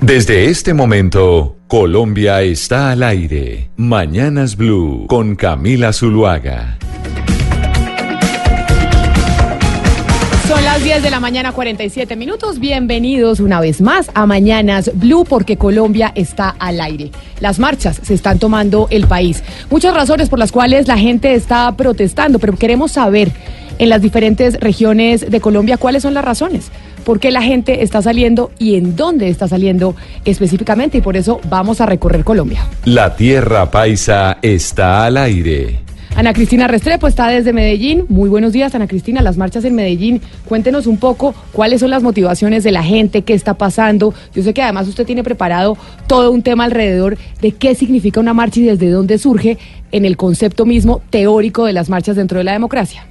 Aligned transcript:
Desde 0.00 0.50
este 0.50 0.74
momento, 0.74 1.56
Colombia 1.68 2.42
está 2.42 2.90
al 2.90 3.02
aire. 3.02 3.70
Mañanas 3.76 4.56
Blue 4.56 5.06
con 5.08 5.36
Camila 5.36 5.92
Zuluaga. 5.94 6.76
Son 10.46 10.62
las 10.64 10.84
10 10.84 11.02
de 11.02 11.10
la 11.10 11.18
mañana, 11.18 11.52
47 11.52 12.14
minutos. 12.16 12.58
Bienvenidos 12.58 13.40
una 13.40 13.58
vez 13.58 13.80
más 13.80 14.10
a 14.12 14.26
Mañanas 14.26 14.90
Blue, 14.92 15.24
porque 15.24 15.56
Colombia 15.56 16.12
está 16.14 16.50
al 16.58 16.82
aire. 16.82 17.10
Las 17.40 17.58
marchas 17.58 17.98
se 18.02 18.12
están 18.12 18.38
tomando 18.38 18.88
el 18.90 19.06
país. 19.06 19.42
Muchas 19.70 19.94
razones 19.94 20.28
por 20.28 20.38
las 20.38 20.52
cuales 20.52 20.88
la 20.88 20.98
gente 20.98 21.32
está 21.32 21.74
protestando, 21.74 22.38
pero 22.38 22.54
queremos 22.56 22.92
saber 22.92 23.32
en 23.78 23.88
las 23.88 24.02
diferentes 24.02 24.58
regiones 24.60 25.30
de 25.30 25.40
Colombia 25.40 25.76
cuáles 25.76 26.02
son 26.02 26.14
las 26.14 26.24
razones. 26.24 26.70
¿Por 27.04 27.18
qué 27.18 27.30
la 27.30 27.42
gente 27.42 27.82
está 27.82 28.00
saliendo 28.00 28.52
y 28.58 28.76
en 28.76 28.94
dónde 28.94 29.28
está 29.28 29.48
saliendo 29.48 29.96
específicamente? 30.24 30.98
Y 30.98 31.00
por 31.00 31.16
eso 31.16 31.40
vamos 31.48 31.80
a 31.80 31.86
recorrer 31.86 32.24
Colombia. 32.24 32.66
La 32.84 33.16
tierra 33.16 33.70
paisa 33.70 34.38
está 34.40 35.04
al 35.04 35.16
aire. 35.16 35.80
Ana 36.14 36.34
Cristina 36.34 36.68
Restrepo 36.68 37.08
está 37.08 37.28
desde 37.28 37.54
Medellín. 37.54 38.04
Muy 38.10 38.28
buenos 38.28 38.52
días, 38.52 38.74
Ana 38.74 38.86
Cristina. 38.86 39.22
Las 39.22 39.38
marchas 39.38 39.64
en 39.64 39.74
Medellín. 39.74 40.20
Cuéntenos 40.46 40.86
un 40.86 40.98
poco 40.98 41.34
cuáles 41.52 41.80
son 41.80 41.90
las 41.90 42.02
motivaciones 42.02 42.64
de 42.64 42.70
la 42.70 42.82
gente, 42.82 43.22
qué 43.22 43.32
está 43.32 43.54
pasando. 43.54 44.12
Yo 44.34 44.42
sé 44.42 44.52
que 44.52 44.62
además 44.62 44.86
usted 44.88 45.06
tiene 45.06 45.24
preparado 45.24 45.78
todo 46.06 46.30
un 46.30 46.42
tema 46.42 46.64
alrededor 46.64 47.16
de 47.40 47.52
qué 47.52 47.74
significa 47.74 48.20
una 48.20 48.34
marcha 48.34 48.60
y 48.60 48.64
desde 48.64 48.90
dónde 48.90 49.16
surge 49.16 49.56
en 49.90 50.04
el 50.04 50.18
concepto 50.18 50.66
mismo 50.66 51.00
teórico 51.08 51.64
de 51.64 51.72
las 51.72 51.88
marchas 51.88 52.16
dentro 52.16 52.38
de 52.38 52.44
la 52.44 52.52
democracia. 52.52 53.06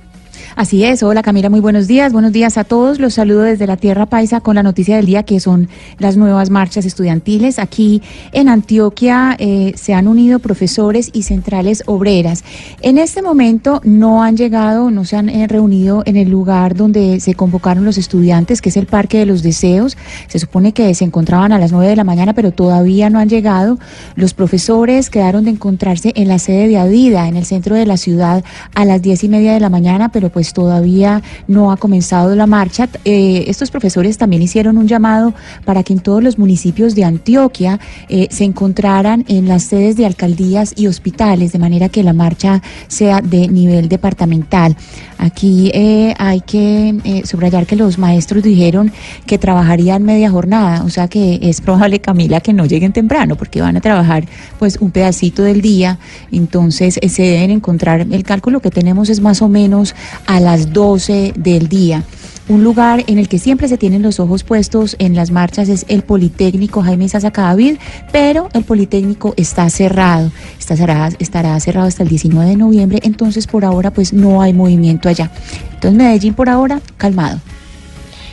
Así 0.56 0.84
es, 0.84 1.04
hola 1.04 1.22
Camila, 1.22 1.50
muy 1.50 1.60
buenos 1.60 1.88
días, 1.88 2.14
buenos 2.14 2.32
días 2.32 2.58
a 2.58 2.64
todos, 2.64 3.00
los 3.00 3.14
saludo 3.14 3.44
desde 3.44 3.68
la 3.68 3.78
Tierra 3.78 4.06
Paisa 4.06 4.42
con 4.42 4.56
la 4.56 4.64
noticia 4.64 4.96
del 4.96 5.06
día 5.06 5.24
que 5.24 5.40
son 5.40 5.70
las 5.98 6.18
nuevas 6.18 6.50
marchas 6.50 6.86
estudiantiles. 6.86 7.60
Aquí 7.60 8.02
en 8.32 8.50
Antioquia 8.50 9.36
eh, 9.40 9.74
se 9.76 9.94
han 9.94 10.08
unido 10.08 10.40
profesores 10.40 11.10
y 11.14 11.24
centrales 11.24 11.84
obreras. 11.86 12.44
En 12.82 12.98
este 12.98 13.22
momento 13.22 13.82
no 13.84 14.24
han 14.24 14.38
llegado, 14.38 14.92
no 14.92 15.06
se 15.06 15.18
han 15.18 15.30
eh, 15.30 15.48
reunido 15.48 16.04
en 16.06 16.18
el 16.18 16.30
lugar 16.30 16.76
donde 16.76 17.20
se 17.20 17.34
convocaron 17.34 17.86
los 17.86 17.98
estudiantes, 17.98 18.62
que 18.62 18.70
es 18.70 18.78
el 18.78 18.88
Parque 18.88 19.20
de 19.20 19.26
los 19.26 19.44
Deseos. 19.44 19.98
Se 20.28 20.40
supone 20.40 20.74
que 20.74 20.94
se 20.96 21.06
encontraban 21.06 21.52
a 21.52 21.60
las 21.60 21.72
nueve 21.72 21.88
de 21.88 21.96
la 21.96 22.04
mañana, 22.04 22.34
pero 22.34 22.52
todavía 22.52 23.10
no 23.10 23.20
han 23.20 23.30
llegado. 23.30 23.78
Los 24.16 24.34
profesores 24.34 25.10
quedaron 25.10 25.46
de 25.46 25.52
encontrarse 25.52 26.14
en 26.16 26.28
la 26.28 26.40
sede 26.40 26.68
de 26.68 26.78
Adida, 26.78 27.28
en 27.28 27.36
el 27.36 27.46
centro 27.46 27.76
de 27.76 27.86
la 27.86 27.98
ciudad, 27.98 28.44
a 28.74 28.86
las 28.86 29.02
diez 29.02 29.24
y 29.24 29.30
media 29.30 29.54
de 29.54 29.60
la 29.60 29.70
mañana, 29.70 30.10
pero 30.10 30.31
pues 30.32 30.54
todavía 30.54 31.22
no 31.48 31.72
ha 31.72 31.78
comenzado 31.78 32.36
la 32.36 32.48
marcha. 32.48 32.90
Eh, 33.06 33.46
estos 33.48 33.72
profesores 33.72 34.18
también 34.18 34.42
hicieron 34.42 34.78
un 34.78 34.88
llamado 34.88 35.34
para 35.66 35.84
que 35.84 35.94
en 35.94 36.00
todos 36.00 36.24
los 36.24 36.38
municipios 36.38 36.96
de 36.96 37.04
Antioquia 37.04 37.80
eh, 38.10 38.28
se 38.32 38.44
encontraran 38.44 39.26
en 39.28 39.48
las 39.48 39.64
sedes 39.64 39.96
de 39.98 40.06
alcaldías 40.06 40.74
y 40.76 40.88
hospitales, 40.88 41.52
de 41.52 41.60
manera 41.60 41.90
que 41.90 42.04
la 42.04 42.14
marcha 42.14 42.62
sea 42.88 43.22
de 43.22 43.48
nivel 43.48 43.90
departamental. 43.90 44.76
Aquí 45.22 45.70
eh, 45.76 46.16
hay 46.18 46.42
que 46.42 47.22
subrayar 47.26 47.68
que 47.68 47.76
los 47.76 48.00
maestros 48.00 48.42
dijeron 48.42 48.92
que 49.28 49.38
trabajarían 49.38 50.02
media 50.02 50.32
jornada, 50.32 50.84
o 50.84 50.90
sea 50.90 51.08
que 51.08 51.40
es 51.44 51.62
probable, 51.62 52.02
Camila, 52.02 52.42
que 52.42 52.54
no 52.54 52.66
lleguen 52.66 52.92
temprano, 52.92 53.36
porque 53.36 53.62
van 53.62 53.78
a 53.78 53.82
trabajar 53.82 54.26
pues 54.58 54.78
un 54.78 54.90
pedacito 54.90 55.44
del 55.44 55.62
día, 55.62 56.00
entonces 56.32 57.00
se 57.08 57.22
deben 57.22 57.52
encontrar, 57.52 58.08
el 58.10 58.24
cálculo 58.24 58.62
que 58.62 58.72
tenemos 58.72 59.10
es 59.10 59.22
más 59.22 59.44
o 59.44 59.48
menos 59.48 59.94
a 60.26 60.40
las 60.40 60.74
12 60.74 61.34
del 61.38 61.68
día. 61.68 62.04
Un 62.48 62.64
lugar 62.64 63.04
en 63.08 63.18
el 63.18 63.30
que 63.30 63.40
siempre 63.40 63.68
se 63.68 63.78
tienen 63.78 64.02
los 64.02 64.20
ojos 64.20 64.44
puestos 64.44 64.96
en 65.00 65.16
las 65.16 65.32
marchas 65.32 65.70
es 65.70 65.86
el 65.88 66.02
Politécnico 66.02 66.82
Jaime 66.82 67.08
Sasa 67.08 67.32
Cadavid, 67.32 67.78
pero 68.12 68.50
el 68.54 68.64
Politécnico 68.64 69.34
está 69.38 69.70
cerrado, 69.70 70.32
está 70.60 70.76
cerrado, 70.76 71.16
estará 71.20 71.60
cerrado 71.60 71.88
hasta 71.88 72.04
el 72.04 72.10
19 72.10 72.50
de 72.50 72.58
noviembre, 72.58 73.00
entonces 73.04 73.48
por 73.48 73.64
ahora 73.64 73.92
pues 73.92 74.12
no 74.12 74.42
hay 74.42 74.54
movimiento 74.54 75.08
allá. 75.08 75.32
Entonces 75.74 75.98
Medellín 75.98 76.34
por 76.34 76.50
ahora 76.50 76.82
calmado. 76.98 77.40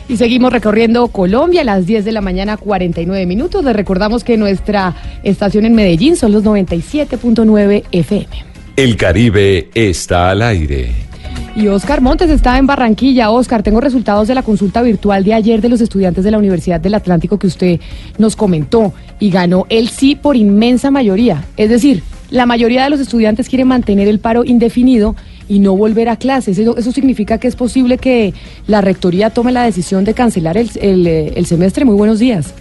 Y 0.09 0.17
seguimos 0.17 0.51
recorriendo 0.51 1.07
Colombia 1.09 1.61
a 1.61 1.65
las 1.65 1.85
10 1.85 2.03
de 2.03 2.11
la 2.11 2.21
mañana, 2.21 2.57
49 2.57 3.27
minutos. 3.27 3.63
Les 3.63 3.75
recordamos 3.75 4.23
que 4.23 4.37
nuestra 4.37 4.95
estación 5.21 5.65
en 5.65 5.75
Medellín 5.75 6.15
son 6.15 6.31
los 6.31 6.43
97.9 6.43 7.83
FM. 7.91 8.27
El 8.75 8.97
Caribe 8.97 9.69
está 9.75 10.31
al 10.31 10.41
aire. 10.41 11.08
Y 11.55 11.67
Oscar 11.67 11.99
Montes 11.99 12.29
está 12.29 12.57
en 12.57 12.67
Barranquilla. 12.67 13.31
Oscar, 13.31 13.63
tengo 13.63 13.81
resultados 13.81 14.27
de 14.27 14.35
la 14.35 14.43
consulta 14.43 14.81
virtual 14.81 15.23
de 15.23 15.33
ayer 15.33 15.61
de 15.61 15.69
los 15.69 15.81
estudiantes 15.81 16.23
de 16.23 16.31
la 16.31 16.37
Universidad 16.37 16.79
del 16.79 16.93
Atlántico 16.93 17.37
que 17.37 17.47
usted 17.47 17.79
nos 18.17 18.35
comentó 18.35 18.93
y 19.19 19.29
ganó 19.29 19.65
el 19.69 19.89
sí 19.89 20.15
por 20.15 20.35
inmensa 20.35 20.89
mayoría. 20.91 21.43
Es 21.57 21.69
decir, 21.69 22.03
la 22.29 22.45
mayoría 22.45 22.83
de 22.83 22.89
los 22.89 22.99
estudiantes 22.99 23.49
quieren 23.49 23.67
mantener 23.67 24.07
el 24.07 24.19
paro 24.19 24.45
indefinido 24.45 25.15
y 25.47 25.59
no 25.59 25.75
volver 25.75 26.09
a 26.09 26.15
clases. 26.15 26.57
Eso, 26.59 26.91
significa 26.91 27.39
que 27.39 27.47
es 27.47 27.55
posible 27.55 27.97
que 27.97 28.33
la 28.67 28.81
rectoría 28.81 29.31
tome 29.31 29.51
la 29.51 29.63
decisión 29.63 30.05
de 30.05 30.13
cancelar 30.13 30.55
el, 30.55 30.69
el 31.07 31.45
semestre. 31.45 31.83
Muy 31.83 31.95
buenos 31.95 32.19
días. 32.19 32.53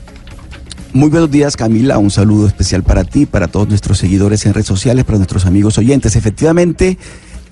Muy 0.94 1.10
buenos 1.10 1.30
días 1.30 1.54
Camila, 1.54 1.98
un 1.98 2.10
saludo 2.10 2.46
especial 2.46 2.82
para 2.82 3.04
ti, 3.04 3.26
para 3.26 3.46
todos 3.46 3.68
nuestros 3.68 3.98
seguidores 3.98 4.46
en 4.46 4.54
redes 4.54 4.66
sociales, 4.66 5.04
para 5.04 5.18
nuestros 5.18 5.44
amigos 5.44 5.76
oyentes. 5.76 6.16
Efectivamente, 6.16 6.96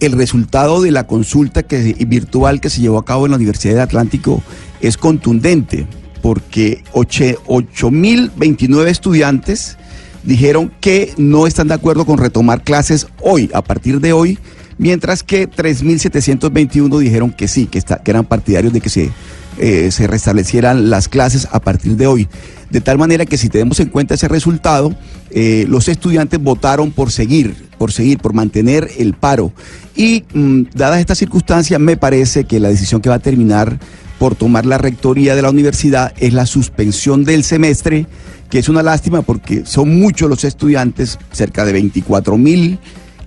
el 0.01 0.12
resultado 0.12 0.83
de 0.83 0.91
la 0.91 1.07
consulta 1.07 1.62
que, 1.62 1.95
virtual 2.07 2.61
que 2.61 2.71
se 2.71 2.81
llevó 2.81 2.99
a 2.99 3.05
cabo 3.05 3.27
en 3.27 3.33
la 3.33 3.37
Universidad 3.37 3.75
del 3.75 3.83
Atlántico 3.83 4.43
es 4.81 4.97
contundente, 4.97 5.87
porque 6.23 6.83
8.029 6.93 8.87
estudiantes 8.89 9.77
dijeron 10.23 10.73
que 10.81 11.12
no 11.17 11.47
están 11.47 11.69
de 11.69 11.75
acuerdo 11.75 12.05
con 12.05 12.19
retomar 12.19 12.62
clases 12.62 13.07
hoy, 13.21 13.51
a 13.55 13.62
partir 13.62 14.01
de 14.01 14.12
hoy, 14.12 14.39
mientras 14.79 15.23
que 15.23 15.49
3.721 15.49 16.99
dijeron 16.99 17.31
que 17.31 17.49
sí, 17.49 17.67
que, 17.67 17.81
que 17.81 18.11
eran 18.11 18.25
partidarios 18.25 18.73
de 18.73 18.81
que 18.81 18.89
se 18.89 19.11
eh, 19.59 19.91
se 19.91 20.07
restablecieran 20.07 20.91
las 20.91 21.09
clases 21.09 21.49
a 21.51 21.61
partir 21.61 21.97
de 21.97 22.07
hoy. 22.07 22.28
De 22.69 22.83
tal 22.83 22.99
manera 22.99 23.25
que 23.25 23.39
si 23.39 23.49
tenemos 23.49 23.81
en 23.81 23.89
cuenta 23.89 24.13
ese 24.13 24.28
resultado, 24.28 24.95
eh, 25.39 25.67
los 25.69 25.87
estudiantes 25.89 26.43
votaron 26.43 26.93
por 26.93 27.13
seguir, 27.13 27.69
por 27.77 27.93
seguir, 27.93 28.17
por 28.17 28.33
mantener 28.33 28.89
el 28.97 29.13
paro. 29.13 29.53
Y 29.95 30.25
mm, 30.33 30.63
dadas 30.75 30.99
estas 30.99 31.19
circunstancias, 31.19 31.79
me 31.79 31.99
parece 31.99 32.45
que 32.45 32.59
la 32.59 32.71
decisión 32.71 33.03
que 33.03 33.11
va 33.11 33.17
a 33.17 33.19
terminar 33.19 33.79
por 34.19 34.35
tomar 34.35 34.65
la 34.65 34.79
rectoría 34.79 35.37
de 35.37 35.43
la 35.43 35.51
universidad 35.51 36.15
es 36.17 36.33
la 36.33 36.47
suspensión 36.47 37.25
del 37.25 37.45
semestre, 37.45 38.07
que 38.49 38.61
es 38.61 38.71
una 38.71 38.83
lástima 38.83 39.21
porque 39.21 39.67
son 39.67 40.01
muchos 40.01 40.31
los 40.31 40.43
estudiantes, 40.43 41.19
cerca 41.33 41.67
de 41.67 41.75
24 41.75 42.39
mil 42.39 42.79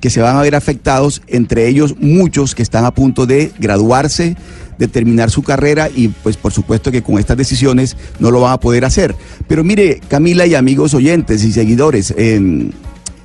que 0.01 0.09
se 0.09 0.21
van 0.21 0.35
a 0.35 0.41
ver 0.41 0.55
afectados, 0.55 1.21
entre 1.27 1.67
ellos 1.67 1.93
muchos 1.99 2.55
que 2.55 2.63
están 2.63 2.85
a 2.85 2.91
punto 2.91 3.27
de 3.27 3.51
graduarse, 3.59 4.35
de 4.79 4.87
terminar 4.87 5.29
su 5.29 5.43
carrera 5.43 5.89
y 5.93 6.07
pues 6.07 6.37
por 6.37 6.53
supuesto 6.53 6.89
que 6.89 7.03
con 7.03 7.19
estas 7.19 7.37
decisiones 7.37 7.97
no 8.17 8.31
lo 8.31 8.41
van 8.41 8.53
a 8.53 8.59
poder 8.59 8.85
hacer. 8.85 9.13
Pero 9.47 9.63
mire, 9.63 9.99
Camila 10.07 10.45
y 10.45 10.55
amigos 10.55 10.93
oyentes 10.93 11.43
y 11.43 11.51
seguidores, 11.51 12.15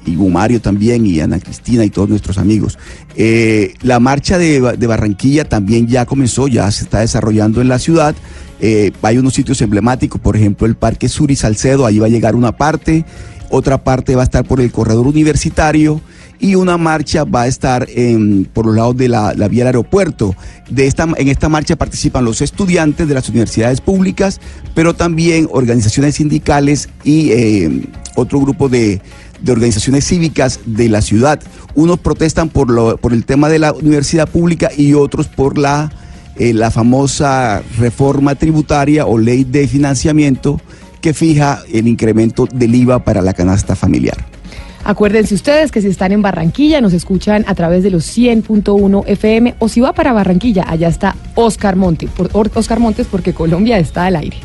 y 0.07 0.17
Gumario 0.17 0.61
también, 0.61 1.07
y 1.07 1.21
Ana 1.21 1.39
Cristina 1.39 1.85
y 1.85 1.91
todos 1.91 2.09
nuestros 2.09 2.39
amigos. 2.39 2.77
Eh, 3.17 3.75
la 3.83 4.01
marcha 4.01 4.37
de, 4.37 4.61
Barranquilla 4.61 5.45
también 5.45 5.87
ya 5.87 6.05
comenzó, 6.05 6.49
ya 6.49 6.71
se 6.71 6.85
está 6.85 7.01
desarrollando 7.01 7.61
en 7.61 7.69
la 7.69 7.79
ciudad. 7.79 8.15
Eh, 8.61 8.93
hay 9.03 9.19
unos 9.19 9.35
sitios 9.35 9.63
emblemáticos, 9.63 10.21
por 10.21 10.37
ejemplo 10.37 10.67
el 10.67 10.75
Parque 10.75 11.09
Sur 11.09 11.31
y 11.31 11.37
Salcedo, 11.37 11.87
ahí 11.87 11.99
va 11.99 12.07
a 12.07 12.11
llegar 12.11 12.35
una 12.35 12.57
parte, 12.57 13.05
otra 13.55 13.85
parte 13.85 14.17
va 14.17 14.23
a 14.23 14.25
estar 14.25 14.45
por 14.45 14.61
el 14.61 14.73
corredor 14.73 15.07
universitario 15.07 16.01
y 16.41 16.57
una 16.57 16.77
marcha 16.77 17.23
va 17.23 17.43
a 17.43 17.47
estar 17.47 17.87
por 18.53 18.67
los 18.67 18.75
lados 18.75 18.97
de 18.97 19.09
la, 19.09 19.33
vía 19.49 19.61
del 19.61 19.69
aeropuerto. 19.69 20.35
De 20.69 20.89
esta, 20.89 21.05
en 21.17 21.29
esta 21.29 21.49
marcha 21.49 21.77
participan 21.77 22.25
los 22.25 22.43
estudiantes 22.43 23.07
de 23.07 23.15
las 23.15 23.29
universidades 23.29 23.81
públicas, 23.81 24.41
pero 24.75 24.95
también 24.95 25.49
organizaciones 25.53 26.17
sindicales 26.17 26.89
y 27.05 27.31
eh, 27.31 27.87
otro 28.17 28.41
grupo 28.41 28.69
de, 28.69 29.01
organizaciones 29.47 30.05
cívicas 30.05 30.61
de 30.67 30.89
la 30.89 31.01
ciudad. 31.01 31.41
Unos 31.75 32.01
protestan 32.01 32.49
por, 32.49 32.71
lo, 32.71 32.97
por 32.97 33.13
el 33.13 33.25
tema 33.25 33.49
de 33.49 33.61
la 33.61 33.73
universidad 33.73 34.29
pública 34.29 34.71
y 34.77 34.95
otros 34.95 35.29
por 35.29 35.59
la 35.59 35.93
eh, 36.37 36.53
la 36.53 36.73
famosa 36.73 37.63
reforma 37.79 38.35
tributaria 38.35 39.07
o 39.07 39.19
ley 39.19 39.45
de 39.45 39.69
financiamiento 39.69 40.61
que 41.05 41.13
fija 41.13 41.63
el 41.71 41.87
incremento 41.87 42.47
del 42.47 42.75
IVA 42.75 43.05
para 43.05 43.21
la 43.21 43.35
canasta 43.35 43.77
familiar. 43.77 44.17
Acuérdense 44.85 45.35
ustedes 45.35 45.71
que 45.71 45.83
si 45.83 45.89
están 45.89 46.13
en 46.13 46.23
Barranquilla 46.23 46.81
nos 46.81 46.95
escuchan 46.95 47.45
a 47.47 47.55
través 47.55 47.83
de 47.83 47.91
los 47.91 48.07
100.1 48.17 49.05
FM 49.07 49.55
o 49.59 49.69
si 49.69 49.83
va 49.83 49.93
para 49.93 50.15
Barranquilla, 50.15 50.65
allá 50.67 50.89
está 50.89 51.15
Oscar 51.35 51.77
Monte, 51.77 52.09
por, 52.09 52.31
Oscar 52.55 52.81
Montes 52.81 53.07
porque 53.07 53.35
Colombia 53.35 53.79
está 53.79 54.07
al 54.07 54.17
aire. 54.17 54.39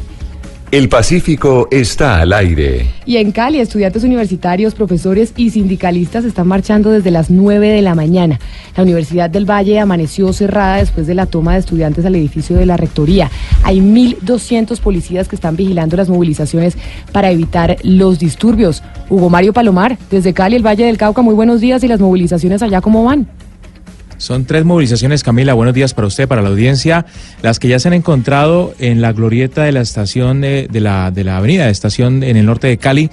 El 0.71 0.87
Pacífico 0.87 1.67
está 1.71 2.21
al 2.21 2.31
aire. 2.31 2.91
Y 3.03 3.17
en 3.17 3.31
Cali, 3.31 3.59
estudiantes 3.59 4.03
universitarios, 4.03 4.75
profesores 4.75 5.33
y 5.35 5.49
sindicalistas 5.49 6.25
están 6.25 6.47
marchando 6.47 6.91
desde 6.91 7.09
las 7.09 7.31
9 7.31 7.69
de 7.69 7.81
la 7.81 7.95
mañana. 7.95 8.39
La 8.77 8.83
Universidad 8.83 9.31
del 9.31 9.49
Valle 9.49 9.79
amaneció 9.79 10.31
cerrada 10.31 10.75
después 10.75 11.07
de 11.07 11.15
la 11.15 11.25
toma 11.25 11.53
de 11.53 11.61
estudiantes 11.61 12.05
al 12.05 12.13
edificio 12.13 12.55
de 12.55 12.67
la 12.67 12.77
Rectoría. 12.77 13.31
Hay 13.63 13.79
1.200 13.79 14.79
policías 14.79 15.27
que 15.27 15.35
están 15.35 15.55
vigilando 15.55 15.97
las 15.97 16.07
movilizaciones 16.07 16.77
para 17.11 17.31
evitar 17.31 17.77
los 17.81 18.19
disturbios. 18.19 18.83
Hugo 19.09 19.31
Mario 19.31 19.53
Palomar, 19.53 19.97
desde 20.11 20.35
Cali, 20.35 20.55
el 20.55 20.63
Valle 20.63 20.85
del 20.85 20.99
Cauca, 20.99 21.23
muy 21.23 21.33
buenos 21.33 21.61
días 21.61 21.83
y 21.83 21.87
las 21.87 21.99
movilizaciones 21.99 22.61
allá, 22.61 22.79
¿cómo 22.79 23.03
van? 23.03 23.27
Son 24.19 24.43
tres 24.43 24.65
movilizaciones, 24.65 25.23
Camila. 25.23 25.53
Buenos 25.53 25.73
días 25.73 25.93
para 25.93 26.05
usted, 26.05 26.27
para 26.27 26.41
la 26.41 26.49
audiencia. 26.49 27.05
Las 27.41 27.57
que 27.57 27.69
ya 27.69 27.79
se 27.79 27.87
han 27.87 27.93
encontrado 27.93 28.73
en 28.77 29.01
la 29.01 29.13
glorieta 29.13 29.63
de 29.63 29.71
la 29.71 29.79
estación 29.79 30.41
de, 30.41 30.67
la, 30.73 31.09
de 31.09 31.23
la 31.23 31.37
avenida 31.37 31.65
de 31.65 31.71
estación 31.71 32.21
en 32.23 32.35
el 32.35 32.45
norte 32.45 32.67
de 32.67 32.77
Cali 32.77 33.09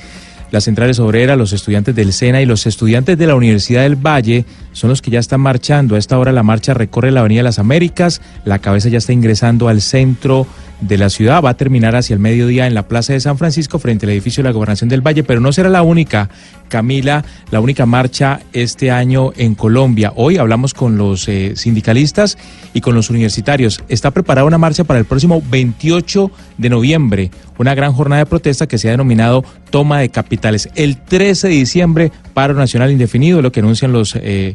las 0.51 0.65
centrales 0.65 0.99
obreras, 1.01 1.37
los 1.37 1.53
estudiantes 1.53 1.95
del 1.95 2.13
SENA 2.13 2.41
y 2.41 2.47
los 2.47 2.67
estudiantes 2.67 3.19
de 3.19 3.27
la 3.27 3.35
Universidad 3.35 3.83
del 3.83 3.97
Valle 3.97 4.45
son 4.77 4.91
los 4.91 5.01
que 5.01 5.11
ya 5.11 5.19
están 5.19 5.41
marchando. 5.41 5.95
A 5.95 5.99
esta 5.99 6.19
hora 6.19 6.33
la 6.33 6.43
marcha 6.43 6.75
recorre 6.75 7.11
la 7.11 7.21
Avenida 7.21 7.39
de 7.39 7.45
las 7.45 7.59
Américas, 7.59 8.21
la 8.45 8.59
cabeza 8.59 8.91
ya 8.91 8.99
está 8.99 9.15
ingresando 9.15 9.69
al 9.69 9.81
centro 9.81 10.47
de 10.83 10.99
la 10.99 11.09
ciudad, 11.09 11.43
va 11.43 11.49
a 11.49 11.57
terminar 11.57 11.97
hacia 11.97 12.13
el 12.13 12.21
mediodía 12.21 12.67
en 12.67 12.75
la 12.75 12.87
Plaza 12.87 13.15
de 13.15 13.21
San 13.21 13.39
Francisco 13.39 13.79
frente 13.79 14.05
al 14.05 14.13
edificio 14.13 14.43
de 14.43 14.51
la 14.51 14.53
Gobernación 14.53 14.91
del 14.91 15.01
Valle, 15.01 15.25
pero 15.25 15.41
no 15.41 15.51
será 15.51 15.71
la 15.71 15.81
única, 15.81 16.29
Camila, 16.69 17.25
la 17.51 17.61
única 17.61 17.87
marcha 17.87 18.41
este 18.53 18.91
año 18.91 19.33
en 19.37 19.55
Colombia. 19.55 20.13
Hoy 20.15 20.37
hablamos 20.37 20.75
con 20.75 20.99
los 20.99 21.27
eh, 21.29 21.55
sindicalistas 21.57 22.37
y 22.75 22.83
con 22.83 22.95
los 22.95 23.09
universitarios. 23.09 23.83
Está 23.89 24.11
preparada 24.11 24.47
una 24.47 24.59
marcha 24.59 24.85
para 24.85 24.99
el 24.99 25.07
próximo 25.07 25.43
28 25.51 26.31
de 26.59 26.69
noviembre, 26.69 27.31
una 27.57 27.75
gran 27.75 27.95
jornada 27.95 28.25
de 28.25 28.27
protesta 28.27 28.67
que 28.67 28.77
se 28.77 28.89
ha 28.89 28.91
denominado 28.91 29.43
Toma 29.71 30.01
de 30.01 30.11
Capitales. 30.11 30.69
El 30.75 30.99
13 30.99 31.49
de 31.49 31.55
diciembre, 31.55 32.13
paro 32.37 32.53
nacional 32.53 32.91
indefinido, 32.91 33.41
lo 33.41 33.51
que 33.51 33.61
anuncian 33.61 33.93
los... 33.93 34.15
Eh, 34.15 34.55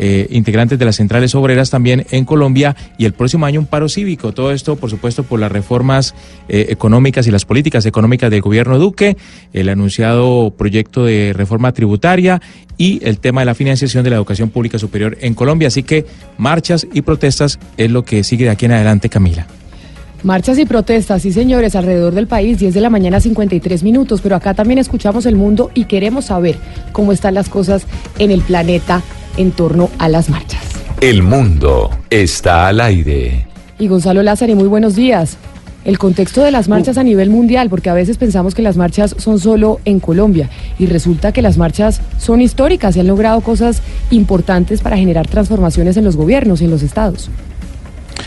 eh, 0.00 0.28
integrantes 0.30 0.78
de 0.78 0.84
las 0.84 0.94
centrales 0.94 1.34
obreras 1.34 1.70
también 1.70 2.06
en 2.12 2.24
Colombia 2.24 2.76
y 2.98 3.04
el 3.04 3.14
próximo 3.14 3.46
año 3.46 3.58
un 3.58 3.66
paro 3.66 3.88
cívico. 3.88 4.32
Todo 4.32 4.52
esto, 4.52 4.76
por 4.76 4.90
supuesto, 4.90 5.24
por 5.24 5.40
las 5.40 5.50
reformas 5.50 6.14
eh, 6.48 6.66
económicas 6.68 7.26
y 7.26 7.32
las 7.32 7.44
políticas 7.44 7.84
económicas 7.84 8.30
del 8.30 8.40
gobierno 8.40 8.78
Duque, 8.78 9.16
el 9.52 9.68
anunciado 9.68 10.54
proyecto 10.56 11.04
de 11.04 11.32
reforma 11.32 11.72
tributaria 11.72 12.40
y 12.76 13.00
el 13.02 13.18
tema 13.18 13.40
de 13.40 13.46
la 13.46 13.56
financiación 13.56 14.04
de 14.04 14.10
la 14.10 14.16
educación 14.16 14.50
pública 14.50 14.78
superior 14.78 15.18
en 15.20 15.34
Colombia. 15.34 15.66
Así 15.66 15.82
que 15.82 16.06
marchas 16.36 16.86
y 16.92 17.02
protestas 17.02 17.58
es 17.76 17.90
lo 17.90 18.04
que 18.04 18.22
sigue 18.22 18.44
de 18.44 18.50
aquí 18.50 18.66
en 18.66 18.72
adelante, 18.72 19.08
Camila. 19.08 19.48
Marchas 20.24 20.58
y 20.58 20.66
protestas, 20.66 21.22
sí 21.22 21.32
señores, 21.32 21.76
alrededor 21.76 22.12
del 22.12 22.26
país, 22.26 22.58
10 22.58 22.74
de 22.74 22.80
la 22.80 22.90
mañana 22.90 23.20
53 23.20 23.84
minutos, 23.84 24.20
pero 24.20 24.34
acá 24.34 24.52
también 24.52 24.78
escuchamos 24.78 25.26
el 25.26 25.36
mundo 25.36 25.70
y 25.74 25.84
queremos 25.84 26.24
saber 26.24 26.56
cómo 26.90 27.12
están 27.12 27.34
las 27.34 27.48
cosas 27.48 27.86
en 28.18 28.32
el 28.32 28.40
planeta 28.40 29.02
en 29.36 29.52
torno 29.52 29.90
a 29.98 30.08
las 30.08 30.28
marchas. 30.28 30.60
El 31.00 31.22
mundo 31.22 31.90
está 32.10 32.66
al 32.66 32.80
aire. 32.80 33.46
Y 33.78 33.86
Gonzalo 33.86 34.24
Lázaro, 34.24 34.56
muy 34.56 34.66
buenos 34.66 34.96
días. 34.96 35.36
El 35.84 35.98
contexto 35.98 36.42
de 36.42 36.50
las 36.50 36.68
marchas 36.68 36.98
a 36.98 37.04
nivel 37.04 37.30
mundial, 37.30 37.70
porque 37.70 37.88
a 37.88 37.94
veces 37.94 38.18
pensamos 38.18 38.56
que 38.56 38.62
las 38.62 38.76
marchas 38.76 39.14
son 39.18 39.38
solo 39.38 39.78
en 39.84 40.00
Colombia 40.00 40.50
y 40.80 40.86
resulta 40.86 41.30
que 41.30 41.42
las 41.42 41.56
marchas 41.56 42.00
son 42.18 42.40
históricas 42.40 42.96
y 42.96 43.00
han 43.00 43.06
logrado 43.06 43.40
cosas 43.40 43.82
importantes 44.10 44.80
para 44.80 44.98
generar 44.98 45.28
transformaciones 45.28 45.96
en 45.96 46.04
los 46.04 46.16
gobiernos 46.16 46.60
y 46.60 46.64
en 46.64 46.72
los 46.72 46.82
estados. 46.82 47.30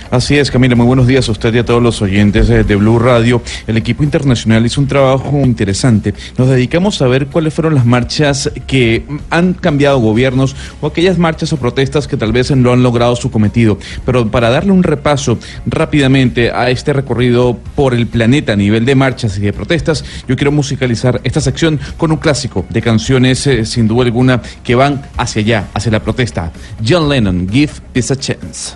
Así 0.09 0.37
es, 0.37 0.51
Camila, 0.51 0.75
muy 0.75 0.85
buenos 0.85 1.07
días 1.07 1.27
a 1.29 1.31
usted 1.31 1.53
y 1.53 1.59
a 1.59 1.65
todos 1.65 1.81
los 1.81 2.01
oyentes 2.01 2.47
de, 2.47 2.75
Blue 2.75 2.99
Radio. 2.99 3.41
El 3.67 3.77
equipo 3.77 4.03
internacional 4.03 4.65
hizo 4.65 4.81
un 4.81 4.87
trabajo 4.87 5.39
interesante. 5.43 6.13
Nos 6.37 6.49
dedicamos 6.49 7.01
a 7.01 7.07
ver 7.07 7.27
cuáles 7.27 7.53
fueron 7.53 7.75
las 7.75 7.85
marchas 7.85 8.51
que 8.67 9.05
han 9.29 9.53
cambiado 9.53 9.99
gobiernos 9.99 10.55
o 10.81 10.87
aquellas 10.87 11.17
marchas 11.17 11.53
o 11.53 11.57
protestas 11.57 12.07
que 12.07 12.17
tal 12.17 12.31
vez 12.31 12.51
no 12.51 12.73
han 12.73 12.83
logrado 12.83 13.15
su 13.15 13.31
cometido. 13.31 13.77
Pero 14.05 14.29
para 14.29 14.49
darle 14.49 14.71
un 14.71 14.83
repaso 14.83 15.37
rápidamente 15.65 16.51
a 16.51 16.69
este 16.69 16.93
recorrido 16.93 17.57
por 17.75 17.93
el 17.93 18.07
planeta 18.07 18.53
a 18.53 18.55
nivel 18.55 18.85
de 18.85 18.95
marchas 18.95 19.37
y 19.37 19.41
de 19.41 19.53
protestas, 19.53 20.03
yo 20.27 20.35
quiero 20.35 20.51
musicalizar 20.51 21.21
esta 21.23 21.41
sección 21.41 21.79
con 21.97 22.11
un 22.11 22.17
clásico 22.17 22.65
de 22.69 22.81
canciones, 22.81 23.45
eh, 23.47 23.65
sin 23.65 23.87
duda 23.87 24.05
alguna, 24.05 24.41
que 24.63 24.75
van 24.75 25.03
hacia 25.17 25.41
allá, 25.41 25.67
hacia 25.73 25.91
la 25.91 25.99
protesta. 26.01 26.51
John 26.85 27.09
Lennon, 27.09 27.47
Give 27.49 27.71
Peace 27.93 28.13
a 28.13 28.15
Chance. 28.15 28.75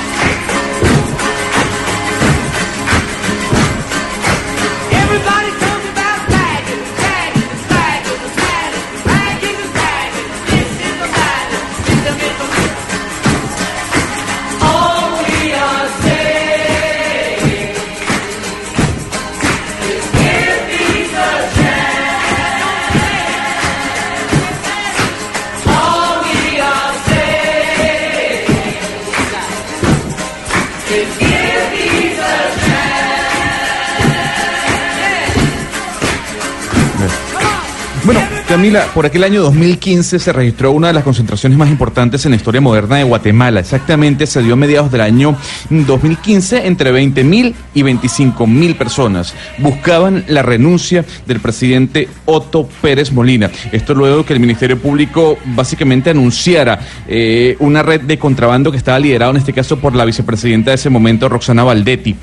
Camila, 38.61 38.85
por 38.93 39.07
aquel 39.07 39.23
año 39.23 39.41
2015 39.41 40.19
se 40.19 40.31
registró 40.31 40.71
una 40.71 40.89
de 40.89 40.93
las 40.93 41.03
concentraciones 41.03 41.57
más 41.57 41.67
importantes 41.67 42.23
en 42.25 42.29
la 42.29 42.35
historia 42.35 42.61
moderna 42.61 42.97
de 42.97 43.03
Guatemala. 43.03 43.59
Exactamente 43.59 44.27
se 44.27 44.43
dio 44.43 44.53
a 44.53 44.55
mediados 44.55 44.91
del 44.91 45.01
año 45.01 45.35
2015 45.71 46.67
entre 46.67 46.93
20.000 46.93 47.55
y 47.73 47.81
25.000 47.81 48.77
personas. 48.77 49.33
Buscaban 49.57 50.25
la 50.27 50.43
renuncia 50.43 51.03
del 51.25 51.39
presidente 51.39 52.07
Otto 52.25 52.69
Pérez 52.83 53.11
Molina. 53.11 53.49
Esto 53.71 53.95
luego 53.95 54.23
que 54.23 54.33
el 54.33 54.39
Ministerio 54.39 54.77
Público 54.77 55.39
básicamente 55.43 56.11
anunciara 56.11 56.79
eh, 57.07 57.55
una 57.57 57.81
red 57.81 58.01
de 58.01 58.19
contrabando 58.19 58.69
que 58.69 58.77
estaba 58.77 58.99
liderado 58.99 59.31
en 59.31 59.37
este 59.37 59.53
caso 59.53 59.79
por 59.79 59.95
la 59.95 60.05
vicepresidenta 60.05 60.69
de 60.69 60.75
ese 60.75 60.91
momento, 60.91 61.27
Roxana 61.29 61.63
Valdetti 61.63 62.15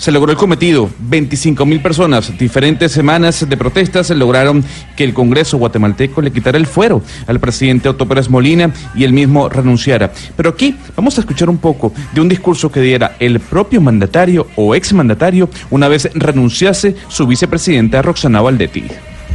se 0.00 0.10
logró 0.10 0.32
el 0.32 0.38
cometido. 0.38 0.88
25 0.98 1.66
mil 1.66 1.80
personas, 1.82 2.36
diferentes 2.38 2.90
semanas 2.90 3.46
de 3.46 3.56
protestas 3.56 4.08
lograron 4.10 4.64
que 4.96 5.04
el 5.04 5.12
Congreso 5.12 5.58
guatemalteco 5.58 6.22
le 6.22 6.32
quitara 6.32 6.56
el 6.56 6.66
fuero 6.66 7.02
al 7.26 7.38
presidente 7.38 7.88
Otto 7.88 8.08
Pérez 8.08 8.30
Molina 8.30 8.72
y 8.94 9.04
él 9.04 9.12
mismo 9.12 9.50
renunciara. 9.50 10.10
Pero 10.36 10.50
aquí 10.50 10.74
vamos 10.96 11.18
a 11.18 11.20
escuchar 11.20 11.50
un 11.50 11.58
poco 11.58 11.92
de 12.14 12.20
un 12.22 12.30
discurso 12.30 12.72
que 12.72 12.80
diera 12.80 13.16
el 13.20 13.40
propio 13.40 13.82
mandatario 13.82 14.46
o 14.56 14.74
exmandatario 14.74 15.50
una 15.68 15.86
vez 15.86 16.08
renunciase 16.14 16.96
su 17.08 17.26
vicepresidenta 17.26 18.00
Roxana 18.00 18.40
Valdetti. 18.40 18.84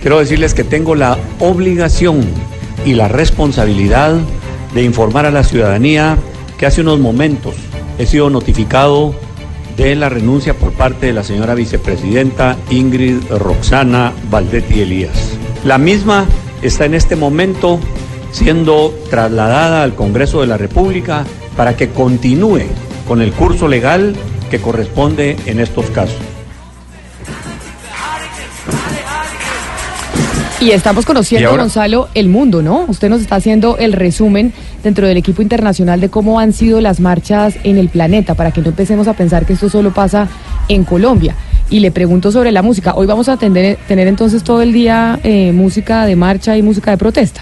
Quiero 0.01 0.17
decirles 0.17 0.55
que 0.55 0.63
tengo 0.63 0.95
la 0.95 1.19
obligación 1.39 2.21
y 2.87 2.93
la 2.93 3.07
responsabilidad 3.07 4.15
de 4.73 4.83
informar 4.83 5.27
a 5.27 5.31
la 5.31 5.43
ciudadanía 5.43 6.17
que 6.57 6.65
hace 6.65 6.81
unos 6.81 6.99
momentos 6.99 7.53
he 7.99 8.07
sido 8.07 8.31
notificado 8.31 9.13
de 9.77 9.95
la 9.95 10.09
renuncia 10.09 10.53
por 10.53 10.71
parte 10.73 11.07
de 11.07 11.13
la 11.13 11.23
señora 11.23 11.55
vicepresidenta 11.55 12.57
Ingrid 12.69 13.17
Roxana 13.29 14.13
Valdetti 14.29 14.81
Elías. 14.81 15.37
La 15.63 15.77
misma 15.77 16.25
está 16.61 16.85
en 16.85 16.93
este 16.93 17.15
momento 17.15 17.79
siendo 18.31 18.93
trasladada 19.09 19.83
al 19.83 19.95
Congreso 19.95 20.41
de 20.41 20.47
la 20.47 20.57
República 20.57 21.25
para 21.55 21.75
que 21.77 21.89
continúe 21.89 22.63
con 23.07 23.21
el 23.21 23.31
curso 23.31 23.67
legal 23.67 24.15
que 24.49 24.59
corresponde 24.59 25.37
en 25.45 25.59
estos 25.59 25.89
casos. 25.89 26.34
Y 30.61 30.71
estamos 30.71 31.05
conociendo, 31.05 31.55
Gonzalo, 31.55 32.07
el 32.13 32.29
mundo, 32.29 32.61
¿no? 32.61 32.85
Usted 32.87 33.09
nos 33.09 33.21
está 33.21 33.35
haciendo 33.35 33.77
el 33.77 33.91
resumen 33.91 34.53
dentro 34.83 35.05
del 35.05 35.17
equipo 35.17 35.41
internacional 35.41 35.99
de 35.99 36.09
cómo 36.09 36.39
han 36.39 36.53
sido 36.53 36.79
las 36.79 36.99
marchas 37.01 37.55
en 37.63 37.77
el 37.77 37.89
planeta, 37.89 38.35
para 38.35 38.51
que 38.51 38.61
no 38.61 38.69
empecemos 38.69 39.07
a 39.07 39.13
pensar 39.13 39.45
que 39.45 39.53
esto 39.53 39.69
solo 39.69 39.93
pasa 39.93 40.29
en 40.69 40.85
Colombia. 40.85 41.35
Y 41.69 41.79
le 41.81 41.91
pregunto 41.91 42.31
sobre 42.31 42.51
la 42.51 42.61
música. 42.61 42.93
Hoy 42.95 43.05
vamos 43.05 43.27
a 43.27 43.37
tener, 43.37 43.77
tener 43.87 44.07
entonces 44.07 44.43
todo 44.43 44.61
el 44.61 44.71
día 44.71 45.19
eh, 45.23 45.51
música 45.51 46.05
de 46.05 46.15
marcha 46.15 46.55
y 46.57 46.61
música 46.61 46.91
de 46.91 46.97
protesta. 46.97 47.41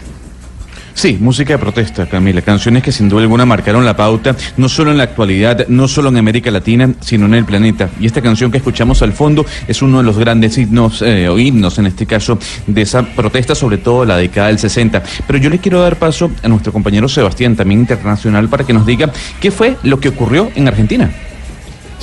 Sí, 0.93 1.17
música 1.19 1.53
de 1.53 1.59
protesta, 1.59 2.05
Camila. 2.05 2.41
Canciones 2.41 2.83
que 2.83 2.91
sin 2.91 3.09
duda 3.09 3.21
alguna 3.21 3.45
marcaron 3.45 3.83
la 3.83 3.95
pauta, 3.95 4.35
no 4.57 4.69
solo 4.69 4.91
en 4.91 4.97
la 4.97 5.03
actualidad, 5.03 5.67
no 5.67 5.87
solo 5.87 6.09
en 6.09 6.17
América 6.17 6.51
Latina, 6.51 6.93
sino 7.01 7.25
en 7.25 7.33
el 7.33 7.45
planeta. 7.45 7.89
Y 7.99 8.05
esta 8.05 8.21
canción 8.21 8.51
que 8.51 8.57
escuchamos 8.57 9.01
al 9.01 9.11
fondo 9.11 9.45
es 9.67 9.81
uno 9.81 9.97
de 9.97 10.03
los 10.03 10.17
grandes 10.17 10.57
himnos, 10.57 11.01
eh, 11.01 11.27
o 11.27 11.39
himnos 11.39 11.79
en 11.79 11.87
este 11.87 12.05
caso, 12.05 12.37
de 12.67 12.81
esa 12.83 13.03
protesta, 13.03 13.55
sobre 13.55 13.79
todo 13.79 14.05
la 14.05 14.17
década 14.17 14.47
del 14.47 14.59
60. 14.59 15.03
Pero 15.25 15.39
yo 15.39 15.49
le 15.49 15.57
quiero 15.57 15.81
dar 15.81 15.97
paso 15.97 16.29
a 16.43 16.47
nuestro 16.47 16.71
compañero 16.71 17.09
Sebastián, 17.09 17.55
también 17.55 17.81
internacional, 17.81 18.47
para 18.47 18.63
que 18.63 18.73
nos 18.73 18.85
diga 18.85 19.11
qué 19.41 19.49
fue 19.49 19.77
lo 19.83 19.99
que 19.99 20.09
ocurrió 20.09 20.51
en 20.55 20.67
Argentina. 20.67 21.11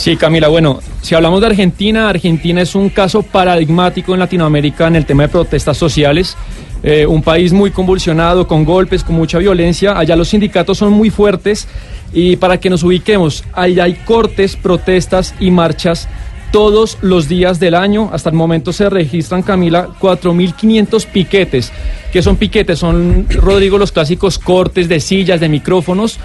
Sí, 0.01 0.17
Camila, 0.17 0.49
bueno, 0.49 0.81
si 1.03 1.15
hablamos 1.15 1.43
de 1.43 1.49
Argentina, 1.49 2.09
Argentina 2.09 2.63
es 2.63 2.75
un 2.75 2.89
caso 2.89 3.21
paradigmático 3.21 4.15
en 4.15 4.21
Latinoamérica 4.21 4.87
en 4.87 4.97
el 4.97 5.05
tema 5.05 5.25
de 5.25 5.29
protestas 5.29 5.77
sociales. 5.77 6.39
Eh, 6.83 7.05
un 7.05 7.21
país 7.21 7.53
muy 7.53 7.71
convulsionado, 7.71 8.47
con 8.47 8.65
golpes, 8.65 9.05
con 9.05 9.17
mucha 9.17 9.37
violencia. 9.37 9.99
Allá 9.99 10.17
los 10.17 10.29
sindicatos 10.29 10.79
son 10.79 10.95
muy 10.95 11.11
fuertes 11.11 11.69
y 12.15 12.37
para 12.37 12.59
que 12.59 12.71
nos 12.71 12.83
ubiquemos, 12.83 13.45
allá 13.53 13.85
hay 13.85 13.93
cortes, 14.07 14.57
protestas 14.57 15.35
y 15.39 15.51
marchas 15.51 16.09
todos 16.51 16.97
los 17.03 17.29
días 17.29 17.61
del 17.61 17.75
año. 17.75 18.09
Hasta 18.11 18.31
el 18.31 18.37
momento 18.37 18.73
se 18.73 18.89
registran, 18.89 19.43
Camila, 19.43 19.89
4.500 20.01 21.07
piquetes. 21.09 21.73
¿Qué 22.11 22.23
son 22.23 22.37
piquetes? 22.37 22.79
Son, 22.79 23.27
Rodrigo, 23.29 23.77
los 23.77 23.93
clásicos 23.93 24.39
cortes 24.39 24.89
de 24.89 24.99
sillas, 24.99 25.41
de 25.41 25.51
micrófonos 25.51 26.19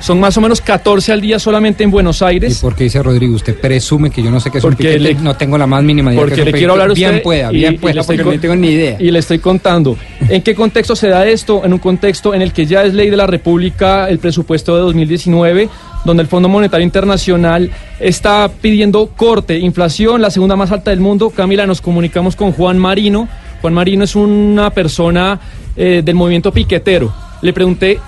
son 0.00 0.20
más 0.20 0.36
o 0.36 0.40
menos 0.40 0.60
14 0.60 1.12
al 1.12 1.20
día 1.20 1.38
solamente 1.38 1.84
en 1.84 1.90
Buenos 1.90 2.22
Aires. 2.22 2.58
¿Y 2.58 2.60
por 2.60 2.74
qué 2.74 2.84
dice 2.84 3.02
Rodrigo? 3.02 3.34
Usted 3.34 3.56
presume 3.56 4.10
que 4.10 4.22
yo 4.22 4.30
no 4.30 4.40
sé 4.40 4.50
qué 4.50 4.58
es 4.58 4.62
porque 4.62 4.86
un 4.86 4.92
piquete, 4.94 5.22
no 5.22 5.36
tengo 5.36 5.58
la 5.58 5.66
más 5.66 5.82
mínima 5.82 6.12
idea. 6.12 6.20
Porque 6.20 6.44
le 6.44 6.52
quiero 6.52 6.72
hablar 6.72 6.90
a 6.90 6.92
usted. 6.92 7.10
Bien 7.10 7.22
pueda, 7.22 7.50
bien 7.50 7.78
pueda, 7.78 8.02
porque 8.02 8.24
no 8.24 8.40
tengo 8.40 8.56
ni 8.56 8.68
idea. 8.68 8.96
Y 8.98 9.10
le 9.10 9.18
estoy 9.18 9.38
contando. 9.38 9.96
¿En 10.28 10.42
qué 10.42 10.54
contexto 10.54 10.94
se 10.94 11.08
da 11.08 11.26
esto? 11.26 11.64
En 11.64 11.72
un 11.72 11.78
contexto 11.78 12.34
en 12.34 12.42
el 12.42 12.52
que 12.52 12.66
ya 12.66 12.84
es 12.84 12.94
ley 12.94 13.10
de 13.10 13.16
la 13.16 13.26
República 13.26 14.08
el 14.08 14.18
presupuesto 14.18 14.74
de 14.76 14.82
2019, 14.82 15.68
donde 16.04 16.22
el 16.22 16.28
Fondo 16.28 16.48
Monetario 16.48 16.84
Internacional 16.84 17.70
está 17.98 18.50
pidiendo 18.60 19.08
corte, 19.16 19.58
inflación, 19.58 20.22
la 20.22 20.30
segunda 20.30 20.56
más 20.56 20.70
alta 20.70 20.90
del 20.90 21.00
mundo. 21.00 21.30
Camila, 21.30 21.66
nos 21.66 21.80
comunicamos 21.80 22.36
con 22.36 22.52
Juan 22.52 22.78
Marino. 22.78 23.28
Juan 23.60 23.74
Marino 23.74 24.04
es 24.04 24.14
una 24.14 24.70
persona 24.70 25.40
eh, 25.76 26.02
del 26.04 26.14
movimiento 26.14 26.52
piquetero. 26.52 27.12
Le 27.42 27.52
pregunté 27.52 27.98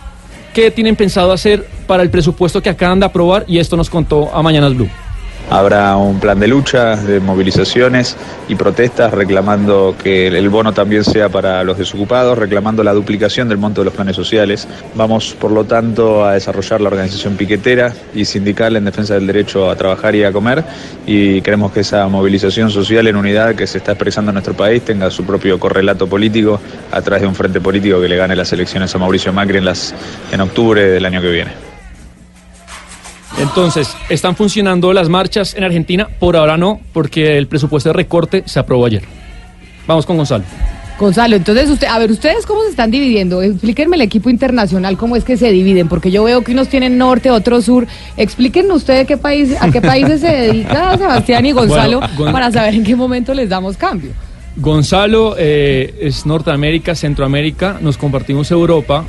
qué 0.53 0.71
tienen 0.71 0.97
pensado 0.97 1.33
hacer 1.33 1.67
para 1.87 2.03
el 2.03 2.11
presupuesto 2.11 2.63
que 2.63 2.71
acaban 2.71 3.01
de 3.01 3.07
aprobar 3.07 3.45
y 3.47 3.59
esto 3.59 3.77
nos 3.77 3.91
contó 3.91 4.35
a 4.35 4.43
Mañanas 4.43 4.75
Blue. 4.75 4.89
Habrá 5.51 5.97
un 5.97 6.21
plan 6.21 6.39
de 6.39 6.47
lucha, 6.47 6.95
de 6.95 7.19
movilizaciones 7.19 8.17
y 8.49 8.55
protestas 8.55 9.13
reclamando 9.13 9.97
que 10.01 10.29
el 10.29 10.49
bono 10.49 10.73
también 10.73 11.03
sea 11.03 11.29
para 11.29 11.65
los 11.65 11.77
desocupados, 11.77 12.39
reclamando 12.39 12.85
la 12.85 12.93
duplicación 12.93 13.49
del 13.49 13.59
monto 13.59 13.81
de 13.81 13.87
los 13.87 13.95
planes 13.95 14.15
sociales. 14.15 14.69
Vamos, 14.95 15.35
por 15.39 15.51
lo 15.51 15.65
tanto, 15.65 16.25
a 16.25 16.35
desarrollar 16.35 16.81
la 16.81 16.89
organización 16.89 17.37
piquetera 17.37 17.93
y 18.15 18.25
sindical 18.25 18.77
en 18.77 18.85
defensa 18.85 19.15
del 19.15 19.27
derecho 19.27 19.69
a 19.69 19.75
trabajar 19.75 20.15
y 20.15 20.23
a 20.23 20.31
comer 20.31 20.63
y 21.05 21.43
queremos 21.43 21.73
que 21.73 21.81
esa 21.81 22.07
movilización 22.07 22.71
social 22.71 23.09
en 23.09 23.17
unidad 23.17 23.57
que 23.57 23.67
se 23.67 23.79
está 23.79 23.93
expresando 23.93 24.31
en 24.31 24.35
nuestro 24.35 24.55
país 24.55 24.85
tenga 24.85 25.11
su 25.11 25.25
propio 25.25 25.59
correlato 25.59 26.07
político 26.07 26.61
a 26.93 27.03
través 27.03 27.23
de 27.23 27.29
un 27.29 27.35
frente 27.35 27.61
político 27.61 28.01
que 28.01 28.09
le 28.09 28.17
gane 28.17 28.37
las 28.37 28.53
elecciones 28.53 28.95
a 28.95 28.99
Mauricio 28.99 29.33
Macri 29.33 29.59
en, 29.59 29.65
las, 29.65 29.95
en 30.31 30.41
octubre 30.41 30.83
del 30.87 31.05
año 31.05 31.21
que 31.21 31.31
viene. 31.31 31.70
Entonces, 33.39 33.97
¿están 34.09 34.37
funcionando 34.37 34.93
las 34.93 35.09
marchas 35.09 35.55
en 35.55 35.65
Argentina? 35.65 36.09
Por 36.19 36.37
ahora 36.37 36.57
no, 36.57 36.81
porque 36.93 37.39
el 37.39 37.47
presupuesto 37.47 37.91
de 37.91 37.93
recorte 37.95 38.43
se 38.47 38.59
aprobó 38.59 38.87
ayer. 38.87 39.03
Vamos 39.87 40.07
con 40.07 40.17
Gonzalo. 40.17 40.45
Gonzalo, 40.99 41.37
entonces 41.37 41.71
usted, 41.71 41.87
a 41.87 41.99
ver, 41.99 42.11
ustedes 42.11 42.45
cómo 42.45 42.63
se 42.63 42.69
están 42.69 42.91
dividiendo. 42.91 43.41
Explíquenme 43.41 43.97
el 43.97 44.03
equipo 44.03 44.29
internacional 44.29 44.99
cómo 44.99 45.17
es 45.17 45.25
que 45.25 45.39
se 45.39 45.51
dividen, 45.51 45.89
porque 45.89 46.11
yo 46.11 46.23
veo 46.25 46.45
que 46.45 46.53
unos 46.53 46.69
tienen 46.69 46.99
norte, 46.99 47.31
otros 47.31 47.65
sur. 47.65 47.87
Explíquenme 48.19 48.75
ustedes 48.75 49.07
qué 49.07 49.17
país, 49.17 49.57
a 49.59 49.71
qué 49.71 49.81
países 49.81 50.21
se 50.21 50.29
dedica 50.29 50.99
Sebastián 50.99 51.47
y 51.47 51.53
Gonzalo 51.53 52.01
para 52.31 52.53
saber 52.53 52.75
en 52.75 52.85
qué 52.85 52.95
momento 52.95 53.33
les 53.33 53.49
damos 53.49 53.79
cambio. 53.79 54.11
Gonzalo 54.57 55.37
eh, 55.39 55.95
es 56.03 56.27
Norteamérica, 56.27 56.95
Centroamérica, 56.95 57.79
nos 57.81 57.97
compartimos 57.97 58.51
Europa 58.51 59.07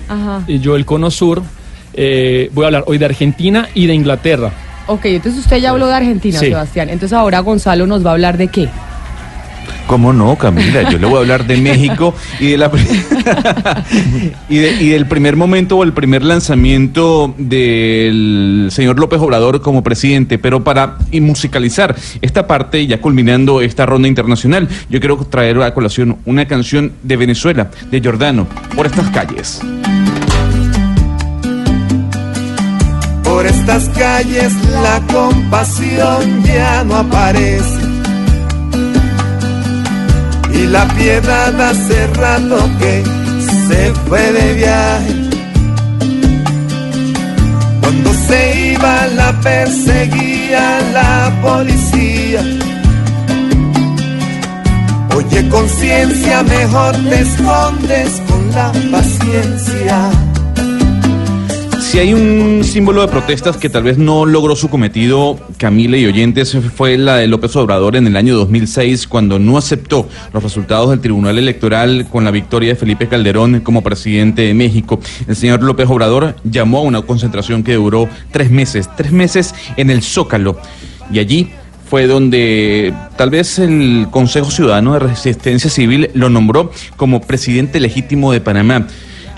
y 0.48 0.60
yo 0.60 0.78
el 0.78 0.86
Cono 0.86 1.12
Sur. 1.12 1.44
Eh, 1.94 2.50
voy 2.54 2.64
a 2.64 2.68
hablar 2.68 2.84
hoy 2.88 2.98
de 2.98 3.06
Argentina 3.06 3.68
y 3.74 3.88
de 3.88 3.94
Inglaterra. 3.94 4.52
Ok, 4.88 5.06
entonces 5.06 5.42
usted 5.42 5.58
ya 5.58 5.70
habló 5.72 5.88
de 5.88 5.94
Argentina, 5.94 6.40
Sebastián. 6.40 6.90
Entonces 6.90 7.18
ahora 7.18 7.40
Gonzalo 7.40 7.88
nos 7.88 8.06
va 8.06 8.10
a 8.10 8.14
hablar 8.14 8.38
de 8.38 8.48
qué. 8.48 8.70
¿Cómo 9.88 10.14
no, 10.14 10.38
Camila? 10.38 10.90
Yo 10.90 10.98
le 10.98 11.06
voy 11.06 11.18
a 11.18 11.20
hablar 11.20 11.46
de 11.46 11.58
México 11.58 12.16
y 12.40 12.52
de 12.52 12.58
la 12.58 12.72
y, 14.50 14.58
y, 14.58 14.90
del 14.90 15.06
primer 15.06 15.36
momento 15.36 15.78
o 15.78 15.84
el 15.84 15.92
primer 15.92 16.24
lanzamiento 16.24 17.34
del 17.38 18.70
señor 18.72 18.98
López 18.98 19.20
Obrador 19.20 19.62
como 19.62 19.84
presidente. 19.84 20.38
Pero 20.38 20.64
para 20.64 20.98
musicalizar 21.12 21.96
esta 22.22 22.48
parte, 22.48 22.88
ya 22.88 23.02
culminando 23.02 23.60
esta 23.60 23.86
ronda 23.86 24.08
internacional, 24.08 24.70
yo 24.90 25.00
quiero 25.02 25.18
traer 25.18 25.62
a 25.62 25.74
colación 25.74 26.18
una 26.26 26.48
canción 26.48 26.94
de 27.04 27.18
Venezuela, 27.18 27.70
de 27.90 28.02
Jordano, 28.02 28.48
por 28.76 28.86
estas 28.86 29.10
calles. 29.10 29.62
Por 33.32 33.48
estas 33.48 33.88
calles 33.98 34.54
la 34.84 35.00
compasión 35.08 36.44
ya 36.44 36.84
no 36.84 36.98
aparece. 36.98 37.80
Y 40.54 40.68
la 40.68 40.86
piedad 40.90 41.62
hace 41.62 42.08
rato 42.08 42.70
que 42.78 43.04
se 43.68 43.94
fue 44.06 44.34
de 44.34 44.54
viaje. 44.54 45.16
Cuando 47.80 48.14
se 48.28 48.72
iba 48.74 49.08
la 49.08 49.32
perseguía 49.40 50.82
la 50.92 51.34
policía. 51.42 52.42
Oye 55.16 55.48
conciencia, 55.48 56.44
mejor 56.44 56.96
te 57.10 57.22
escondes 57.22 58.22
con 58.28 58.52
la 58.52 58.72
paciencia. 58.92 60.31
Si 61.92 62.00
hay 62.00 62.14
un 62.14 62.64
símbolo 62.64 63.02
de 63.02 63.10
protestas 63.10 63.58
que 63.58 63.68
tal 63.68 63.84
vez 63.84 63.98
no 63.98 64.26
logró 64.26 64.56
su 64.56 64.70
cometido, 64.70 65.38
Camila 65.58 65.98
y 65.98 66.06
oyentes, 66.06 66.56
fue 66.74 66.98
la 66.98 67.18
de 67.18 67.28
López 67.28 67.54
Obrador 67.58 67.98
en 67.98 68.08
el 68.08 68.16
año 68.16 68.34
2006, 68.38 69.08
cuando 69.08 69.40
no 69.40 69.58
aceptó 69.58 70.08
los 70.32 70.42
resultados 70.42 70.92
del 70.92 71.02
Tribunal 71.02 71.38
Electoral 71.38 72.08
con 72.10 72.24
la 72.24 72.32
victoria 72.32 72.70
de 72.70 72.76
Felipe 72.78 73.10
Calderón 73.10 73.60
como 73.60 73.84
presidente 73.84 74.44
de 74.44 74.54
México. 74.54 75.02
El 75.28 75.36
señor 75.36 75.64
López 75.64 75.90
Obrador 75.90 76.38
llamó 76.46 76.78
a 76.78 76.84
una 76.84 77.02
concentración 77.02 77.62
que 77.62 77.74
duró 77.74 78.08
tres 78.32 78.50
meses, 78.50 78.90
tres 78.96 79.12
meses 79.12 79.54
en 79.76 79.90
el 79.90 80.02
Zócalo. 80.02 80.56
Y 81.12 81.20
allí 81.20 81.52
fue 81.90 82.08
donde 82.08 82.94
tal 83.18 83.32
vez 83.32 83.60
el 83.60 84.08
Consejo 84.12 84.50
Ciudadano 84.50 84.94
de 84.94 85.00
Resistencia 85.00 85.70
Civil 85.70 86.10
lo 86.14 86.30
nombró 86.30 86.72
como 86.96 87.20
presidente 87.20 87.82
legítimo 87.82 88.32
de 88.32 88.40
Panamá. 88.40 88.88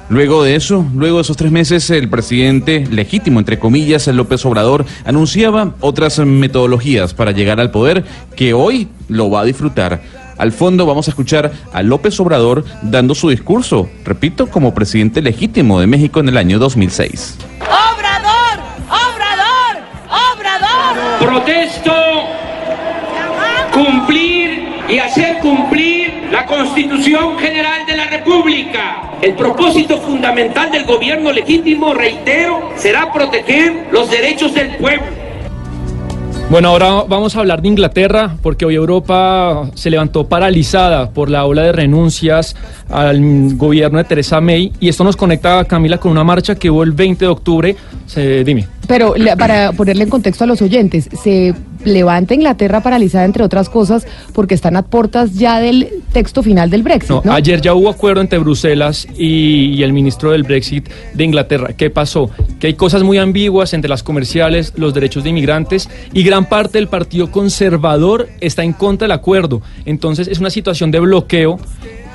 Luego 0.10 0.44
de 0.44 0.56
eso, 0.56 0.86
luego 0.96 1.18
de 1.18 1.22
esos 1.22 1.38
tres 1.38 1.52
meses, 1.52 1.90
el 1.90 2.10
presidente 2.10 2.86
legítimo, 2.92 3.40
entre 3.40 3.58
comillas, 3.58 4.08
el 4.08 4.18
López 4.18 4.46
Obrador, 4.46 4.86
anunciaba 5.06 5.76
otras 5.80 6.20
metodologías 6.20 7.14
para 7.14 7.32
llegar 7.32 7.60
al 7.60 7.72
poder 7.72 8.04
que 8.36 8.54
hoy 8.54 8.90
lo 9.08 9.30
va 9.30 9.42
a 9.42 9.46
disfrutar. 9.46 10.02
Al 10.38 10.52
fondo 10.52 10.86
vamos 10.86 11.08
a 11.08 11.12
escuchar 11.12 11.52
a 11.72 11.84
López 11.84 12.20
Obrador 12.20 12.66
dando 12.82 13.16
su 13.16 13.30
discurso, 13.30 13.90
repito, 14.04 14.48
como 14.48 14.74
presidente 14.74 15.22
legítimo 15.22 15.80
de 15.80 15.88
México 15.88 16.20
en 16.20 16.30
el 16.30 16.38
año 16.38 16.60
2006. 16.60 17.38
¡Obrador! 17.62 18.60
¡Obrador! 18.90 19.84
¡Obrador! 20.36 21.20
Protesto 21.20 22.03
Constitución 26.74 27.38
General 27.38 27.86
de 27.86 27.96
la 27.96 28.08
República. 28.08 29.12
El 29.22 29.36
propósito 29.36 30.00
fundamental 30.00 30.72
del 30.72 30.86
gobierno 30.86 31.32
legítimo, 31.32 31.94
reitero, 31.94 32.72
será 32.78 33.14
proteger 33.14 33.90
los 33.92 34.10
derechos 34.10 34.56
del 34.56 34.78
pueblo. 34.78 35.06
Bueno, 36.50 36.70
ahora 36.70 37.04
vamos 37.08 37.36
a 37.36 37.42
hablar 37.42 37.62
de 37.62 37.68
Inglaterra, 37.68 38.38
porque 38.42 38.66
hoy 38.66 38.74
Europa 38.74 39.70
se 39.76 39.92
levantó 39.92 40.28
paralizada 40.28 41.12
por 41.12 41.30
la 41.30 41.46
ola 41.46 41.62
de 41.62 41.74
renuncias 41.74 42.56
al 42.90 43.56
gobierno 43.56 44.00
de 44.00 44.06
Theresa 44.06 44.42
May, 44.42 44.72
y 44.80 44.90
esto 44.90 45.04
nos 45.04 45.16
conecta, 45.16 45.64
Camila, 45.66 46.00
con 46.00 46.12
una 46.12 46.24
marcha 46.24 46.56
que 46.56 46.72
hubo 46.72 46.82
el 46.82 46.94
20 46.94 47.26
de 47.26 47.30
octubre. 47.30 47.76
dime. 48.44 48.73
Pero 48.88 49.14
para 49.38 49.72
ponerle 49.72 50.04
en 50.04 50.10
contexto 50.10 50.44
a 50.44 50.48
los 50.48 50.62
oyentes, 50.62 51.10
se 51.24 51.54
levanta 51.86 52.34
Inglaterra 52.34 52.82
paralizada, 52.82 53.26
entre 53.26 53.44
otras 53.44 53.70
cosas, 53.70 54.06
porque 54.34 54.56
están 54.56 54.76
a 54.76 54.84
puertas 54.84 55.34
ya 55.34 55.60
del 55.60 55.90
texto 56.12 56.44
final 56.44 56.70
del 56.70 56.84
Brexit. 56.84 57.24
No, 57.24 57.34
Ayer 57.34 57.62
ya 57.62 57.74
hubo 57.74 57.90
acuerdo 57.90 58.22
entre 58.22 58.40
Bruselas 58.40 59.08
y, 59.18 59.82
el 59.84 59.92
ministro 59.92 60.32
del 60.32 60.44
Brexit 60.44 60.90
de 61.14 61.24
Inglaterra. 61.24 61.74
¿Qué 61.76 61.90
pasó? 61.90 62.30
Que 62.60 62.68
hay 62.68 62.74
cosas 62.76 63.04
muy 63.04 63.18
ambiguas 63.18 63.74
entre 63.74 63.90
las 63.90 64.02
comerciales, 64.02 64.74
los 64.78 64.94
derechos 64.94 65.24
de 65.24 65.32
inmigrantes 65.32 65.90
y 66.14 66.24
gran 66.24 66.48
parte 66.48 66.78
del 66.78 66.88
Partido 66.88 67.32
Conservador 67.32 68.30
está 68.40 68.64
en 68.64 68.74
contra 68.74 69.06
del 69.06 69.12
acuerdo. 69.12 69.62
Entonces 69.86 70.28
es 70.28 70.40
una 70.40 70.50
situación 70.50 70.92
de 70.92 71.00
bloqueo 71.00 71.60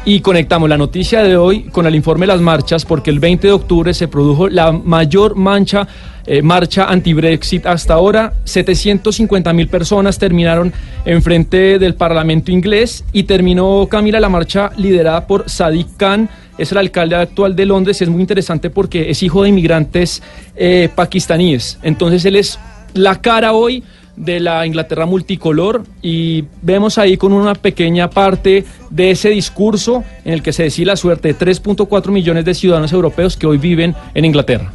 y 0.04 0.20
conectamos 0.20 0.68
la 0.68 0.76
noticia 0.78 1.22
de 1.22 1.36
hoy 1.36 1.64
con 1.64 1.86
el 1.86 1.94
informe 1.94 2.26
de 2.26 2.32
las 2.32 2.40
marchas 2.40 2.84
porque 2.84 3.10
el 3.10 3.18
20 3.18 3.48
de 3.48 3.52
octubre 3.52 3.92
se 3.94 4.08
produjo 4.08 4.48
la 4.48 4.72
mayor 4.72 5.36
mancha 5.36 5.86
eh, 6.30 6.42
marcha 6.42 6.84
anti-Brexit 6.84 7.64
hasta 7.64 7.94
ahora. 7.94 8.34
750 8.44 9.50
mil 9.54 9.66
personas 9.68 10.18
terminaron 10.18 10.74
enfrente 11.06 11.78
del 11.78 11.94
Parlamento 11.94 12.52
inglés 12.52 13.02
y 13.14 13.22
terminó, 13.22 13.86
Camila, 13.90 14.20
la 14.20 14.28
marcha 14.28 14.70
liderada 14.76 15.26
por 15.26 15.48
Sadiq 15.48 15.96
Khan. 15.96 16.28
Es 16.58 16.70
el 16.70 16.76
alcalde 16.78 17.16
actual 17.16 17.56
de 17.56 17.64
Londres 17.64 18.02
es 18.02 18.10
muy 18.10 18.20
interesante 18.20 18.68
porque 18.68 19.08
es 19.08 19.22
hijo 19.22 19.42
de 19.42 19.48
inmigrantes 19.48 20.22
eh, 20.54 20.90
pakistaníes. 20.94 21.78
Entonces 21.82 22.26
él 22.26 22.36
es 22.36 22.58
la 22.92 23.22
cara 23.22 23.54
hoy 23.54 23.82
de 24.18 24.40
la 24.40 24.66
Inglaterra 24.66 25.06
multicolor 25.06 25.84
y 26.02 26.44
vemos 26.60 26.98
ahí 26.98 27.16
con 27.16 27.32
una 27.32 27.54
pequeña 27.54 28.10
parte 28.10 28.64
de 28.90 29.10
ese 29.12 29.30
discurso 29.30 30.04
en 30.24 30.34
el 30.34 30.42
que 30.42 30.52
se 30.52 30.64
decía 30.64 30.86
la 30.86 30.96
suerte 30.96 31.28
de 31.28 31.38
3.4 31.38 32.10
millones 32.10 32.44
de 32.44 32.54
ciudadanos 32.54 32.92
europeos 32.92 33.36
que 33.36 33.46
hoy 33.46 33.58
viven 33.58 33.94
en 34.14 34.24
Inglaterra. 34.24 34.72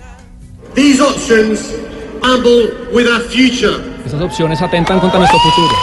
These 0.76 1.02
options 1.02 1.74
amble 2.24 2.72
with 2.94 3.08
our 3.08 3.22
future. 3.22 3.76
Esas 4.06 4.22
opciones 4.22 4.62
atentan 4.62 5.00
contra 5.00 5.20
nuestro 5.20 5.40
futuro. 5.40 5.76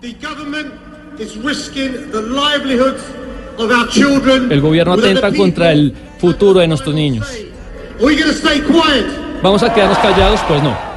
The 0.00 0.14
government 0.26 0.72
is 1.18 1.36
risking 1.36 2.10
the 2.10 2.22
livelihoods 2.22 3.02
of 3.58 3.70
our 3.70 3.88
children. 3.88 4.50
El 4.50 4.60
gobierno 4.60 4.94
atenta 4.94 5.30
contra 5.32 5.72
el 5.72 5.94
futuro 6.18 6.60
de 6.60 6.68
nuestros 6.68 6.94
niños. 6.94 7.26
Are 7.28 8.06
we 8.06 8.14
going 8.14 8.28
to 8.28 8.32
stay 8.32 8.60
quiet? 8.60 9.06
¿Vamos 9.42 9.62
a 9.62 9.72
quedarnos 9.72 9.98
callados? 9.98 10.40
Pues 10.48 10.62
no. 10.62 10.87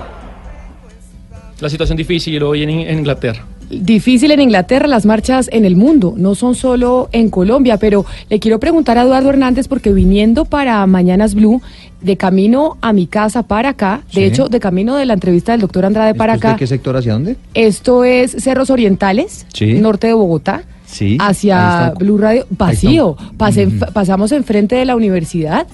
La 1.62 1.70
situación 1.70 1.96
difícil 1.98 2.42
hoy 2.44 2.64
en, 2.64 2.70
en 2.72 3.00
Inglaterra. 3.00 3.46
Difícil 3.70 4.32
en 4.32 4.42
Inglaterra, 4.42 4.86
las 4.88 5.06
marchas 5.06 5.48
en 5.54 5.64
el 5.64 5.78
mundo, 5.78 6.14
no 6.18 6.36
son 6.36 6.56
solo 6.56 7.08
en 7.14 7.30
Colombia, 7.30 7.78
pero 7.78 8.06
le 8.30 8.40
quiero 8.40 8.60
preguntar 8.60 8.98
a 8.98 9.04
Eduardo 9.04 9.30
Hernández 9.30 9.70
porque 9.70 9.94
viniendo 9.94 10.44
para 10.44 10.86
Mañanas 10.88 11.36
Blue, 11.36 11.62
de 12.02 12.18
camino 12.18 12.78
a 12.82 12.92
mi 12.92 13.08
casa 13.08 13.44
para 13.44 13.70
acá, 13.70 14.02
de 14.08 14.14
Sí. 14.14 14.24
hecho, 14.24 14.50
de 14.50 14.60
camino 14.60 14.98
de 14.98 15.06
la 15.06 15.14
entrevista 15.14 15.54
del 15.54 15.62
doctor 15.62 15.86
Andrade 15.86 16.16
para 16.16 16.34
¿Esto 16.34 16.48
es 16.48 16.50
acá, 16.50 16.56
¿De 16.56 16.60
qué 16.60 16.68
sector 16.68 16.98
hacia 16.98 17.14
dónde? 17.14 17.38
esto 17.54 18.04
es 18.04 18.32
Cerros 18.40 18.70
Orientales, 18.72 19.46
Sí. 19.54 19.76
norte 19.76 20.08
de 20.08 20.14
Bogotá, 20.14 20.64
Sí. 20.86 21.18
hacia. 21.22 21.94
Blue 21.98 22.18
Radio, 22.18 22.46
vacío, 22.50 23.16
Pasé- 23.38 23.70
pasamos 23.94 24.34
enfrente 24.34 24.76
de 24.76 24.84
la 24.84 24.98
universidad 24.98 25.66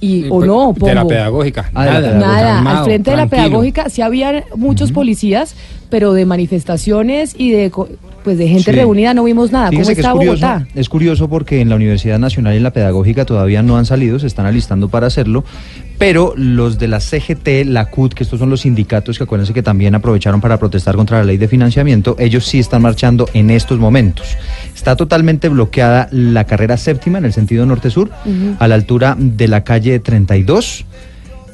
y, 0.00 0.26
o 0.26 0.36
pues, 0.36 0.46
no, 0.46 0.72
de 0.72 0.94
la 0.94 1.00
Pombo. 1.02 1.08
pedagógica. 1.08 1.70
Ah, 1.74 1.84
de 1.84 1.90
la 1.90 2.00
nada, 2.00 2.10
pedagógica. 2.10 2.62
Nada, 2.62 2.78
al 2.78 2.84
frente 2.84 3.10
de 3.10 3.16
la 3.16 3.26
pedagógica 3.26 3.88
sí 3.88 4.02
habían 4.02 4.44
muchos 4.56 4.92
policías, 4.92 5.54
pero 5.90 6.12
de 6.12 6.26
manifestaciones 6.26 7.34
y 7.36 7.50
de 7.50 7.72
pues 8.28 8.36
de 8.36 8.46
gente 8.46 8.70
Sí. 8.72 8.76
reunida 8.76 9.14
no 9.14 9.24
vimos 9.24 9.50
nada. 9.52 9.68
¿Cómo 9.68 9.78
Fíjese 9.80 9.94
que 9.94 10.00
está 10.02 10.10
es 10.10 10.16
curioso, 10.18 10.46
Bogotá? 10.46 10.66
es 10.74 10.88
curioso 10.90 11.28
porque 11.30 11.62
en 11.62 11.70
la 11.70 11.76
Universidad 11.76 12.18
Nacional 12.18 12.52
y 12.52 12.58
en 12.58 12.62
la 12.62 12.72
Pedagógica 12.74 13.24
todavía 13.24 13.62
no 13.62 13.78
han 13.78 13.86
salido, 13.86 14.18
se 14.18 14.26
están 14.26 14.44
alistando 14.44 14.90
para 14.90 15.06
hacerlo, 15.06 15.44
pero 15.96 16.34
los 16.36 16.78
de 16.78 16.88
la 16.88 17.00
CGT, 17.00 17.64
la 17.64 17.86
CUT, 17.86 18.12
que 18.12 18.24
estos 18.24 18.38
son 18.38 18.50
los 18.50 18.60
sindicatos 18.60 19.16
que 19.16 19.24
acuérdense 19.24 19.54
que 19.54 19.62
también 19.62 19.94
aprovecharon 19.94 20.42
para 20.42 20.58
protestar 20.58 20.94
contra 20.94 21.16
la 21.18 21.24
ley 21.24 21.38
de 21.38 21.48
financiamiento, 21.48 22.16
ellos 22.18 22.44
sí 22.44 22.58
están 22.58 22.82
marchando 22.82 23.26
en 23.32 23.48
estos 23.48 23.78
momentos. 23.78 24.36
Está 24.76 24.94
totalmente 24.94 25.48
bloqueada 25.48 26.08
la 26.12 26.44
carrera 26.44 26.76
séptima 26.76 27.16
en 27.16 27.24
el 27.24 27.32
sentido 27.32 27.64
norte-sur, 27.64 28.10
a 28.58 28.68
la 28.68 28.74
altura 28.74 29.16
de 29.18 29.48
la 29.48 29.64
calle 29.64 29.98
32. 30.00 30.84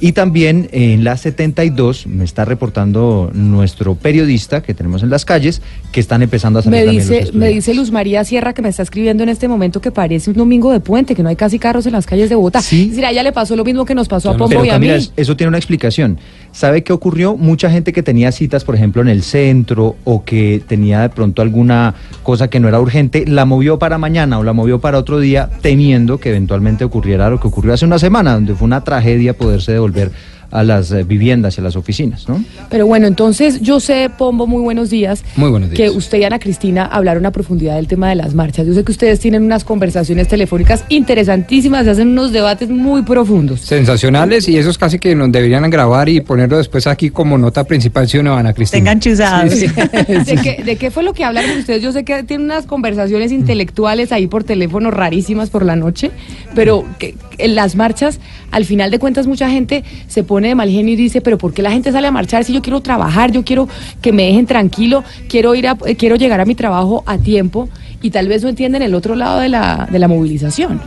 Y 0.04 0.12
también 0.12 0.68
en 0.72 1.02
la 1.02 1.16
72 1.16 2.06
me 2.06 2.24
está 2.24 2.44
reportando 2.44 3.30
nuestro 3.32 3.94
periodista 3.94 4.62
que 4.62 4.74
tenemos 4.74 5.02
en 5.02 5.08
las 5.08 5.24
calles 5.24 5.62
que 5.92 6.00
están 6.00 6.22
empezando 6.22 6.58
a 6.58 6.62
salir 6.62 6.80
Me 6.80 6.92
los 6.92 7.08
dice, 7.08 7.30
me 7.32 7.48
dice 7.48 7.72
Luz 7.72 7.90
María 7.90 8.22
Sierra 8.22 8.52
que 8.52 8.60
me 8.60 8.68
está 8.68 8.82
escribiendo 8.82 9.22
en 9.22 9.30
este 9.30 9.48
momento 9.48 9.80
que 9.80 9.90
parece 9.90 10.28
un 10.28 10.36
domingo 10.36 10.72
de 10.72 10.80
puente, 10.80 11.14
que 11.14 11.22
no 11.22 11.30
hay 11.30 11.36
casi 11.36 11.58
carros 11.58 11.86
en 11.86 11.92
las 11.92 12.04
calles 12.04 12.28
de 12.28 12.34
Bogotá. 12.34 12.58
Es 12.58 12.70
decir, 12.70 13.02
a 13.02 13.12
ella 13.12 13.22
le 13.22 13.32
pasó 13.32 13.56
lo 13.56 13.64
mismo 13.64 13.86
que 13.86 13.94
nos 13.94 14.06
pasó 14.06 14.28
a 14.28 14.32
Pombo 14.36 14.48
Pero 14.50 14.66
y 14.66 14.68
a 14.68 14.78
mí. 14.78 14.88
Camila, 14.88 15.10
eso 15.16 15.36
tiene 15.38 15.48
una 15.48 15.56
explicación. 15.56 16.18
¿Sabe 16.54 16.84
qué 16.84 16.92
ocurrió? 16.92 17.36
Mucha 17.36 17.68
gente 17.68 17.92
que 17.92 18.04
tenía 18.04 18.30
citas, 18.30 18.62
por 18.62 18.76
ejemplo, 18.76 19.02
en 19.02 19.08
el 19.08 19.24
centro 19.24 19.96
o 20.04 20.24
que 20.24 20.62
tenía 20.64 21.00
de 21.00 21.08
pronto 21.08 21.42
alguna 21.42 21.96
cosa 22.22 22.48
que 22.48 22.60
no 22.60 22.68
era 22.68 22.80
urgente, 22.80 23.24
la 23.26 23.44
movió 23.44 23.80
para 23.80 23.98
mañana 23.98 24.38
o 24.38 24.44
la 24.44 24.52
movió 24.52 24.78
para 24.78 24.98
otro 24.98 25.18
día, 25.18 25.50
temiendo 25.62 26.18
que 26.18 26.28
eventualmente 26.28 26.84
ocurriera 26.84 27.28
lo 27.28 27.40
que 27.40 27.48
ocurrió 27.48 27.74
hace 27.74 27.84
una 27.84 27.98
semana, 27.98 28.34
donde 28.34 28.54
fue 28.54 28.66
una 28.66 28.84
tragedia 28.84 29.36
poderse 29.36 29.72
devolver 29.72 30.12
a 30.50 30.62
las 30.62 30.90
eh, 30.92 31.04
viviendas 31.04 31.56
y 31.56 31.60
a 31.60 31.64
las 31.64 31.76
oficinas, 31.76 32.28
¿no? 32.28 32.44
Pero 32.70 32.86
bueno, 32.86 33.06
entonces 33.06 33.60
yo 33.60 33.80
sé, 33.80 34.10
Pombo, 34.16 34.46
muy 34.46 34.62
buenos 34.62 34.90
días. 34.90 35.24
Muy 35.36 35.50
buenos 35.50 35.70
días. 35.70 35.76
Que 35.76 35.96
usted 35.96 36.18
y 36.18 36.24
Ana 36.24 36.38
Cristina 36.38 36.86
hablaron 36.86 37.26
a 37.26 37.30
profundidad 37.30 37.76
del 37.76 37.86
tema 37.86 38.08
de 38.08 38.14
las 38.14 38.34
marchas. 38.34 38.66
Yo 38.66 38.74
sé 38.74 38.84
que 38.84 38.92
ustedes 38.92 39.20
tienen 39.20 39.42
unas 39.42 39.64
conversaciones 39.64 40.28
telefónicas 40.28 40.84
interesantísimas, 40.88 41.86
hacen 41.86 42.08
unos 42.08 42.32
debates 42.32 42.68
muy 42.68 43.02
profundos. 43.02 43.60
Sensacionales 43.60 44.48
y 44.48 44.56
esos 44.56 44.78
casi 44.78 44.98
que 44.98 45.14
nos 45.14 45.30
deberían 45.32 45.68
grabar 45.70 46.08
y 46.08 46.20
ponerlo 46.20 46.58
después 46.58 46.86
aquí 46.86 47.10
como 47.10 47.38
nota 47.38 47.64
principal, 47.64 48.08
¿sí 48.08 48.18
o 48.18 48.22
no, 48.22 48.36
Ana 48.36 48.52
Cristina? 48.52 48.78
Tengan 48.78 49.00
chuzados. 49.00 49.60
¿De, 49.60 50.36
qué, 50.42 50.62
de 50.64 50.76
qué 50.76 50.90
fue 50.90 51.02
lo 51.02 51.12
que 51.12 51.24
hablaron 51.24 51.58
ustedes? 51.58 51.82
Yo 51.82 51.92
sé 51.92 52.04
que 52.04 52.22
tienen 52.22 52.46
unas 52.46 52.66
conversaciones 52.66 53.32
intelectuales 53.32 54.12
ahí 54.12 54.26
por 54.26 54.44
teléfono 54.44 54.90
rarísimas 54.90 55.50
por 55.50 55.64
la 55.64 55.76
noche, 55.76 56.10
pero 56.54 56.84
que, 56.98 57.14
las 57.38 57.76
marchas, 57.76 58.20
al 58.50 58.64
final 58.64 58.90
de 58.90 58.98
cuentas, 58.98 59.26
mucha 59.26 59.48
gente 59.50 59.84
se 60.06 60.24
pone 60.24 60.48
de 60.48 60.54
mal 60.54 60.70
genio 60.70 60.94
y 60.94 60.96
dice, 60.96 61.20
pero 61.20 61.38
¿por 61.38 61.52
qué 61.52 61.62
la 61.62 61.70
gente 61.70 61.92
sale 61.92 62.06
a 62.06 62.10
marchar 62.10 62.44
si 62.44 62.52
yo 62.52 62.62
quiero 62.62 62.80
trabajar, 62.80 63.32
yo 63.32 63.44
quiero 63.44 63.68
que 64.00 64.12
me 64.12 64.24
dejen 64.24 64.46
tranquilo, 64.46 65.04
quiero 65.28 65.54
ir 65.54 65.68
a, 65.68 65.76
eh, 65.86 65.96
quiero 65.96 66.16
llegar 66.16 66.40
a 66.40 66.44
mi 66.44 66.54
trabajo 66.54 67.02
a 67.06 67.18
tiempo? 67.18 67.68
Y 68.02 68.10
tal 68.10 68.28
vez 68.28 68.42
no 68.42 68.50
entienden 68.50 68.82
el 68.82 68.94
otro 68.94 69.14
lado 69.14 69.40
de 69.40 69.48
la, 69.48 69.88
de 69.90 69.98
la 69.98 70.08
movilización. 70.08 70.78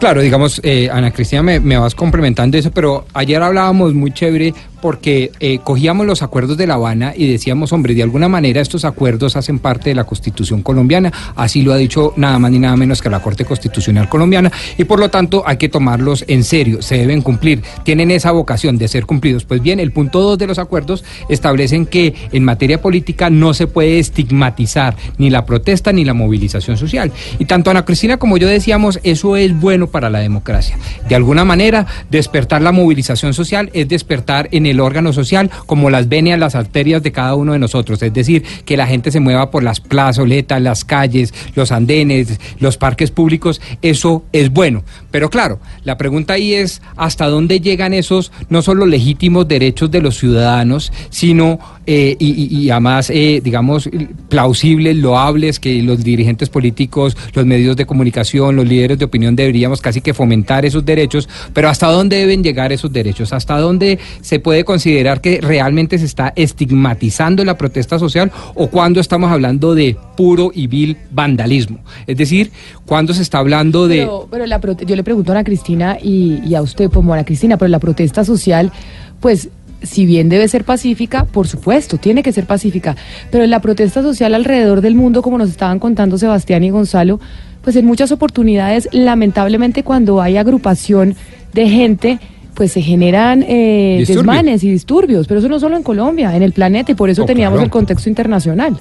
Claro, 0.00 0.20
digamos, 0.20 0.60
eh, 0.64 0.88
Ana 0.92 1.12
Cristina, 1.12 1.40
me 1.40 1.78
vas 1.78 1.94
complementando 1.94 2.58
eso, 2.58 2.72
pero 2.72 3.06
ayer 3.14 3.40
hablábamos 3.40 3.94
muy 3.94 4.10
chévere 4.10 4.52
porque 4.84 5.32
eh, 5.40 5.60
cogíamos 5.64 6.04
los 6.04 6.20
acuerdos 6.20 6.58
de 6.58 6.66
La 6.66 6.74
Habana 6.74 7.14
y 7.16 7.26
decíamos, 7.26 7.72
hombre, 7.72 7.94
de 7.94 8.02
alguna 8.02 8.28
manera 8.28 8.60
estos 8.60 8.84
acuerdos 8.84 9.34
hacen 9.34 9.58
parte 9.58 9.88
de 9.88 9.94
la 9.94 10.04
Constitución 10.04 10.60
colombiana, 10.60 11.10
así 11.36 11.62
lo 11.62 11.72
ha 11.72 11.78
dicho 11.78 12.12
nada 12.18 12.38
más 12.38 12.50
ni 12.50 12.58
nada 12.58 12.76
menos 12.76 13.00
que 13.00 13.08
la 13.08 13.22
Corte 13.22 13.46
Constitucional 13.46 14.10
colombiana, 14.10 14.52
y 14.76 14.84
por 14.84 15.00
lo 15.00 15.08
tanto 15.08 15.42
hay 15.46 15.56
que 15.56 15.70
tomarlos 15.70 16.26
en 16.28 16.44
serio, 16.44 16.82
se 16.82 16.98
deben 16.98 17.22
cumplir, 17.22 17.62
tienen 17.82 18.10
esa 18.10 18.30
vocación 18.32 18.76
de 18.76 18.88
ser 18.88 19.06
cumplidos. 19.06 19.46
Pues 19.46 19.62
bien, 19.62 19.80
el 19.80 19.90
punto 19.90 20.20
2 20.20 20.36
de 20.36 20.48
los 20.48 20.58
acuerdos 20.58 21.02
establecen 21.30 21.86
que 21.86 22.14
en 22.30 22.44
materia 22.44 22.82
política 22.82 23.30
no 23.30 23.54
se 23.54 23.66
puede 23.66 23.98
estigmatizar 23.98 24.96
ni 25.16 25.30
la 25.30 25.46
protesta 25.46 25.94
ni 25.94 26.04
la 26.04 26.12
movilización 26.12 26.76
social. 26.76 27.10
Y 27.38 27.46
tanto 27.46 27.70
Ana 27.70 27.86
Cristina 27.86 28.18
como 28.18 28.36
yo 28.36 28.48
decíamos, 28.48 29.00
eso 29.02 29.38
es 29.38 29.58
bueno 29.58 29.86
para 29.86 30.10
la 30.10 30.18
democracia. 30.18 30.76
De 31.08 31.14
alguna 31.14 31.46
manera, 31.46 31.86
despertar 32.10 32.60
la 32.60 32.72
movilización 32.72 33.32
social 33.32 33.70
es 33.72 33.88
despertar 33.88 34.50
en 34.52 34.66
el 34.66 34.73
órgano 34.80 35.12
social 35.12 35.50
como 35.66 35.90
las 35.90 36.08
venas, 36.08 36.38
las 36.38 36.54
arterias 36.54 37.02
de 37.02 37.12
cada 37.12 37.34
uno 37.34 37.52
de 37.52 37.58
nosotros. 37.58 38.02
Es 38.02 38.12
decir, 38.12 38.44
que 38.64 38.76
la 38.76 38.86
gente 38.86 39.10
se 39.10 39.20
mueva 39.20 39.50
por 39.50 39.62
las 39.62 39.80
plazoletas, 39.80 40.60
las 40.60 40.84
calles, 40.84 41.34
los 41.54 41.72
andenes, 41.72 42.38
los 42.58 42.76
parques 42.76 43.10
públicos. 43.10 43.60
Eso 43.82 44.24
es 44.32 44.50
bueno. 44.50 44.84
Pero 45.10 45.30
claro, 45.30 45.58
la 45.84 45.96
pregunta 45.96 46.34
ahí 46.34 46.54
es 46.54 46.82
hasta 46.96 47.26
dónde 47.26 47.60
llegan 47.60 47.94
esos 47.94 48.32
no 48.48 48.62
solo 48.62 48.86
legítimos 48.86 49.48
derechos 49.48 49.90
de 49.90 50.00
los 50.00 50.18
ciudadanos, 50.18 50.92
sino 51.10 51.58
eh, 51.86 52.16
y, 52.18 52.58
y- 52.64 52.70
además, 52.70 53.10
eh, 53.10 53.40
digamos, 53.42 53.88
plausibles, 54.28 54.96
loables, 54.96 55.60
que 55.60 55.82
los 55.82 56.02
dirigentes 56.02 56.48
políticos, 56.48 57.16
los 57.34 57.44
medios 57.46 57.76
de 57.76 57.86
comunicación, 57.86 58.56
los 58.56 58.66
líderes 58.66 58.98
de 58.98 59.04
opinión 59.04 59.36
deberíamos 59.36 59.80
casi 59.80 60.00
que 60.00 60.14
fomentar 60.14 60.64
esos 60.64 60.84
derechos, 60.84 61.28
pero 61.52 61.68
¿hasta 61.68 61.88
dónde 61.88 62.16
deben 62.16 62.42
llegar 62.42 62.72
esos 62.72 62.92
derechos? 62.92 63.32
¿Hasta 63.32 63.58
dónde 63.58 63.98
se 64.20 64.38
puede 64.38 64.64
considerar 64.64 65.20
que 65.20 65.40
realmente 65.40 65.98
se 65.98 66.06
está 66.06 66.32
estigmatizando 66.36 67.44
la 67.44 67.56
protesta 67.58 67.98
social 67.98 68.32
o 68.54 68.68
cuando 68.68 69.00
estamos 69.00 69.30
hablando 69.30 69.74
de 69.74 69.96
puro 70.16 70.50
y 70.54 70.66
vil 70.66 70.96
vandalismo? 71.10 71.78
Es 72.06 72.16
decir, 72.16 72.50
cuando 72.86 73.14
se 73.14 73.22
está 73.22 73.38
hablando 73.38 73.88
de... 73.88 73.98
Pero, 73.98 74.28
pero 74.30 74.46
la 74.46 74.60
yo 74.86 74.96
le 74.96 75.04
pregunto 75.04 75.32
a 75.32 75.34
Ana 75.34 75.44
Cristina 75.44 75.98
y, 76.02 76.40
y 76.46 76.54
a 76.54 76.62
usted 76.62 76.90
como 76.90 77.12
Ana 77.12 77.24
Cristina, 77.24 77.56
pero 77.56 77.68
la 77.68 77.78
protesta 77.78 78.24
social, 78.24 78.72
pues 79.20 79.48
si 79.84 80.06
bien 80.06 80.28
debe 80.28 80.48
ser 80.48 80.64
pacífica, 80.64 81.24
por 81.24 81.46
supuesto, 81.46 81.96
tiene 81.98 82.22
que 82.22 82.32
ser 82.32 82.46
pacífica, 82.46 82.96
pero 83.30 83.46
la 83.46 83.60
protesta 83.60 84.02
social 84.02 84.34
alrededor 84.34 84.80
del 84.80 84.94
mundo, 84.94 85.22
como 85.22 85.38
nos 85.38 85.50
estaban 85.50 85.78
contando 85.78 86.18
Sebastián 86.18 86.64
y 86.64 86.70
Gonzalo, 86.70 87.20
pues 87.62 87.76
en 87.76 87.86
muchas 87.86 88.12
oportunidades, 88.12 88.88
lamentablemente 88.92 89.82
cuando 89.82 90.20
hay 90.20 90.36
agrupación 90.36 91.14
de 91.52 91.68
gente, 91.68 92.18
pues 92.54 92.72
se 92.72 92.82
generan 92.82 93.44
eh, 93.48 94.04
desmanes 94.06 94.62
y 94.64 94.70
disturbios, 94.70 95.26
pero 95.26 95.40
eso 95.40 95.48
no 95.48 95.58
solo 95.58 95.76
en 95.76 95.82
Colombia, 95.82 96.36
en 96.36 96.42
el 96.42 96.52
planeta, 96.52 96.92
y 96.92 96.94
por 96.94 97.10
eso 97.10 97.22
Oh, 97.22 97.26
teníamos 97.26 97.56
claro. 97.56 97.64
el 97.64 97.70
contexto 97.70 98.08
internacional. 98.08 98.76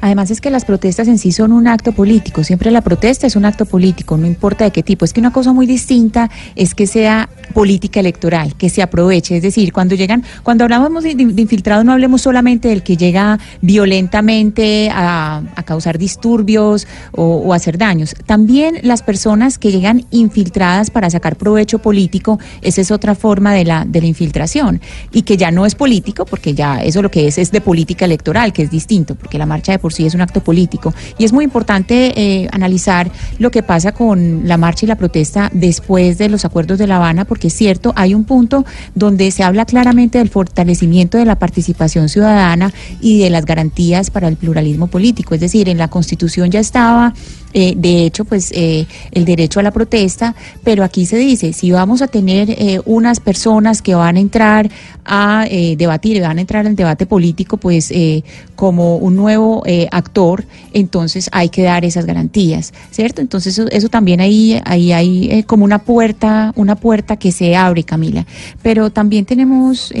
Además 0.00 0.30
es 0.30 0.40
que 0.40 0.50
las 0.50 0.64
protestas 0.64 1.08
en 1.08 1.18
sí 1.18 1.32
son 1.32 1.52
un 1.52 1.66
acto 1.66 1.92
político, 1.92 2.44
siempre 2.44 2.70
la 2.70 2.80
protesta 2.80 3.26
es 3.26 3.36
un 3.36 3.44
acto 3.44 3.64
político, 3.64 4.16
no 4.16 4.26
importa 4.26 4.64
de 4.64 4.70
qué 4.70 4.82
tipo. 4.82 5.04
Es 5.04 5.12
que 5.12 5.20
una 5.20 5.32
cosa 5.32 5.52
muy 5.52 5.66
distinta 5.66 6.30
es 6.54 6.74
que 6.74 6.86
sea 6.86 7.28
política 7.52 8.00
electoral, 8.00 8.54
que 8.56 8.68
se 8.68 8.82
aproveche. 8.82 9.36
Es 9.36 9.42
decir, 9.42 9.72
cuando 9.72 9.94
llegan, 9.94 10.24
cuando 10.42 10.64
hablamos 10.64 11.04
de, 11.04 11.14
de 11.14 11.42
infiltrado 11.42 11.84
no 11.84 11.92
hablemos 11.92 12.22
solamente 12.22 12.68
del 12.68 12.82
que 12.82 12.96
llega 12.96 13.38
violentamente 13.60 14.90
a, 14.92 15.42
causar 15.64 15.96
disturbios 15.96 16.86
o, 17.12 17.36
o 17.36 17.54
hacer 17.54 17.78
daños. 17.78 18.14
También 18.26 18.78
las 18.82 19.02
personas 19.02 19.58
que 19.58 19.72
llegan 19.72 20.04
infiltradas 20.10 20.90
para 20.90 21.08
sacar 21.08 21.36
provecho 21.36 21.78
político, 21.78 22.38
esa 22.60 22.80
es 22.80 22.90
otra 22.90 23.14
forma 23.14 23.54
de 23.54 23.64
la, 23.64 23.84
de 23.86 24.00
la 24.00 24.06
infiltración. 24.06 24.80
Y 25.12 25.22
que 25.22 25.36
ya 25.36 25.50
no 25.50 25.64
es 25.64 25.74
político, 25.74 26.26
porque 26.26 26.54
ya 26.54 26.82
eso 26.82 27.02
lo 27.02 27.10
que 27.10 27.26
es 27.26 27.38
es 27.38 27.50
de 27.50 27.60
política 27.60 28.04
electoral, 28.04 28.52
que 28.52 28.62
es 28.62 28.70
distinto, 28.70 29.14
porque 29.14 29.38
la 29.38 29.46
marcha 29.46 29.73
por 29.78 29.92
sí 29.92 30.06
es 30.06 30.14
un 30.14 30.20
acto 30.20 30.42
político. 30.42 30.94
Y 31.18 31.24
es 31.24 31.32
muy 31.32 31.44
importante 31.44 32.12
eh, 32.16 32.48
analizar 32.52 33.10
lo 33.38 33.50
que 33.50 33.62
pasa 33.62 33.92
con 33.92 34.46
la 34.46 34.56
marcha 34.56 34.86
y 34.86 34.88
la 34.88 34.96
protesta 34.96 35.50
después 35.52 36.18
de 36.18 36.28
los 36.28 36.44
acuerdos 36.44 36.78
de 36.78 36.86
La 36.86 36.96
Habana, 36.96 37.24
porque 37.24 37.48
es 37.48 37.54
cierto, 37.54 37.92
hay 37.96 38.14
un 38.14 38.24
punto 38.24 38.64
donde 38.94 39.30
se 39.30 39.42
habla 39.42 39.64
claramente 39.64 40.18
del 40.18 40.28
fortalecimiento 40.28 41.18
de 41.18 41.24
la 41.24 41.38
participación 41.38 42.08
ciudadana 42.08 42.72
y 43.00 43.20
de 43.20 43.30
las 43.30 43.44
garantías 43.44 44.10
para 44.10 44.28
el 44.28 44.36
pluralismo 44.36 44.86
político. 44.86 45.34
Es 45.34 45.40
decir, 45.40 45.68
en 45.68 45.78
la 45.78 45.88
Constitución 45.88 46.50
ya 46.50 46.60
estaba 46.60 47.14
eh, 47.54 47.74
de 47.76 48.04
hecho, 48.04 48.24
pues 48.24 48.50
eh, 48.52 48.86
el 49.12 49.24
derecho 49.24 49.60
a 49.60 49.62
la 49.62 49.70
protesta, 49.70 50.34
pero 50.62 50.84
aquí 50.84 51.06
se 51.06 51.16
dice, 51.16 51.52
si 51.52 51.70
vamos 51.70 52.02
a 52.02 52.08
tener 52.08 52.50
eh, 52.50 52.80
unas 52.84 53.20
personas 53.20 53.80
que 53.80 53.94
van 53.94 54.16
a 54.16 54.20
entrar 54.20 54.70
a 55.04 55.46
eh, 55.48 55.76
debatir, 55.76 56.20
van 56.20 56.38
a 56.38 56.40
entrar 56.40 56.66
al 56.66 56.76
debate 56.76 57.06
político, 57.06 57.56
pues 57.56 57.90
eh, 57.90 58.24
como 58.56 58.96
un 58.96 59.16
nuevo 59.16 59.62
eh, 59.66 59.88
actor, 59.90 60.44
entonces 60.72 61.28
hay 61.32 61.48
que 61.48 61.62
dar 61.62 61.84
esas 61.84 62.06
garantías, 62.06 62.72
¿cierto? 62.90 63.20
Entonces 63.20 63.58
eso, 63.58 63.68
eso 63.70 63.88
también 63.88 64.20
ahí, 64.20 64.60
ahí 64.64 64.92
hay 64.92 65.42
como 65.44 65.64
una 65.64 65.80
puerta, 65.80 66.52
una 66.56 66.76
puerta 66.76 67.16
que 67.16 67.32
se 67.32 67.54
abre, 67.54 67.84
Camila. 67.84 68.26
Pero 68.62 68.90
también 68.90 69.24
tenemos 69.24 69.92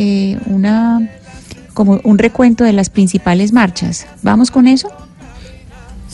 una 0.46 1.10
como 1.74 2.00
un 2.04 2.18
recuento 2.18 2.64
de 2.64 2.72
las 2.72 2.88
principales 2.88 3.52
marchas. 3.52 4.06
¿Vamos 4.22 4.50
con 4.50 4.68
eso? 4.68 4.88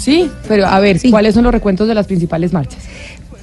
Sí, 0.00 0.30
pero 0.48 0.66
a 0.66 0.80
ver, 0.80 0.98
¿cuáles 1.10 1.34
son 1.34 1.44
los 1.44 1.52
recuentos 1.52 1.86
de 1.86 1.94
las 1.94 2.06
principales 2.06 2.52
marchas? 2.52 2.82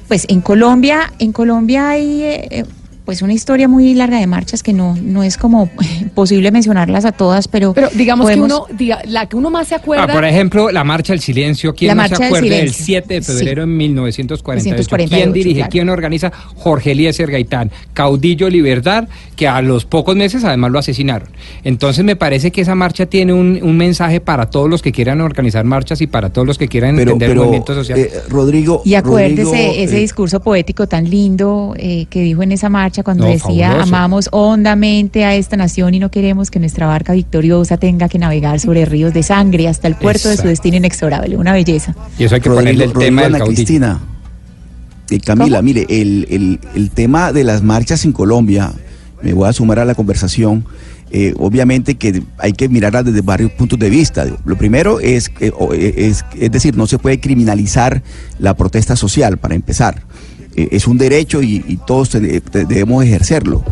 Pues 0.08 0.26
en 0.28 0.42
Colombia, 0.42 1.14
en 1.20 1.32
Colombia 1.32 1.90
hay 1.90 2.24
eh, 2.24 2.66
pues 3.08 3.22
una 3.22 3.32
historia 3.34 3.70
muy 3.70 3.94
larga 3.94 4.20
de 4.20 4.28
marchas 4.28 4.62
que 4.62 4.74
no, 4.74 4.96
no 5.02 5.24
es 5.24 5.38
como 5.38 5.70
posible 6.14 6.52
mencionarlas 6.52 7.06
a 7.06 7.14
todas, 7.14 7.48
pero, 7.48 7.74
Pero 7.74 7.88
digamos 7.96 8.26
podemos- 8.26 8.48
que 8.50 8.54
uno, 8.54 8.78
diga, 8.78 9.00
la 9.08 9.28
que 9.28 9.38
uno 9.38 9.50
más 9.50 9.70
se 9.70 9.76
acuerda. 9.76 10.04
Ah, 10.10 10.14
por 10.14 10.26
ejemplo, 10.26 10.70
la 10.72 10.84
Marcha 10.84 11.14
del 11.14 11.22
Silencio. 11.22 11.74
¿Quién 11.74 11.88
La 11.88 11.96
no 11.96 12.02
Marcha 12.02 12.18
se 12.18 12.24
del 12.24 12.28
acuerda 12.34 12.48
del 12.58 12.74
Silencio. 12.74 12.86
7 12.86 13.14
de 13.14 13.22
febrero 13.22 13.64
Sí. 13.64 13.70
en 13.72 13.78
1948? 13.78 14.64
1948, 14.66 15.24
¿Quién 15.24 15.34
dirige? 15.34 15.56
claro. 15.60 15.72
¿Quién 15.72 15.90
organiza? 15.90 16.32
Jorge 16.58 16.92
Eliezer 16.92 17.32
Gaitán, 17.32 17.72
caudillo 17.94 18.50
Libertad, 18.50 19.08
que 19.38 19.48
a 19.48 19.62
los 19.62 19.86
pocos 19.86 20.16
meses 20.18 20.44
además 20.44 20.72
lo 20.72 20.80
asesinaron. 20.80 21.30
Entonces 21.64 22.04
me 22.04 22.18
parece 22.18 22.52
que 22.52 22.60
esa 22.62 22.76
marcha 22.76 23.06
tiene 23.06 23.32
un, 23.34 23.60
un 23.62 23.78
mensaje 23.78 24.20
para 24.20 24.50
todos 24.50 24.70
los 24.70 24.82
que 24.82 24.92
quieran 24.92 25.22
organizar 25.22 25.64
marchas 25.64 26.02
y 26.02 26.08
para 26.08 26.30
todos 26.30 26.46
los 26.46 26.58
que 26.58 26.68
quieran 26.68 26.96
Pero, 26.98 27.12
entender 27.14 27.30
el 27.30 27.34
pero 27.36 27.44
movimiento 27.46 27.74
social. 27.74 28.00
eh, 28.00 28.12
Rodrigo. 28.28 28.82
Y 28.84 28.96
acuérdese 28.96 29.44
Rodrigo, 29.44 29.74
ese 29.78 29.98
eh, 29.98 30.00
discurso 30.02 30.40
poético 30.42 30.88
tan 30.88 31.10
lindo 31.10 31.74
eh, 31.78 32.06
que 32.10 32.22
dijo 32.22 32.44
en 32.44 32.52
esa 32.52 32.68
marcha 32.70 32.97
cuando 33.04 33.24
No, 33.26 33.30
decía 33.30 33.68
fabuloso. 33.70 33.96
amamos 33.96 34.30
hondamente 34.32 35.26
a 35.26 35.36
esta 35.36 35.58
nación 35.58 35.94
y 35.94 36.00
no 36.00 36.10
queremos 36.12 36.52
que 36.52 36.60
nuestra 36.60 36.88
barca 36.88 37.14
victoriosa 37.14 37.78
tenga 37.78 38.10
que 38.10 38.20
navegar 38.20 38.60
sobre 38.60 38.86
ríos 38.86 39.14
de 39.14 39.24
sangre 39.24 39.68
hasta 39.68 39.88
el 39.88 39.96
puerto 39.96 40.30
de 40.30 40.38
su 40.38 40.48
destino 40.48 40.78
inexorable. 40.78 41.38
Una 41.38 41.54
belleza. 41.54 41.96
Y 42.18 42.24
eso 42.26 42.36
hay 42.36 42.42
que 42.42 42.50
Rodrigo- 42.50 42.60
ponerle 42.72 42.84
el 42.86 42.94
tema 42.94 43.22
Rodrigo, 43.24 43.24
del 43.24 43.36
Ana. 43.36 43.46
Cristina. 43.46 44.00
Eh, 45.10 45.20
Camila, 45.22 45.62
mire, 45.62 45.86
el, 45.90 46.28
el- 46.30 46.60
el 46.76 46.90
tema 46.92 47.32
de 47.32 47.44
las 47.44 47.64
marchas 47.64 48.04
en 48.06 48.12
Colombia, 48.12 48.72
me 49.22 49.34
voy 49.34 49.48
a 49.48 49.54
sumar 49.54 49.80
a 49.80 49.86
la 49.86 49.96
conversación. 49.96 50.66
eh, 51.10 51.34
obviamente 51.40 51.96
que 51.96 52.22
hay 52.38 52.52
que 52.52 52.68
mirarla 52.68 53.02
desde 53.02 53.22
varios 53.22 53.50
puntos 53.54 53.80
de 53.80 53.90
vista. 53.90 54.26
Lo 54.44 54.58
primero 54.58 55.00
es, 55.00 55.32
eh, 55.40 55.54
es, 55.96 56.26
es 56.38 56.52
decir, 56.52 56.76
no 56.76 56.86
se 56.86 57.00
puede 57.00 57.22
criminalizar 57.22 58.04
la 58.40 58.56
protesta 58.58 58.98
social, 58.98 59.38
para 59.38 59.56
empezar. 59.56 60.02
Eh, 60.58 60.70
es 60.72 60.88
un 60.88 60.98
derecho 60.98 61.42
y, 61.42 61.64
y 61.68 61.78
todos 61.78 62.12
debemos 62.12 63.06
ejercerlo. 63.06 63.64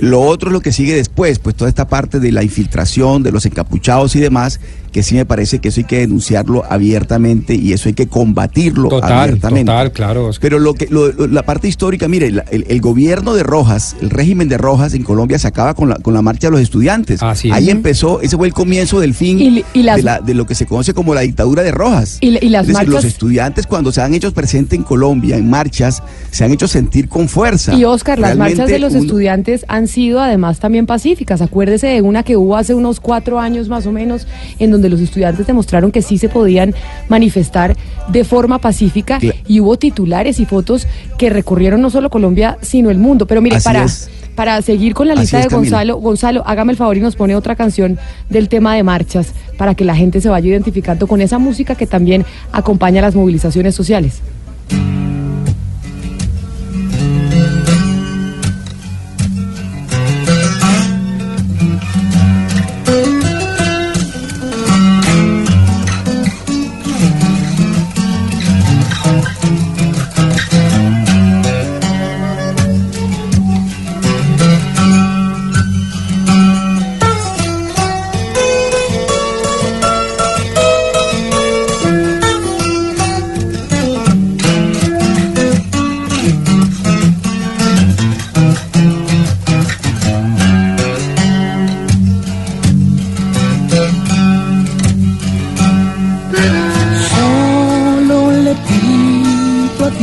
Lo 0.00 0.20
otro 0.20 0.50
es 0.50 0.52
lo 0.52 0.60
que 0.60 0.72
sigue 0.72 0.94
después, 0.94 1.38
pues 1.38 1.56
toda 1.56 1.70
esta 1.70 1.88
parte 1.88 2.20
de 2.20 2.30
la 2.30 2.42
infiltración, 2.42 3.22
de 3.22 3.32
los 3.32 3.46
encapuchados 3.46 4.14
y 4.14 4.20
demás, 4.20 4.60
que 4.96 5.02
sí 5.02 5.14
me 5.14 5.26
parece 5.26 5.58
que 5.58 5.68
eso 5.68 5.80
hay 5.80 5.84
que 5.84 5.98
denunciarlo 5.98 6.64
abiertamente 6.70 7.54
y 7.54 7.74
eso 7.74 7.90
hay 7.90 7.92
que 7.94 8.06
combatirlo 8.06 8.88
Total, 8.88 9.12
abiertamente. 9.12 9.70
total, 9.70 9.92
claro. 9.92 10.26
Oscar. 10.28 10.40
Pero 10.40 10.58
lo 10.58 10.72
que 10.72 10.86
lo- 10.88 11.12
lo- 11.12 11.26
la 11.26 11.42
parte 11.42 11.68
histórica, 11.68 12.08
mire, 12.08 12.30
la- 12.30 12.46
el, 12.50 12.64
el 12.66 12.80
gobierno 12.80 13.34
de 13.34 13.42
Rojas, 13.42 13.94
el 14.00 14.08
régimen 14.08 14.48
de 14.48 14.56
Rojas 14.56 14.94
en 14.94 15.02
Colombia 15.02 15.38
se 15.38 15.48
acaba 15.48 15.74
con 15.74 15.90
la, 15.90 15.96
con 15.96 16.14
la 16.14 16.22
marcha 16.22 16.46
de 16.46 16.52
los 16.52 16.60
estudiantes. 16.62 17.22
Así 17.22 17.50
Ahí 17.52 17.64
es. 17.64 17.72
empezó, 17.72 18.22
ese 18.22 18.38
fue 18.38 18.46
el 18.46 18.54
comienzo 18.54 18.98
del 18.98 19.12
fin 19.12 19.38
Y- 19.38 19.64
y 19.74 19.82
las- 19.82 19.96
de, 19.96 20.02
la- 20.02 20.20
de 20.20 20.32
lo 20.32 20.46
que 20.46 20.54
se 20.54 20.64
conoce 20.64 20.94
como 20.94 21.12
la 21.12 21.20
dictadura 21.20 21.62
de 21.62 21.72
Rojas. 21.72 22.16
Y- 22.22 22.28
y 22.42 22.48
las 22.48 22.62
es 22.62 22.68
decir, 22.68 22.88
los 22.88 22.94
marchas- 22.94 23.04
estudiantes 23.04 23.66
cuando 23.66 23.92
se 23.92 24.00
han 24.00 24.14
hecho 24.14 24.32
presentes 24.32 24.78
en 24.78 24.82
Colombia 24.84 25.36
en 25.36 25.50
marchas, 25.50 26.02
se 26.30 26.42
han 26.42 26.52
hecho 26.52 26.68
sentir 26.68 27.10
con 27.10 27.28
fuerza. 27.28 27.74
Y 27.74 27.84
Oscar, 27.84 28.18
las 28.18 28.34
marchas 28.36 28.66
de 28.68 28.78
los 28.78 28.94
un- 28.94 29.00
estudiantes 29.00 29.66
han 29.68 29.88
sido 29.88 30.20
además 30.20 30.58
también 30.58 30.86
pacíficas. 30.86 31.42
Acuérdese 31.42 31.86
de 31.88 32.00
una 32.00 32.22
que 32.22 32.38
hubo 32.38 32.56
hace 32.56 32.72
unos 32.74 32.98
cuatro 32.98 33.38
años 33.40 33.68
más 33.68 33.86
o 33.86 33.92
menos, 33.92 34.26
en 34.58 34.70
donde 34.70 34.85
los 34.88 35.00
estudiantes 35.00 35.46
demostraron 35.46 35.90
que 35.90 36.02
sí 36.02 36.18
se 36.18 36.28
podían 36.28 36.74
manifestar 37.08 37.76
de 38.08 38.24
forma 38.24 38.58
pacífica 38.58 39.18
y 39.46 39.60
hubo 39.60 39.76
titulares 39.76 40.40
y 40.40 40.46
fotos 40.46 40.86
que 41.18 41.30
recorrieron 41.30 41.80
no 41.80 41.90
solo 41.90 42.10
Colombia, 42.10 42.58
sino 42.62 42.90
el 42.90 42.98
mundo. 42.98 43.26
Pero 43.26 43.42
mire, 43.42 43.56
Así 43.56 43.64
para, 43.64 43.84
es. 43.84 44.10
para 44.34 44.60
seguir 44.62 44.94
con 44.94 45.08
la 45.08 45.14
lista 45.14 45.38
es, 45.38 45.44
de 45.44 45.50
Camila. 45.50 45.70
Gonzalo, 45.70 45.96
Gonzalo, 45.96 46.42
hágame 46.46 46.72
el 46.72 46.78
favor 46.78 46.96
y 46.96 47.00
nos 47.00 47.16
pone 47.16 47.34
otra 47.34 47.56
canción 47.56 47.98
del 48.28 48.48
tema 48.48 48.74
de 48.74 48.82
marchas 48.82 49.32
para 49.56 49.74
que 49.74 49.84
la 49.84 49.96
gente 49.96 50.20
se 50.20 50.28
vaya 50.28 50.48
identificando 50.48 51.06
con 51.06 51.20
esa 51.20 51.38
música 51.38 51.74
que 51.74 51.86
también 51.86 52.24
acompaña 52.52 53.00
las 53.02 53.14
movilizaciones 53.14 53.74
sociales. 53.74 54.20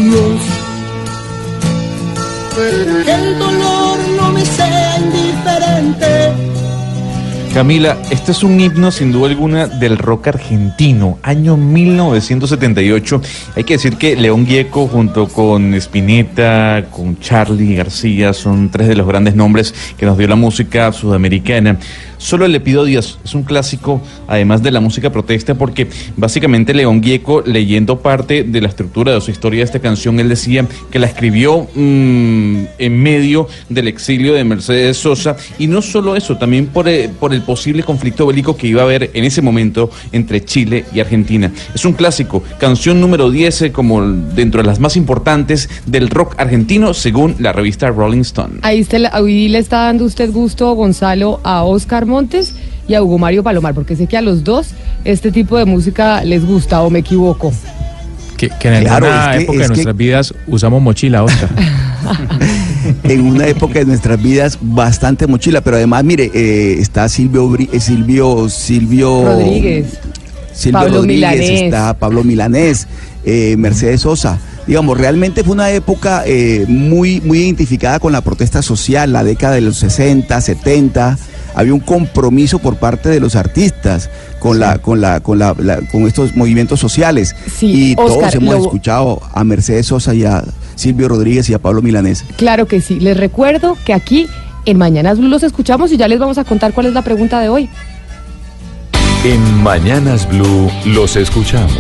Dios 0.04 0.42
que 2.56 3.12
el 3.12 3.40
dolor 3.40 3.98
no 4.18 4.32
me 4.32 4.46
sea 4.46 5.00
indiferente. 5.00 6.32
Camila, 7.54 7.98
este 8.10 8.32
es 8.32 8.44
un 8.44 8.60
himno 8.60 8.92
sin 8.92 9.12
duda 9.12 9.30
alguna 9.30 9.68
del 9.68 9.98
rock 9.98 10.30
argentino, 10.30 11.20
año 11.22 11.56
1978. 11.56 13.22
Hay 13.56 13.64
que 13.64 13.76
decir 13.76 13.98
que 13.98 14.16
León 14.16 14.46
Gieco 14.46 14.88
junto 14.88 15.28
con 15.28 15.74
Spinetta, 15.76 16.86
con 16.90 17.20
Charlie 17.20 17.76
García, 17.76 18.34
son 18.34 18.70
tres 18.72 18.88
de 18.88 18.96
los 18.96 19.08
grandes 19.08 19.36
nombres 19.36 19.74
que 19.98 20.06
nos 20.06 20.18
dio 20.18 20.28
la 20.28 20.36
música 20.36 20.92
sudamericana. 20.92 21.78
Solo 22.24 22.48
le 22.48 22.62
pido 22.62 22.86
Dios, 22.86 23.20
es 23.26 23.36
un 23.36 23.44
clásico, 23.44 24.02
además 24.30 24.64
de 24.64 24.72
la 24.72 24.80
música 24.80 25.12
protesta, 25.12 25.56
porque 25.56 25.90
básicamente 26.16 26.74
León 26.74 27.04
Gieco, 27.04 27.44
leyendo 27.46 28.00
parte 28.00 28.44
de 28.46 28.62
la 28.62 28.70
estructura 28.70 29.14
de 29.14 29.20
su 29.20 29.30
historia 29.30 29.60
de 29.60 29.66
esta 29.66 29.80
canción, 29.80 30.18
él 30.22 30.30
decía 30.30 30.66
que 30.90 31.00
la 31.00 31.08
escribió 31.08 31.68
mm, 31.76 32.64
en 32.78 33.04
medio 33.04 33.50
del 33.68 33.90
exilio 33.90 34.36
de 34.36 34.46
Mercedes 34.46 34.96
Sosa, 34.96 35.36
y 35.60 35.68
no 35.68 35.82
solo 35.82 36.16
eso, 36.16 36.38
también 36.38 36.68
por 36.68 36.88
el, 36.88 37.10
por 37.10 37.34
el 37.34 37.42
posible 37.42 37.84
conflicto 37.84 38.26
bélico 38.26 38.56
que 38.56 38.68
iba 38.68 38.84
a 38.84 38.86
haber 38.86 39.12
en 39.14 39.26
ese 39.26 39.42
momento 39.42 39.90
entre 40.14 40.46
Chile 40.46 40.86
y 40.94 41.02
Argentina. 41.02 41.52
Es 41.76 41.84
un 41.84 41.92
clásico, 41.92 42.42
canción 42.58 43.02
número 43.02 43.32
10 43.32 43.64
eh, 43.64 43.72
como 43.74 44.02
dentro 44.02 44.62
de 44.62 44.68
las 44.68 44.80
más 44.80 44.96
importantes 44.96 45.70
del 45.86 46.10
rock 46.10 46.36
argentino, 46.38 46.94
según 46.94 47.36
la 47.40 47.52
revista 47.52 47.90
Rolling 47.90 48.22
Stone. 48.22 48.60
Ahí, 48.62 48.88
ahí 49.12 49.50
le 49.50 49.60
está 49.60 49.88
dando 49.88 50.06
usted 50.06 50.32
gusto, 50.32 50.74
Gonzalo, 50.74 51.42
a 51.44 51.66
Oscar 51.66 52.06
Montes 52.14 52.54
y 52.88 52.94
a 52.94 53.04
Hugo 53.04 53.18
Mario 53.18 53.44
Palomar, 53.44 53.74
porque 53.74 53.96
sé 53.96 54.08
que 54.08 54.16
a 54.18 54.22
los 54.22 54.44
dos 54.44 54.70
este 55.04 55.32
tipo 55.32 55.58
de 55.58 55.66
música 55.66 56.24
les 56.24 56.46
gusta 56.46 56.82
o 56.82 56.90
me 56.90 57.00
equivoco. 57.00 57.52
Que, 58.38 58.50
que 58.60 58.68
en 58.76 58.84
Claro, 58.84 59.06
alguna 59.08 59.32
es 59.32 59.38
que- 59.38 59.44
época 59.44 59.58
de 59.58 59.64
que- 59.64 59.68
nuestras 59.70 59.98
vidas 59.98 60.34
usamos 60.48 60.82
mochila, 60.82 61.24
Oscar. 61.24 61.50
en 63.04 63.22
una 63.22 63.48
época 63.48 63.80
de 63.80 63.86
nuestras 63.86 64.22
vidas 64.22 64.58
bastante 64.62 65.28
mochila, 65.28 65.62
pero 65.62 65.78
además, 65.78 66.04
mire, 66.04 66.30
eh, 66.34 66.78
está 66.80 67.08
Silvio, 67.10 67.50
Bri- 67.50 67.70
eh, 67.72 67.80
Silvio, 67.80 68.50
Silvio 68.50 69.24
Rodríguez. 69.24 69.86
Silvio 70.54 70.80
Pablo 70.80 70.98
Rodríguez, 70.98 71.32
Milanés. 71.40 71.62
está 71.62 71.94
Pablo 71.98 72.24
Milanés, 72.24 72.88
eh, 73.26 73.56
Mercedes 73.58 74.02
Sosa. 74.02 74.40
Digamos, 74.68 74.98
realmente 74.98 75.44
fue 75.44 75.54
una 75.54 75.70
época 75.72 76.24
eh, 76.26 76.66
muy, 76.68 77.20
muy 77.22 77.40
identificada 77.40 78.00
con 78.00 78.14
la 78.14 78.22
protesta 78.22 78.62
social, 78.62 79.12
la 79.12 79.24
década 79.24 79.56
de 79.56 79.62
los 79.62 79.78
60, 79.78 80.40
70. 80.40 81.18
Había 81.56 81.74
un 81.74 81.82
compromiso 81.82 82.60
por 82.60 82.78
parte 82.78 83.10
de 83.10 83.20
los 83.20 83.36
artistas 83.36 84.10
con 84.40 84.60
la, 84.60 84.78
con 84.80 85.02
la, 85.02 85.20
con 85.20 85.38
la, 85.38 85.54
la- 85.60 85.82
con 85.92 86.08
estos 86.08 86.36
movimientos 86.36 86.80
sociales. 86.80 87.36
Sí, 87.56 87.92
y 87.92 87.96
todos 87.96 88.12
Oscar, 88.14 88.36
hemos 88.36 88.56
lo- 88.56 88.62
escuchado 88.62 89.22
a 89.34 89.44
Mercedes 89.44 89.86
Sosa 89.88 90.14
y 90.16 90.24
a 90.24 90.44
Silvio 90.76 91.10
Rodríguez 91.10 91.50
y 91.50 91.54
a 91.54 91.60
Pablo 91.60 91.82
Milanés. 91.82 92.24
Claro 92.38 92.66
que 92.66 92.82
sí. 92.82 93.00
Les 93.00 93.16
recuerdo 93.18 93.78
que 93.86 93.94
aquí 93.94 94.28
en 94.66 94.78
Mañanas 94.78 95.20
Blue 95.20 95.28
los 95.28 95.44
escuchamos 95.44 95.92
y 95.92 95.98
ya 95.98 96.08
les 96.08 96.18
vamos 96.20 96.38
a 96.40 96.44
contar 96.46 96.74
cuál 96.74 96.88
es 96.88 96.94
la 96.94 97.02
pregunta 97.04 97.40
de 97.40 97.50
hoy. 97.50 97.70
En 99.26 99.62
Mañanas 99.62 100.28
Blue 100.28 100.72
los 100.86 101.16
escuchamos. 101.18 101.72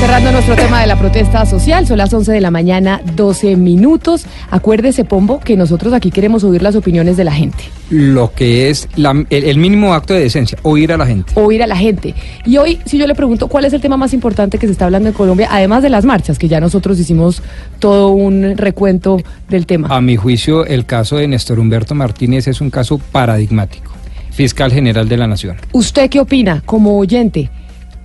Cerrando 0.00 0.30
nuestro 0.30 0.54
tema 0.54 0.80
de 0.80 0.86
la 0.86 0.96
protesta 0.96 1.44
social, 1.44 1.86
son 1.86 1.98
las 1.98 2.12
11 2.14 2.30
de 2.32 2.40
la 2.40 2.50
mañana, 2.52 3.00
12 3.16 3.56
minutos. 3.56 4.26
Acuérdese, 4.50 5.04
Pombo, 5.04 5.40
que 5.40 5.56
nosotros 5.56 5.92
aquí 5.92 6.10
queremos 6.12 6.44
oír 6.44 6.62
las 6.62 6.76
opiniones 6.76 7.16
de 7.16 7.24
la 7.24 7.32
gente. 7.32 7.64
Lo 7.90 8.32
que 8.32 8.70
es 8.70 8.88
la- 8.94 9.10
el, 9.28 9.44
el 9.44 9.58
mínimo 9.58 9.92
acto 9.94 10.14
de 10.14 10.20
decencia, 10.20 10.56
oír 10.62 10.92
a 10.92 10.96
la 10.96 11.04
gente. 11.04 11.32
Oír 11.34 11.62
a 11.64 11.66
la 11.66 11.76
gente. 11.76 12.14
Y 12.46 12.56
hoy, 12.58 12.78
si 12.86 12.96
yo 12.96 13.06
le 13.08 13.14
pregunto 13.16 13.48
cuál 13.48 13.64
es 13.64 13.72
el 13.72 13.80
tema 13.80 13.96
más 13.96 14.14
importante 14.14 14.56
que 14.58 14.66
se 14.66 14.72
está 14.72 14.84
hablando 14.84 15.08
en 15.08 15.14
Colombia, 15.14 15.48
además 15.50 15.82
de 15.82 15.90
las 15.90 16.04
marchas, 16.04 16.38
que 16.38 16.46
ya 16.48 16.60
nosotros 16.60 16.98
hicimos 17.00 17.42
todo 17.80 18.10
un 18.10 18.56
recuento 18.56 19.20
del 19.48 19.66
tema. 19.66 19.88
A 19.94 20.00
mi 20.00 20.16
juicio, 20.16 20.64
el 20.64 20.86
caso 20.86 21.16
de 21.16 21.26
Néstor 21.26 21.58
Humberto 21.58 21.94
Martínez 21.96 22.46
es 22.46 22.60
un 22.60 22.70
caso 22.70 22.98
paradigmático. 22.98 23.92
Fiscal 24.30 24.70
General 24.72 25.08
de 25.08 25.16
la 25.16 25.26
Nación. 25.26 25.56
¿Usted 25.72 26.08
qué 26.08 26.20
opina 26.20 26.62
como 26.64 26.96
oyente? 26.96 27.50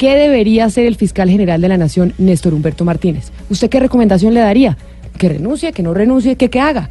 ¿Qué 0.04 0.18
debería 0.18 0.66
hacer 0.66 0.86
el 0.86 0.98
fiscal 0.98 1.30
general 1.30 1.62
de 1.62 1.70
la 1.70 1.78
Nación, 1.78 2.14
Néstor 2.18 2.54
Humberto 2.54 2.84
Martínez? 2.84 3.32
¿Usted 3.50 3.70
qué 3.70 3.80
recomendación 3.80 4.34
le 4.34 4.42
daría? 4.42 4.78
¿Que 5.18 5.30
renuncie, 5.30 5.72
que 5.72 5.82
no 5.82 5.94
renuncie, 5.94 6.36
que 6.36 6.50
qué 6.50 6.60
haga? 6.60 6.90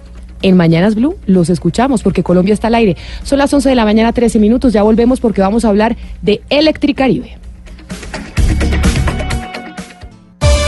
en 0.42 0.56
Mañanas 0.56 0.94
Blue, 0.94 1.16
los 1.26 1.50
escuchamos, 1.50 2.02
porque 2.02 2.22
Colombia 2.22 2.54
está 2.54 2.68
al 2.68 2.76
aire. 2.76 2.96
Son 3.22 3.38
las 3.38 3.52
11 3.52 3.68
de 3.68 3.74
la 3.74 3.84
mañana, 3.84 4.12
13 4.12 4.38
minutos. 4.38 4.72
Ya 4.72 4.82
volvemos 4.82 5.20
porque 5.20 5.40
vamos 5.40 5.64
a 5.64 5.68
hablar 5.68 5.96
de 6.22 6.42
Electricaribe. 6.48 7.38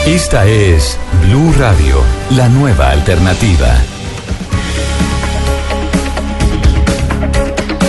Esta 0.05 0.47
es 0.47 0.97
Blue 1.27 1.53
Radio, 1.57 1.97
la 2.31 2.49
nueva 2.49 2.91
alternativa. 2.91 3.75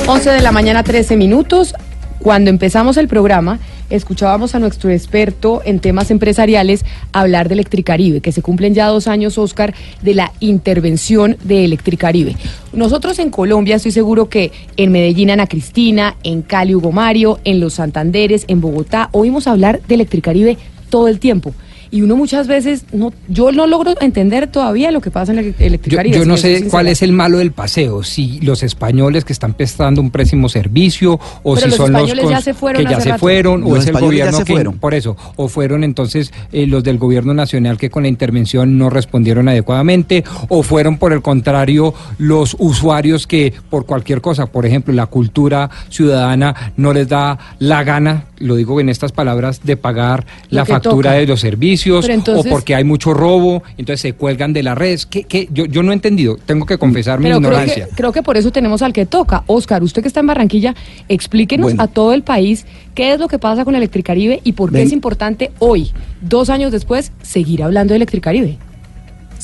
11 0.06 0.30
de 0.30 0.40
la 0.40 0.52
mañana, 0.52 0.82
13 0.82 1.16
minutos. 1.16 1.74
Cuando 2.22 2.50
empezamos 2.50 2.98
el 2.98 3.08
programa, 3.08 3.58
escuchábamos 3.88 4.54
a 4.54 4.58
nuestro 4.58 4.90
experto 4.90 5.62
en 5.64 5.80
temas 5.80 6.10
empresariales 6.10 6.84
hablar 7.12 7.48
de 7.48 7.54
Electricaribe, 7.54 8.20
que 8.20 8.30
se 8.30 8.42
cumplen 8.42 8.74
ya 8.74 8.88
dos 8.88 9.08
años, 9.08 9.38
Oscar, 9.38 9.74
de 10.02 10.12
la 10.12 10.30
intervención 10.38 11.38
de 11.44 11.64
Electricaribe. 11.64 12.36
Nosotros 12.74 13.18
en 13.20 13.30
Colombia, 13.30 13.76
estoy 13.76 13.92
seguro 13.92 14.28
que 14.28 14.52
en 14.76 14.92
Medellín, 14.92 15.30
Ana 15.30 15.46
Cristina, 15.46 16.16
en 16.22 16.42
Cali, 16.42 16.74
Hugo 16.74 16.92
Mario, 16.92 17.40
en 17.44 17.58
Los 17.58 17.74
Santanderes, 17.74 18.44
en 18.48 18.60
Bogotá, 18.60 19.08
oímos 19.12 19.46
hablar 19.46 19.80
de 19.88 19.94
Electricaribe 19.94 20.58
todo 20.90 21.08
el 21.08 21.20
tiempo. 21.20 21.54
Y 21.92 22.02
uno 22.02 22.14
muchas 22.16 22.46
veces, 22.46 22.84
no, 22.92 23.12
yo 23.28 23.50
no 23.50 23.66
logro 23.66 23.94
entender 24.00 24.46
todavía 24.46 24.90
lo 24.92 25.00
que 25.00 25.10
pasa 25.10 25.32
en 25.32 25.38
el 25.40 25.44
Yo, 25.56 25.64
Electricaribe. 25.66 26.16
yo 26.18 26.24
no 26.24 26.36
sé 26.36 26.68
cuál 26.68 26.86
es 26.86 27.02
el 27.02 27.12
malo 27.12 27.38
del 27.38 27.50
paseo, 27.50 28.04
si 28.04 28.38
los 28.42 28.62
españoles 28.62 29.24
que 29.24 29.32
están 29.32 29.54
prestando 29.54 30.00
un 30.00 30.10
pésimo 30.10 30.48
servicio 30.48 31.18
o 31.42 31.54
Pero 31.54 31.56
si 31.56 31.66
los 31.68 31.76
son 31.76 31.92
los 31.92 32.02
españoles 32.02 32.30
ya 32.30 32.38
cons- 32.38 32.42
se 32.42 32.54
fueron 32.54 32.84
que 32.84 32.90
ya 32.90 33.00
se 33.00 33.08
rato. 33.08 33.18
fueron 33.20 33.62
o 33.64 33.70
Los 33.74 33.78
es 33.80 33.86
el 33.88 33.98
gobierno 34.00 34.38
se 34.38 34.44
que 34.44 34.52
fueron. 34.52 34.78
por 34.78 34.94
eso 34.94 35.16
o 35.36 35.48
fueron 35.48 35.82
entonces 35.82 36.32
eh, 36.52 36.66
los 36.66 36.84
del 36.84 36.98
gobierno 36.98 37.34
nacional 37.34 37.76
que 37.76 37.90
con 37.90 38.04
la 38.04 38.08
intervención 38.08 38.78
no 38.78 38.88
respondieron 38.88 39.48
adecuadamente 39.48 40.22
o 40.48 40.62
fueron 40.62 40.96
por 40.96 41.12
el 41.12 41.22
contrario 41.22 41.92
los 42.18 42.54
usuarios 42.60 43.26
que 43.26 43.52
por 43.68 43.84
cualquier 43.86 44.20
cosa, 44.20 44.46
por 44.46 44.64
ejemplo, 44.64 44.94
la 44.94 45.06
cultura 45.06 45.68
ciudadana 45.88 46.54
no 46.76 46.92
les 46.92 47.08
da 47.08 47.36
la 47.58 47.82
gana, 47.84 48.26
lo 48.40 48.56
digo 48.56 48.80
en 48.80 48.88
estas 48.88 49.12
palabras, 49.12 49.60
de 49.62 49.76
pagar 49.76 50.26
Lo 50.50 50.56
la 50.56 50.64
factura 50.64 51.10
toca. 51.10 51.20
de 51.20 51.26
los 51.26 51.40
servicios 51.40 52.08
entonces- 52.08 52.46
o 52.46 52.48
porque 52.50 52.74
hay 52.74 52.82
mucho 52.84 53.14
robo, 53.14 53.62
entonces 53.78 54.00
se 54.00 54.12
cuelgan 54.14 54.52
de 54.52 54.62
las 54.64 54.76
redes. 54.76 55.06
¿Qué, 55.06 55.22
qué? 55.24 55.48
Yo, 55.52 55.66
yo 55.66 55.82
no 55.82 55.92
he 55.92 55.94
entendido, 55.94 56.36
tengo 56.46 56.66
que 56.66 56.76
confesar 56.78 57.18
mi 57.20 57.26
creo 57.26 57.36
ignorancia. 57.36 57.86
que, 57.88 57.94
creo 57.94 58.12
que 58.12 58.22
por 58.22 58.36
eso 58.36 58.50
tenemos 58.50 58.82
al 58.82 58.92
que 58.92 59.06
toca. 59.06 59.44
Oscar, 59.46 59.82
usted 59.84 60.02
que 60.02 60.08
está 60.08 60.20
en 60.20 60.26
Barranquilla, 60.26 60.74
explíquenos 61.08 61.64
Bueno. 61.66 61.82
a 61.82 61.86
todo 61.86 62.12
el 62.12 62.22
país 62.22 62.66
qué 62.94 63.12
es 63.12 63.20
lo 63.20 63.28
que 63.28 63.38
pasa 63.38 63.64
con 63.64 63.74
Electricaribe 63.76 64.40
y 64.42 64.52
por 64.52 64.70
qué 64.70 64.78
Ven. 64.78 64.86
es 64.88 64.92
importante 64.92 65.50
hoy, 65.60 65.90
dos 66.20 66.50
años 66.50 66.72
después, 66.72 67.12
seguir 67.22 67.62
hablando 67.62 67.92
de 67.92 67.96
Electricaribe. 67.96 68.58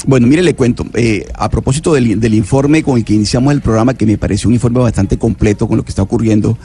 Bueno, 0.06 0.26
mire, 0.26 0.42
le 0.42 0.54
cuento. 0.54 0.84
eh, 0.94 1.26
a 1.34 1.48
propósito 1.48 1.94
del, 1.94 2.20
del 2.20 2.34
informe 2.34 2.82
con 2.82 2.98
el 2.98 3.04
que 3.04 3.14
iniciamos 3.14 3.54
el 3.54 3.62
programa, 3.62 3.94
que 3.94 4.04
me 4.04 4.18
pareció 4.18 4.48
un 4.48 4.54
informe 4.54 4.78
bastante 4.80 5.16
completo 5.18 5.66
con 5.66 5.78
lo 5.78 5.84
que 5.84 5.88
está 5.90 6.02
ocurriendo, 6.02 6.58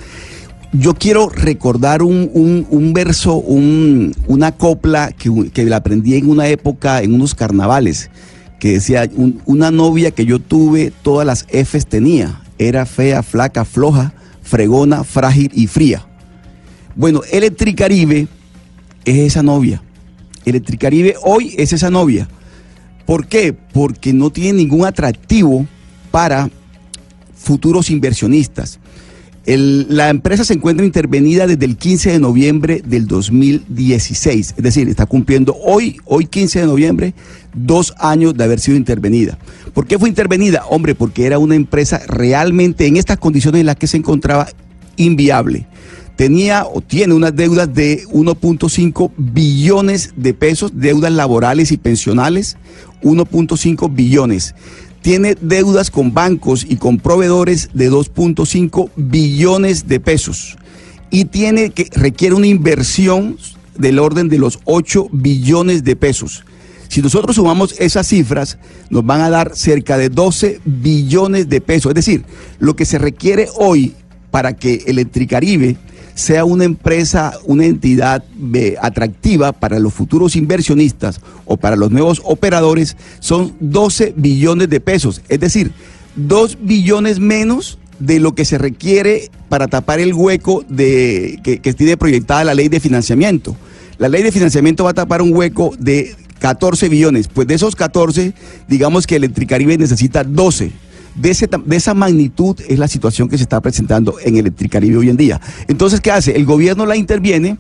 yo 0.74 0.94
quiero 0.94 1.30
recordar 1.30 2.02
un, 2.02 2.30
un- 2.70 2.94
verso, 2.94 3.36
un- 3.36 4.14
una 4.28 4.52
copla 4.54 5.12
que, 5.12 5.50
que 5.54 5.66
la 5.66 5.78
aprendí 5.78 6.16
en 6.16 6.30
una 6.30 6.48
época, 6.48 7.02
en 7.02 7.14
unos 7.14 7.36
carnavales, 7.36 8.10
que 8.60 8.74
decía, 8.74 9.10
"Un- 9.16 9.42
una 9.46 9.72
novia 9.72 10.12
que 10.12 10.26
yo 10.26 10.40
tuve, 10.40 10.92
todas 11.04 11.26
las 11.26 11.46
Fs 11.50 11.88
tenía. 11.88 12.42
Era 12.58 12.86
fea, 12.86 13.24
flaca, 13.24 13.66
floja, 13.66 14.14
fregona, 14.44 15.04
frágil 15.04 15.52
y 15.54 15.68
fría. 15.68 16.06
Bueno, 16.96 17.22
Electricaribe 17.32 18.28
es 19.04 19.18
esa 19.18 19.42
novia. 19.44 19.82
Electricaribe 20.46 21.16
hoy 21.24 21.54
es 21.58 21.74
esa 21.74 21.90
novia. 21.90 22.28
¿Por 23.06 23.28
qué? 23.28 23.52
Porque 23.54 24.14
no 24.14 24.30
tiene 24.30 24.60
ningún 24.60 24.86
atractivo 24.86 25.66
para 26.12 26.50
futuros 27.36 27.90
inversionistas. 27.90 28.80
La 29.44 30.10
empresa 30.10 30.46
se 30.46 30.54
encuentra 30.54 30.86
intervenida 30.86 31.48
desde 31.48 31.66
el 31.66 31.76
15 31.76 32.12
de 32.12 32.20
noviembre 32.20 32.84
del 32.86 33.08
2016, 33.08 34.54
es 34.56 34.64
decir, 34.64 34.88
está 34.88 35.08
cumpliendo 35.08 35.56
hoy, 35.56 35.98
hoy 36.06 36.28
15 36.28 36.60
de 36.60 36.66
noviembre, 36.68 37.16
dos 37.52 37.96
años 37.98 38.36
de 38.36 38.44
haber 38.44 38.60
sido 38.60 38.78
intervenida. 38.78 39.40
¿Por 39.74 39.88
qué 39.88 39.98
fue 39.98 40.10
intervenida? 40.10 40.66
Hombre, 40.70 40.94
porque 40.94 41.26
era 41.26 41.40
una 41.40 41.56
empresa 41.56 42.02
realmente 42.08 42.86
en 42.86 42.98
estas 42.98 43.18
condiciones 43.18 43.62
en 43.62 43.66
las 43.66 43.78
que 43.78 43.88
se 43.88 43.98
encontraba 43.98 44.48
inviable. 44.96 45.66
Tenía 46.16 46.68
o 46.72 46.82
tiene 46.82 47.16
unas 47.16 47.36
deudas 47.36 47.74
de 47.74 48.06
1.5 48.10 49.12
billones 49.18 50.14
de 50.16 50.36
pesos, 50.36 50.74
deudas 50.76 51.14
laborales 51.14 51.72
y 51.72 51.78
pensionales, 51.78 52.58
1.5 53.02 53.92
billones 53.92 54.54
tiene 55.02 55.36
deudas 55.40 55.92
con 55.92 56.14
bancos 56.14 56.66
y 56.68 56.76
con 56.76 57.00
proveedores 57.00 57.70
de 57.74 57.92
2.5 57.92 58.90
billones 58.96 59.88
de 59.88 60.00
pesos 60.00 60.58
y 61.10 61.26
tiene 61.26 61.72
que 61.72 61.90
requiere 61.92 62.36
una 62.36 62.48
inversión 62.48 63.38
del 63.78 64.00
orden 64.00 64.30
de 64.30 64.38
los 64.38 64.60
8 64.66 65.10
billones 65.12 65.84
de 65.84 65.96
pesos. 65.96 66.46
Si 66.88 67.02
nosotros 67.02 67.38
sumamos 67.38 67.80
esas 67.80 68.08
cifras, 68.08 68.58
nos 68.90 69.06
van 69.06 69.22
a 69.22 69.30
dar 69.30 69.56
cerca 69.56 69.98
de 69.98 70.10
12 70.10 70.60
billones 70.66 71.48
de 71.48 71.62
pesos. 71.62 71.92
Es 71.92 71.96
decir, 71.96 72.26
lo 72.60 72.76
que 72.76 72.86
se 72.86 72.98
requiere 72.98 73.48
hoy 73.56 73.96
para 74.30 74.54
que 74.54 74.84
Electricaribe 74.88 75.78
sea 76.22 76.46
una 76.46 76.64
empresa, 76.64 77.34
una 77.46 77.66
entidad 77.66 78.24
eh, 78.54 78.76
atractiva 78.82 79.52
para 79.52 79.80
los 79.80 79.94
futuros 79.94 80.36
inversionistas 80.36 81.20
o 81.46 81.58
para 81.58 81.76
los 81.76 81.92
nuevos 81.92 82.22
operadores 82.24 82.96
son 83.20 83.56
12 83.60 84.14
billones 84.16 84.70
de 84.70 84.80
pesos, 84.80 85.22
es 85.28 85.40
decir, 85.40 85.72
2 86.16 86.60
billones 86.62 87.20
menos 87.20 87.80
de 88.00 88.20
lo 88.20 88.34
que 88.34 88.46
se 88.46 88.58
requiere 88.58 89.30
para 89.50 89.68
tapar 89.68 90.00
el 90.00 90.14
hueco 90.14 90.64
de, 90.68 91.40
que, 91.44 91.60
que 91.60 91.74
tiene 91.74 91.98
proyectada 91.98 92.44
la 92.44 92.54
ley 92.54 92.70
de 92.70 92.80
financiamiento. 92.80 93.56
La 93.98 94.10
ley 94.10 94.24
de 94.24 94.32
financiamiento 94.32 94.84
va 94.84 94.92
a 94.92 94.96
tapar 94.96 95.22
un 95.22 95.36
hueco 95.36 95.74
de 95.78 96.16
14 96.40 96.90
billones. 96.90 97.28
Pues 97.28 97.48
de 97.48 97.54
esos 97.54 97.76
14, 97.76 98.34
digamos 98.68 99.06
que 99.06 99.16
Electricaribe 99.16 99.78
necesita 99.78 100.24
12. 100.24 100.72
De, 101.16 101.50
de 101.66 101.76
esa 101.76 101.94
magnitud 101.94 102.58
es 102.68 102.80
la 102.80 102.88
situación 102.88 103.28
que 103.28 103.38
se 103.38 103.44
está 103.44 103.60
presentando 103.60 104.16
en 104.24 104.38
Electricaribe 104.38 104.98
hoy 104.98 105.10
en 105.10 105.18
día. 105.18 105.42
Entonces, 105.68 106.00
¿qué 106.00 106.12
hace? 106.12 106.36
El 106.36 106.46
gobierno 106.46 106.86
la 106.86 106.96
interviene 106.96 107.58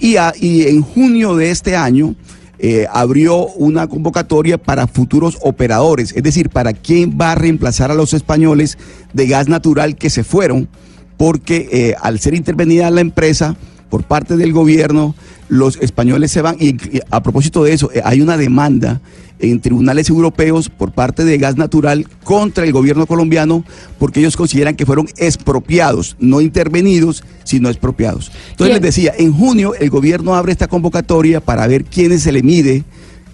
y, 0.00 0.16
y 0.40 0.62
en 0.62 0.82
junio 0.82 1.36
de 1.36 1.50
este 1.50 1.76
año 1.76 2.16
eh, 2.60 2.86
abrió 2.92 3.46
una 3.46 3.86
convocatoria 3.86 4.58
para 4.58 4.88
futuros 4.88 5.38
operadores, 5.42 6.12
es 6.16 6.24
decir, 6.24 6.50
para 6.50 6.72
quién 6.72 7.16
va 7.20 7.32
a 7.32 7.34
reemplazar 7.36 7.92
a 7.92 7.94
los 7.94 8.14
españoles 8.14 8.78
de 9.12 9.28
gas 9.28 9.48
natural 9.48 9.94
que 9.94 10.10
se 10.10 10.24
fueron, 10.24 10.68
porque 11.16 11.68
eh, 11.70 11.94
al 12.00 12.18
ser 12.18 12.34
intervenida 12.34 12.90
la 12.90 13.00
empresa 13.00 13.56
por 13.88 14.04
parte 14.04 14.36
del 14.36 14.52
gobierno, 14.52 15.14
los 15.48 15.76
españoles 15.76 16.30
se 16.30 16.42
van, 16.42 16.56
y, 16.58 16.70
y 16.70 17.00
a 17.10 17.22
propósito 17.22 17.64
de 17.64 17.72
eso, 17.72 17.90
eh, 17.92 18.02
hay 18.04 18.20
una 18.20 18.36
demanda 18.36 19.00
en 19.40 19.60
tribunales 19.60 20.08
europeos 20.08 20.68
por 20.68 20.92
parte 20.92 21.24
de 21.24 21.38
gas 21.38 21.56
natural 21.56 22.06
contra 22.24 22.64
el 22.64 22.72
gobierno 22.72 23.06
colombiano 23.06 23.64
porque 23.98 24.20
ellos 24.20 24.36
consideran 24.36 24.76
que 24.76 24.86
fueron 24.86 25.08
expropiados, 25.16 26.16
no 26.18 26.40
intervenidos, 26.40 27.24
sino 27.44 27.68
expropiados. 27.68 28.32
Entonces 28.50 28.74
les 28.74 28.82
decía, 28.82 29.14
en 29.16 29.32
junio 29.32 29.74
el 29.74 29.90
gobierno 29.90 30.34
abre 30.34 30.52
esta 30.52 30.68
convocatoria 30.68 31.40
para 31.40 31.66
ver 31.66 31.84
quiénes 31.84 32.22
se 32.22 32.32
le 32.32 32.42
mide, 32.42 32.84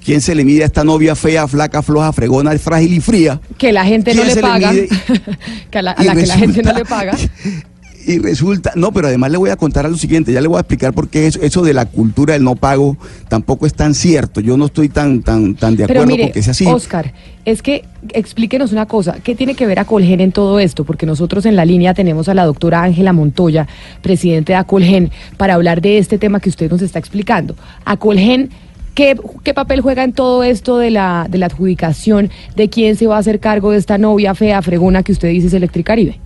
quién 0.04 0.20
se 0.20 0.34
le 0.34 0.44
mide 0.44 0.62
a 0.62 0.66
esta 0.66 0.84
novia 0.84 1.14
fea, 1.14 1.48
flaca, 1.48 1.82
floja, 1.82 2.12
fregona, 2.12 2.56
frágil 2.58 2.92
y 2.94 3.00
fría. 3.00 3.40
Que 3.58 3.72
la 3.72 3.84
gente 3.84 4.14
no 4.14 4.22
¿Quién 4.22 4.34
le 4.34 4.40
paga. 4.40 4.72
que 5.70 5.78
a 5.78 5.82
la, 5.82 5.92
a 5.92 6.02
Y 6.02 6.06
la 6.06 6.14
que 6.14 6.26
la 6.26 6.38
gente 6.38 6.62
no 6.62 6.72
le 6.72 6.84
paga. 6.84 7.16
Y 8.06 8.18
resulta, 8.18 8.72
no, 8.76 8.92
pero 8.92 9.08
además 9.08 9.30
le 9.30 9.38
voy 9.38 9.50
a 9.50 9.56
contar 9.56 9.88
lo 9.88 9.96
siguiente, 9.96 10.32
ya 10.32 10.40
le 10.42 10.48
voy 10.48 10.58
a 10.58 10.60
explicar 10.60 10.92
por 10.92 11.08
qué 11.08 11.26
eso, 11.26 11.40
eso 11.40 11.62
de 11.62 11.72
la 11.72 11.86
cultura 11.86 12.34
del 12.34 12.44
no 12.44 12.54
pago 12.54 12.98
tampoco 13.28 13.66
es 13.66 13.72
tan 13.72 13.94
cierto. 13.94 14.40
Yo 14.40 14.56
no 14.56 14.66
estoy 14.66 14.90
tan, 14.90 15.22
tan, 15.22 15.54
tan 15.54 15.76
de 15.76 15.84
acuerdo 15.84 16.06
mire, 16.06 16.24
con 16.24 16.32
que 16.32 16.42
sea 16.42 16.50
así. 16.50 16.66
Oscar, 16.66 17.14
es 17.44 17.62
que 17.62 17.84
explíquenos 18.12 18.72
una 18.72 18.86
cosa, 18.86 19.16
¿qué 19.22 19.34
tiene 19.34 19.54
que 19.54 19.66
ver 19.66 19.78
Acolgen 19.78 20.20
en 20.20 20.32
todo 20.32 20.60
esto? 20.60 20.84
Porque 20.84 21.06
nosotros 21.06 21.46
en 21.46 21.56
la 21.56 21.64
línea 21.64 21.94
tenemos 21.94 22.28
a 22.28 22.34
la 22.34 22.44
doctora 22.44 22.82
Ángela 22.82 23.12
Montoya, 23.12 23.66
presidente 24.02 24.52
de 24.52 24.56
Acolgen, 24.56 25.10
para 25.38 25.54
hablar 25.54 25.80
de 25.80 25.96
este 25.98 26.18
tema 26.18 26.40
que 26.40 26.50
usted 26.50 26.70
nos 26.70 26.82
está 26.82 26.98
explicando. 26.98 27.56
Acolgen, 27.86 28.50
¿qué, 28.94 29.16
qué 29.42 29.54
papel 29.54 29.80
juega 29.80 30.04
en 30.04 30.12
todo 30.12 30.44
esto 30.44 30.76
de 30.76 30.90
la, 30.90 31.26
de 31.30 31.38
la 31.38 31.46
adjudicación 31.46 32.30
de 32.54 32.68
quién 32.68 32.96
se 32.96 33.06
va 33.06 33.16
a 33.16 33.20
hacer 33.20 33.40
cargo 33.40 33.70
de 33.70 33.78
esta 33.78 33.96
novia 33.96 34.34
fea, 34.34 34.60
fregona 34.60 35.02
que 35.02 35.12
usted 35.12 35.28
dice 35.28 35.46
es 35.46 35.54
Electricaribe? 35.54 36.18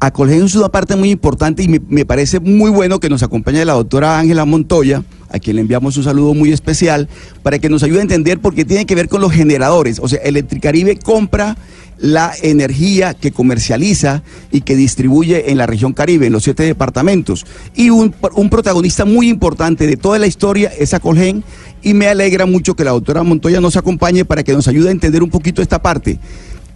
Acolgen 0.00 0.44
es 0.44 0.54
una 0.54 0.68
parte 0.68 0.94
muy 0.94 1.10
importante 1.10 1.62
y 1.62 1.68
me, 1.68 2.04
parece 2.04 2.38
muy 2.38 2.70
bueno 2.70 3.00
que 3.00 3.08
nos 3.08 3.22
acompañe 3.24 3.64
la 3.64 3.72
doctora 3.72 4.18
Ángela 4.18 4.44
Montoya, 4.44 5.02
a 5.28 5.40
quien 5.40 5.56
le 5.56 5.62
enviamos 5.62 5.96
un 5.96 6.04
saludo 6.04 6.34
muy 6.34 6.52
especial, 6.52 7.08
para 7.42 7.58
que 7.58 7.68
nos 7.68 7.82
ayude 7.82 7.98
a 7.98 8.02
entender 8.02 8.38
porque 8.38 8.64
tiene 8.64 8.86
que 8.86 8.94
ver 8.94 9.08
con 9.08 9.20
los 9.20 9.32
generadores. 9.32 9.98
O 10.00 10.08
sea, 10.08 10.20
Electricaribe 10.20 10.98
compra 10.98 11.56
la 11.98 12.32
energía 12.42 13.14
que 13.14 13.32
comercializa 13.32 14.22
y 14.52 14.60
que 14.60 14.76
distribuye 14.76 15.50
en 15.50 15.58
la 15.58 15.66
región 15.66 15.92
Caribe, 15.92 16.28
en 16.28 16.32
los 16.32 16.44
siete 16.44 16.62
departamentos. 16.62 17.44
Y 17.74 17.90
un, 17.90 18.14
un 18.36 18.50
protagonista 18.50 19.04
muy 19.04 19.28
importante 19.28 19.88
de 19.88 19.96
toda 19.96 20.20
la 20.20 20.28
historia 20.28 20.70
es 20.78 20.94
Acolgen 20.94 21.42
y 21.82 21.94
me 21.94 22.06
alegra 22.06 22.46
mucho 22.46 22.74
que 22.74 22.84
la 22.84 22.92
doctora 22.92 23.24
Montoya 23.24 23.60
nos 23.60 23.76
acompañe 23.76 24.24
para 24.24 24.44
que 24.44 24.52
nos 24.52 24.68
ayude 24.68 24.90
a 24.90 24.92
entender 24.92 25.24
un 25.24 25.30
poquito 25.30 25.60
esta 25.60 25.82
parte. 25.82 26.20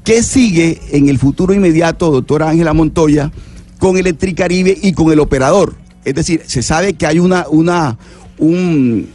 ¿Qué 0.04 0.24
sigue 0.24 0.80
en 0.90 1.08
el 1.08 1.18
futuro 1.18 1.54
inmediato, 1.54 2.10
doctora 2.10 2.50
Ángela 2.50 2.72
Montoya, 2.72 3.30
con 3.78 3.96
Electricaribe 3.96 4.76
y 4.82 4.94
con 4.94 5.12
el 5.12 5.20
operador? 5.20 5.76
Es 6.04 6.14
decir, 6.16 6.42
se 6.44 6.62
sabe 6.62 6.94
que 6.94 7.06
hay 7.06 7.20
una, 7.20 7.46
una, 7.48 7.98
un, 8.38 9.08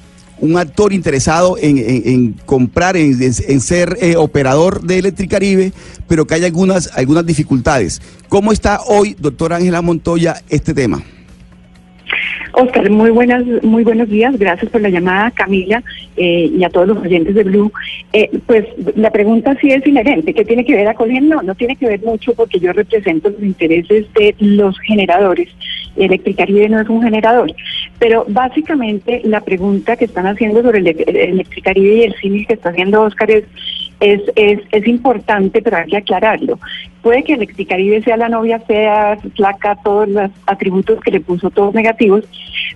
actor 0.56 0.94
interesado 0.94 1.58
en, 1.60 2.34
comprar, 2.46 2.96
en, 2.96 3.22
en 3.22 3.60
ser 3.60 3.98
eh, 4.00 4.16
operador 4.16 4.82
de 4.82 5.00
Electricaribe, 5.00 5.74
pero 6.08 6.26
que 6.26 6.36
hay 6.36 6.46
algunas, 6.46 6.90
algunas 6.96 7.26
dificultades. 7.26 8.02
¿Cómo 8.30 8.54
está 8.54 8.80
hoy, 8.88 9.18
doctora 9.20 9.58
Ángela 9.58 9.82
Montoya, 9.82 10.42
este 10.48 10.74
tema? 10.74 11.04
Oscar, 12.60 12.90
muy 12.90 13.12
buenas, 13.12 13.46
muy 13.62 13.84
buenos 13.84 14.10
días. 14.10 14.36
Gracias 14.36 14.72
por 14.72 14.82
la 14.82 14.90
llamada, 14.90 15.30
Camila, 15.30 15.84
eh, 16.16 16.52
y 16.58 16.64
a 16.64 16.70
todos 16.70 16.88
los 16.88 16.98
oyentes 16.98 17.36
de 17.36 17.44
Blue. 17.44 17.72
Eh, 18.14 18.32
pues 18.48 18.66
la 18.96 19.12
pregunta 19.12 19.56
sí 19.62 19.70
es 19.70 19.86
inherente. 19.86 20.34
¿Qué 20.34 20.44
tiene 20.44 20.66
que 20.66 20.74
ver 20.74 20.88
a 20.88 20.96
Colgen? 20.96 21.30
No, 21.30 21.44
no 21.44 21.54
tiene 21.54 21.76
que 21.76 21.86
ver 21.86 22.02
mucho 22.02 22.34
porque 22.34 22.60
yo 22.60 22.74
represento 22.74 23.30
los 23.30 23.44
intereses 23.44 24.08
de 24.16 24.36
los 24.40 24.76
generadores. 24.80 25.50
Electricaribe 25.98 26.68
no 26.68 26.82
es 26.82 26.90
un 26.90 27.04
generador. 27.04 27.54
Pero 28.00 28.26
básicamente 28.28 29.22
la 29.24 29.42
pregunta 29.42 29.96
que 29.96 30.06
están 30.06 30.26
haciendo 30.26 30.64
sobre 30.64 30.80
el, 30.80 30.88
el 30.88 31.16
Electricaribe 31.16 31.96
y 31.96 32.04
el 32.06 32.16
símil 32.16 32.48
que 32.48 32.54
está 32.54 32.70
haciendo 32.70 33.04
Oscar 33.04 33.30
es, 33.30 33.44
es, 34.00 34.22
es, 34.36 34.60
es 34.72 34.88
importante, 34.88 35.62
pero 35.62 35.78
hay 35.78 35.88
que 35.88 35.98
aclararlo. 35.98 36.60
Puede 37.02 37.24
que 37.24 37.34
Electricaribe 37.34 38.02
sea 38.04 38.18
la 38.18 38.30
novia 38.30 38.60
fea, 38.60 39.18
flaca, 39.36 39.78
todos 39.84 40.08
los 40.10 40.32
atributos 40.46 41.00
que 41.02 41.12
le 41.12 41.20
puso, 41.20 41.50
todos 41.50 41.74
negativos, 41.74 42.26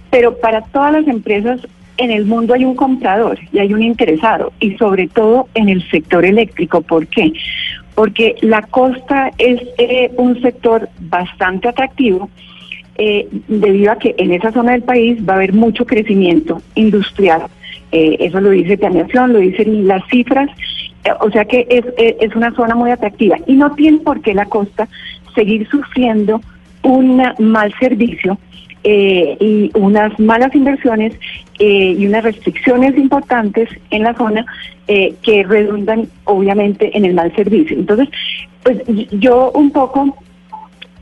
pero 0.10 0.38
para 0.38 0.62
todas 0.62 0.94
las 0.94 1.08
empresas 1.08 1.60
en 1.98 2.12
el 2.12 2.26
mundo 2.26 2.54
hay 2.54 2.66
un 2.66 2.76
comprador 2.76 3.38
y 3.52 3.60
hay 3.60 3.74
un 3.74 3.84
interesado, 3.84 4.54
y 4.60 4.76
sobre 4.78 5.08
todo 5.08 5.48
en 5.54 5.70
el 5.70 5.88
sector 5.90 6.26
eléctrico. 6.26 6.82
¿Por 6.82 7.08
qué? 7.08 7.34
Porque 7.94 8.36
la 8.42 8.62
costa 8.64 9.32
es 9.38 9.62
eh, 9.78 10.12
un 10.18 10.42
sector 10.42 10.90
bastante 11.00 11.68
atractivo 11.68 12.30
eh, 12.98 13.28
debido 13.48 13.92
a 13.92 13.98
que 13.98 14.16
en 14.18 14.32
esa 14.32 14.52
zona 14.52 14.72
del 14.74 14.84
país 14.84 15.18
va 15.28 15.34
a 15.34 15.36
haber 15.38 15.54
mucho 15.54 15.86
crecimiento 15.86 16.62
industrial. 16.76 17.44
Eh, 17.92 18.18
eso 18.20 18.40
lo 18.40 18.52
dice 18.52 18.78
Planeación, 18.78 19.34
lo 19.34 19.40
dicen 19.40 19.88
las 19.88 20.04
cifras. 20.10 20.50
Eh, 21.04 21.10
o 21.20 21.30
sea 21.32 21.46
que 21.46 21.66
es, 21.70 21.84
es, 21.98 22.16
es 22.22 22.36
una 22.36 22.52
zona 22.54 22.76
muy 22.76 22.92
atractiva 22.92 23.38
y 23.48 23.54
no 23.56 23.72
tiene 23.74 24.00
por 24.00 24.22
qué 24.22 24.34
la 24.34 24.46
costa 24.46 24.88
seguir 25.36 25.68
sufriendo 25.70 26.42
un 26.84 27.22
mal 27.40 27.74
servicio 27.80 28.38
eh, 28.84 29.38
y 29.40 29.72
unas 29.76 30.20
malas 30.20 30.54
inversiones 30.56 31.14
eh, 31.60 31.96
y 31.98 32.06
unas 32.08 32.24
restricciones 32.24 32.98
importantes 32.98 33.70
en 33.92 34.04
la 34.04 34.14
zona 34.16 34.46
eh, 34.88 35.14
que 35.22 35.44
redundan 35.44 36.08
obviamente 36.26 36.96
en 36.98 37.06
el 37.06 37.14
mal 37.14 37.34
servicio. 37.36 37.78
Entonces, 37.78 38.10
pues 38.64 38.78
yo 39.12 39.52
un 39.54 39.72
poco 39.72 40.18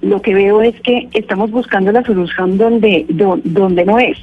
lo 0.02 0.22
que 0.22 0.34
veo 0.34 0.62
es 0.62 0.80
que 0.82 1.08
estamos 1.14 1.52
buscando 1.52 1.92
la 1.92 2.04
solución 2.04 2.58
donde, 2.58 3.06
do- 3.10 3.40
donde 3.44 3.84
no 3.86 4.00
es. 4.00 4.18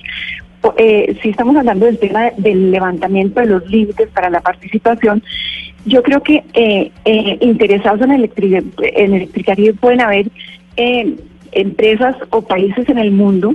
Eh, 0.76 1.16
si 1.22 1.30
estamos 1.30 1.56
hablando 1.56 1.86
del 1.86 1.98
tema 1.98 2.30
del 2.36 2.70
levantamiento 2.70 3.40
de 3.40 3.46
los 3.46 3.66
límites 3.70 4.08
para 4.10 4.30
la 4.30 4.40
participación, 4.40 5.22
yo 5.84 6.02
creo 6.02 6.22
que 6.22 6.42
eh, 6.54 6.90
eh, 7.04 7.38
interesados 7.40 8.00
en, 8.02 8.12
electri 8.12 8.54
en 8.54 9.14
Electricaribe 9.14 9.74
pueden 9.74 10.00
haber 10.00 10.26
eh, 10.76 11.14
empresas 11.52 12.16
o 12.30 12.42
países 12.42 12.88
en 12.88 12.98
el 12.98 13.12
mundo, 13.12 13.54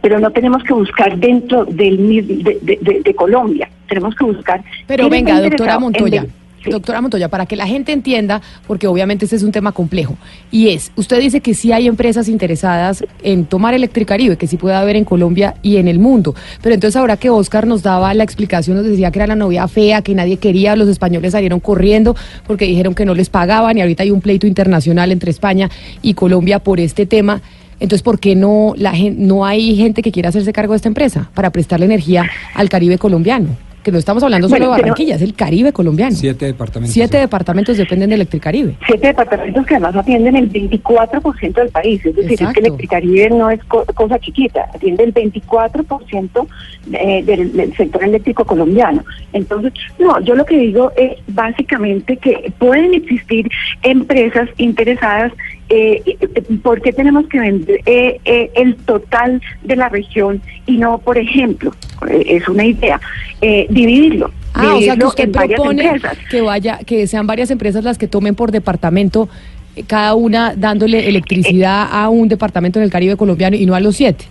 pero 0.00 0.18
no 0.20 0.30
tenemos 0.30 0.62
que 0.62 0.72
buscar 0.74 1.16
dentro 1.18 1.64
del 1.64 1.96
de, 2.26 2.58
de- 2.62 2.78
de- 2.80 3.00
de 3.02 3.14
Colombia, 3.14 3.68
tenemos 3.88 4.14
que 4.14 4.24
buscar... 4.24 4.62
Pero 4.86 5.08
venga, 5.08 5.40
doctora 5.50 5.78
Montoya. 5.80 6.26
Doctora 6.66 7.00
Montoya, 7.00 7.28
para 7.28 7.46
que 7.46 7.56
la 7.56 7.66
gente 7.66 7.92
entienda, 7.92 8.40
porque 8.66 8.86
obviamente 8.86 9.24
este 9.26 9.36
es 9.36 9.42
un 9.42 9.52
tema 9.52 9.72
complejo, 9.72 10.16
y 10.50 10.68
es, 10.68 10.92
usted 10.96 11.20
dice 11.20 11.40
que 11.40 11.54
sí 11.54 11.72
hay 11.72 11.86
empresas 11.86 12.28
interesadas 12.28 13.04
en 13.22 13.44
tomar 13.44 13.74
Electricaribe, 13.74 14.36
que 14.36 14.46
sí 14.46 14.56
puede 14.56 14.74
haber 14.74 14.96
en 14.96 15.04
Colombia 15.04 15.54
y 15.62 15.76
en 15.76 15.88
el 15.88 15.98
mundo, 15.98 16.34
pero 16.62 16.74
entonces 16.74 16.96
ahora 16.96 17.16
que 17.16 17.30
Oscar 17.30 17.66
nos 17.66 17.82
daba 17.82 18.14
la 18.14 18.24
explicación, 18.24 18.76
nos 18.76 18.86
decía 18.86 19.10
que 19.10 19.18
era 19.18 19.26
la 19.26 19.36
novia 19.36 19.68
fea, 19.68 20.02
que 20.02 20.14
nadie 20.14 20.36
quería, 20.38 20.76
los 20.76 20.88
españoles 20.88 21.32
salieron 21.32 21.60
corriendo 21.60 22.16
porque 22.46 22.64
dijeron 22.64 22.94
que 22.94 23.04
no 23.04 23.14
les 23.14 23.28
pagaban 23.28 23.76
y 23.76 23.80
ahorita 23.80 24.02
hay 24.02 24.10
un 24.10 24.20
pleito 24.20 24.46
internacional 24.46 25.12
entre 25.12 25.30
España 25.30 25.70
y 26.02 26.14
Colombia 26.14 26.58
por 26.58 26.80
este 26.80 27.06
tema. 27.06 27.42
Entonces, 27.80 28.02
¿por 28.02 28.20
qué 28.20 28.36
no, 28.36 28.74
la 28.76 28.94
no 29.16 29.44
hay 29.44 29.76
gente 29.76 30.00
que 30.00 30.12
quiera 30.12 30.28
hacerse 30.28 30.52
cargo 30.52 30.72
de 30.72 30.76
esta 30.76 30.88
empresa 30.88 31.30
para 31.34 31.50
prestarle 31.50 31.86
energía 31.86 32.30
al 32.54 32.68
Caribe 32.68 32.98
colombiano? 32.98 33.56
Que 33.84 33.92
no 33.92 33.98
estamos 33.98 34.22
hablando 34.22 34.48
solo 34.48 34.58
Bueno, 34.60 34.72
de 34.72 34.76
pero- 34.78 34.82
Barranquilla, 34.92 35.16
es 35.16 35.22
el 35.22 35.34
Caribe 35.34 35.72
colombiano. 35.72 36.16
Siete 36.16 36.46
departamentos. 36.46 36.94
Siete 36.94 37.18
departamentos 37.18 37.76
dependen 37.76 38.08
de 38.08 38.14
Electricaribe. 38.16 38.76
siete 38.86 39.08
departamentos 39.08 39.66
que 39.66 39.74
además 39.74 39.94
atienden 39.96 40.36
el 40.36 40.50
24% 40.50 41.52
del 41.60 41.68
país, 41.68 42.00
es 42.06 42.16
decir, 42.16 42.32
es 42.32 42.40
Exacto. 42.40 42.54
que 42.54 42.66
Electricaribe 42.66 43.28
no 43.30 43.50
es 43.50 43.62
co- 43.64 43.84
cosa 43.94 44.18
chiquita, 44.18 44.66
atiende 44.74 45.04
el 45.04 45.12
24% 45.12 46.46
de- 46.86 47.22
del, 47.26 47.52
del 47.52 47.76
sector 47.76 48.02
eléctrico 48.04 48.44
colombiano. 48.46 49.04
Entonces, 49.34 49.72
no, 49.98 50.18
yo 50.22 50.34
lo 50.34 50.46
que 50.46 50.56
digo 50.56 50.90
es 50.96 51.12
básicamente 51.28 52.16
que 52.16 52.52
pueden 52.58 52.94
existir 52.94 53.50
empresas 53.82 54.48
interesadas, 54.56 55.32
eh, 55.68 56.02
eh, 56.06 56.42
¿por 56.62 56.80
qué 56.82 56.92
tenemos 56.92 57.26
que 57.28 57.40
vender 57.40 57.80
eh, 57.86 58.20
eh, 58.24 58.50
el 58.54 58.76
total 58.76 59.40
de 59.62 59.76
la 59.76 59.88
región 59.88 60.40
y 60.66 60.76
no, 60.76 60.98
por 60.98 61.18
ejemplo, 61.18 61.72
eh, 62.08 62.24
es 62.28 62.48
una 62.48 62.64
idea, 62.64 63.00
eh, 63.40 63.66
dividirlo? 63.70 64.30
Ah, 64.52 64.74
o 64.76 64.80
sea 64.80 64.96
que 64.96 65.04
usted 65.04 65.30
propone 65.32 65.84
empresas. 65.84 66.16
que 66.30 66.40
vaya, 66.40 66.78
que 66.86 67.06
sean 67.06 67.26
varias 67.26 67.50
empresas 67.50 67.82
las 67.82 67.98
que 67.98 68.06
tomen 68.06 68.34
por 68.34 68.52
departamento 68.52 69.28
eh, 69.74 69.82
cada 69.86 70.14
una 70.14 70.54
dándole 70.54 71.08
electricidad 71.08 71.88
a 71.90 72.08
un 72.08 72.28
departamento 72.28 72.78
en 72.78 72.84
el 72.84 72.90
Caribe 72.90 73.16
colombiano 73.16 73.56
y 73.56 73.66
no 73.66 73.74
a 73.74 73.80
los 73.80 73.96
siete. 73.96 74.26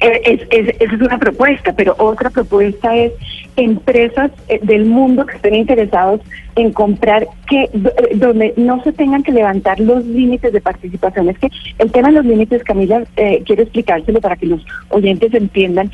Eh, 0.00 0.20
Es, 0.24 0.40
es- 0.50 0.76
esa 0.80 0.94
es 0.94 1.00
una 1.00 1.18
propuesta, 1.18 1.72
pero 1.74 1.94
otra 1.98 2.30
propuesta 2.30 2.96
es 2.96 3.12
empresas 3.56 4.30
eh, 4.48 4.58
del 4.62 4.86
mundo 4.86 5.26
que 5.26 5.36
estén 5.36 5.54
interesados 5.54 6.20
en 6.56 6.72
comprar 6.72 7.26
que 7.48 7.64
eh, 7.64 7.70
donde 8.14 8.54
no 8.56 8.82
se 8.82 8.92
tengan 8.92 9.22
que 9.22 9.32
levantar 9.32 9.78
los 9.80 10.04
límites 10.06 10.52
de 10.52 10.60
participación. 10.60 11.28
Es 11.28 11.38
que 11.38 11.48
el 11.78 11.90
tema 11.92 12.08
de 12.08 12.14
los 12.14 12.24
límites, 12.24 12.64
Camila, 12.64 13.02
eh, 13.16 13.42
quiero 13.44 13.62
explicárselo 13.62 14.20
para 14.20 14.36
que 14.36 14.46
los 14.46 14.64
oyentes 14.88 15.34
entiendan. 15.34 15.90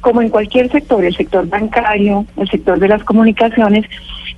Como 0.00 0.22
en 0.22 0.28
cualquier 0.28 0.70
sector, 0.70 1.04
el 1.04 1.16
sector 1.16 1.48
bancario, 1.48 2.24
el 2.36 2.48
sector 2.48 2.78
de 2.78 2.86
las 2.88 3.02
comunicaciones, 3.02 3.84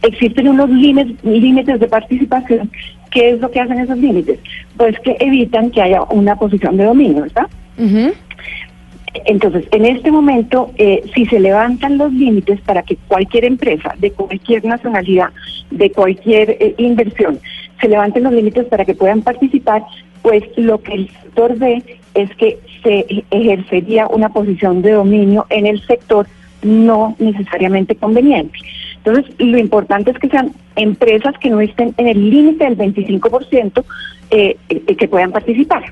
existen 0.03 0.49
unos 0.49 0.71
límites, 0.71 1.23
límites 1.23 1.79
de 1.79 1.87
participación. 1.89 2.71
¿Qué 3.11 3.31
es 3.33 3.41
lo 3.41 3.51
que 3.51 3.61
hacen 3.61 3.79
esos 3.81 3.99
límites? 3.99 4.39
Pues 4.79 4.99
que 5.01 5.17
evitan 5.21 5.71
que 5.71 5.83
haya 5.83 6.03
una 6.05 6.37
posición 6.37 6.79
de 6.79 6.85
dominio, 6.85 7.23
¿verdad? 7.23 7.49
Entonces, 9.27 9.67
en 9.73 9.87
este 9.87 10.11
momento, 10.11 10.71
eh, 10.77 11.03
si 11.15 11.27
se 11.27 11.41
levantan 11.41 11.99
los 11.99 12.13
límites 12.13 12.61
para 12.61 12.83
que 12.83 12.97
cualquier 13.09 13.45
empresa 13.45 13.95
de 13.99 14.13
cualquier 14.13 14.65
nacionalidad, 14.65 15.31
de 15.71 15.91
cualquier 15.91 16.51
eh, 16.51 16.75
inversión, 16.79 17.41
se 17.81 17.89
levanten 17.89 18.25
los 18.25 18.33
límites 18.33 18.67
para 18.67 18.85
que 18.85 18.95
puedan 18.95 19.23
participar, 19.23 19.83
pues 20.23 20.45
lo 20.57 20.81
que 20.81 20.95
el 20.95 21.09
sector 21.09 21.59
ve 21.59 21.83
es 22.15 22.35
que 22.37 22.59
se 22.83 23.25
ejercería 23.31 24.07
una 24.07 24.29
posición 24.29 24.83
de 24.83 24.93
dominio 24.93 25.47
en 25.51 25.67
el 25.67 25.81
sector 25.87 26.27
no 26.63 27.17
necesariamente 27.19 27.97
conveniente. 27.97 28.59
Entonces, 28.99 29.35
lo 29.39 29.59
importante 29.59 30.11
es 30.11 30.19
que 30.19 30.29
sean 30.29 30.53
empresas 30.77 31.35
que 31.39 31.51
no 31.51 31.61
estén 31.61 31.95
en 31.97 32.07
el 32.07 32.31
límite 32.31 32.65
del 32.65 32.77
25% 32.77 33.85
eh, 34.31 34.57
eh, 34.69 34.97
que 34.97 35.09
puedan 35.09 35.33
participar. 35.33 35.85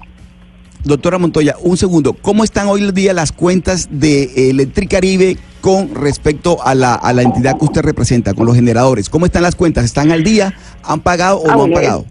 Doctora 0.88 1.18
Montoya, 1.18 1.54
un 1.60 1.76
segundo. 1.76 2.14
¿Cómo 2.14 2.44
están 2.44 2.66
hoy 2.68 2.82
en 2.82 2.94
día 2.94 3.12
las 3.12 3.30
cuentas 3.30 3.90
de 3.90 4.48
Electricaribe 4.48 5.36
con 5.60 5.94
respecto 5.94 6.64
a 6.64 6.74
la, 6.74 6.94
a 6.94 7.12
la 7.12 7.20
entidad 7.20 7.58
que 7.58 7.66
usted 7.66 7.82
representa, 7.82 8.32
con 8.32 8.46
los 8.46 8.56
generadores? 8.56 9.10
¿Cómo 9.10 9.26
están 9.26 9.42
las 9.42 9.54
cuentas? 9.54 9.84
¿Están 9.84 10.12
al 10.12 10.24
día? 10.24 10.54
¿Han 10.82 11.00
pagado 11.00 11.40
o 11.40 11.50
Ah, 11.50 11.56
no 11.56 11.64
han 11.64 11.72
pagado? 11.72 12.06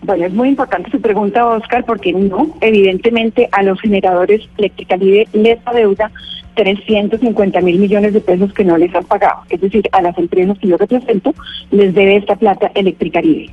Bueno, 0.00 0.24
es 0.24 0.32
muy 0.32 0.48
importante 0.48 0.90
su 0.90 0.98
pregunta, 0.98 1.44
Oscar, 1.44 1.84
porque 1.84 2.14
no, 2.14 2.56
evidentemente 2.62 3.50
a 3.52 3.62
los 3.62 3.78
generadores 3.82 4.48
Electricalibe 4.56 5.28
les 5.34 5.58
adeuda 5.66 6.10
350 6.54 7.60
mil 7.60 7.78
millones 7.78 8.14
de 8.14 8.20
pesos 8.22 8.50
que 8.54 8.64
no 8.64 8.78
les 8.78 8.94
han 8.94 9.04
pagado. 9.04 9.42
Es 9.50 9.60
decir, 9.60 9.86
a 9.92 10.00
las 10.00 10.16
empresas 10.16 10.58
que 10.58 10.68
yo 10.68 10.78
represento 10.78 11.34
les 11.70 11.94
debe 11.94 12.16
esta 12.16 12.36
plata 12.36 12.72
Electricaribe. 12.74 13.50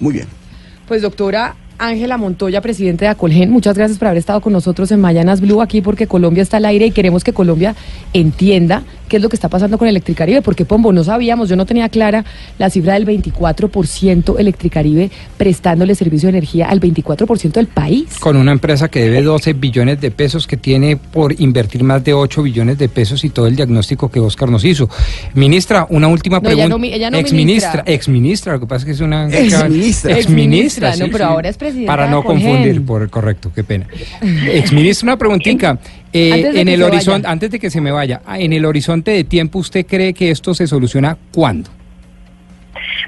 Muy 0.00 0.14
bien. 0.14 0.26
Pues 0.86 1.02
doctora 1.02 1.54
Ángela 1.78 2.16
Montoya, 2.16 2.60
presidente 2.60 3.04
de 3.04 3.10
Acolgen, 3.10 3.50
muchas 3.50 3.76
gracias 3.76 3.98
por 3.98 4.08
haber 4.08 4.18
estado 4.18 4.40
con 4.40 4.52
nosotros 4.52 4.90
en 4.90 5.00
Mañanas 5.00 5.40
Blue 5.40 5.62
aquí 5.62 5.80
porque 5.80 6.08
Colombia 6.08 6.42
está 6.42 6.56
al 6.56 6.64
aire 6.64 6.86
y 6.86 6.90
queremos 6.90 7.22
que 7.22 7.32
Colombia 7.32 7.76
entienda 8.12 8.82
qué 9.08 9.16
es 9.16 9.22
lo 9.22 9.30
que 9.30 9.36
está 9.36 9.48
pasando 9.48 9.78
con 9.78 9.88
Electricaribe, 9.88 10.42
porque 10.42 10.66
Pombo, 10.66 10.92
no 10.92 11.02
sabíamos, 11.02 11.48
yo 11.48 11.56
no 11.56 11.64
tenía 11.64 11.88
clara 11.88 12.26
la 12.58 12.68
cifra 12.68 12.92
del 12.92 13.06
24% 13.06 14.38
Electricaribe 14.38 15.10
prestándole 15.38 15.94
servicio 15.94 16.26
de 16.26 16.36
energía 16.36 16.68
al 16.68 16.78
24% 16.80 17.52
del 17.52 17.68
país. 17.68 18.18
Con 18.18 18.36
una 18.36 18.52
empresa 18.52 18.88
que 18.88 19.00
debe 19.00 19.22
12 19.22 19.54
billones 19.54 19.98
de 20.00 20.10
pesos, 20.10 20.46
que 20.46 20.58
tiene 20.58 20.96
por 20.96 21.40
invertir 21.40 21.84
más 21.84 22.04
de 22.04 22.12
8 22.12 22.42
billones 22.42 22.76
de 22.76 22.90
pesos 22.90 23.24
y 23.24 23.30
todo 23.30 23.46
el 23.46 23.56
diagnóstico 23.56 24.10
que 24.10 24.20
Oscar 24.20 24.50
nos 24.50 24.64
hizo. 24.64 24.90
Ministra, 25.32 25.86
una 25.88 26.08
última 26.08 26.40
No, 26.40 26.50
ella 26.50 26.64
pregunta. 26.64 26.86
no 26.88 26.94
ella 26.94 27.10
no 27.10 27.16
exministra, 27.16 27.70
ministra. 27.70 27.94
exministra, 27.94 28.52
lo 28.54 28.60
que 28.60 28.66
pasa 28.66 28.80
es 28.80 28.84
que 28.84 28.90
es 28.90 29.00
una... 29.00 29.28
Exministra. 29.28 30.18
Exministra, 30.18 30.90
no, 30.90 31.06
sí, 31.06 31.10
pero 31.10 31.24
sí. 31.24 31.30
ahora 31.30 31.48
es 31.48 31.56
presidenta 31.56 31.67
Para 31.86 32.08
no 32.08 32.22
confundir, 32.22 32.84
por 32.84 33.08
correcto, 33.10 33.50
qué 33.54 33.64
pena. 33.64 33.86
Exministra, 34.52 35.06
una 35.06 35.16
preguntita. 35.16 35.78
Eh, 36.10 36.52
en 36.54 36.68
el 36.68 36.82
horizonte, 36.82 37.24
vaya. 37.24 37.32
antes 37.32 37.50
de 37.50 37.58
que 37.58 37.68
se 37.68 37.82
me 37.82 37.90
vaya, 37.90 38.22
ah, 38.24 38.40
en 38.40 38.54
el 38.54 38.64
horizonte 38.64 39.10
de 39.10 39.24
tiempo, 39.24 39.58
¿usted 39.58 39.84
cree 39.84 40.14
que 40.14 40.30
esto 40.30 40.54
se 40.54 40.66
soluciona 40.66 41.18
cuándo? 41.34 41.68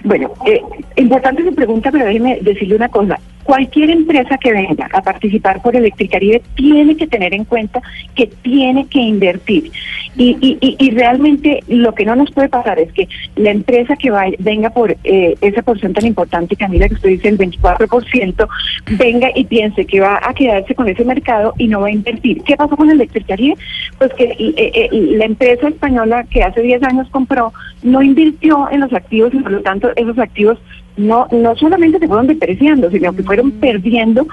Bueno, 0.04 0.30
eh, 0.46 0.60
importante 0.96 1.42
su 1.42 1.54
pregunta, 1.54 1.90
pero 1.90 2.04
déjeme 2.04 2.38
decirle 2.42 2.76
una 2.76 2.90
cosa. 2.90 3.18
Cualquier 3.50 3.90
empresa 3.90 4.38
que 4.38 4.52
venga 4.52 4.88
a 4.92 5.02
participar 5.02 5.60
por 5.60 5.74
Electricaribe 5.74 6.40
tiene 6.54 6.96
que 6.96 7.08
tener 7.08 7.34
en 7.34 7.44
cuenta 7.44 7.82
que 8.14 8.28
tiene 8.28 8.86
que 8.86 9.00
invertir. 9.00 9.72
Y, 10.16 10.36
y, 10.40 10.56
y, 10.60 10.76
y 10.78 10.90
realmente 10.92 11.58
lo 11.66 11.92
que 11.92 12.04
no 12.04 12.14
nos 12.14 12.30
puede 12.30 12.48
pasar 12.48 12.78
es 12.78 12.92
que 12.92 13.08
la 13.34 13.50
empresa 13.50 13.96
que 13.96 14.12
vaya- 14.12 14.36
venga 14.38 14.70
por 14.70 14.96
eh, 15.02 15.34
esa 15.40 15.62
porción 15.62 15.92
tan 15.92 16.06
importante, 16.06 16.54
Camila, 16.54 16.86
que 16.88 16.94
usted 16.94 17.08
dice 17.08 17.28
el 17.28 17.38
24%, 17.38 18.46
venga 18.96 19.28
y 19.34 19.44
piense 19.44 19.84
que 19.84 19.98
va 19.98 20.20
a 20.22 20.32
quedarse 20.32 20.76
con 20.76 20.88
ese 20.88 21.04
mercado 21.04 21.52
y 21.58 21.66
no 21.66 21.80
va 21.80 21.88
a 21.88 21.92
invertir. 21.92 22.42
¿Qué 22.44 22.54
pasó 22.54 22.76
con 22.76 22.88
Electricaribe? 22.88 23.56
Pues 23.98 24.14
que 24.14 24.26
eh, 24.26 24.54
eh, 24.56 24.88
la 24.92 25.24
empresa 25.24 25.66
española 25.66 26.22
que 26.30 26.44
hace 26.44 26.62
10 26.62 26.84
años 26.84 27.08
compró 27.10 27.52
no 27.82 28.00
invirtió 28.00 28.68
en 28.70 28.78
los 28.78 28.92
activos 28.92 29.34
y 29.34 29.38
por 29.38 29.50
lo 29.50 29.60
tanto 29.62 29.90
esos 29.96 30.18
activos 30.20 30.56
no 30.96 31.26
no 31.30 31.56
solamente 31.56 31.98
se 31.98 32.08
fueron 32.08 32.26
depreciando, 32.26 32.90
sino 32.90 33.12
que 33.14 33.22
fueron 33.22 33.52
perdiendo 33.52 34.26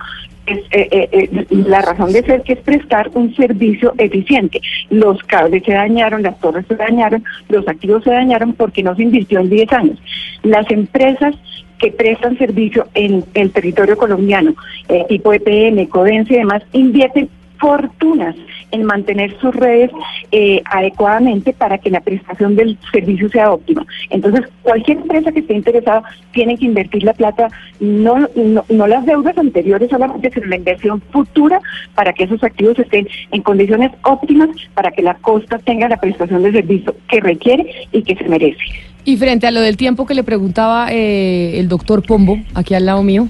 pues, 0.48 0.60
eh, 0.72 0.88
eh, 0.92 1.10
eh, 1.12 1.46
la 1.50 1.82
razón 1.82 2.14
de 2.14 2.24
ser 2.24 2.42
que 2.42 2.54
es 2.54 2.60
prestar 2.60 3.10
un 3.14 3.36
servicio 3.36 3.94
eficiente. 3.98 4.62
Los 4.90 5.22
cables 5.24 5.64
se 5.66 5.74
dañaron, 5.74 6.24
las 6.24 6.40
torres 6.40 6.66
se 6.68 6.76
dañaron, 6.76 7.24
los 7.50 7.68
activos 7.68 8.04
se 8.06 8.12
dañaron 8.12 8.54
porque 8.54 8.82
no 8.82 8.96
se 8.96 9.04
invirtió 9.04 9.42
en 9.42 9.50
10 9.50 9.74
años. 9.74 10.00
Las 10.44 10.70
empresas 10.72 11.36
que 11.80 11.92
prestan 11.92 12.38
servicio 12.38 12.88
en 12.94 13.26
el 13.34 13.52
territorio 13.52 13.98
colombiano, 13.98 14.56
tipo 15.10 15.34
EPM, 15.34 15.86
Codense 15.90 16.34
y 16.34 16.38
demás, 16.38 16.64
invierten 16.72 17.30
fortunas 17.60 18.36
en 18.72 18.84
mantener 18.84 19.38
sus 19.40 19.56
redes 19.56 19.92
eh, 20.32 20.62
adecuadamente 20.66 21.54
para 21.54 21.78
que 21.78 21.90
la 21.90 22.02
prestación 22.02 22.56
del 22.56 22.78
servicio 22.92 23.30
sea 23.30 23.52
óptima. 23.52 23.86
Entonces, 24.10 24.42
cualquier 24.62 24.98
empresa 24.98 25.32
que 25.32 25.40
esté 25.40 25.54
interesada 25.54 26.04
tiene 26.32 26.58
que 26.58 26.66
invertir 26.66 27.04
la 27.04 27.14
plata, 27.14 27.50
no, 27.80 28.28
no, 28.36 28.66
no 28.70 28.88
las 28.88 29.06
deudas 29.06 29.38
anteriores 29.38 29.90
solamente, 29.90 30.32
sino 30.32 30.48
la 30.48 30.58
inversión 30.58 31.02
futura 31.12 31.60
para 31.96 32.14
que 32.14 32.24
esos 32.24 32.44
activos 32.44 32.78
estén 32.80 33.08
en 33.32 33.42
condiciones 33.42 33.92
óptimas 34.04 34.50
para 34.74 34.92
que 34.92 35.02
la 35.02 35.16
costa 35.16 35.60
tenga 35.60 35.88
la 35.90 35.98
prestación 35.98 36.44
de 36.44 36.52
servicio 36.52 36.96
que 37.10 37.20
requiere 37.20 37.88
y 37.92 38.04
que 38.04 38.16
se 38.16 38.28
merece. 38.28 38.60
Y 39.06 39.16
frente 39.16 39.48
a 39.48 39.52
lo 39.52 39.62
del 39.62 39.78
tiempo 39.78 40.06
que 40.06 40.14
le 40.14 40.24
preguntaba 40.24 40.92
eh, 40.92 41.60
el 41.60 41.70
doctor 41.70 42.04
Pombo, 42.06 42.40
aquí 42.54 42.74
al 42.74 42.86
lado 42.86 43.04
mío. 43.04 43.30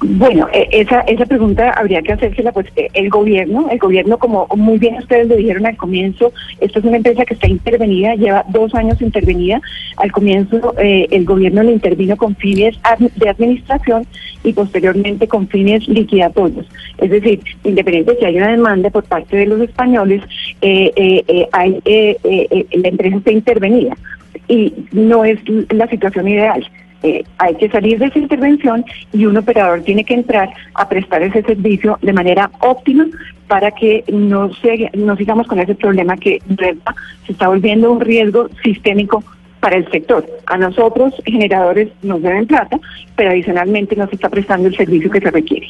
Bueno, 0.00 0.46
eh, 0.52 0.68
esa, 0.70 1.00
esa 1.00 1.26
pregunta 1.26 1.70
habría 1.70 2.02
que 2.02 2.12
hacérsela 2.12 2.52
pues 2.52 2.66
eh, 2.76 2.88
el 2.94 3.10
gobierno, 3.10 3.68
el 3.68 3.78
gobierno 3.78 4.16
como 4.16 4.46
muy 4.56 4.78
bien 4.78 4.94
ustedes 4.94 5.26
lo 5.26 5.34
dijeron 5.34 5.66
al 5.66 5.76
comienzo, 5.76 6.32
esta 6.60 6.78
es 6.78 6.84
una 6.84 6.98
empresa 6.98 7.24
que 7.24 7.34
está 7.34 7.48
intervenida, 7.48 8.14
lleva 8.14 8.44
dos 8.48 8.72
años 8.76 9.02
intervenida, 9.02 9.60
al 9.96 10.12
comienzo 10.12 10.72
eh, 10.78 11.08
el 11.10 11.24
gobierno 11.24 11.64
le 11.64 11.72
intervino 11.72 12.16
con 12.16 12.36
fines 12.36 12.78
de 13.16 13.28
administración 13.28 14.06
y 14.44 14.52
posteriormente 14.52 15.26
con 15.26 15.48
fines 15.48 15.88
liquidatorios, 15.88 16.66
es 16.98 17.10
decir, 17.10 17.40
independiente 17.64 18.12
de 18.12 18.18
si 18.20 18.24
hay 18.24 18.36
una 18.36 18.52
demanda 18.52 18.90
por 18.90 19.02
parte 19.02 19.36
de 19.36 19.46
los 19.46 19.60
españoles, 19.60 20.22
eh, 20.62 20.92
eh, 20.94 21.24
eh, 21.26 21.48
hay, 21.50 21.80
eh, 21.84 22.16
eh, 22.22 22.66
la 22.70 22.88
empresa 22.88 23.16
está 23.16 23.32
intervenida. 23.32 23.96
Y 24.46 24.72
no 24.92 25.24
es 25.24 25.38
la 25.68 25.86
situación 25.88 26.26
ideal. 26.26 26.66
Eh, 27.02 27.22
hay 27.38 27.54
que 27.54 27.68
salir 27.68 27.98
de 27.98 28.06
esa 28.06 28.18
intervención 28.18 28.84
y 29.12 29.24
un 29.24 29.36
operador 29.36 29.82
tiene 29.82 30.04
que 30.04 30.14
entrar 30.14 30.50
a 30.74 30.88
prestar 30.88 31.22
ese 31.22 31.42
servicio 31.42 31.96
de 32.02 32.12
manera 32.12 32.50
óptima 32.60 33.06
para 33.46 33.70
que 33.70 34.04
no, 34.12 34.52
se, 34.54 34.90
no 34.94 35.16
sigamos 35.16 35.46
con 35.46 35.60
ese 35.60 35.76
problema 35.76 36.16
que 36.16 36.42
se 37.26 37.32
está 37.32 37.48
volviendo 37.48 37.92
un 37.92 38.00
riesgo 38.00 38.48
sistémico 38.62 39.22
para 39.60 39.76
el 39.76 39.90
sector. 39.90 40.26
A 40.46 40.56
nosotros, 40.56 41.14
generadores, 41.24 41.88
nos 42.02 42.22
deben 42.22 42.46
plata, 42.46 42.78
pero 43.16 43.30
adicionalmente 43.30 43.96
no 43.96 44.06
se 44.08 44.16
está 44.16 44.28
prestando 44.28 44.68
el 44.68 44.76
servicio 44.76 45.10
que 45.10 45.20
se 45.20 45.30
requiere. 45.30 45.68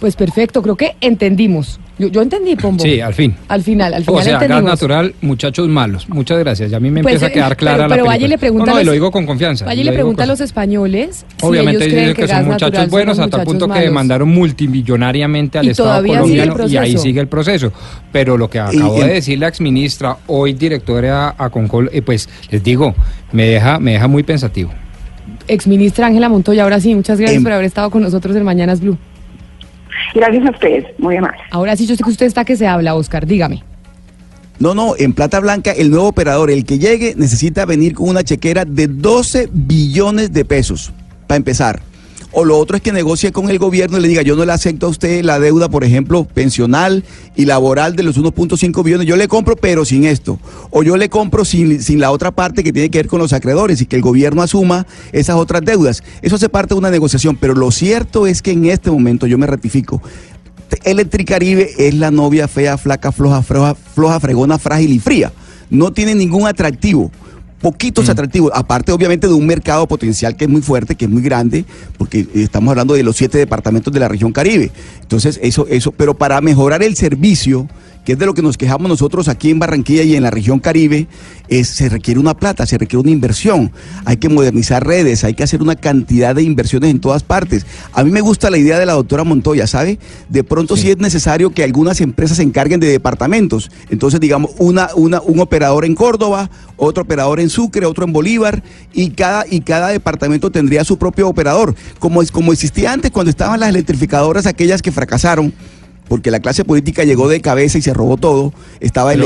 Pues 0.00 0.16
perfecto, 0.16 0.62
creo 0.62 0.76
que 0.76 0.96
entendimos. 1.02 1.78
Yo, 1.98 2.08
yo 2.08 2.22
entendí, 2.22 2.56
Pombo. 2.56 2.82
Sí, 2.82 3.02
al 3.02 3.12
fin. 3.12 3.34
Al 3.48 3.62
final, 3.62 3.92
al 3.92 4.02
final 4.04 4.18
O 4.18 4.22
sea, 4.24 4.38
gas 4.38 4.62
natural, 4.62 5.14
muchachos 5.20 5.68
malos. 5.68 6.08
Muchas 6.08 6.38
gracias. 6.38 6.70
Ya 6.70 6.78
a 6.78 6.80
mí 6.80 6.90
me 6.90 7.02
Pues, 7.02 7.16
empieza 7.16 7.26
a 7.26 7.30
quedar 7.34 7.52
eh, 7.52 7.56
clara 7.56 7.76
pero- 7.76 7.88
la 7.88 7.94
pero 7.96 8.06
vaya 8.06 8.24
y 8.24 8.28
le 8.30 8.38
pregunta 8.38 8.70
No, 8.70 8.76
los- 8.78 8.86
lo 8.86 8.92
digo 8.92 9.10
con 9.10 9.26
confianza. 9.26 9.66
Vaya 9.66 9.84
le 9.84 9.92
pregunta 9.92 10.22
a 10.22 10.26
los 10.26 10.40
españoles 10.40 11.26
Obviamente 11.42 11.80
si 11.84 11.90
ellos 11.90 11.92
creen 11.92 12.08
dicen 12.08 12.14
que, 12.26 12.32
son 12.32 12.44
muchachos 12.46 12.62
natural 12.72 12.88
buenos 12.88 13.18
unos 13.18 13.26
a 13.26 13.30
tal 13.30 13.40
muchachos 13.40 13.52
punto 13.60 13.74
que 13.74 13.80
demandaron 13.80 14.28
multimillonariamente 14.30 15.58
al 15.58 15.66
Y 15.66 15.70
Estado 15.70 16.00
el 16.00 16.06
colombiano 16.06 16.68
y 16.68 16.76
ahí 16.78 16.96
sigue 16.96 17.20
el 17.20 17.28
proceso. 17.28 17.70
Pero 18.10 18.38
lo 18.38 18.48
que 18.48 18.60
acabo 18.60 18.96
y- 18.96 19.00
de 19.02 19.08
decir 19.14 19.38
la 19.38 19.48
exministra, 19.48 20.16
hoy 20.28 20.54
directora 20.54 21.34
a 21.36 21.50
Concol, 21.50 21.90
eh, 21.92 22.00
pues 22.00 22.30
les 22.50 22.64
digo, 22.64 22.94
me 23.32 23.44
deja, 23.44 23.78
me 23.78 23.92
deja 23.92 24.08
muy 24.08 24.22
pensativo. 24.22 24.70
Exministra 25.48 26.06
Ángela 26.06 26.30
Montoya, 26.30 26.62
ahora 26.62 26.80
sí, 26.80 26.94
muchas 26.94 27.18
gracias 27.18 27.36
Em- 27.38 27.42
por 27.42 27.52
haber 27.52 27.66
estado 27.66 27.90
con 27.90 28.00
nosotros 28.02 28.34
en 28.36 28.44
Mañanas 28.44 28.80
Blue. 28.80 28.96
Gracias 30.14 30.46
a 30.46 30.50
ustedes, 30.50 30.86
muy 30.98 31.16
amable. 31.16 31.38
Ahora 31.50 31.76
sí, 31.76 31.86
yo 31.86 31.96
sé 31.96 32.02
que 32.02 32.10
usted 32.10 32.26
está 32.26 32.44
que 32.44 32.56
se 32.56 32.66
habla, 32.66 32.94
Oscar, 32.94 33.26
dígame. 33.26 33.62
No, 34.58 34.74
no, 34.74 34.94
en 34.98 35.14
Plata 35.14 35.40
Blanca 35.40 35.72
el 35.72 35.90
nuevo 35.90 36.08
operador, 36.08 36.50
el 36.50 36.64
que 36.64 36.78
llegue, 36.78 37.14
necesita 37.16 37.64
venir 37.64 37.94
con 37.94 38.10
una 38.10 38.22
chequera 38.22 38.64
de 38.66 38.88
12 38.88 39.48
billones 39.50 40.32
de 40.32 40.44
pesos. 40.44 40.92
para 41.26 41.36
empezar. 41.36 41.89
O 42.32 42.44
lo 42.44 42.58
otro 42.58 42.76
es 42.76 42.82
que 42.82 42.92
negocie 42.92 43.32
con 43.32 43.50
el 43.50 43.58
gobierno 43.58 43.98
y 43.98 44.02
le 44.02 44.08
diga, 44.08 44.22
yo 44.22 44.36
no 44.36 44.44
le 44.44 44.52
acepto 44.52 44.86
a 44.86 44.88
usted 44.88 45.24
la 45.24 45.40
deuda, 45.40 45.68
por 45.68 45.82
ejemplo, 45.82 46.24
pensional 46.24 47.04
y 47.34 47.44
laboral 47.44 47.96
de 47.96 48.04
los 48.04 48.18
1.5 48.18 48.84
billones, 48.84 49.06
yo 49.06 49.16
le 49.16 49.26
compro, 49.26 49.56
pero 49.56 49.84
sin 49.84 50.04
esto. 50.04 50.38
O 50.70 50.82
yo 50.82 50.96
le 50.96 51.08
compro 51.08 51.44
sin, 51.44 51.82
sin 51.82 51.98
la 51.98 52.12
otra 52.12 52.30
parte 52.30 52.62
que 52.62 52.72
tiene 52.72 52.88
que 52.90 52.98
ver 52.98 53.08
con 53.08 53.18
los 53.18 53.32
acreedores 53.32 53.80
y 53.80 53.86
que 53.86 53.96
el 53.96 54.02
gobierno 54.02 54.42
asuma 54.42 54.86
esas 55.12 55.36
otras 55.36 55.64
deudas. 55.64 56.02
Eso 56.22 56.36
hace 56.36 56.48
parte 56.48 56.74
de 56.74 56.78
una 56.78 56.90
negociación, 56.90 57.36
pero 57.36 57.54
lo 57.54 57.70
cierto 57.72 58.26
es 58.26 58.42
que 58.42 58.52
en 58.52 58.66
este 58.66 58.90
momento, 58.90 59.26
yo 59.26 59.36
me 59.36 59.46
ratifico, 59.46 60.00
Electricaribe 60.84 61.70
es 61.78 61.94
la 61.94 62.10
novia 62.10 62.48
fea, 62.48 62.78
flaca, 62.78 63.12
floja, 63.12 63.42
floja, 63.42 63.74
floja, 63.74 64.20
fregona, 64.20 64.58
frágil 64.58 64.92
y 64.92 64.98
fría. 64.98 65.32
No 65.68 65.92
tiene 65.92 66.14
ningún 66.14 66.46
atractivo 66.46 67.10
poquitos 67.60 68.08
atractivos, 68.08 68.50
aparte 68.54 68.90
obviamente 68.90 69.28
de 69.28 69.34
un 69.34 69.46
mercado 69.46 69.86
potencial 69.86 70.36
que 70.36 70.44
es 70.44 70.50
muy 70.50 70.62
fuerte, 70.62 70.94
que 70.94 71.04
es 71.04 71.10
muy 71.10 71.22
grande, 71.22 71.64
porque 71.98 72.26
estamos 72.34 72.70
hablando 72.70 72.94
de 72.94 73.02
los 73.02 73.16
siete 73.16 73.38
departamentos 73.38 73.92
de 73.92 74.00
la 74.00 74.08
región 74.08 74.32
Caribe. 74.32 74.70
Entonces, 75.02 75.38
eso, 75.42 75.66
eso, 75.68 75.92
pero 75.92 76.14
para 76.14 76.40
mejorar 76.40 76.82
el 76.82 76.96
servicio, 76.96 77.68
que 78.10 78.14
es 78.14 78.18
de 78.18 78.26
lo 78.26 78.34
que 78.34 78.42
nos 78.42 78.58
quejamos 78.58 78.88
nosotros 78.88 79.28
aquí 79.28 79.50
en 79.50 79.60
Barranquilla 79.60 80.02
y 80.02 80.16
en 80.16 80.24
la 80.24 80.32
región 80.32 80.58
Caribe, 80.58 81.06
es, 81.46 81.68
se 81.68 81.88
requiere 81.88 82.18
una 82.18 82.36
plata, 82.36 82.66
se 82.66 82.76
requiere 82.76 83.02
una 83.02 83.12
inversión. 83.12 83.70
Hay 84.04 84.16
que 84.16 84.28
modernizar 84.28 84.84
redes, 84.84 85.22
hay 85.22 85.34
que 85.34 85.44
hacer 85.44 85.62
una 85.62 85.76
cantidad 85.76 86.34
de 86.34 86.42
inversiones 86.42 86.90
en 86.90 86.98
todas 86.98 87.22
partes. 87.22 87.64
A 87.92 88.02
mí 88.02 88.10
me 88.10 88.20
gusta 88.20 88.50
la 88.50 88.58
idea 88.58 88.80
de 88.80 88.86
la 88.86 88.94
doctora 88.94 89.22
Montoya, 89.22 89.68
¿sabe? 89.68 90.00
De 90.28 90.42
pronto 90.42 90.76
sí, 90.76 90.90
es 90.90 90.98
necesario 90.98 91.50
que 91.50 91.62
algunas 91.62 92.00
empresas 92.00 92.38
se 92.38 92.42
encarguen 92.42 92.80
de 92.80 92.88
departamentos. 92.88 93.70
Entonces, 93.90 94.18
digamos, 94.18 94.50
una, 94.58 94.88
una, 94.96 95.20
un 95.20 95.38
operador 95.38 95.84
en 95.84 95.94
Córdoba, 95.94 96.50
otro 96.76 97.04
operador 97.04 97.38
en 97.38 97.48
Sucre, 97.48 97.86
otro 97.86 98.04
en 98.04 98.12
Bolívar, 98.12 98.64
y 98.92 99.10
cada, 99.10 99.44
y 99.48 99.60
cada 99.60 99.86
departamento 99.90 100.50
tendría 100.50 100.82
su 100.82 100.98
propio 100.98 101.28
operador, 101.28 101.76
como, 102.00 102.22
como 102.32 102.52
existía 102.52 102.92
antes 102.92 103.12
cuando 103.12 103.30
estaban 103.30 103.60
las 103.60 103.68
electrificadoras 103.68 104.46
aquellas 104.46 104.82
que 104.82 104.90
fracasaron 104.90 105.54
porque 106.10 106.30
la 106.32 106.40
clase 106.40 106.64
política 106.64 107.04
llegó 107.04 107.28
de 107.28 107.40
cabeza 107.40 107.78
y 107.78 107.82
se 107.82 107.94
robó 107.94 108.16
todo. 108.16 108.52
Estaba 108.80 109.14
el, 109.14 109.20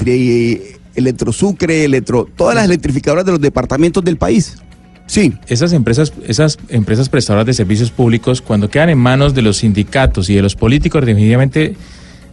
electri- 0.00 0.60
Electrosucre, 0.94 1.84
electro, 1.84 2.26
todas 2.36 2.54
las 2.54 2.64
electrificadoras 2.64 3.24
de 3.26 3.32
los 3.32 3.40
departamentos 3.40 4.02
del 4.02 4.16
país. 4.16 4.56
Sí. 5.06 5.34
Esas 5.46 5.72
empresas, 5.74 6.12
esas 6.26 6.58
empresas 6.70 7.08
prestadoras 7.10 7.44
de 7.46 7.52
servicios 7.52 7.90
públicos, 7.90 8.40
cuando 8.40 8.70
quedan 8.70 8.88
en 8.88 8.98
manos 8.98 9.34
de 9.34 9.42
los 9.42 9.58
sindicatos 9.58 10.30
y 10.30 10.34
de 10.34 10.42
los 10.42 10.54
políticos, 10.56 11.04
definitivamente 11.04 11.74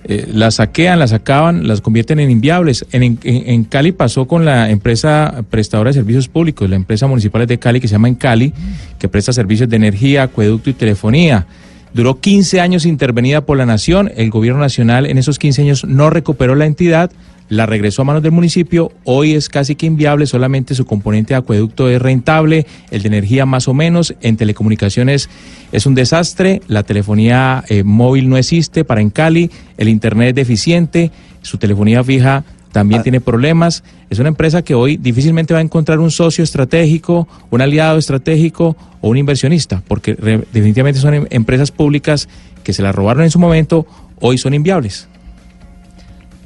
eh, 0.06 0.30
las 0.34 0.56
saquean, 0.56 0.98
las 1.00 1.12
acaban, 1.12 1.68
las 1.68 1.82
convierten 1.82 2.20
en 2.22 2.32
inviables. 2.32 2.86
En, 2.94 3.04
en- 3.04 3.20
en 3.24 3.64
Cali 3.66 3.92
pasó 3.92 4.28
con 4.28 4.46
la 4.46 4.70
empresa 4.70 5.44
prestadora 5.50 5.90
de 5.90 5.96
servicios 5.96 6.30
públicos, 6.30 6.70
la 6.70 6.78
empresa 6.78 7.06
municipal 7.08 7.46
de 7.48 7.60
Cali 7.60 7.82
que 7.82 7.88
se 7.90 7.94
llama 7.94 8.08
Encali, 8.08 8.54
que 8.98 9.10
presta 9.10 9.34
servicios 9.34 9.68
de 9.70 9.76
energía, 9.76 10.24
acueducto 10.24 10.70
y 10.70 10.74
telefonía. 10.74 11.48
Duró 11.94 12.20
15 12.20 12.62
años 12.62 12.86
intervenida 12.86 13.42
por 13.42 13.58
la 13.58 13.66
nación, 13.66 14.12
el 14.16 14.30
gobierno 14.30 14.60
nacional 14.60 15.06
en 15.06 15.18
esos 15.18 15.40
15 15.40 15.64
años 15.64 15.86
no 15.86 16.10
recuperó 16.10 16.54
la 16.54 16.66
entidad, 16.66 17.12
la 17.50 17.66
regresó 17.66 18.04
a 18.04 18.06
manos 18.06 18.22
del 18.22 18.32
municipio, 18.32 18.92
hoy 19.06 19.34
es 19.34 19.50
casi 19.50 19.76
que 19.76 19.88
inviable, 19.88 20.28
solamente 20.28 20.76
su 20.76 20.86
componente 20.86 21.34
de 21.34 21.40
acueducto 21.40 21.90
es 21.90 22.00
rentable, 22.00 22.68
el 22.92 23.02
de 23.02 23.08
energía 23.08 23.48
más 23.48 23.68
o 23.68 23.74
menos, 23.74 24.14
en 24.22 24.38
telecomunicaciones 24.38 25.30
es 25.72 25.86
un 25.88 25.96
desastre, 25.96 26.62
la 26.68 26.84
telefonía 26.84 27.64
eh, 27.70 27.84
móvil 27.84 28.30
no 28.30 28.38
existe 28.38 28.86
para 28.86 29.02
en 29.02 29.10
Cali, 29.10 29.50
el 29.78 29.90
internet 29.90 30.30
es 30.30 30.36
deficiente, 30.36 31.12
su 31.42 31.58
telefonía 31.58 32.04
fija 32.04 32.44
también 32.72 33.02
tiene 33.04 33.20
problemas, 33.22 33.84
es 34.10 34.20
una 34.20 34.30
empresa 34.30 34.62
que 34.62 34.76
hoy 34.76 34.98
difícilmente 34.98 35.54
va 35.54 35.60
a 35.60 35.64
encontrar 35.64 36.00
un 36.00 36.12
socio 36.12 36.44
estratégico, 36.44 37.28
un 37.50 37.62
aliado 37.62 37.98
estratégico 37.98 38.76
o 39.02 39.10
un 39.10 39.18
inversionista, 39.18 39.82
porque 39.88 40.14
re- 40.16 40.44
definitivamente 40.54 41.00
son 41.00 41.14
em- 41.14 41.28
empresas 41.32 41.72
públicas 41.72 42.28
que 42.64 42.74
se 42.74 42.82
las 42.84 42.94
robaron 42.94 43.24
en 43.24 43.32
su 43.32 43.40
momento, 43.40 43.88
hoy 44.20 44.38
son 44.38 44.54
inviables. 44.54 45.08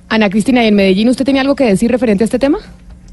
Ana 0.10 0.30
Cristina, 0.30 0.64
¿y 0.64 0.68
en 0.68 0.76
Medellín 0.76 1.10
usted 1.10 1.26
tenía 1.26 1.42
algo 1.42 1.56
que 1.56 1.66
decir 1.66 1.90
referente 1.92 2.24
a 2.24 2.26
este 2.26 2.40
tema? 2.40 2.60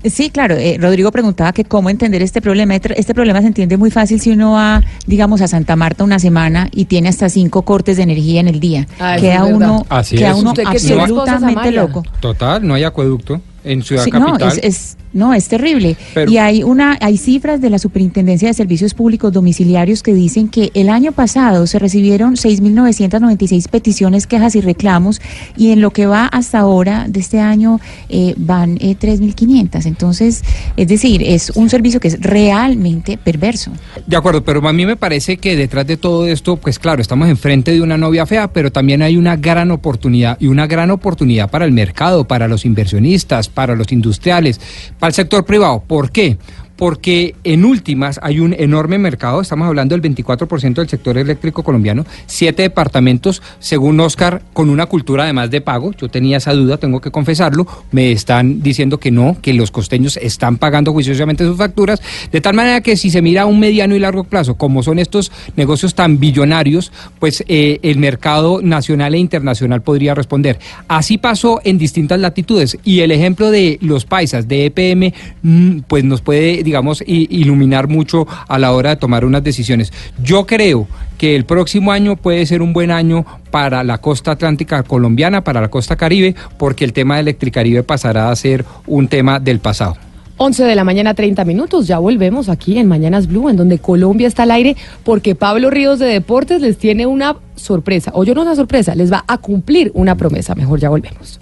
Sí, 0.05 0.30
claro. 0.30 0.57
eh, 0.57 0.76
Rodrigo 0.80 1.11
preguntaba 1.12 1.53
que 1.53 1.64
cómo 1.64 1.90
entender 1.90 2.22
este 2.22 2.40
problema. 2.40 2.74
Este- 2.74 2.98
Este 2.98 3.14
problema 3.14 3.40
se 3.40 3.48
entiende 3.48 3.76
muy 3.76 3.90
fácil 3.90 4.20
si 4.20 4.30
uno 4.30 4.53
va, 4.53 4.82
digamos, 5.07 5.40
a 5.42 5.48
Santa 5.48 5.76
Marta 5.76 6.05
una 6.05 6.18
semana 6.18 6.68
y 6.72 6.86
tiene 6.86 7.09
hasta 7.11 7.28
cinco 7.28 7.62
cortes 7.62 7.96
de 7.98 8.05
energía 8.05 8.40
en 8.40 8.48
el 8.48 8.61
día. 8.61 8.86
Ah, 8.98 9.16
queda 9.20 9.44
uno, 9.44 9.84
Así 9.88 10.16
queda 10.16 10.30
es. 10.30 10.36
uno 10.36 10.55
absolutamente 10.66 11.70
loco. 11.72 12.03
Total, 12.20 12.66
no 12.66 12.74
hay 12.74 12.84
acueducto 12.84 13.40
en 13.64 13.82
Ciudad 13.82 14.05
Sí, 14.05 14.11
no, 14.11 14.26
Capital. 14.26 14.48
es, 14.48 14.59
es- 14.64 14.96
no, 15.12 15.34
es 15.34 15.48
terrible. 15.48 15.96
Pero- 16.14 16.30
y 16.30 16.38
hay 16.38 16.62
una, 16.62 16.96
hay 17.00 17.16
cifras 17.16 17.61
de 17.61 17.70
la 17.70 17.78
Superintendencia 17.78 18.48
de 18.48 18.54
Servicios 18.54 18.94
Públicos 18.94 19.32
Domiciliarios 19.32 20.02
que 20.02 20.14
dicen 20.14 20.48
que 20.48 20.70
el 20.74 20.88
año 20.88 21.12
pasado 21.12 21.66
se 21.66 21.78
recibieron 21.78 22.36
6.996 22.36 23.68
peticiones, 23.68 24.26
quejas 24.26 24.54
y 24.56 24.61
reclamos, 24.61 25.20
y 25.56 25.70
en 25.70 25.80
lo 25.80 25.90
que 25.90 26.06
va 26.06 26.26
hasta 26.26 26.58
ahora 26.61 27.06
de 27.08 27.20
este 27.20 27.40
año 27.40 27.80
eh, 28.08 28.34
van 28.36 28.76
eh, 28.80 28.96
3.500. 28.98 29.86
Entonces, 29.86 30.42
es 30.76 30.88
decir, 30.88 31.22
es 31.22 31.50
un 31.50 31.68
servicio 31.70 32.00
que 32.00 32.08
es 32.08 32.20
realmente 32.20 33.18
perverso. 33.18 33.72
De 34.06 34.16
acuerdo, 34.16 34.44
pero 34.44 34.66
a 34.66 34.72
mí 34.72 34.86
me 34.86 34.96
parece 34.96 35.36
que 35.36 35.56
detrás 35.56 35.86
de 35.86 35.96
todo 35.96 36.26
esto, 36.26 36.56
pues 36.56 36.78
claro, 36.78 37.02
estamos 37.02 37.28
enfrente 37.28 37.72
de 37.72 37.80
una 37.80 37.96
novia 37.96 38.26
fea, 38.26 38.52
pero 38.52 38.70
también 38.70 39.02
hay 39.02 39.16
una 39.16 39.36
gran 39.36 39.70
oportunidad 39.70 40.36
y 40.40 40.46
una 40.46 40.66
gran 40.66 40.90
oportunidad 40.90 41.50
para 41.50 41.64
el 41.64 41.72
mercado, 41.72 42.24
para 42.24 42.48
los 42.48 42.64
inversionistas, 42.64 43.48
para 43.48 43.74
los 43.74 43.92
industriales, 43.92 44.61
para 45.01 45.09
el 45.09 45.14
sector 45.14 45.44
privado. 45.44 45.82
¿Por 45.84 46.12
qué? 46.12 46.38
Porque 46.81 47.35
en 47.45 47.66
últimas 47.66 48.18
hay 48.22 48.41
un 48.41 48.55
enorme 48.55 48.97
mercado, 48.97 49.43
estamos 49.43 49.68
hablando 49.68 49.95
del 49.95 50.01
24% 50.01 50.76
del 50.76 50.89
sector 50.89 51.18
eléctrico 51.18 51.62
colombiano, 51.62 52.07
siete 52.24 52.62
departamentos, 52.62 53.43
según 53.59 54.01
Oscar, 54.01 54.41
con 54.55 54.70
una 54.70 54.87
cultura 54.87 55.24
además 55.24 55.51
de 55.51 55.61
pago. 55.61 55.93
Yo 55.93 56.09
tenía 56.09 56.39
esa 56.39 56.55
duda, 56.55 56.78
tengo 56.78 57.03
que 57.03 57.11
confesarlo. 57.11 57.66
Me 57.93 58.12
están 58.12 58.62
diciendo 58.62 58.99
que 58.99 59.11
no, 59.11 59.37
que 59.43 59.53
los 59.53 59.70
costeños 59.70 60.16
están 60.16 60.57
pagando 60.57 60.95
juiciosamente 60.95 61.45
sus 61.45 61.59
facturas, 61.59 62.01
de 62.33 62.41
tal 62.41 62.55
manera 62.55 62.81
que 62.81 62.97
si 62.97 63.11
se 63.11 63.20
mira 63.20 63.43
a 63.43 63.47
un 63.47 63.61
mediano 63.61 63.95
y 63.95 63.99
largo 63.99 64.24
plazo, 64.24 64.55
como 64.55 64.83
son 64.83 64.99
estos 64.99 65.31
negocios 65.57 65.95
tan 65.95 66.18
billonarios, 66.18 66.93
pues 67.18 67.45
eh, 67.47 67.78
el 67.83 67.99
mercado 67.99 68.62
nacional 68.62 69.14
e 69.14 69.18
internacional 69.18 69.83
podría 69.83 70.14
responder. 70.14 70.59
Así 70.89 71.18
pasó 71.18 71.61
en 71.62 71.76
distintas 71.76 72.18
latitudes 72.20 72.78
y 72.85 73.01
el 73.01 73.11
ejemplo 73.11 73.51
de 73.51 73.76
los 73.83 74.07
paisas 74.07 74.49
de 74.49 74.64
EPM, 74.64 75.12
mm, 75.43 75.81
pues 75.87 76.05
nos 76.05 76.22
puede, 76.22 76.62
digamos, 76.71 77.03
iluminar 77.05 77.89
mucho 77.89 78.29
a 78.47 78.59
la 78.59 78.73
hora 78.73 78.91
de 78.91 78.97
tomar 78.97 79.25
unas 79.25 79.43
decisiones. 79.43 79.93
Yo 80.23 80.47
creo 80.47 80.87
que 81.18 81.35
el 81.35 81.45
próximo 81.45 81.91
año 81.91 82.14
puede 82.14 82.47
ser 82.47 82.62
un 82.62 82.73
buen 82.73 82.93
año 82.93 83.27
para 83.51 83.83
la 83.83 83.99
costa 83.99 84.31
atlántica 84.31 84.85
colombiana, 84.85 85.43
para 85.43 85.61
la 85.61 85.68
costa 85.68 85.97
caribe, 85.97 86.37
porque 86.59 86.85
el 86.85 86.93
tema 86.93 87.16
de 87.16 87.23
Electricaribe 87.23 87.83
pasará 87.83 88.31
a 88.31 88.37
ser 88.37 88.64
un 88.87 89.09
tema 89.09 89.41
del 89.41 89.59
pasado. 89.59 89.97
11 90.37 90.64
de 90.64 90.75
la 90.75 90.85
mañana, 90.85 91.12
30 91.12 91.45
minutos. 91.45 91.87
Ya 91.87 91.99
volvemos 91.99 92.49
aquí 92.49 92.79
en 92.79 92.87
Mañanas 92.87 93.27
Blue, 93.27 93.51
en 93.51 93.57
donde 93.57 93.79
Colombia 93.79 94.29
está 94.29 94.45
al 94.45 94.53
aire, 94.53 94.77
porque 95.05 95.35
Pablo 95.35 95.68
Ríos 95.68 95.99
de 95.99 96.07
Deportes 96.07 96.62
les 96.62 96.79
tiene 96.79 97.05
una 97.05 97.37
sorpresa. 97.57 98.12
O 98.14 98.25
yo 98.25 98.35
no 98.35 98.43
una 98.43 98.57
sorpresa, 98.57 98.95
les 98.95 99.12
va 99.12 99.25
a 99.27 99.37
cumplir 99.39 99.91
una 99.93 100.14
promesa. 100.14 100.55
Mejor 100.55 100.79
ya 100.79 100.89
volvemos. 100.89 101.41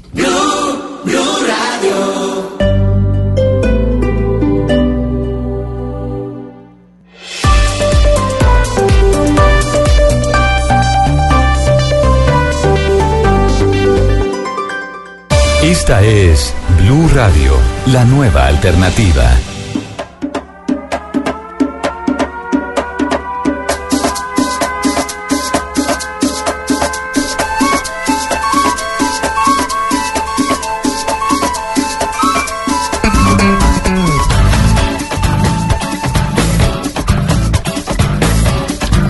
Esta 15.88 16.02
es 16.02 16.54
Blue 16.82 17.08
Radio, 17.14 17.54
la 17.86 18.04
nueva 18.04 18.46
alternativa. 18.46 19.24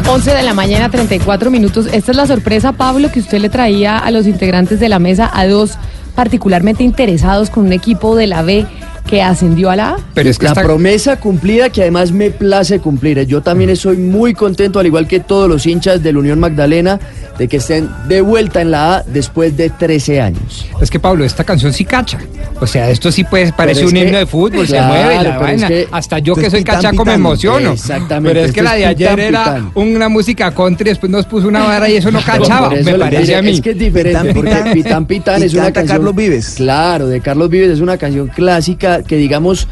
Once 0.07 0.31
11 0.31 0.31
de 0.31 0.43
la 0.45 0.55
mañana, 0.55 0.89
34 0.89 1.51
minutos. 1.51 1.87
Esta 1.93 2.13
es 2.13 2.17
la 2.17 2.29
sorpresa, 2.29 2.71
Pablo, 2.71 3.11
que 3.11 3.19
usted 3.19 3.41
le 3.41 3.49
traía 3.49 3.99
a 3.99 4.13
los 4.13 4.29
integrantes 4.29 4.79
de 4.79 4.89
la 4.89 5.01
mesa, 5.01 5.29
a 5.35 5.45
dos 5.49 5.77
particularmente 6.19 6.83
interesados 6.83 7.49
con 7.49 7.67
un 7.67 7.73
equipo 7.73 8.17
de 8.17 8.27
la 8.27 8.43
B 8.43 8.67
que 9.09 9.23
ascendió 9.23 9.71
a 9.71 9.77
la 9.77 9.89
A. 9.91 9.97
Pero 10.15 10.29
es 10.31 10.39
que 10.39 10.45
la 10.45 10.51
esta- 10.53 10.63
promesa 10.63 11.19
cumplida 11.19 11.71
que 11.71 11.81
además 11.83 12.13
me 12.13 12.31
place 12.31 12.79
cumplir. 12.79 13.09
Yo 13.27 13.41
también 13.41 13.71
estoy 13.71 13.97
muy 13.97 14.35
contento, 14.35 14.79
al 14.79 14.87
igual 14.87 15.09
que 15.09 15.19
todos 15.21 15.49
los 15.49 15.67
hinchas 15.67 16.03
de 16.03 16.13
la 16.13 16.19
Unión 16.21 16.39
Magdalena, 16.39 17.01
de 17.39 17.49
que 17.49 17.57
estén 17.59 17.89
de 18.09 18.21
vuelta 18.21 18.61
en 18.61 18.71
la 18.73 18.97
A 18.97 19.03
después 19.05 19.57
de 19.57 19.71
13 19.71 20.21
años. 20.21 20.67
Es 20.81 20.91
que 20.91 20.99
Pablo, 21.01 21.25
esta 21.25 21.45
canción 21.45 21.73
sí 21.73 21.85
cacha. 21.85 22.19
O 22.61 22.67
sea, 22.67 22.91
esto 22.91 23.11
sí 23.13 23.25
pues 23.25 23.53
parece 23.53 23.85
un 23.87 23.93
que- 23.93 24.01
himno 24.05 24.19
de 24.19 24.27
fútbol, 24.27 24.67
Claro, 24.67 24.93
se 24.95 24.99
mueve 25.03 25.15
la 25.15 25.21
pero 25.23 25.33
es 25.35 25.41
vaina. 25.41 25.69
que- 25.69 25.89
Hasta 25.91 26.19
yo 26.19 26.35
que 26.35 26.51
soy 26.51 26.61
pitán, 26.61 26.77
cachaco 26.83 27.05
me 27.05 27.15
emociono. 27.15 27.73
Exactamente, 27.73 28.35
Pero 28.35 28.47
es 28.47 28.53
que 28.53 28.63
la 28.63 28.75
de 28.75 28.87
ayer 28.87 29.09
pitán, 29.11 29.21
era 29.21 29.45
pitán. 29.45 29.71
una 29.77 30.09
música 30.09 30.51
country, 30.53 30.91
después 30.91 31.11
nos 31.11 31.25
puso 31.27 31.49
una 31.49 31.65
vara 31.65 31.89
y 31.89 31.97
eso 31.97 32.11
no 32.11 32.21
cachaba, 32.21 32.75
eso 32.75 32.91
me 32.91 32.99
parece 32.99 33.37
a 33.37 33.43
mí. 33.43 33.53
Es 33.53 33.61
que 33.61 33.71
es 33.71 33.79
diferente, 33.79 34.35
porque 34.35 34.57
Pitán 34.75 35.07
Pitán 35.07 35.43
es 35.43 35.55
una 35.55 35.73
canción. 35.73 35.99
Carlos 35.99 36.15
Vives. 36.15 36.55
Claro, 36.57 37.07
de 37.07 37.21
Carlos 37.21 37.49
Vives 37.49 37.71
es 37.71 37.81
una 37.81 37.97
canción 37.97 38.27
clásica 38.29 38.98
que, 39.07 39.17
digamos, 39.17 39.69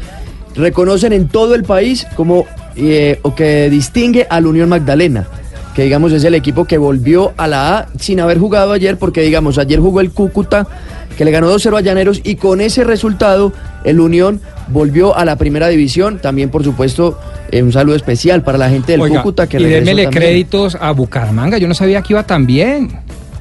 reconocen 0.55 1.13
en 1.13 1.27
todo 1.27 1.55
el 1.55 1.63
país 1.63 2.07
como 2.15 2.45
eh, 2.75 3.19
o 3.23 3.33
que 3.33 3.69
distingue 3.69 4.27
a 4.29 4.39
la 4.39 4.47
Unión 4.49 4.69
Magdalena. 4.69 5.27
Que 5.75 5.83
digamos 5.83 6.11
es 6.11 6.23
el 6.23 6.33
equipo 6.33 6.65
que 6.65 6.77
volvió 6.77 7.33
a 7.37 7.47
la 7.47 7.77
A 7.77 7.87
sin 7.99 8.19
haber 8.19 8.39
jugado 8.39 8.71
ayer, 8.71 8.97
porque 8.97 9.21
digamos, 9.21 9.57
ayer 9.57 9.79
jugó 9.79 10.01
el 10.01 10.11
Cúcuta, 10.11 10.67
que 11.17 11.23
le 11.25 11.31
ganó 11.31 11.51
2-0 11.53 11.77
a 11.77 11.81
Llaneros, 11.81 12.21
y 12.23 12.35
con 12.35 12.61
ese 12.61 12.83
resultado, 12.83 13.53
el 13.83 13.99
Unión 13.99 14.41
volvió 14.69 15.15
a 15.15 15.23
la 15.23 15.35
primera 15.35 15.67
división. 15.67 16.19
También, 16.19 16.49
por 16.49 16.63
supuesto, 16.63 17.19
eh, 17.51 17.61
un 17.61 17.71
saludo 17.71 17.95
especial 17.95 18.43
para 18.43 18.57
la 18.57 18.69
gente 18.69 18.93
del 18.93 19.01
Oiga, 19.01 19.21
Cúcuta 19.21 19.47
que 19.47 19.57
y 19.57 19.63
regresó 19.63 19.85
démele 19.85 20.09
créditos 20.09 20.75
a 20.79 20.91
Bucaramanga, 20.91 21.57
yo 21.59 21.67
no 21.67 21.73
sabía 21.75 22.01
que 22.01 22.13
iba 22.13 22.23
tan 22.23 22.47
bien. 22.47 22.89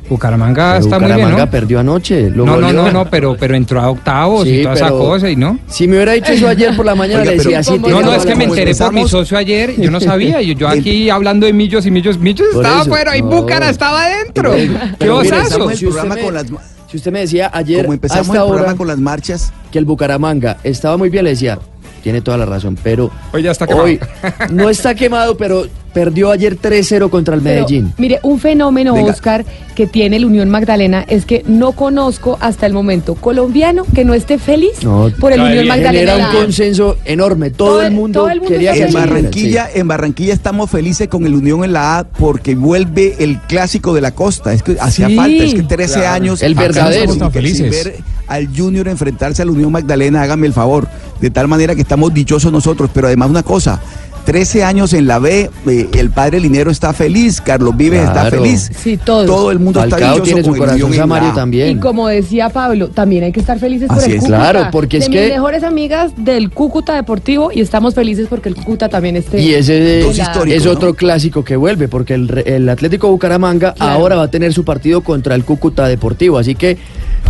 Bucaramanga 0.09 0.73
Pero 0.75 0.85
está 0.85 0.99
muy 0.99 1.07
bien, 1.07 1.17
Bucaramanga 1.19 1.45
¿no? 1.47 1.51
perdió 1.51 1.81
anoche. 1.81 2.31
lo 2.31 2.45
No, 2.47 2.57
no, 2.59 2.73
no, 2.73 2.91
no, 2.93 3.11
pero, 3.11 3.37
pero 3.39 3.55
entró 3.55 3.81
a 3.81 3.91
octavos 3.91 4.45
Sí, 4.45 4.61
y 4.61 4.63
toda 4.63 4.75
esa 4.75 4.89
cosa, 4.91 5.31
¿y 5.31 5.37
no? 5.37 5.59
Si 5.69 5.87
me 5.89 5.97
hubiera 5.97 6.13
dicho 6.13 6.33
eso 6.33 6.49
ayer 6.49 6.75
por 6.77 6.87
la 6.87 6.95
mañana, 6.95 7.21
Oiga, 7.23 7.33
le 7.33 7.37
decía 7.39 7.59
así. 7.61 7.79
No, 7.79 8.01
no, 8.03 8.15
es 8.15 8.25
que 8.27 8.35
me 8.35 8.45
enteré 8.45 8.75
por 8.75 8.93
mi 8.93 9.09
socio 9.09 9.37
ayer, 9.39 9.75
yo 9.81 9.91
no 9.91 10.01
sabía, 10.01 10.41
y 10.43 10.55
yo 10.55 10.69
aquí 10.69 11.11
hablando 11.11 11.47
de 11.47 11.53
millos 11.53 11.85
y 11.87 11.91
millos, 11.91 12.19
millos 12.19 12.47
Por 12.53 12.65
estaba 12.65 12.85
fuera 12.85 13.17
y 13.17 13.23
no. 13.23 13.29
Búcara 13.29 13.71
estaba 13.71 14.05
adentro. 14.07 14.53
¡Qué 14.99 15.11
osazo! 15.11 15.71
Si 15.71 15.87
usted, 15.87 16.05
me, 16.05 16.23
con 16.23 16.35
las- 16.35 16.47
si 16.91 16.97
usted 16.99 17.11
me 17.13 17.21
decía 17.21 17.51
ayer 17.53 17.83
Como 17.83 17.95
empezamos 17.95 18.29
hasta 18.29 18.39
el 18.39 18.45
programa 18.45 18.67
ahora 18.69 18.77
con 18.79 18.87
las 18.87 18.99
marchas. 18.99 19.53
que 19.73 19.79
el 19.79 19.85
Bucaramanga 19.85 20.59
estaba 20.63 20.97
muy 20.97 21.09
bien, 21.11 21.25
le 21.25 21.31
decía, 21.31 21.59
tiene 22.03 22.21
toda 22.21 22.37
la 22.39 22.47
razón, 22.47 22.79
pero 22.83 23.11
Hoy 23.33 23.43
ya 23.43 23.51
está 23.51 23.67
quemado. 23.67 23.85
hoy 23.87 23.99
no 24.53 24.71
está 24.71 24.95
quemado, 24.95 25.37
pero 25.37 25.67
perdió 25.97 26.31
ayer 26.31 26.59
3-0 26.61 27.09
contra 27.09 27.35
el 27.35 27.41
Pero, 27.41 27.63
Medellín. 27.63 27.95
mire, 27.97 28.21
un 28.23 28.39
fenómeno, 28.39 28.93
Venga. 28.93 29.13
Oscar, 29.13 29.47
que 29.75 29.87
tiene 29.87 30.21
la 30.21 30.27
Unión 30.27 30.51
Magdalena 30.51 31.07
es 31.09 31.25
que 31.25 31.43
no 31.47 31.73
conozco 31.73 32.37
hasta 32.43 32.67
el 32.67 32.75
momento 32.75 33.15
colombiano 33.15 33.85
que 33.95 34.05
no 34.05 34.13
esté 34.13 34.39
feliz 34.39 34.83
No, 34.83 35.11
por 35.19 35.33
el 35.33 35.41
Unión 35.41 35.67
Magdalena. 35.67 36.17
De 36.17 36.23
un 36.37 36.43
consenso 36.45 36.99
enorme. 37.07 37.49
Todo, 37.51 37.69
Todo 37.71 37.81
el 37.81 37.87
el- 37.87 37.93
mundo 37.95 38.21
todo 38.21 38.29
el 38.29 38.41
mundo 38.41 38.53
quería 38.53 38.75
que 38.75 38.83
En 38.83 38.93
feliz. 38.93 38.95
Barranquilla, 39.09 39.69
en 39.75 39.89
Barranquilla 39.89 40.35
estamos 40.35 40.71
felices 40.71 41.09
con 41.09 41.25
el 41.25 41.35
Unión 41.35 41.65
en 41.65 41.73
la 41.73 41.99
A 42.01 42.05
porque 42.05 42.55
vuelve 42.55 43.17
el 43.21 43.41
clásico 43.41 43.95
de 43.95 44.03
la 44.03 44.11
costa. 44.11 44.53
Es 44.53 44.63
que 44.63 44.77
hacía 44.79 45.07
Sí, 45.09 45.17
falta, 45.17 45.45
es 45.45 45.55
que 45.55 45.63
13 45.63 45.95
claro. 46.01 46.15
años. 46.15 46.43
El 46.43 46.55
verdadero. 46.55 47.15
sin- 47.15 47.31
felices. 47.31 47.59
sin 47.59 47.71
ver 47.71 47.97
al 48.27 48.49
Junior 48.55 48.87
enfrentarse 48.89 49.41
a 49.41 49.45
la 49.47 49.53
Unión 49.53 49.73
Magdalena, 49.73 50.21
hágame 50.21 50.47
el 50.47 50.53
favor. 50.53 50.89
De 51.23 51.31
tal 51.31 51.49
manera 51.49 51.75
que 51.75 51.81
estamos 51.81 52.13
dichosos 52.13 52.53
nosotros, 52.53 52.91
pero 52.93 53.07
además 53.07 53.31
una 53.31 53.43
cosa. 53.43 53.81
13 54.27 54.65
años 54.65 54.93
en 54.93 55.07
la 55.07 55.21
B, 55.21 55.49
eh, 55.69 55.89
el 55.95 56.11
padre 56.11 56.41
Linero 56.41 56.71
está 56.71 56.93
feliz, 56.93 57.41
Carlos 57.41 57.77
Vives 57.77 58.03
está 58.03 58.25
feliz. 58.29 58.71
Sí, 58.77 58.97
todos. 58.97 59.25
Todo 59.25 59.51
el 59.53 59.61
mundo 59.61 59.79
está 59.83 59.97
Falcao 59.97 60.15
dichoso 60.17 60.25
tiene 60.25 60.43
su 60.43 60.49
con 60.51 60.59
corazón 60.59 60.93
samario 60.93 61.33
también. 61.33 61.79
Y 61.79 61.81
como 61.81 62.09
decía 62.09 62.49
Pablo, 62.51 62.89
también 62.89 63.23
hay 63.23 63.31
que 63.33 63.39
estar 63.41 63.59
felices 63.61 63.89
por 63.89 64.03
el 64.03 64.11
es. 64.11 64.17
Cúcuta. 64.19 64.37
Claro, 64.37 64.69
porque 64.73 64.99
de 64.99 65.05
es 65.05 65.11
mis 65.11 65.19
que- 65.21 65.29
mejores 65.29 65.63
amigas 65.63 66.13
del 66.19 66.51
Cúcuta 66.51 66.95
Deportivo 66.97 67.51
y 67.55 67.61
estamos 67.61 67.95
felices 67.95 68.27
porque 68.29 68.49
el 68.49 68.57
Cúcuta 68.57 68.89
también 68.89 69.15
esté. 69.17 69.41
Y 69.41 69.55
ese 69.55 70.01
Dos 70.01 70.19
es, 70.49 70.67
otro 70.67 70.95
clásico 70.95 71.45
que 71.45 71.55
vuelve, 71.55 71.87
porque 71.87 72.15
el, 72.15 72.27
re- 72.27 72.57
el 72.57 72.69
Atlético 72.69 73.09
Bucaramanga 73.09 73.75
Claro. 73.75 73.93
ahora 73.93 74.17
va 74.17 74.25
a 74.25 74.31
tener 74.31 74.53
su 74.53 74.65
partido 74.65 75.03
contra 75.03 75.37
el 75.37 75.45
Cúcuta 75.45 75.87
Deportivo. 75.87 76.37
Así 76.37 76.57
que 76.57 76.77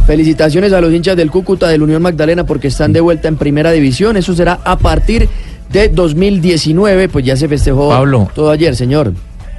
felicitaciones 0.07 0.73
a 0.73 0.81
los 0.81 0.93
hinchas 0.93 1.17
del 1.17 1.31
Cúcuta 1.31 1.69
del 1.69 1.83
Unión 1.83 2.01
Magdalena 2.01 2.45
porque 2.47 2.69
están 2.69 2.93
de 2.93 3.01
vuelta 3.01 3.29
en 3.29 3.37
primera 3.37 3.71
división. 3.73 4.17
Eso 4.17 4.35
será 4.35 4.61
a 4.65 4.79
partir 4.79 5.23
de 5.23 5.29
2019, 5.71 7.09
pues 7.09 7.25
ya 7.25 7.37
se 7.37 7.49
festejó 7.49 7.89
Pablo. 7.91 8.31
todo 8.35 8.51
ayer, 8.51 8.75
señor. 8.77 9.13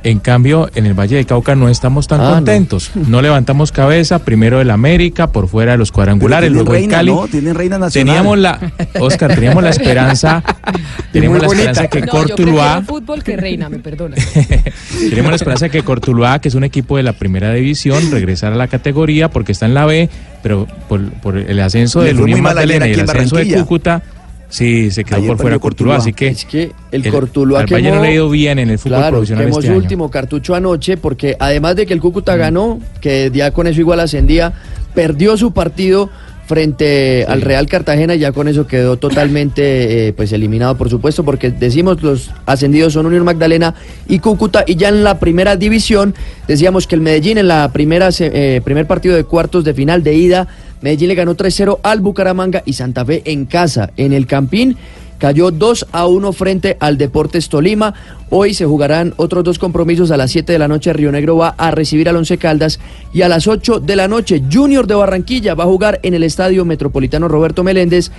En 0.03 0.19
cambio, 0.19 0.69
en 0.75 0.85
el 0.85 0.93
Valle 0.93 1.17
del 1.17 1.25
Cauca 1.25 1.55
no 1.55 1.67
estamos 1.67 2.07
tan 2.07 2.21
Ah, 2.21 2.29
contentos. 2.35 2.91
No. 2.95 3.21
levantamos 3.21 3.71
cabeza, 3.73 4.19
primero 4.19 4.61
el 4.61 4.69
América, 4.69 5.31
por 5.31 5.49
fuera 5.49 5.73
de 5.73 5.79
los 5.79 5.91
cuadrangulares, 5.91 6.51
luego 6.51 6.71
reina, 6.71 6.97
Cali. 6.97 7.11
¿no? 7.11 7.27
Tienen 7.27 7.55
reina 7.55 7.77
nacional. 7.77 8.15
Teníamos 8.15 8.37
la, 8.37 8.71
Oscar, 9.01 9.33
teníamos 9.35 9.63
la 9.63 9.71
esperanza, 9.71 10.43
teníamos 11.11 11.41
la 11.41 11.47
esperanza 11.47 11.87
que 11.87 12.01
no, 12.01 12.07
Cortuluá, 12.07 12.83
fútbol 12.87 13.21
que 13.23 13.35
reina, 13.35 13.69
me 13.69 13.79
perdona. 13.79 14.15
tenemos 15.09 15.31
la 15.31 15.35
esperanza 15.35 15.67
que 15.67 15.81
Cortuluá, 15.81 16.39
que 16.39 16.47
es 16.47 16.55
un 16.55 16.63
equipo 16.63 16.95
de 16.95 17.03
la 17.03 17.13
primera 17.13 17.51
división, 17.51 18.09
regresara 18.11 18.55
a 18.55 18.57
la 18.57 18.67
categoría 18.67 19.29
porque 19.29 19.51
está 19.51 19.65
en 19.65 19.73
la 19.73 19.85
B, 19.85 20.09
pero 20.41 20.67
por, 20.87 21.09
por 21.21 21.37
el 21.37 21.59
ascenso 21.59 22.01
muy 22.01 22.11
Unión 22.11 22.41
Magdalena 22.43 22.87
y 22.87 22.93
el 22.93 22.99
en 23.01 23.09
ascenso 23.09 23.35
de. 23.35 23.47
Cúcuta, 23.51 24.03
sí, 24.49 24.91
se 24.91 25.03
quedó 25.03 25.17
Ayer 25.17 25.27
por 25.29 25.37
fuera 25.37 25.59
Cortuluá, 25.59 25.95
Cortuluá. 25.97 25.97
así 25.97 26.13
que 26.13 26.27
Es 26.27 26.45
que 26.45 26.71
el 26.91 27.05
el- 27.05 27.11
Cortuluá 27.11 27.59
al 27.61 27.65
Valle 27.67 27.89
no 27.89 27.95
quemó- 27.97 28.01
le 28.01 28.07
ha 28.07 28.13
ido 28.13 28.29
bien 28.29 28.59
en 28.59 28.69
el 28.69 28.79
fútbol 28.79 28.97
Claro, 28.99 29.11
profesional 29.17 29.45
quemó 29.45 29.57
este 29.57 29.67
su 29.67 29.73
año. 29.73 29.81
último 29.81 30.11
cartucho 30.11 30.55
anoche 30.55 30.97
porque 30.97 31.35
además 31.39 31.75
de 31.75 31.85
que 31.85 31.93
el 31.93 31.99
Cúcuta 32.01 32.35
ganó, 32.35 32.79
que 33.01 33.29
ya 33.33 33.51
con 33.51 33.67
eso 33.67 33.79
igual 33.79 33.99
ascendía, 33.99 34.53
perdió 34.93 35.37
su 35.37 35.51
partido 35.51 36.09
frente 36.47 37.25
al 37.27 37.41
Real 37.41 37.67
Cartagena 37.67 38.15
y 38.15 38.19
ya 38.19 38.31
con 38.31 38.47
eso 38.47 38.67
quedó 38.67 38.95
totalmente 38.95 40.07
eh, 40.07 40.13
pues 40.13 40.31
eliminado 40.31 40.77
por 40.77 40.89
supuesto 40.89 41.25
porque 41.25 41.51
decimos 41.51 42.01
los 42.01 42.31
ascendidos 42.45 42.93
son 42.93 43.05
Unión 43.05 43.25
Magdalena 43.25 43.75
y 44.07 44.19
Cúcuta 44.19 44.63
y 44.65 44.77
ya 44.77 44.87
en 44.87 45.03
la 45.03 45.19
primera 45.19 45.57
división 45.57 46.15
decíamos 46.47 46.87
que 46.87 46.95
el 46.95 47.01
Medellín 47.01 47.37
en 47.37 47.49
la 47.49 47.69
primera 47.73 48.07
eh, 48.17 48.61
primer 48.63 48.87
partido 48.87 49.13
de 49.17 49.25
cuartos 49.25 49.65
de 49.65 49.73
final 49.73 50.03
de 50.03 50.13
ida 50.15 50.47
Medellín 50.81 51.09
le 51.09 51.15
ganó 51.15 51.35
3-0 51.35 51.79
al 51.83 52.01
Bucaramanga 52.01 52.63
y 52.65 52.73
Santa 52.73 53.05
Fe 53.05 53.21
en 53.25 53.45
casa 53.45 53.91
en 53.97 54.13
el 54.13 54.27
Campín 54.27 54.77
cayó 55.17 55.51
2 55.51 55.87
a 55.91 56.07
1 56.07 56.33
frente 56.33 56.77
al 56.79 56.97
Deportes 56.97 57.49
Tolima. 57.49 57.93
Hoy 58.29 58.53
se 58.53 58.65
jugarán 58.65 59.13
otros 59.17 59.43
dos 59.43 59.59
compromisos 59.59 60.11
a 60.11 60.17
las 60.17 60.31
7 60.31 60.51
de 60.51 60.59
la 60.59 60.67
noche. 60.67 60.93
Río 60.93 61.11
Negro 61.11 61.37
va 61.37 61.55
a 61.57 61.71
recibir 61.71 62.09
al 62.09 62.15
Once 62.15 62.37
Caldas 62.37 62.79
y 63.13 63.21
a 63.21 63.29
las 63.29 63.47
8 63.47 63.79
de 63.79 63.95
la 63.95 64.07
noche 64.07 64.43
Junior 64.51 64.87
de 64.87 64.95
Barranquilla 64.95 65.55
va 65.55 65.63
a 65.63 65.67
jugar 65.67 65.99
en 66.03 66.13
el 66.13 66.23
Estadio 66.23 66.65
Metropolitano 66.65 67.27
Roberto 67.27 67.63
Meléndez 67.63 68.11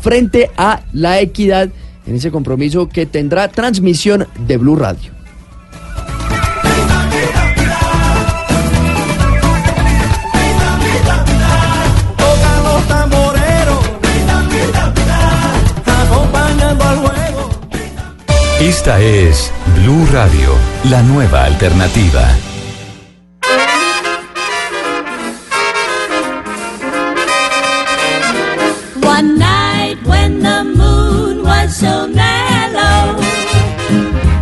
frente 0.00 0.50
a 0.56 0.82
La 0.92 1.20
Equidad 1.20 1.68
en 2.06 2.14
ese 2.14 2.30
compromiso 2.30 2.88
que 2.88 3.06
tendrá 3.06 3.48
transmisión 3.48 4.26
de 4.46 4.56
Blue 4.56 4.76
Radio. 4.76 5.15
Esta 18.60 18.98
es 19.02 19.52
Blue 19.74 20.06
Radio, 20.10 20.54
la 20.88 21.02
nueva 21.02 21.44
alternativa. 21.44 22.26
One 29.02 29.38
night 29.38 29.98
when 30.06 30.42
the 30.42 30.64
moon 30.64 31.42
was 31.44 31.76
so 31.76 32.08
mellow, 32.08 33.20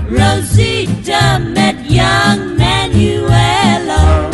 Rosita 0.08 1.40
met 1.40 1.74
young 1.90 2.56
Manuelo. 2.56 4.30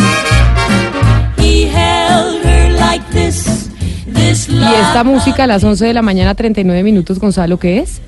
He 1.38 1.64
held 1.68 2.44
her 2.44 2.70
like 2.78 3.02
this, 3.12 3.70
this 4.06 4.46
Y 4.46 4.62
esta 4.62 5.04
música 5.04 5.44
a 5.44 5.46
las 5.46 5.64
11 5.64 5.86
de 5.86 5.94
la 5.94 6.02
mañana, 6.02 6.34
39 6.34 6.82
minutos, 6.82 7.18
Gonzalo, 7.18 7.58
¿qué 7.58 7.78
es? 7.78 8.02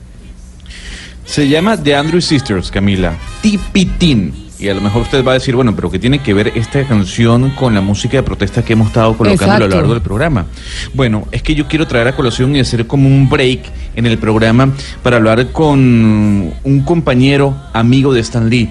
Se 1.33 1.49
llama 1.49 1.83
The 1.83 1.97
Andrew 1.97 2.21
Sisters, 2.21 2.71
Camila. 2.71 3.15
Tipitín. 3.41 4.35
Y 4.59 4.69
a 4.69 4.75
lo 4.75 4.83
mejor 4.83 5.01
usted 5.01 5.25
va 5.25 5.31
a 5.31 5.35
decir, 5.35 5.57
bueno, 5.57 5.75
pero 5.75 5.91
¿qué 5.91 5.99
tiene 5.99 6.19
que 6.19 6.35
ver 6.35 6.53
esta 6.57 6.87
canción 6.87 7.49
con 7.53 7.73
la 7.73 7.81
música 7.81 8.19
de 8.19 8.23
protesta 8.23 8.63
que 8.63 8.75
hemos 8.75 8.89
estado 8.89 9.17
colocando 9.17 9.55
a 9.55 9.59
lo 9.61 9.69
largo 9.69 9.95
del 9.95 10.03
programa? 10.03 10.45
Bueno, 10.93 11.27
es 11.33 11.43
que 11.43 11.55
yo 11.55 11.67
quiero 11.67 11.87
traer 11.87 12.07
a 12.09 12.15
colación 12.15 12.55
y 12.55 12.61
hacer 12.61 12.87
como 12.87 13.09
un 13.09 13.31
break 13.31 13.63
en 13.97 14.05
el 14.05 14.19
programa 14.19 14.75
para 15.03 15.17
hablar 15.17 15.53
con 15.53 16.53
un 16.65 16.83
compañero 16.85 17.57
amigo 17.73 18.13
de 18.13 18.21
Stan 18.21 18.51
Lee. 18.51 18.69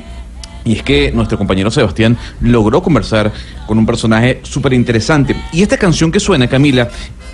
Y 0.63 0.73
es 0.73 0.83
que 0.83 1.11
nuestro 1.11 1.39
compañero 1.39 1.71
Sebastián 1.71 2.15
logró 2.41 2.83
conversar 2.83 3.33
con 3.65 3.79
un 3.79 3.87
personaje 3.87 4.39
súper 4.43 4.73
interesante. 4.73 5.35
Y 5.51 5.63
esta 5.63 5.77
canción 5.77 6.11
que 6.11 6.19
suena, 6.19 6.45
Camila, 6.47 6.89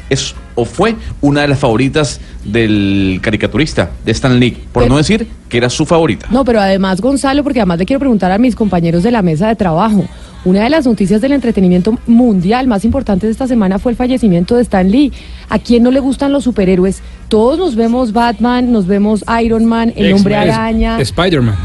es 0.10 0.36
o 0.56 0.66
fue 0.66 0.96
una 1.22 1.42
de 1.42 1.48
las 1.50 1.60
favoritas 1.60 2.20
del 2.44 3.20
caricaturista, 3.22 3.92
de 4.06 4.12
Stan 4.12 4.40
Lee, 4.40 4.58
por 4.72 4.84
Pero- 4.84 4.94
no 4.94 4.98
decir 4.98 5.28
que 5.50 5.58
era 5.58 5.70
su 5.70 5.86
favorita. 5.86 6.28
No, 6.32 6.44
pero 6.44 6.60
además, 6.60 7.00
Gonzalo, 7.00 7.44
porque 7.44 7.60
además 7.60 7.78
le 7.80 7.86
quiero 7.86 8.00
preguntar 8.00 8.32
a 8.32 8.38
mis 8.38 8.56
compañeros 8.56 9.04
de 9.04 9.12
la 9.12 9.22
mesa 9.22 9.48
de 9.48 9.56
trabajo. 9.56 10.06
Una 10.46 10.64
de 10.64 10.70
las 10.70 10.86
noticias 10.86 11.20
del 11.20 11.34
entretenimiento 11.34 11.98
mundial 12.08 12.68
más 12.68 12.86
importantes 12.86 13.28
de 13.28 13.32
esta 13.32 13.48
semana 13.48 13.80
fue 13.80 13.92
el 13.92 13.98
fallecimiento 13.98 14.56
de 14.56 14.62
Stan 14.62 14.90
Lee. 14.90 15.12
¿A 15.50 15.60
quién 15.60 15.84
no 15.84 15.92
le 15.92 16.00
gustan 16.00 16.32
los 16.32 16.44
superhéroes? 16.46 17.02
Todos 17.28 17.60
nos 17.60 17.76
vemos 17.76 18.14
Batman, 18.14 18.72
nos 18.72 18.88
vemos 18.88 19.26
Iron 19.44 19.66
Man, 19.66 19.92
el 19.96 20.14
Hombre 20.14 20.36
Araña. 20.38 21.00
Spider-Man. 21.02 21.56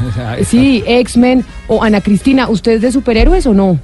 Sí, 0.45 0.83
X-Men 0.87 1.45
o 1.69 1.83
Ana 1.83 2.01
Cristina, 2.01 2.49
¿usted 2.49 2.73
es 2.73 2.81
de 2.83 2.93
superhéroes 2.93 3.47
o 3.47 3.55
no? 3.55 3.79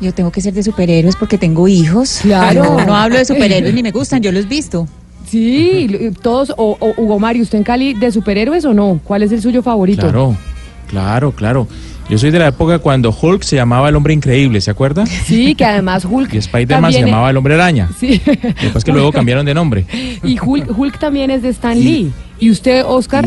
Yo 0.00 0.12
tengo 0.12 0.30
que 0.30 0.40
ser 0.40 0.52
de 0.52 0.62
superhéroes 0.62 1.16
porque 1.16 1.38
tengo 1.38 1.66
hijos. 1.68 2.18
Claro. 2.22 2.64
No, 2.64 2.84
no 2.84 2.94
hablo 2.96 3.16
de 3.18 3.24
superhéroes 3.32 3.72
ni 3.74 3.82
me 3.82 3.90
gustan, 3.92 4.22
yo 4.22 4.30
los 4.32 4.44
he 4.44 4.48
visto. 4.48 4.86
Sí, 5.28 5.88
lo- 5.88 6.12
todos, 6.12 6.52
o, 6.56 6.76
o 6.78 6.94
Hugo 7.02 7.18
Mario, 7.18 7.42
¿usted 7.42 7.58
en 7.58 7.64
Cali 7.64 7.94
de 7.94 8.12
superhéroes 8.12 8.64
o 8.64 8.74
no? 8.74 9.00
¿Cuál 9.02 9.22
es 9.22 9.32
el 9.32 9.40
suyo 9.42 9.62
favorito? 9.62 10.02
Claro, 10.02 10.36
claro, 10.88 11.32
claro. 11.32 11.68
Yo 12.08 12.16
soy 12.18 12.30
de 12.30 12.38
la 12.38 12.46
época 12.48 12.78
cuando 12.78 13.10
Hulk 13.20 13.42
se 13.42 13.56
llamaba 13.56 13.88
el 13.88 13.96
hombre 13.96 14.14
increíble, 14.14 14.60
¿se 14.60 14.70
acuerda? 14.70 15.04
Sí, 15.06 15.56
que 15.56 15.64
además 15.64 16.04
Hulk. 16.08 16.32
Y 16.34 16.38
Spider-Man 16.38 16.92
se 16.92 17.00
llamaba 17.00 17.30
el 17.30 17.36
hombre 17.36 17.54
araña. 17.54 17.88
Sí. 17.98 18.20
Después 18.62 18.84
que 18.84 18.92
luego 18.92 19.10
cambiaron 19.10 19.44
de 19.44 19.54
nombre. 19.54 19.84
Y 20.22 20.38
Hulk, 20.38 20.78
Hulk 20.78 20.98
también 21.00 21.30
es 21.32 21.42
de 21.42 21.48
Stan 21.48 21.76
Lee. 21.76 22.12
¿Y 22.38 22.50
usted, 22.50 22.84
Oscar? 22.86 23.26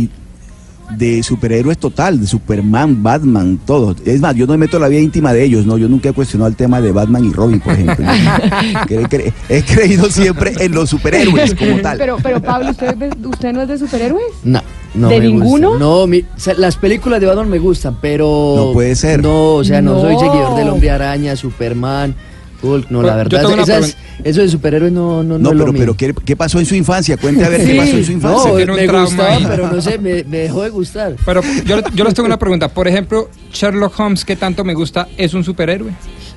De 0.98 1.22
superhéroes 1.24 1.78
total, 1.78 2.20
de 2.20 2.28
Superman, 2.28 3.02
Batman, 3.04 3.60
todo. 3.66 3.96
Es 4.06 4.20
más, 4.22 4.36
yo 4.36 4.46
no 4.48 4.54
me 4.54 4.58
meto 4.60 4.78
en 4.78 4.82
la 4.84 4.88
vida 4.90 5.00
íntima 5.02 5.34
de 5.34 5.44
ellos, 5.44 5.66
¿no? 5.66 5.78
Yo 5.78 5.88
nunca 5.88 6.10
he 6.10 6.14
cuestionado 6.14 6.50
el 6.50 6.56
tema 6.56 6.82
de 6.82 6.92
Batman 6.92 7.26
y 7.26 7.32
Robin, 7.32 7.60
por 7.60 7.74
ejemplo. 7.74 8.06
Cre- 8.88 9.08
cre- 9.08 9.34
he 9.50 9.64
creído 9.64 10.10
siempre 10.10 10.54
en 10.60 10.72
los 10.74 10.90
superhéroes 10.90 11.54
como 11.56 11.78
tal. 11.80 11.98
Pero, 11.98 12.18
pero 12.22 12.42
Pablo, 12.42 12.72
¿usted, 12.72 12.96
¿usted 13.26 13.54
no 13.54 13.62
es 13.62 13.68
de 13.68 13.78
superhéroes? 13.78 14.24
No, 14.44 14.62
no 14.96 15.10
¿De 15.10 15.16
gusta. 15.16 15.28
ninguno? 15.30 15.78
No, 15.78 16.08
mi- 16.08 16.20
o 16.22 16.26
sea, 16.40 16.54
las 16.56 16.76
películas 16.76 17.20
de 17.22 17.28
Batman 17.28 17.50
me 17.50 17.60
gustan, 17.60 17.98
pero... 18.02 18.54
No 18.58 18.74
puede 18.74 18.96
ser. 18.96 19.22
No, 19.22 19.54
o 19.56 19.64
sea, 19.64 19.82
no, 19.82 20.02
soy 20.02 20.14
No. 20.14 20.20
seguidor 20.20 20.56
del 20.56 20.70
Hombre 20.70 20.90
Araña, 20.92 21.36
Superman, 21.36 22.16
Hulk, 22.62 22.89
no, 22.89 22.99
Pero 22.99 23.07
la 23.10 23.16
verdad, 23.16 23.60
esas- 23.62 23.97
eso 24.24 24.41
de 24.41 24.49
superhéroes 24.49 24.91
no, 24.91 25.24
no, 25.24 25.38
no, 25.38 25.39
No, 25.39 25.49
es 25.51 25.55
lo 25.55 25.64
pero, 25.66 25.74
mío. 25.74 25.80
pero 25.80 25.93
¿qué, 25.95 26.14
qué 26.26 26.36
pasó 26.36 26.60
en 26.60 26.66
su 26.66 26.76
infancia? 26.76 27.16
Cuente 27.18 27.43
a 27.45 27.49
ver 27.49 27.62
qué 27.66 27.72
Sí. 27.72 27.78
pasó 27.78 27.97
en 27.97 28.05
su 28.05 28.12
infancia. 28.12 28.51
No, 28.66 28.74
me 28.76 28.86
trauma 28.88 29.05
gustaba, 29.05 29.36
ahí. 29.36 29.45
pero 29.47 29.72
no 29.72 29.82
sé, 29.82 29.97
me, 29.97 30.24
me 30.26 30.38
dejó 30.39 30.64
de 30.64 30.70
gustar. 30.70 31.16
Pero 31.26 31.41
yo, 31.66 31.78
yo 31.95 32.03
les 32.03 32.14
tengo 32.14 32.28
una 32.28 32.38
pregunta. 32.39 32.68
Por 32.68 32.88
ejemplo, 32.88 33.30
Sherlock 33.53 33.97
Holmes, 33.99 34.26
que 34.26 34.36
tanto 34.36 34.64
me 34.64 34.74
gusta, 34.74 35.07
¿es 35.18 35.34
un 35.34 35.43
superhéroe? 35.43 35.91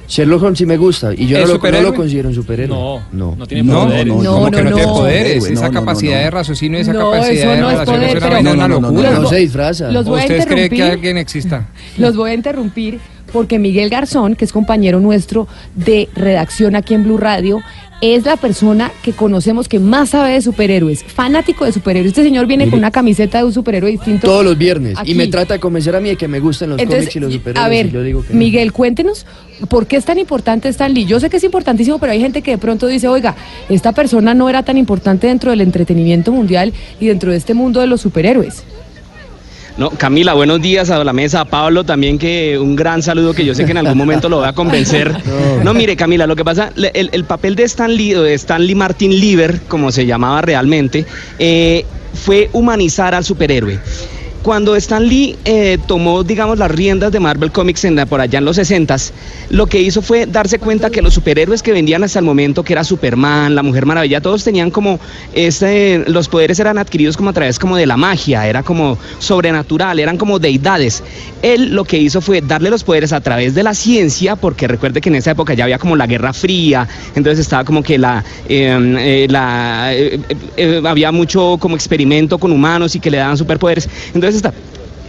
Sherlock 0.08 0.42
Holmes 0.42 0.58
sí 0.58 0.66
me 0.66 0.76
gusta, 0.76 1.14
y 1.14 1.26
yo 1.26 1.38
¿Es 1.38 1.48
no 1.48 1.54
lo, 1.56 1.70
no 1.70 1.80
lo 1.80 1.94
considero 1.94 2.28
un 2.28 2.34
superhéroe. 2.34 2.76
No, 2.76 3.02
no, 3.12 3.34
no 3.34 3.46
tiene 3.46 3.72
poderes. 3.72 4.06
No, 4.06 4.32
¿Cómo 4.32 4.50
no, 4.50 4.56
que 4.58 4.62
no, 4.64 4.70
no, 4.70 4.76
tiene 4.76 4.86
no. 4.92 4.94
poderes? 4.98 5.42
No, 5.44 5.48
esa 5.54 5.62
no, 5.68 5.72
no, 5.72 5.80
capacidad 5.80 6.16
no. 6.18 6.24
de 6.24 6.30
raciocinio, 6.30 6.78
esa 6.80 6.92
No, 6.92 6.98
capacidad 7.12 7.32
eso 7.32 7.48
de 7.48 7.56
no 7.60 7.70
es 7.70 7.78
relación 7.78 7.96
poder, 7.96 8.16
es 8.16 8.22
una 8.24 8.42
No, 8.42 8.54
no, 8.54 8.68
no, 8.68 8.80
locura. 8.90 9.10
no, 9.12 9.22
no 9.22 9.28
se 9.28 9.36
disfraza. 9.36 9.90
Los 9.90 10.04
voy 10.04 10.20
¿Ustedes 10.20 10.46
creen 10.46 10.68
que 10.70 10.82
alguien 10.82 11.16
exista? 11.18 11.68
Los 11.96 12.14
voy 12.16 12.30
a 12.32 12.34
interrumpir 12.34 12.98
porque 13.32 13.58
Miguel 13.58 13.90
Garzón, 13.90 14.36
que 14.36 14.44
es 14.44 14.52
compañero 14.52 15.00
nuestro 15.00 15.48
de 15.74 16.08
redacción 16.14 16.76
aquí 16.76 16.94
en 16.94 17.04
Blue 17.04 17.18
Radio, 17.18 17.62
es 18.02 18.24
la 18.24 18.36
persona 18.36 18.90
que 19.04 19.12
conocemos 19.12 19.68
que 19.68 19.78
más 19.78 20.10
sabe 20.10 20.32
de 20.32 20.42
superhéroes, 20.42 21.04
fanático 21.04 21.64
de 21.64 21.70
superhéroes. 21.70 22.08
Este 22.08 22.24
señor 22.24 22.46
viene 22.46 22.68
con 22.68 22.80
una 22.80 22.90
camiseta 22.90 23.38
de 23.38 23.44
un 23.44 23.52
superhéroe 23.52 23.92
distinto. 23.92 24.26
Todos 24.26 24.44
los 24.44 24.58
viernes. 24.58 24.98
Aquí. 24.98 25.12
Y 25.12 25.14
me 25.14 25.28
trata 25.28 25.54
de 25.54 25.60
convencer 25.60 25.94
a 25.94 26.00
mí 26.00 26.08
de 26.08 26.16
que 26.16 26.26
me 26.26 26.40
gustan 26.40 26.70
los 26.70 26.80
Entonces, 26.80 27.04
cómics 27.04 27.16
y 27.16 27.20
los 27.20 27.32
superhéroes. 27.34 27.64
a 27.64 27.68
ver, 27.68 27.86
y 27.86 27.90
yo 27.90 28.02
digo 28.02 28.22
que 28.26 28.32
no. 28.32 28.38
Miguel, 28.40 28.72
cuéntenos 28.72 29.24
por 29.68 29.86
qué 29.86 29.96
es 29.96 30.04
tan 30.04 30.18
importante 30.18 30.68
Stan 30.68 30.92
Lee. 30.92 31.04
Yo 31.04 31.20
sé 31.20 31.30
que 31.30 31.36
es 31.36 31.44
importantísimo, 31.44 32.00
pero 32.00 32.10
hay 32.10 32.20
gente 32.20 32.42
que 32.42 32.50
de 32.50 32.58
pronto 32.58 32.88
dice, 32.88 33.06
oiga, 33.06 33.36
esta 33.68 33.92
persona 33.92 34.34
no 34.34 34.50
era 34.50 34.64
tan 34.64 34.78
importante 34.78 35.28
dentro 35.28 35.52
del 35.52 35.60
entretenimiento 35.60 36.32
mundial 36.32 36.72
y 36.98 37.06
dentro 37.06 37.30
de 37.30 37.36
este 37.36 37.54
mundo 37.54 37.78
de 37.78 37.86
los 37.86 38.00
superhéroes. 38.00 38.64
No, 39.78 39.90
Camila, 39.90 40.34
buenos 40.34 40.60
días 40.60 40.90
a 40.90 41.02
la 41.02 41.12
mesa, 41.12 41.40
a 41.40 41.44
Pablo 41.46 41.84
también 41.84 42.18
que 42.18 42.58
un 42.58 42.76
gran 42.76 43.02
saludo 43.02 43.32
que 43.32 43.44
yo 43.44 43.54
sé 43.54 43.64
que 43.64 43.70
en 43.70 43.78
algún 43.78 43.96
momento 43.96 44.28
lo 44.28 44.38
voy 44.38 44.48
a 44.48 44.52
convencer. 44.52 45.12
No, 45.62 45.74
mire 45.74 45.96
Camila, 45.96 46.26
lo 46.26 46.34
que 46.36 46.44
pasa, 46.44 46.72
el, 46.76 47.08
el 47.12 47.24
papel 47.24 47.54
de 47.54 47.62
Stan 47.64 47.94
Lee, 47.94 48.14
o 48.14 48.22
de 48.22 48.34
Stanley 48.34 48.74
Martin 48.74 49.12
Lieber, 49.12 49.60
como 49.68 49.92
se 49.92 50.06
llamaba 50.06 50.42
realmente, 50.42 51.06
eh, 51.38 51.84
fue 52.14 52.50
humanizar 52.52 53.14
al 53.14 53.24
superhéroe. 53.24 53.78
Cuando 54.42 54.74
Stan 54.74 55.06
Lee 55.06 55.36
eh, 55.44 55.78
tomó, 55.86 56.24
digamos, 56.24 56.58
las 56.58 56.70
riendas 56.70 57.12
de 57.12 57.20
Marvel 57.20 57.52
Comics 57.52 57.86
por 58.08 58.20
allá 58.20 58.38
en 58.38 58.44
los 58.44 58.58
60s, 58.58 59.12
lo 59.50 59.66
que 59.66 59.80
hizo 59.80 60.02
fue 60.02 60.26
darse 60.26 60.58
cuenta 60.58 60.90
que 60.90 61.00
los 61.00 61.14
superhéroes 61.14 61.62
que 61.62 61.72
vendían 61.72 62.02
hasta 62.02 62.18
el 62.18 62.24
momento, 62.24 62.64
que 62.64 62.72
era 62.72 62.82
Superman, 62.82 63.54
la 63.54 63.62
Mujer 63.62 63.86
Maravilla, 63.86 64.20
todos 64.20 64.42
tenían 64.42 64.70
como, 64.70 64.98
este, 65.32 66.04
los 66.08 66.28
poderes 66.28 66.58
eran 66.58 66.78
adquiridos 66.78 67.16
como 67.16 67.30
a 67.30 67.32
través 67.32 67.58
como 67.58 67.76
de 67.76 67.86
la 67.86 67.96
magia, 67.96 68.46
era 68.48 68.62
como 68.64 68.98
sobrenatural, 69.20 70.00
eran 70.00 70.16
como 70.16 70.38
deidades. 70.40 71.04
Él 71.42 71.74
lo 71.74 71.84
que 71.84 71.98
hizo 71.98 72.20
fue 72.20 72.40
darle 72.40 72.70
los 72.70 72.82
poderes 72.82 73.12
a 73.12 73.20
través 73.20 73.54
de 73.54 73.62
la 73.62 73.74
ciencia, 73.74 74.34
porque 74.34 74.66
recuerde 74.66 75.00
que 75.00 75.08
en 75.08 75.16
esa 75.16 75.32
época 75.32 75.54
ya 75.54 75.64
había 75.64 75.78
como 75.78 75.94
la 75.94 76.06
Guerra 76.06 76.32
Fría, 76.32 76.88
entonces 77.14 77.40
estaba 77.40 77.64
como 77.64 77.82
que 77.82 77.98
la, 77.98 78.24
eh, 78.48 78.96
eh, 78.98 79.26
la 79.30 79.90
eh, 79.94 80.82
había 80.84 81.12
mucho 81.12 81.58
como 81.60 81.76
experimento 81.76 82.38
con 82.38 82.50
humanos 82.50 82.96
y 82.96 83.00
que 83.00 83.10
le 83.10 83.18
daban 83.18 83.36
superpoderes. 83.36 83.88
Entonces 84.14 84.31
esta, 84.36 84.52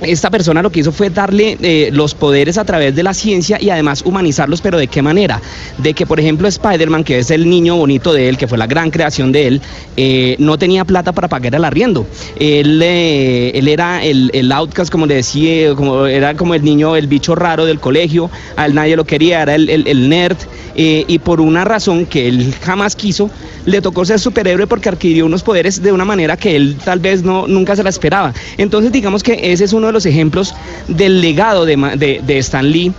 esta 0.05 0.29
persona 0.29 0.61
lo 0.61 0.71
que 0.71 0.81
hizo 0.81 0.91
fue 0.91 1.09
darle 1.09 1.57
eh, 1.61 1.89
los 1.91 2.13
poderes 2.15 2.57
a 2.57 2.65
través 2.65 2.95
de 2.95 3.03
la 3.03 3.13
ciencia 3.13 3.57
y 3.61 3.69
además 3.69 4.01
humanizarlos, 4.05 4.61
pero 4.61 4.77
¿de 4.77 4.87
qué 4.87 5.01
manera? 5.01 5.41
De 5.77 5.93
que, 5.93 6.05
por 6.05 6.19
ejemplo, 6.19 6.47
Spider-Man, 6.47 7.03
que 7.03 7.19
es 7.19 7.31
el 7.31 7.49
niño 7.49 7.75
bonito 7.75 8.13
de 8.13 8.29
él, 8.29 8.37
que 8.37 8.47
fue 8.47 8.57
la 8.57 8.67
gran 8.67 8.91
creación 8.91 9.31
de 9.31 9.47
él, 9.47 9.61
eh, 9.97 10.35
no 10.39 10.57
tenía 10.57 10.85
plata 10.85 11.11
para 11.11 11.27
pagar 11.27 11.55
el 11.55 11.63
arriendo. 11.65 12.05
Él, 12.39 12.81
eh, 12.83 13.51
él 13.55 13.67
era 13.67 14.03
el, 14.03 14.29
el 14.33 14.51
outcast, 14.51 14.91
como 14.91 15.05
le 15.05 15.15
decía, 15.15 15.73
como, 15.75 16.05
era 16.05 16.35
como 16.35 16.53
el 16.53 16.63
niño, 16.63 16.95
el 16.95 17.07
bicho 17.07 17.35
raro 17.35 17.65
del 17.65 17.79
colegio, 17.79 18.29
a 18.55 18.65
él 18.65 18.75
nadie 18.75 18.95
lo 18.95 19.05
quería, 19.05 19.41
era 19.41 19.55
el, 19.55 19.69
el- 19.69 20.09
nerd, 20.09 20.37
y 20.75 21.19
por 21.19 21.39
una 21.39 21.63
razón 21.63 22.05
que 22.07 22.27
él 22.27 22.53
jamás 22.61 22.95
quiso, 22.95 23.29
le 23.65 23.79
tocó 23.79 24.03
ser 24.05 24.19
superhéroe 24.19 24.67
porque 24.67 24.89
adquirió 24.89 25.25
unos 25.25 25.43
poderes 25.43 25.81
de 25.81 25.91
una 25.91 26.03
manera 26.03 26.35
que 26.35 26.55
él 26.55 26.75
tal 26.83 26.99
vez 26.99 27.23
no, 27.23 27.47
nunca 27.47 27.75
se 27.75 27.83
la 27.83 27.89
esperaba. 27.89 28.33
Entonces 28.57 28.91
digamos 28.91 29.23
que 29.23 29.39
ese 29.53 29.63
es 29.65 29.71
uno 29.73 29.87
de 29.87 29.92
los 29.93 30.05
ejemplos 30.05 30.53
del 30.87 31.21
legado 31.21 31.65
de, 31.65 31.75
de, 31.97 32.21
de 32.25 32.37
Stan 32.39 32.67
Lee 32.69 32.91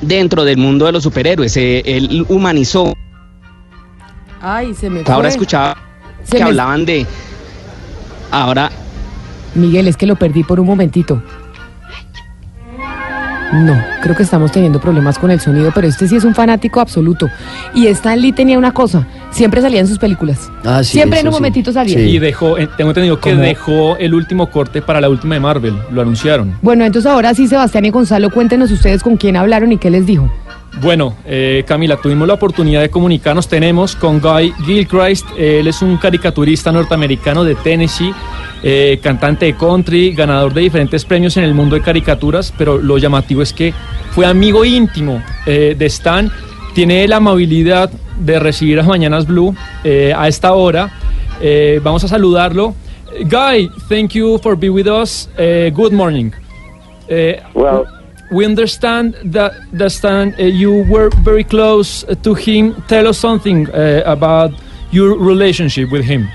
dentro 0.00 0.44
del 0.44 0.56
mundo 0.58 0.86
de 0.86 0.92
los 0.92 1.02
superhéroes. 1.02 1.56
Eh, 1.56 1.82
él 1.84 2.24
humanizó. 2.28 2.94
Ay, 4.40 4.74
se 4.74 4.88
me 4.90 5.04
fue. 5.04 5.12
Ahora 5.14 5.28
escuchaba 5.28 5.76
Se 6.24 6.36
que 6.36 6.42
me- 6.44 6.50
hablaban 6.50 6.84
de... 6.84 7.06
Ahora 8.30 8.70
Miguel, 9.54 9.88
es 9.88 9.96
que 9.96 10.06
lo 10.06 10.16
perdí 10.16 10.44
por 10.44 10.60
un 10.60 10.66
momentito. 10.66 11.22
No, 13.52 13.82
creo 14.02 14.14
que 14.14 14.22
estamos 14.22 14.52
teniendo 14.52 14.78
problemas 14.78 15.18
con 15.18 15.30
el 15.30 15.40
sonido, 15.40 15.72
pero 15.74 15.86
este 15.88 16.06
sí 16.06 16.16
es 16.16 16.24
un 16.24 16.34
fanático 16.34 16.80
absoluto. 16.80 17.28
Y 17.74 17.86
Stan 17.86 18.20
Lee 18.20 18.32
tenía 18.32 18.58
una 18.58 18.72
cosa, 18.72 19.06
siempre 19.30 19.62
salía 19.62 19.80
en 19.80 19.86
sus 19.86 19.98
películas. 19.98 20.50
Ah, 20.64 20.84
sí, 20.84 20.92
siempre 20.92 21.20
en 21.20 21.28
un 21.28 21.32
sí. 21.32 21.38
momentito 21.38 21.72
salía. 21.72 21.98
Y 21.98 22.18
dejó, 22.18 22.58
eh, 22.58 22.68
tengo 22.76 22.90
entendido 22.90 23.18
que 23.20 23.30
¿Cómo? 23.30 23.42
dejó 23.42 23.96
el 23.96 24.14
último 24.14 24.50
corte 24.50 24.82
para 24.82 25.00
la 25.00 25.08
última 25.08 25.34
de 25.34 25.40
Marvel, 25.40 25.74
lo 25.90 26.02
anunciaron. 26.02 26.56
Bueno, 26.60 26.84
entonces 26.84 27.10
ahora 27.10 27.32
sí, 27.32 27.48
Sebastián 27.48 27.86
y 27.86 27.90
Gonzalo, 27.90 28.30
cuéntenos 28.30 28.70
ustedes 28.70 29.02
con 29.02 29.16
quién 29.16 29.36
hablaron 29.36 29.72
y 29.72 29.78
qué 29.78 29.88
les 29.90 30.04
dijo. 30.04 30.30
Bueno, 30.80 31.16
eh, 31.24 31.64
Camila, 31.66 31.96
tuvimos 31.96 32.28
la 32.28 32.34
oportunidad 32.34 32.82
de 32.82 32.90
comunicarnos, 32.90 33.48
tenemos 33.48 33.96
con 33.96 34.20
Guy 34.20 34.52
Gilchrist, 34.64 35.26
él 35.36 35.66
es 35.66 35.82
un 35.82 35.96
caricaturista 35.96 36.70
norteamericano 36.70 37.42
de 37.42 37.56
Tennessee, 37.56 38.14
eh, 38.62 39.00
cantante 39.02 39.46
de 39.46 39.56
country, 39.56 40.14
ganador 40.14 40.54
de 40.54 40.60
diferentes 40.60 41.04
premios 41.04 41.36
en 41.36 41.44
el 41.44 41.54
mundo 41.54 41.74
de 41.74 41.82
caricaturas, 41.82 42.54
pero 42.56 42.78
lo 42.78 42.96
llamativo 42.96 43.42
es 43.42 43.52
que 43.52 43.74
fue 44.10 44.24
amigo 44.24 44.64
íntimo 44.64 45.20
eh, 45.46 45.74
de 45.76 45.86
Stan, 45.86 46.30
tiene 46.74 47.08
la 47.08 47.16
amabilidad 47.16 47.90
de 48.20 48.38
recibir 48.38 48.78
a 48.78 48.84
Mañanas 48.84 49.26
Blue 49.26 49.54
a 49.84 50.28
esta 50.28 50.52
hora, 50.52 50.90
vamos 51.82 52.04
a 52.04 52.08
saludarlo. 52.08 52.74
Guy, 53.24 53.68
thank 53.88 54.10
you 54.10 54.38
for 54.38 54.56
being 54.56 54.74
with 54.74 54.86
us, 54.86 55.28
good 55.72 55.92
morning. 55.92 56.30
Well, 57.54 57.97
we 58.30 58.44
understand 58.44 59.14
that, 59.24 59.52
Stan, 59.90 60.34
uh, 60.38 60.42
you 60.42 60.84
were 60.84 61.10
very 61.22 61.44
close 61.44 62.04
to 62.22 62.34
him. 62.34 62.82
Tell 62.88 63.06
us 63.06 63.18
something 63.18 63.68
uh, 63.70 64.02
about 64.04 64.52
your 64.90 65.18
relationship 65.18 65.90
with 65.90 66.04
him. 66.04 66.28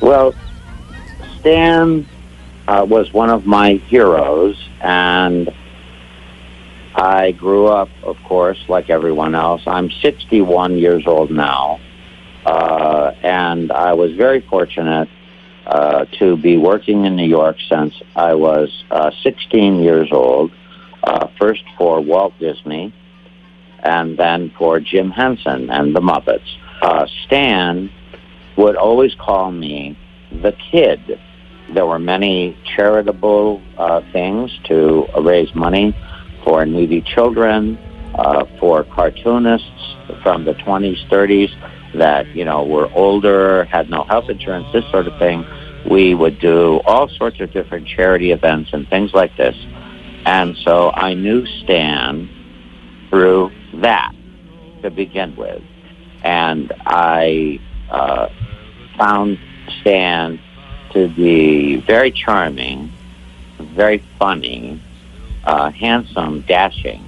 well, 0.00 0.34
Stan 1.40 2.06
uh, 2.66 2.86
was 2.88 3.12
one 3.12 3.30
of 3.30 3.46
my 3.46 3.74
heroes, 3.74 4.56
and 4.80 5.52
I 6.94 7.32
grew 7.32 7.66
up, 7.66 7.90
of 8.02 8.16
course, 8.24 8.58
like 8.68 8.88
everyone 8.88 9.34
else. 9.34 9.62
I'm 9.66 9.90
61 9.90 10.78
years 10.78 11.06
old 11.06 11.30
now, 11.30 11.80
uh, 12.46 13.12
and 13.22 13.72
I 13.72 13.94
was 13.94 14.12
very 14.12 14.40
fortunate 14.40 15.08
uh, 15.66 16.04
to 16.18 16.36
be 16.36 16.56
working 16.56 17.04
in 17.04 17.16
New 17.16 17.26
York 17.26 17.56
since 17.68 17.94
I 18.14 18.34
was 18.34 18.84
uh, 18.90 19.10
16 19.22 19.80
years 19.80 20.12
old, 20.12 20.52
uh, 21.06 21.28
first 21.38 21.62
for 21.76 22.00
Walt 22.00 22.34
Disney, 22.38 22.92
and 23.82 24.16
then 24.16 24.52
for 24.58 24.80
Jim 24.80 25.10
Henson 25.10 25.70
and 25.70 25.94
the 25.94 26.00
Muppets. 26.00 26.48
Uh, 26.82 27.06
Stan 27.24 27.90
would 28.56 28.76
always 28.76 29.14
call 29.14 29.50
me 29.50 29.96
the 30.30 30.52
kid. 30.70 31.20
There 31.72 31.86
were 31.86 31.98
many 31.98 32.56
charitable 32.76 33.62
uh, 33.78 34.00
things 34.12 34.50
to 34.64 35.06
raise 35.20 35.54
money 35.54 35.96
for 36.44 36.64
needy 36.66 37.00
children, 37.00 37.78
uh, 38.14 38.44
for 38.60 38.84
cartoonists 38.84 39.96
from 40.22 40.44
the 40.44 40.54
20s, 40.54 41.08
30s 41.08 41.50
that, 41.94 42.26
you 42.34 42.44
know, 42.44 42.64
were 42.64 42.90
older, 42.92 43.64
had 43.64 43.88
no 43.90 44.04
health 44.04 44.28
insurance, 44.28 44.66
this 44.72 44.84
sort 44.90 45.06
of 45.06 45.18
thing. 45.18 45.44
We 45.88 46.14
would 46.14 46.38
do 46.38 46.80
all 46.86 47.08
sorts 47.08 47.40
of 47.40 47.52
different 47.52 47.86
charity 47.86 48.32
events 48.32 48.70
and 48.72 48.88
things 48.88 49.12
like 49.12 49.36
this. 49.36 49.56
And 50.26 50.56
so 50.58 50.90
I 50.90 51.14
knew 51.14 51.44
Stan 51.46 52.28
through 53.10 53.50
that 53.74 54.12
to 54.82 54.90
begin 54.90 55.36
with. 55.36 55.62
And 56.22 56.72
I 56.86 57.60
uh, 57.90 58.28
found 58.96 59.38
Stan 59.80 60.40
to 60.92 61.08
be 61.08 61.76
very 61.76 62.10
charming, 62.10 62.90
very 63.58 64.02
funny, 64.18 64.80
uh, 65.44 65.70
handsome, 65.70 66.42
dashing. 66.42 67.04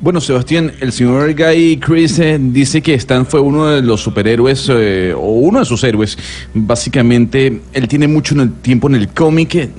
Bueno, 0.00 0.20
Sebastián, 0.20 0.72
el 0.80 0.92
señor 0.92 1.34
Guy 1.34 1.78
Chris 1.78 2.18
eh, 2.18 2.38
dice 2.40 2.82
que 2.82 2.94
Stan 2.94 3.26
fue 3.26 3.40
uno 3.40 3.66
de 3.66 3.82
los 3.82 4.00
superhéroes 4.00 4.68
eh, 4.70 5.12
o 5.16 5.32
uno 5.32 5.58
de 5.60 5.64
sus 5.64 5.82
héroes. 5.84 6.18
Básicamente, 6.54 7.60
él 7.72 7.88
tiene 7.88 8.08
mucho 8.08 8.34
tiempo 8.62 8.88
en 8.88 8.94
el 8.96 9.08
cómic, 9.08 9.54
eh, 9.54 9.70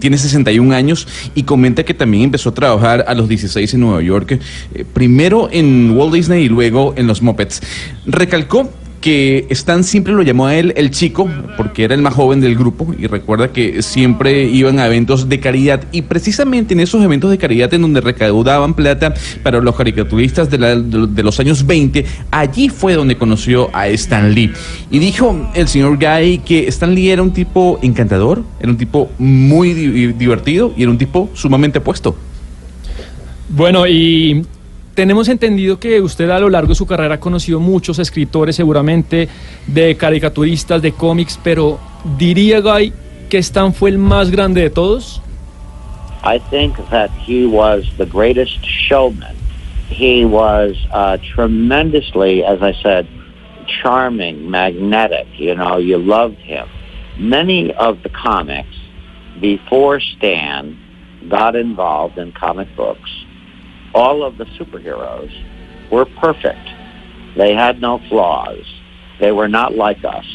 tiene 0.00 0.18
61 0.18 0.74
años 0.74 1.06
y 1.34 1.42
comenta 1.42 1.84
que 1.84 1.94
también 1.94 2.24
empezó 2.24 2.50
a 2.50 2.54
trabajar 2.54 3.04
a 3.06 3.14
los 3.14 3.28
16 3.28 3.74
en 3.74 3.80
Nueva 3.80 4.02
York, 4.02 4.40
eh, 4.74 4.84
primero 4.92 5.48
en 5.50 5.92
Walt 5.96 6.14
Disney 6.14 6.44
y 6.44 6.48
luego 6.48 6.94
en 6.96 7.06
los 7.06 7.22
Muppets. 7.22 7.62
Recalcó 8.06 8.70
que 9.06 9.46
Stan 9.50 9.84
siempre 9.84 10.12
lo 10.14 10.22
llamó 10.22 10.46
a 10.48 10.56
él 10.56 10.74
el 10.76 10.90
chico, 10.90 11.28
porque 11.56 11.84
era 11.84 11.94
el 11.94 12.02
más 12.02 12.12
joven 12.12 12.40
del 12.40 12.56
grupo, 12.56 12.92
y 12.98 13.06
recuerda 13.06 13.52
que 13.52 13.80
siempre 13.80 14.46
iban 14.48 14.80
a 14.80 14.86
eventos 14.86 15.28
de 15.28 15.38
caridad, 15.38 15.84
y 15.92 16.02
precisamente 16.02 16.74
en 16.74 16.80
esos 16.80 17.04
eventos 17.04 17.30
de 17.30 17.38
caridad 17.38 17.72
en 17.72 17.82
donde 17.82 18.00
recaudaban 18.00 18.74
plata 18.74 19.14
para 19.44 19.60
los 19.60 19.76
caricaturistas 19.76 20.50
de, 20.50 20.58
los 21.22 21.38
años 21.38 21.64
20, 21.64 22.04
allí 22.32 22.68
fue 22.68 22.94
donde 22.94 23.16
conoció 23.16 23.70
a 23.72 23.86
Stan 23.86 24.34
Lee. 24.34 24.50
Y 24.90 24.98
dijo 24.98 25.50
el 25.54 25.68
señor 25.68 25.98
Guy 25.98 26.38
que 26.38 26.66
Stan 26.66 26.92
Lee 26.92 27.10
era 27.10 27.22
un 27.22 27.32
tipo 27.32 27.78
encantador, 27.82 28.42
era 28.58 28.72
un 28.72 28.76
tipo 28.76 29.08
muy 29.18 29.72
di- 29.72 30.12
divertido 30.14 30.74
y 30.76 30.82
era 30.82 30.90
un 30.90 30.98
tipo 30.98 31.30
sumamente 31.32 31.78
apuesto. 31.78 32.16
Bueno, 33.50 33.86
y 33.86 34.44
tenemos 34.96 35.28
entendido 35.28 35.78
que 35.78 36.00
usted 36.00 36.30
a 36.30 36.40
lo 36.40 36.48
largo 36.48 36.70
de 36.70 36.74
su 36.74 36.86
carrera 36.86 37.16
ha 37.16 37.20
conocido 37.20 37.60
muchos 37.60 37.98
escritores 37.98 38.56
seguramente, 38.56 39.28
de 39.66 39.94
caricaturistas, 39.94 40.80
de 40.80 40.92
cómics, 40.92 41.38
pero 41.44 41.78
diría 42.16 42.60
Guy 42.60 42.94
que 43.28 43.38
Stan 43.38 43.74
fue 43.74 43.90
el 43.90 43.98
más 43.98 44.30
grande 44.30 44.62
de 44.62 44.70
todos. 44.70 45.20
I 46.24 46.40
think 46.50 46.76
that 46.90 47.10
he 47.10 47.46
was 47.46 47.84
the 47.98 48.06
greatest 48.06 48.58
showman. 48.64 49.36
He 49.90 50.24
was 50.24 50.74
uh, 50.92 51.18
tremendously, 51.34 52.42
as 52.42 52.62
I 52.62 52.72
said, 52.82 53.06
charming, 53.82 54.50
magnetic. 54.50 55.26
You 55.36 55.54
know, 55.54 55.76
you 55.76 55.98
loved 55.98 56.38
him. 56.38 56.66
Many 57.18 57.72
of 57.74 58.02
the 58.02 58.08
comics 58.08 58.74
before 59.40 60.00
Stan 60.00 60.76
got 61.28 61.54
involved 61.54 62.18
in 62.18 62.32
comic 62.32 62.74
books, 62.74 63.10
all 63.96 64.22
of 64.22 64.36
the 64.36 64.44
superheroes 64.44 65.32
were 65.90 66.04
perfect. 66.04 66.68
They 67.36 67.54
had 67.54 67.80
no 67.80 67.98
flaws. 68.10 68.62
They 69.20 69.32
were 69.32 69.48
not 69.48 69.74
like 69.74 70.04
us. 70.04 70.26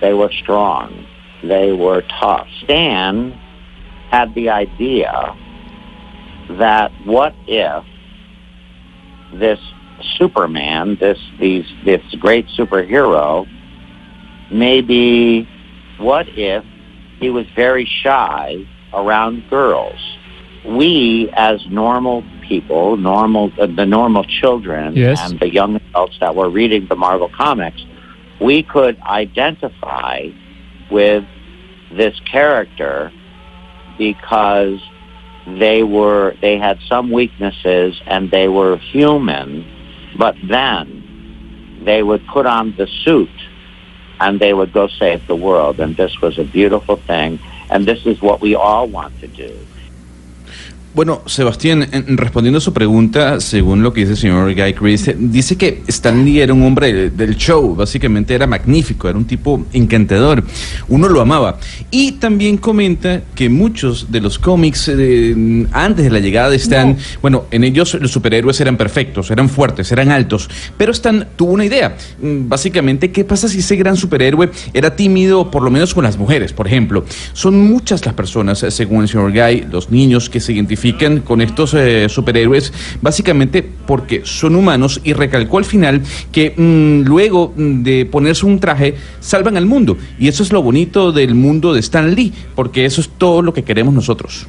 They 0.00 0.14
were 0.14 0.30
strong. 0.30 1.04
They 1.42 1.72
were 1.72 2.02
tough. 2.20 2.46
Stan 2.62 3.32
had 4.10 4.34
the 4.36 4.50
idea 4.50 5.36
that 6.50 6.92
what 7.04 7.34
if 7.48 7.84
this 9.34 9.58
Superman, 10.16 10.96
this 11.00 11.18
these 11.40 11.66
this 11.84 12.02
great 12.20 12.46
superhero, 12.56 13.46
maybe 14.50 15.48
what 15.98 16.28
if 16.28 16.64
he 17.18 17.30
was 17.30 17.46
very 17.56 17.84
shy 17.84 18.64
around 18.92 19.42
girls? 19.50 19.98
We 20.68 21.30
as 21.32 21.66
normal 21.68 22.24
people, 22.46 22.96
normal 22.96 23.52
uh, 23.58 23.66
the 23.66 23.86
normal 23.86 24.24
children 24.24 24.96
Yes. 24.96 25.18
and 25.22 25.40
the 25.40 25.48
young 25.50 25.76
adults 25.76 26.18
that 26.20 26.34
were 26.34 26.50
reading 26.50 26.86
the 26.86 26.96
Marvel 26.96 27.28
comics, 27.28 27.84
we 28.40 28.62
could 28.62 28.98
identify 29.00 30.28
with 30.90 31.24
this 31.90 32.18
character 32.20 33.10
because 33.96 34.78
they 35.46 35.82
were 35.82 36.34
they 36.42 36.58
had 36.58 36.78
some 36.86 37.10
weaknesses 37.10 38.00
and 38.06 38.30
they 38.30 38.48
were 38.48 38.76
human 38.76 39.64
but 40.18 40.36
then 40.46 41.80
they 41.84 42.02
would 42.02 42.26
put 42.26 42.44
on 42.44 42.74
the 42.76 42.86
suit 43.04 43.30
and 44.20 44.40
they 44.40 44.52
would 44.52 44.72
go 44.72 44.88
save 44.88 45.26
the 45.26 45.36
world. 45.36 45.78
And 45.80 45.96
this 45.96 46.20
was 46.20 46.38
a 46.38 46.44
beautiful 46.44 46.96
thing. 46.96 47.38
And 47.70 47.86
this 47.86 48.04
is 48.04 48.20
what 48.20 48.40
we 48.40 48.54
all 48.54 48.88
want 48.88 49.18
to 49.20 49.28
do 49.28 49.56
Bueno, 50.98 51.22
Sebastián, 51.26 51.86
en- 51.92 52.16
respondiendo 52.18 52.58
a 52.58 52.60
su 52.60 52.72
pregunta, 52.72 53.38
según 53.38 53.84
lo 53.84 53.92
que 53.92 54.00
dice 54.00 54.14
el 54.14 54.18
señor 54.18 54.52
Guy 54.52 54.74
Chris, 54.74 55.08
dice 55.16 55.54
que 55.54 55.84
Stan 55.86 56.24
Lee 56.24 56.40
era 56.40 56.52
un 56.52 56.64
hombre 56.64 56.92
de- 56.92 57.10
del 57.10 57.36
show, 57.36 57.76
básicamente 57.76 58.34
era 58.34 58.48
magnífico, 58.48 59.08
era 59.08 59.16
un 59.16 59.24
tipo 59.24 59.64
encantador, 59.72 60.42
uno 60.88 61.08
lo 61.08 61.20
amaba. 61.20 61.60
Y 61.92 62.10
también 62.18 62.56
comenta 62.56 63.22
que 63.36 63.48
muchos 63.48 64.10
de 64.10 64.20
los 64.20 64.40
cómics 64.40 64.88
eh, 64.92 65.66
antes 65.70 66.04
de 66.04 66.10
la 66.10 66.18
llegada 66.18 66.50
de 66.50 66.56
Stan, 66.56 66.96
bueno, 67.22 67.44
en 67.52 67.62
ellos 67.62 67.96
los 68.00 68.10
superhéroes 68.10 68.60
eran 68.60 68.76
perfectos, 68.76 69.30
eran 69.30 69.48
fuertes, 69.48 69.92
eran 69.92 70.10
altos, 70.10 70.50
pero 70.76 70.90
Stan 70.90 71.28
tuvo 71.36 71.52
una 71.52 71.64
idea, 71.64 71.96
Mm, 72.20 72.48
básicamente, 72.48 73.12
¿qué 73.12 73.22
pasa 73.24 73.46
si 73.46 73.60
ese 73.60 73.76
gran 73.76 73.96
superhéroe 73.96 74.50
era 74.74 74.96
tímido, 74.96 75.48
por 75.48 75.62
lo 75.62 75.70
menos 75.70 75.94
con 75.94 76.02
las 76.02 76.18
mujeres, 76.18 76.52
por 76.52 76.66
ejemplo? 76.66 77.04
Son 77.34 77.56
muchas 77.56 78.04
las 78.04 78.14
personas, 78.14 78.64
eh, 78.64 78.72
según 78.72 79.02
el 79.02 79.08
señor 79.08 79.30
Guy, 79.30 79.64
los 79.70 79.92
niños 79.92 80.28
que 80.28 80.40
se 80.40 80.52
identifican 80.54 80.87
con 81.24 81.40
estos 81.40 81.74
eh, 81.74 82.08
superhéroes, 82.08 82.72
básicamente 83.00 83.68
porque 83.86 84.22
son 84.24 84.54
humanos 84.56 85.00
y 85.04 85.12
recalcó 85.12 85.58
al 85.58 85.64
final 85.64 86.02
que 86.32 86.54
mm, 86.56 87.06
luego 87.06 87.52
mm, 87.56 87.82
de 87.82 88.06
ponerse 88.06 88.46
un 88.46 88.60
traje 88.60 88.94
salvan 89.20 89.56
al 89.56 89.66
mundo. 89.66 89.96
Y 90.18 90.28
eso 90.28 90.42
es 90.42 90.52
lo 90.52 90.62
bonito 90.62 91.12
del 91.12 91.34
mundo 91.34 91.72
de 91.72 91.80
Stan 91.80 92.14
Lee, 92.14 92.32
porque 92.54 92.84
eso 92.84 93.00
es 93.00 93.08
todo 93.08 93.42
lo 93.42 93.52
que 93.52 93.64
queremos 93.64 93.94
nosotros. 93.94 94.46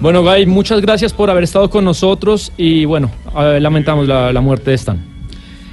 Bueno, 0.00 0.22
Guy, 0.22 0.46
muchas 0.46 0.80
gracias 0.80 1.12
por 1.12 1.28
haber 1.28 1.42
estado 1.42 1.68
con 1.70 1.84
nosotros 1.84 2.52
y 2.56 2.84
bueno, 2.84 3.10
eh, 3.36 3.58
lamentamos 3.60 4.06
la, 4.06 4.32
la 4.32 4.40
muerte 4.40 4.70
de 4.70 4.76
Stan. 4.76 5.18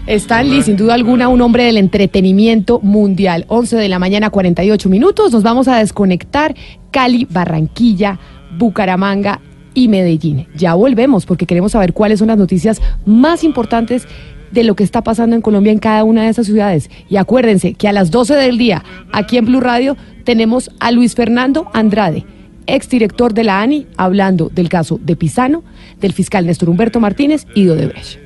Stan 0.07 0.47
Lee, 0.47 0.61
sin 0.61 0.77
duda 0.77 0.93
alguna, 0.93 1.29
un 1.29 1.41
hombre 1.41 1.63
del 1.63 1.77
entretenimiento 1.77 2.79
mundial. 2.79 3.45
11 3.47 3.75
de 3.75 3.89
la 3.89 3.97
mañana, 3.97 4.29
48 4.29 4.87
minutos. 4.87 5.31
Nos 5.31 5.41
vamos 5.41 5.67
a 5.67 5.77
desconectar. 5.77 6.55
Cali, 6.91 7.27
Barranquilla, 7.29 8.19
Bucaramanga 8.57 9.41
y 9.73 9.87
Medellín. 9.87 10.47
Ya 10.55 10.73
volvemos 10.73 11.25
porque 11.25 11.45
queremos 11.45 11.73
saber 11.73 11.93
cuáles 11.93 12.19
son 12.19 12.29
las 12.29 12.37
noticias 12.37 12.81
más 13.05 13.43
importantes 13.43 14.07
de 14.51 14.63
lo 14.63 14.75
que 14.75 14.83
está 14.83 15.03
pasando 15.03 15.35
en 15.35 15.41
Colombia 15.41 15.71
en 15.71 15.79
cada 15.79 16.03
una 16.03 16.23
de 16.23 16.29
esas 16.29 16.47
ciudades. 16.47 16.89
Y 17.09 17.17
acuérdense 17.17 17.73
que 17.73 17.87
a 17.87 17.93
las 17.93 18.09
12 18.09 18.35
del 18.35 18.57
día, 18.57 18.83
aquí 19.11 19.37
en 19.37 19.45
Blue 19.45 19.59
Radio, 19.59 19.97
tenemos 20.23 20.71
a 20.79 20.91
Luis 20.91 21.13
Fernando 21.13 21.67
Andrade, 21.73 22.25
exdirector 22.65 23.33
de 23.33 23.43
la 23.43 23.61
ANI, 23.61 23.85
hablando 23.97 24.49
del 24.49 24.69
caso 24.69 24.99
de 25.03 25.15
Pisano, 25.15 25.63
del 25.99 26.13
fiscal 26.13 26.45
Néstor 26.45 26.69
Humberto 26.69 26.99
Martínez 26.99 27.45
y 27.53 27.65
de 27.65 27.71
Odebrecht. 27.71 28.24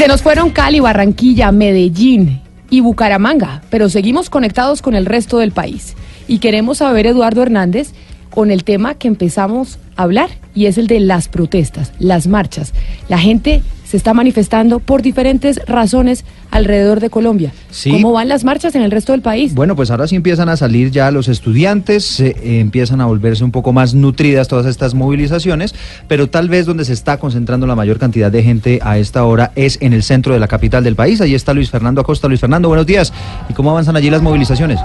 Se 0.00 0.08
nos 0.08 0.22
fueron 0.22 0.48
Cali, 0.48 0.80
Barranquilla, 0.80 1.52
Medellín 1.52 2.40
y 2.70 2.80
Bucaramanga, 2.80 3.60
pero 3.68 3.90
seguimos 3.90 4.30
conectados 4.30 4.80
con 4.80 4.94
el 4.94 5.04
resto 5.04 5.36
del 5.36 5.52
país. 5.52 5.94
Y 6.26 6.38
queremos 6.38 6.78
saber, 6.78 7.06
Eduardo 7.06 7.42
Hernández, 7.42 7.92
con 8.30 8.50
el 8.50 8.64
tema 8.64 8.94
que 8.94 9.08
empezamos 9.08 9.78
a 9.96 10.04
hablar, 10.04 10.30
y 10.54 10.64
es 10.64 10.78
el 10.78 10.86
de 10.86 11.00
las 11.00 11.28
protestas, 11.28 11.92
las 11.98 12.28
marchas. 12.28 12.72
La 13.10 13.18
gente 13.18 13.62
se 13.90 13.96
está 13.96 14.14
manifestando 14.14 14.78
por 14.78 15.02
diferentes 15.02 15.60
razones 15.66 16.24
alrededor 16.52 17.00
de 17.00 17.10
Colombia. 17.10 17.52
Sí. 17.72 17.90
¿Cómo 17.90 18.12
van 18.12 18.28
las 18.28 18.44
marchas 18.44 18.76
en 18.76 18.82
el 18.82 18.92
resto 18.92 19.10
del 19.10 19.20
país? 19.20 19.52
Bueno, 19.52 19.74
pues 19.74 19.90
ahora 19.90 20.06
sí 20.06 20.14
empiezan 20.14 20.48
a 20.48 20.56
salir 20.56 20.92
ya 20.92 21.10
los 21.10 21.26
estudiantes, 21.26 22.04
se, 22.04 22.28
eh, 22.28 22.60
empiezan 22.60 23.00
a 23.00 23.06
volverse 23.06 23.42
un 23.42 23.50
poco 23.50 23.72
más 23.72 23.92
nutridas 23.92 24.46
todas 24.46 24.66
estas 24.66 24.94
movilizaciones, 24.94 25.74
pero 26.06 26.30
tal 26.30 26.48
vez 26.48 26.66
donde 26.66 26.84
se 26.84 26.92
está 26.92 27.16
concentrando 27.16 27.66
la 27.66 27.74
mayor 27.74 27.98
cantidad 27.98 28.30
de 28.30 28.44
gente 28.44 28.78
a 28.80 28.96
esta 28.96 29.24
hora 29.24 29.50
es 29.56 29.78
en 29.80 29.92
el 29.92 30.04
centro 30.04 30.34
de 30.34 30.38
la 30.38 30.46
capital 30.46 30.84
del 30.84 30.94
país. 30.94 31.20
Allí 31.20 31.34
está 31.34 31.52
Luis 31.52 31.68
Fernando 31.68 32.00
Acosta. 32.00 32.28
Luis 32.28 32.38
Fernando, 32.38 32.68
buenos 32.68 32.86
días. 32.86 33.12
¿Y 33.48 33.54
cómo 33.54 33.72
avanzan 33.72 33.96
allí 33.96 34.08
las 34.08 34.22
movilizaciones? 34.22 34.78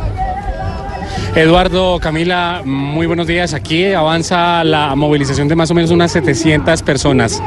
Eduardo, 1.35 1.99
Camila, 1.99 2.61
muy 2.63 3.07
buenos 3.07 3.27
días. 3.27 3.53
Aquí 3.53 3.93
avanza 3.93 4.63
la 4.63 4.95
movilización 4.95 5.47
de 5.47 5.55
más 5.55 5.71
o 5.71 5.73
menos 5.73 5.91
unas 5.91 6.11
700 6.11 6.81
personas 6.83 7.41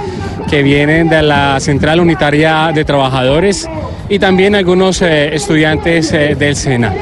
que 0.50 0.62
vienen 0.62 1.08
de 1.08 1.22
la 1.22 1.58
Central 1.60 2.00
Unitaria 2.00 2.70
de 2.74 2.84
Trabajadores 2.84 3.68
y 4.08 4.18
también 4.18 4.54
algunos 4.54 5.02
eh, 5.02 5.34
estudiantes 5.34 6.12
eh, 6.12 6.34
del 6.38 6.56
SENA. 6.56 6.94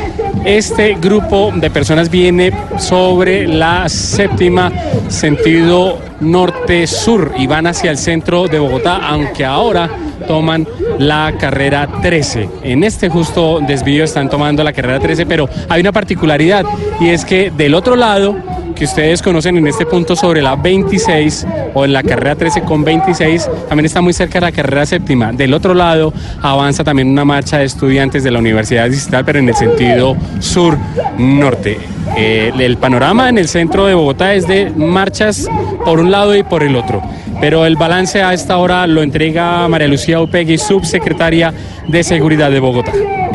Este 0.45 0.95
grupo 0.95 1.53
de 1.55 1.71
personas 1.71 2.11
viene 2.11 2.53
sobre 2.79 3.47
la 3.47 3.89
séptima 3.89 4.73
sentido 5.09 5.99
norte-sur 6.21 7.33
y 7.37 7.47
van 7.47 7.67
hacia 7.67 7.91
el 7.91 7.99
centro 7.99 8.47
de 8.47 8.59
Bogotá, 8.59 8.97
aunque 9.09 9.45
ahora 9.45 9.91
toman 10.27 10.67
la 10.99 11.35
carrera 11.39 11.89
13. 12.01 12.49
En 12.63 12.85
este 12.85 13.09
justo 13.09 13.61
desvío 13.61 14.05
están 14.05 14.29
tomando 14.29 14.65
la 14.65 14.73
carrera 14.73 14.99
13, 14.99 15.27
pero 15.27 15.49
hay 15.69 15.81
una 15.81 15.93
particularidad 15.93 16.65
y 17.01 17.09
es 17.09 17.25
que 17.25 17.51
del 17.51 17.75
otro 17.75 17.97
lado 17.97 18.37
que 18.77 18.85
ustedes 18.85 19.23
conocen 19.23 19.57
en 19.57 19.67
este 19.67 19.87
punto 19.87 20.15
sobre 20.15 20.43
la 20.43 20.55
26 20.55 21.47
o 21.75 21.85
en 21.85 21.93
la 21.93 22.03
carrera 22.03 22.37
13 22.37 22.61
con 22.61 22.85
26, 22.85 23.49
también 23.69 23.87
está 23.87 24.01
muy 24.03 24.13
cerca 24.13 24.35
de 24.35 24.47
la 24.47 24.53
carrera 24.53 24.85
séptima. 24.87 25.33
Del 25.33 25.55
otro 25.55 25.75
lado 25.75 26.13
avanza 26.43 26.85
también 26.85 27.09
una 27.09 27.25
marcha 27.25 27.59
de 27.59 27.65
estudiantes 27.65 28.23
de 28.23 28.31
la 28.31 28.39
Universidad 28.39 28.89
Digital, 28.89 29.25
pero 29.25 29.39
en 29.39 29.49
el 29.49 29.57
sentido 29.57 30.17
sur-norte. 31.17 31.79
Eh, 32.17 32.53
el 32.59 32.77
panorama 32.77 33.29
en 33.29 33.39
el 33.39 33.49
centro 33.49 33.87
de 33.87 33.95
Bogotá 33.95 34.35
es 34.35 34.47
de 34.47 34.71
marchas 34.71 35.49
por 35.85 36.01
un 36.01 36.11
lado 36.11 36.35
y 36.37 36.43
por 36.43 36.63
el 36.63 36.77
otro. 36.77 37.03
Pero 37.41 37.67
el 37.67 37.77
balance 37.77 38.23
a 38.23 38.33
esta 38.33 38.57
hora 38.57 38.87
lo 38.87 39.03
entrega 39.03 39.69
María 39.69 39.89
Lucía 39.89 40.21
Upegui, 40.21 40.57
subsecretaria 40.57 41.53
de 41.87 42.03
Seguridad 42.03 42.51
de 42.51 42.61
Bogotá. 42.61 42.93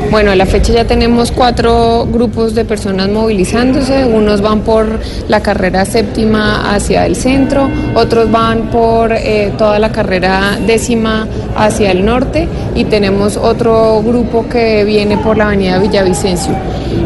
Bueno, 0.10 0.32
a 0.32 0.36
la 0.36 0.46
fecha 0.46 0.74
ya 0.74 0.86
tenemos 0.86 1.32
cuatro 1.32 2.08
grupos 2.12 2.56
de 2.56 2.66
personas 2.66 3.10
movilizándose. 3.10 4.04
Unos 4.04 4.42
van 4.42 4.62
por 4.62 5.00
la 5.28 5.42
carrera 5.42 5.86
séptima 5.86 6.74
hacia 6.74 7.06
el 7.06 7.16
centro, 7.16 7.70
otros 7.96 8.30
van 8.32 8.72
por 8.72 9.14
eh, 9.14 9.54
toda 9.58 9.78
la 9.80 9.92
carrera 9.92 10.58
décima 10.66 11.28
hacia 11.56 11.92
el 11.92 12.04
norte 12.04 12.48
y 12.76 12.86
tenemos 12.86 13.38
otro 13.38 14.02
grupo 14.02 14.50
que 14.50 14.84
viene 14.84 15.18
por 15.18 15.38
la 15.38 15.46
avenida 15.48 15.78
Villavicencio. 15.78 16.56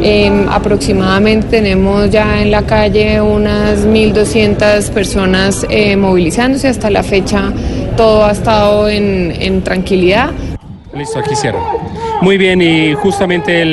Eh, 0.07 0.45
aproximadamente 0.51 1.47
tenemos 1.47 2.11
ya 2.11 2.39
en 2.39 2.51
la 2.51 2.61
calle 2.61 3.19
unas 3.21 3.87
1.200 3.87 4.91
personas 4.91 5.65
eh, 5.67 5.97
movilizándose. 5.97 6.67
Hasta 6.67 6.91
la 6.91 7.01
fecha 7.01 7.51
todo 7.97 8.23
ha 8.23 8.31
estado 8.31 8.87
en, 8.87 9.33
en 9.41 9.63
tranquilidad. 9.63 10.29
Listo, 10.93 11.17
aquí 11.17 11.35
cierro. 11.35 11.84
Muy 12.25 12.39
bien, 12.39 12.59
y 12.59 12.95
justamente 12.95 13.63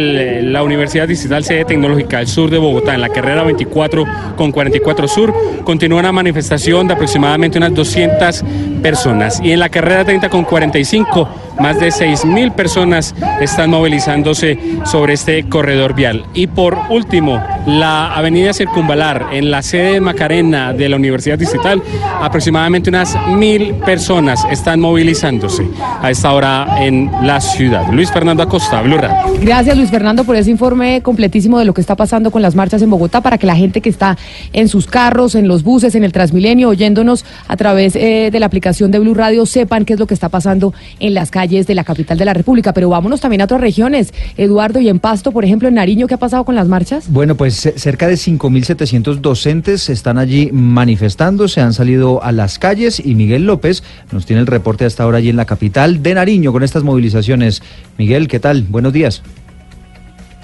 la 0.42 0.62
Universidad 0.62 1.08
Digital 1.08 1.42
Sede 1.42 1.64
Tecnológica 1.64 2.18
del 2.18 2.26
Sur 2.26 2.50
de 2.50 2.58
Bogotá, 2.58 2.94
en 2.94 3.00
la 3.00 3.08
carrera 3.08 3.44
24 3.44 4.04
con 4.36 4.52
44 4.52 5.08
Sur, 5.08 5.32
continúa 5.64 6.00
una 6.00 6.12
manifestación 6.12 6.86
de 6.86 6.92
aproximadamente 6.92 7.56
unas 7.56 7.72
200 7.72 8.44
personas. 8.82 9.40
Y 9.42 9.52
en 9.52 9.58
la 9.58 9.70
carrera 9.70 10.04
30 10.04 10.28
con 10.28 10.44
45, 10.44 11.30
más 11.60 11.80
de 11.80 11.90
6 11.90 12.26
mil 12.26 12.52
personas 12.52 13.14
están 13.40 13.70
movilizándose 13.70 14.58
sobre 14.84 15.14
este 15.14 15.48
corredor 15.48 15.94
vial. 15.94 16.26
Y 16.34 16.46
por 16.46 16.76
último, 16.90 17.42
la 17.66 18.14
avenida 18.14 18.52
Circunvalar, 18.52 19.26
en 19.32 19.50
la 19.50 19.62
sede 19.62 19.94
de 19.94 20.00
Macarena 20.00 20.72
de 20.72 20.88
la 20.88 20.96
Universidad 20.96 21.38
Digital, 21.38 21.82
aproximadamente 22.20 22.90
unas 22.90 23.16
mil 23.28 23.74
personas 23.74 24.44
están 24.50 24.80
movilizándose 24.80 25.66
a 26.00 26.10
esta 26.10 26.32
hora 26.32 26.84
en 26.84 27.10
la 27.22 27.40
ciudad. 27.40 27.90
Luis 27.92 28.10
Fernando 28.10 28.42
Acosta, 28.42 28.82
Blue 28.82 28.98
Radio. 28.98 29.40
Gracias 29.40 29.76
Luis 29.76 29.90
Fernando 29.90 30.24
por 30.24 30.36
ese 30.36 30.50
informe 30.50 31.02
completísimo 31.02 31.58
de 31.58 31.64
lo 31.64 31.74
que 31.74 31.80
está 31.80 31.96
pasando 31.96 32.30
con 32.30 32.42
las 32.42 32.54
marchas 32.54 32.82
en 32.82 32.90
Bogotá 32.90 33.20
para 33.20 33.38
que 33.38 33.46
la 33.46 33.56
gente 33.56 33.80
que 33.80 33.88
está 33.88 34.16
en 34.52 34.68
sus 34.68 34.86
carros, 34.86 35.34
en 35.34 35.48
los 35.48 35.62
buses, 35.62 35.94
en 35.94 36.04
el 36.04 36.12
Transmilenio, 36.12 36.68
oyéndonos 36.68 37.24
a 37.48 37.56
través 37.56 37.96
eh, 37.96 38.30
de 38.32 38.40
la 38.40 38.46
aplicación 38.46 38.90
de 38.90 38.98
Blue 38.98 39.14
Radio 39.14 39.46
sepan 39.46 39.84
qué 39.84 39.94
es 39.94 40.00
lo 40.00 40.06
que 40.06 40.14
está 40.14 40.28
pasando 40.28 40.74
en 41.00 41.14
las 41.14 41.30
calles 41.30 41.66
de 41.66 41.74
la 41.74 41.84
capital 41.84 42.18
de 42.18 42.24
la 42.24 42.34
República. 42.34 42.72
Pero 42.72 42.88
vámonos 42.88 43.20
también 43.20 43.40
a 43.40 43.44
otras 43.44 43.60
regiones. 43.60 44.12
Eduardo 44.36 44.80
y 44.80 44.88
en 44.88 44.98
Pasto, 44.98 45.32
por 45.32 45.44
ejemplo, 45.44 45.68
en 45.68 45.74
Nariño, 45.74 46.06
¿qué 46.06 46.14
ha 46.14 46.18
pasado 46.18 46.44
con 46.44 46.54
las 46.54 46.68
marchas? 46.68 47.10
Bueno, 47.10 47.36
pues 47.36 47.51
ce- 47.52 47.78
cerca 47.78 48.08
de 48.08 48.14
5.700 48.14 49.20
docentes 49.20 49.88
están 49.88 50.18
allí 50.18 50.50
manifestando, 50.52 51.48
se 51.48 51.60
han 51.60 51.72
salido 51.72 52.22
a 52.22 52.32
las 52.32 52.58
calles 52.58 53.04
y 53.04 53.14
Miguel 53.14 53.46
López 53.46 53.82
nos 54.12 54.26
tiene 54.26 54.40
el 54.40 54.46
reporte 54.46 54.84
hasta 54.84 55.02
ahora 55.04 55.18
allí 55.18 55.28
en 55.28 55.36
la 55.36 55.44
capital 55.44 56.02
de 56.02 56.14
Nariño 56.14 56.52
con 56.52 56.62
estas 56.62 56.82
movilizaciones. 56.82 57.62
Miguel, 57.98 58.28
¿qué 58.28 58.40
tal? 58.40 58.62
Buenos 58.68 58.92
días. 58.92 59.22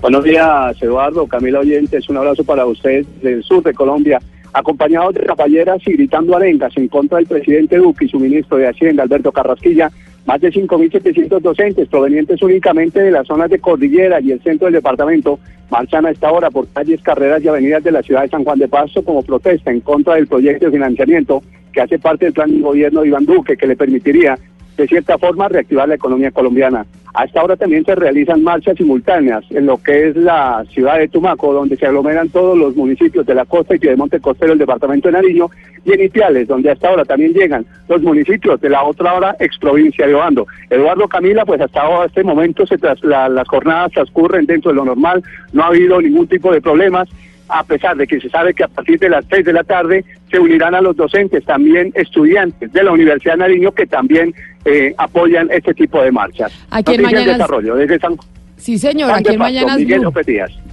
Buenos 0.01 0.23
días, 0.23 0.81
Eduardo, 0.81 1.27
Camila 1.27 1.59
Oyentes, 1.61 2.09
un 2.09 2.17
abrazo 2.19 2.45
para 2.45 2.65
usted 2.67 3.05
del 3.21 3.43
sur 3.43 3.65
de 3.65 3.75
Colombia, 3.75 4.21
acompañados 4.53 5.15
de 5.15 5.23
caballeras 5.27 5.79
y 5.87 5.93
gritando 5.95 6.37
arengas 6.37 6.77
en 6.77 6.87
contra 6.89 7.19
del 7.19 7.27
presidente 7.27 7.77
Duque 7.79 8.05
y 8.05 8.09
su 8.09 8.21
ministro 8.21 8.59
de 8.59 8.69
Hacienda, 8.69 9.03
Alberto 9.03 9.33
Carrasquilla, 9.33 9.91
más 10.29 10.43
de 10.43 10.53
5.700 10.53 11.41
docentes 11.41 11.89
provenientes 11.89 12.43
únicamente 12.43 13.01
de 13.01 13.11
las 13.11 13.27
zonas 13.27 13.49
de 13.49 13.59
Cordillera 13.59 14.21
y 14.21 14.31
el 14.31 14.43
centro 14.43 14.67
del 14.67 14.75
departamento 14.75 15.41
marchan 15.71 16.05
a 16.05 16.11
esta 16.11 16.31
hora 16.31 16.51
por 16.51 16.69
calles, 16.69 17.01
carreras 17.01 17.43
y 17.43 17.49
avenidas 17.49 17.83
de 17.83 17.93
la 17.93 18.03
ciudad 18.03 18.25
de 18.25 18.29
San 18.29 18.45
Juan 18.45 18.59
de 18.59 18.69
Pasto 18.69 19.03
como 19.03 19.23
protesta 19.23 19.71
en 19.71 19.81
contra 19.81 20.17
del 20.17 20.27
proyecto 20.27 20.67
de 20.67 20.73
financiamiento 20.73 21.43
que 21.73 21.81
hace 21.81 21.99
parte 21.99 22.27
del 22.27 22.35
plan 22.35 22.51
de 22.51 22.61
gobierno 22.61 23.01
de 23.01 23.09
Iván 23.09 23.25
Duque 23.25 23.57
que 23.57 23.67
le 23.67 23.75
permitiría 23.75 24.39
de 24.79 24.87
cierta 24.87 25.19
forma 25.19 25.49
reactivar 25.49 25.89
la 25.89 25.97
economía 25.97 26.31
colombiana. 26.31 26.87
A 27.15 27.25
esta 27.25 27.43
hora 27.43 27.57
también 27.57 27.85
se 27.85 27.95
realizan 27.97 28.43
marchas 28.45 28.77
simultáneas 28.77 29.43
en 29.51 29.67
lo 29.67 29.77
que 29.79 30.09
es 30.09 30.17
la 30.17 30.65
ciudad 30.71 30.99
de 30.99 31.09
Tumaco, 31.09 31.53
donde 31.53 31.77
se 31.77 31.87
aglomeran 31.87 32.29
todos 32.29 32.57
los 32.57 32.77
municipios 32.77 33.27
de 33.27 33.35
la 33.35 33.45
costa 33.45 33.75
y 33.75 33.79
Piedemonte 33.79 34.21
Costero, 34.21 34.53
el 34.53 34.59
departamento 34.59 35.09
de 35.09 35.13
Nariño, 35.13 35.47
y 35.85 35.93
en 35.93 36.03
Ipiales, 36.05 36.47
donde 36.47 36.71
a 36.71 36.75
esta 36.75 36.91
hora 36.93 37.05
también 37.05 37.33
llegan 37.33 37.67
los 37.89 38.03
municipios 38.03 38.61
de 38.61 38.69
la 38.69 38.85
otra 38.85 39.15
hora 39.15 39.35
exprovincia 39.41 40.07
de 40.07 40.15
Obando. 40.15 40.47
Eduardo 40.71 41.09
Camila, 41.09 41.45
pues 41.45 41.61
hasta 41.61 41.81
ahora, 41.81 42.07
este 42.07 42.23
momento 42.23 42.67
se 42.67 42.77
tras- 42.79 43.03
la- 43.03 43.29
las 43.29 43.49
jornadas 43.49 43.91
transcurren 43.93 44.47
dentro 44.47 44.71
de 44.71 44.77
lo 44.77 44.85
normal, 44.85 45.23
no 45.53 45.63
ha 45.65 45.69
habido 45.69 46.01
ningún 46.01 46.29
tipo 46.29 46.53
de 46.53 46.61
problemas 46.61 47.09
a 47.49 47.65
pesar 47.65 47.97
de 47.97 48.07
que 48.07 48.21
se 48.21 48.29
sabe 48.29 48.55
que 48.55 48.65
a 48.65 48.69
partir 48.69 48.99
de 48.99 49.09
las 49.09 49.25
6 49.31 49.45
de 49.45 49.53
la 49.53 49.65
tarde 49.65 50.05
se 50.31 50.39
unirán 50.39 50.75
a 50.75 50.81
los 50.81 50.97
docentes 50.97 51.45
también 51.45 51.93
estudiantes 51.95 52.73
de 52.73 52.83
la 52.83 52.93
Universidad 52.93 53.35
de 53.35 53.39
Nariño 53.41 53.73
que 53.73 53.87
también 53.87 54.35
eh, 54.65 54.95
apoyan 54.99 55.49
este 55.51 55.75
tipo 55.75 56.03
de 56.03 56.13
marchas. 56.13 56.53
Aquí 56.71 56.95
en 56.95 57.03
Mañanas- 57.03 57.39
desarrollo 57.39 57.77
desde 57.77 57.99
San 57.99 58.17
Sí, 58.59 58.77
señor, 58.77 59.13
aquí 59.13 59.19
en 59.35 59.39
Pasto, 59.39 59.39
Mañanas 59.39 59.79
Miguel. 59.79 60.03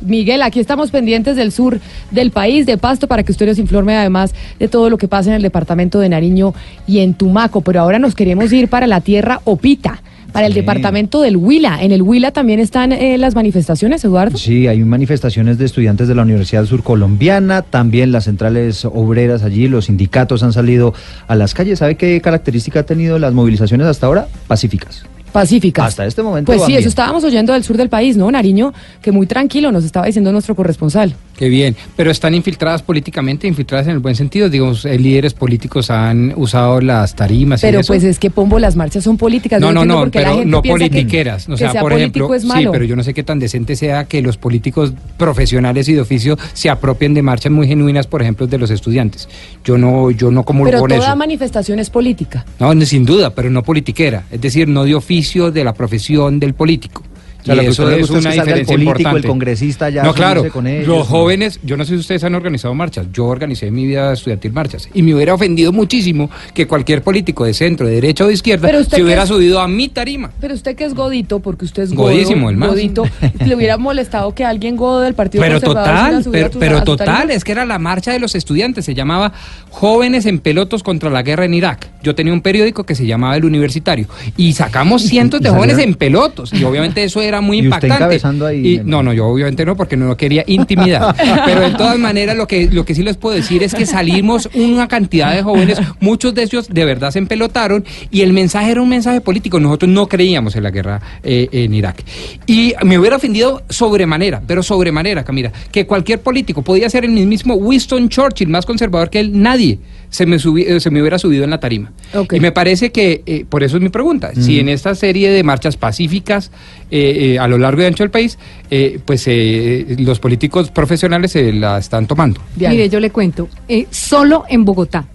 Miguel, 0.02 0.42
aquí 0.42 0.60
estamos 0.60 0.90
pendientes 0.90 1.36
del 1.36 1.52
sur 1.52 1.80
del 2.10 2.32
país, 2.32 2.66
de 2.66 2.80
Pasto, 2.80 3.08
para 3.08 3.22
que 3.22 3.32
usted 3.32 3.46
nos 3.46 3.60
informe 3.60 3.96
además 3.96 4.34
de 4.58 4.68
todo 4.68 4.90
lo 4.90 4.98
que 4.98 5.08
pasa 5.08 5.30
en 5.30 5.36
el 5.36 5.44
departamento 5.44 6.00
de 6.00 6.10
Nariño 6.10 6.54
y 6.88 7.00
en 7.00 7.14
Tumaco. 7.14 7.62
Pero 7.62 7.82
ahora 7.82 8.00
nos 8.00 8.16
queremos 8.16 8.52
ir 8.52 8.70
para 8.70 8.88
la 8.88 9.02
tierra 9.02 9.40
Opita, 9.44 10.02
para 10.36 10.48
el 10.48 10.54
Sí. 10.54 10.60
departamento 10.60 11.22
del 11.22 11.38
Huila. 11.38 11.82
En 11.82 11.92
el 11.92 12.02
Huila 12.04 12.32
también 12.32 12.60
están 12.60 12.92
eh, 12.92 13.18
las 13.18 13.34
manifestaciones, 13.36 14.04
Eduardo. 14.06 14.38
Sí, 14.38 14.68
hay 14.68 14.80
manifestaciones 14.84 15.58
de 15.58 15.66
estudiantes 15.66 16.08
de 16.08 16.14
la 16.16 16.22
Universidad 16.22 16.66
Surcolombiana, 16.66 17.62
también 17.64 18.12
las 18.12 18.26
centrales 18.26 18.86
obreras 18.86 19.44
allí, 19.44 19.68
los 19.68 19.86
sindicatos 19.86 20.44
han 20.44 20.54
salido 20.54 20.94
a 21.28 21.36
las 21.36 21.54
calles. 21.54 21.80
¿Sabe 21.80 21.96
qué 21.96 22.20
característica 22.22 22.82
ha 22.82 22.84
tenido 22.84 23.18
las 23.18 23.34
movilizaciones 23.34 23.88
hasta 23.88 24.06
ahora? 24.08 24.28
Pacíficas. 24.48 25.06
Pacíficas. 25.40 25.88
Hasta 25.88 26.06
este 26.06 26.24
momento. 26.24 26.52
Pues 26.52 26.64
sí, 26.66 26.76
eso 26.76 26.88
estábamos 26.88 27.24
oyendo 27.26 27.52
del 27.54 27.64
sur 27.64 27.76
del 27.78 27.90
país, 27.90 28.16
¿no? 28.16 28.32
Nariño, 28.32 28.74
que 29.02 29.12
muy 29.12 29.28
tranquilo, 29.28 29.72
nos 29.72 29.84
estaba 29.84 30.06
diciendo 30.06 30.32
nuestro 30.32 30.56
corresponsal. 30.56 31.14
Qué 31.38 31.50
bien, 31.50 31.76
pero 31.98 32.12
están 32.12 32.34
infiltradas 32.34 32.82
políticamente, 32.82 33.46
infiltradas 33.46 33.88
en 33.88 33.92
el 33.94 34.00
buen 34.00 34.16
sentido. 34.16 34.48
Digamos, 34.50 34.86
eh, 34.86 34.98
líderes 34.98 35.34
políticos 35.34 35.90
han 35.90 36.32
usado 36.38 36.80
las 36.80 37.14
tarimas 37.14 37.62
y 37.62 37.66
Pero 37.68 37.82
eso. 37.82 37.88
pues 37.92 38.06
es 38.06 38.18
que, 38.20 38.30
Pombo, 38.32 38.58
las 38.60 38.78
marchas 38.78 39.04
son 39.04 39.18
políticas. 39.18 39.60
No, 39.60 39.74
no, 39.74 39.84
no, 39.84 40.00
por 40.00 40.12
qué 40.12 40.20
la 40.20 40.26
pero 40.26 40.36
gente 40.38 40.50
no 40.52 40.62
piensa 40.62 40.78
que- 40.86 40.90
politiqueras. 40.92 41.50
O 41.50 41.52
que 41.52 41.58
sea, 41.58 41.72
sea 41.74 41.82
por 41.82 41.92
político 41.92 42.34
ejemplo, 42.34 42.36
es 42.36 42.42
sí, 42.44 42.48
malo. 42.48 42.72
pero 42.72 42.86
yo 42.86 42.96
no 42.96 43.04
sé 43.04 43.14
qué 43.14 43.24
tan 43.24 43.38
decente 43.40 43.76
sea 43.76 44.06
que 44.06 44.22
los 44.22 44.38
políticos 44.38 44.94
profesionales 45.18 45.90
y 45.90 45.94
de 45.94 46.00
oficio 46.02 46.38
se 46.54 46.70
apropien 46.70 47.14
de 47.14 47.22
marchas 47.22 47.52
muy 47.52 47.68
genuinas, 47.68 48.08
por 48.08 48.22
ejemplo, 48.22 48.48
de 48.48 48.58
los 48.58 48.72
estudiantes. 48.72 49.28
Yo 49.66 49.78
no, 49.78 50.12
yo 50.12 50.32
no 50.32 50.44
comulgo 50.44 50.70
Pero 50.72 50.80
con 50.82 50.90
toda 50.92 51.08
eso. 51.10 51.16
manifestación 51.18 51.80
es 51.80 51.90
política. 51.90 52.46
No, 52.60 52.74
no, 52.74 52.86
sin 52.86 53.06
duda, 53.06 53.32
pero 53.32 53.50
no 53.50 53.62
politiquera. 53.64 54.24
Es 54.32 54.40
decir, 54.40 54.70
no 54.70 54.86
de 54.86 54.96
oficio 54.96 55.25
de 55.34 55.64
la 55.64 55.74
profesión 55.74 56.40
del 56.40 56.54
político. 56.54 57.04
O 57.46 57.54
sea, 57.54 57.54
Y 57.54 57.58
lo 57.58 57.62
que 57.64 57.70
eso 57.70 57.90
es 57.92 58.10
una 58.10 58.18
que 58.32 58.36
salga 58.38 58.54
el 58.54 58.60
diferencia 58.60 58.66
político, 58.76 58.92
el 58.92 59.00
importante. 59.02 59.28
congresista 59.28 59.90
ya 59.92 60.02
No, 60.04 60.14
claro. 60.16 60.50
con 60.52 60.66
ellos, 60.66 60.88
los 60.88 60.98
¿no? 60.98 61.04
jóvenes, 61.06 61.60
yo 61.64 61.78
no 61.78 61.86
sé 61.86 61.94
si 61.94 62.00
ustedes 62.00 62.24
han 62.24 62.34
organizado 62.34 62.74
marchas. 62.74 63.06
Yo 63.14 63.26
organicé 63.26 63.68
en 63.68 63.76
mi 63.76 63.86
vida 63.86 64.12
estudiantil 64.14 64.52
marchas. 64.52 64.90
Y 64.96 65.04
me 65.04 65.14
hubiera 65.14 65.34
ofendido 65.36 65.72
muchísimo 65.72 66.30
que 66.56 66.66
cualquier 66.66 67.04
político 67.04 67.46
de 67.46 67.54
centro, 67.54 67.86
de 67.86 67.94
derecha 67.94 68.24
o 68.24 68.28
de 68.28 68.34
izquierda 68.34 68.68
se 68.84 69.04
hubiera 69.04 69.24
es- 69.24 69.30
subido 69.30 69.60
a 69.60 69.68
mi 69.68 69.90
tarima. 69.90 70.32
Pero 70.42 70.56
usted 70.56 70.76
que 70.76 70.86
es 70.86 70.96
godito, 70.96 71.40
porque 71.40 71.66
usted 71.66 71.84
es 71.84 71.94
godo, 71.94 72.10
Godísimo, 72.10 72.50
el 72.50 72.58
más. 72.58 72.70
godito, 72.70 73.04
le 73.46 73.56
hubiera 73.56 73.78
molestado 73.78 74.34
que 74.34 74.44
alguien 74.44 74.76
godo 74.76 75.02
del 75.02 75.14
Partido 75.14 75.44
Pero 75.44 75.62
Conservador 75.62 76.22
total, 76.24 76.32
pero, 76.32 76.50
tu- 76.50 76.60
pero 76.60 76.84
total, 76.84 77.30
es 77.32 77.44
que 77.44 77.52
era 77.52 77.66
la 77.66 77.78
marcha 77.78 78.12
de 78.12 78.20
los 78.20 78.34
estudiantes, 78.34 78.86
se 78.86 78.96
llamaba 78.96 79.34
Jóvenes 79.70 80.26
en 80.26 80.40
Pelotos 80.40 80.84
contra 80.84 81.10
la 81.10 81.22
Guerra 81.22 81.46
en 81.46 81.54
Irak. 81.54 81.90
Yo 82.02 82.16
tenía 82.16 82.34
un 82.34 82.42
periódico 82.42 82.84
que 82.86 82.96
se 82.96 83.06
llamaba 83.06 83.36
El 83.36 83.46
Universitario 83.46 84.08
y 84.38 84.54
sacamos 84.54 85.02
cientos 85.08 85.42
de 85.42 85.50
jóvenes 85.50 85.78
en 85.80 85.96
pelotos 85.96 86.54
y 86.54 86.64
obviamente 86.64 87.04
eso 87.04 87.22
era 87.22 87.35
era 87.36 87.42
muy 87.42 87.58
Y 87.58 87.60
usted 87.62 87.68
impactante. 87.68 87.96
encabezando 87.96 88.46
ahí, 88.46 88.68
Y- 88.76 88.82
no, 88.84 89.04
no, 89.04 89.14
yo 89.14 89.28
obviamente 89.28 89.66
no, 89.66 89.76
porque 89.76 89.96
no 89.98 90.08
lo 90.08 90.18
quería 90.18 90.44
intimidar. 90.48 91.16
Pero 91.46 91.62
de 91.62 91.72
todas 91.72 91.98
maneras, 91.98 92.36
lo 92.36 92.48
que, 92.48 92.70
lo 92.72 92.86
que 92.86 92.96
sí 92.96 93.04
les 93.04 93.18
puedo 93.18 93.36
decir 93.36 93.64
es 93.64 93.74
que 93.76 93.86
salimos 93.86 94.50
una 94.54 94.88
cantidad 94.88 95.36
de 95.36 95.44
jóvenes, 95.44 95.80
muchos 96.00 96.34
de 96.34 96.44
ellos 96.44 96.68
de 96.70 96.86
verdad 96.86 97.12
se 97.12 97.20
empelotaron, 97.20 97.86
y 98.12 98.22
el 98.22 98.34
mensaje 98.34 98.72
era 98.72 98.82
un 98.82 98.90
mensaje 98.90 99.22
político. 99.22 99.60
Nosotros 99.60 99.90
no 99.92 100.08
creíamos 100.08 100.56
en 100.56 100.64
la 100.64 100.72
guerra 100.72 101.02
eh, 101.24 101.48
en 101.52 101.74
Irak. 101.74 102.04
Y 102.48 102.74
me 102.84 102.98
hubiera 103.00 103.16
ofendido 103.18 103.64
sobremanera, 103.70 104.42
pero 104.46 104.64
sobremanera, 104.64 105.24
Camila, 105.24 105.52
que 105.72 105.86
cualquier 105.86 106.22
político 106.22 106.62
podía 106.62 106.90
ser 106.90 107.06
el 107.06 107.12
mismo 107.12 107.56
Winston 107.56 108.10
Churchill, 108.10 108.48
más 108.50 108.66
conservador 108.66 109.10
que 109.10 109.20
él, 109.20 109.32
nadie 109.42 109.80
se 110.16 110.26
me, 110.26 110.38
subi- 110.38 110.66
eh, 110.66 110.80
se 110.80 110.90
me 110.90 111.02
hubiera 111.02 111.20
subido 111.20 111.44
en 111.44 111.50
la 111.50 111.60
tarima. 111.60 111.92
Y 112.32 112.40
me 112.40 112.52
parece 112.52 112.92
que, 112.92 113.22
eh, 113.26 113.46
por 113.48 113.64
eso 113.64 113.78
es 113.78 113.84
mi 113.84 113.90
pregunta, 113.90 114.32
si 114.34 114.56
Mm. 114.56 114.60
en 114.60 114.70
esta 114.70 114.96
serie 114.96 115.30
de 115.30 115.44
marchas 115.44 115.76
pacíficas 115.78 116.52
eh, 116.92 117.34
eh, 117.36 117.40
a 117.40 117.48
lo 117.48 117.58
largo 117.58 117.82
y 117.82 117.86
ancho 117.86 118.04
del 118.04 118.12
país, 118.12 118.38
eh, 118.72 119.00
pues 119.06 119.24
eh, 119.28 119.96
los 120.00 120.20
políticos 120.20 120.72
profesionales 120.72 121.32
se 121.32 121.52
la 121.52 121.78
están 121.78 122.08
tomando. 122.08 122.40
Mire, 122.56 122.88
yo 122.90 123.00
le 123.00 123.10
cuento, 123.10 123.50
eh, 123.68 123.88
solo 123.92 124.44
en 124.50 124.64
Bogotá, 124.66 125.06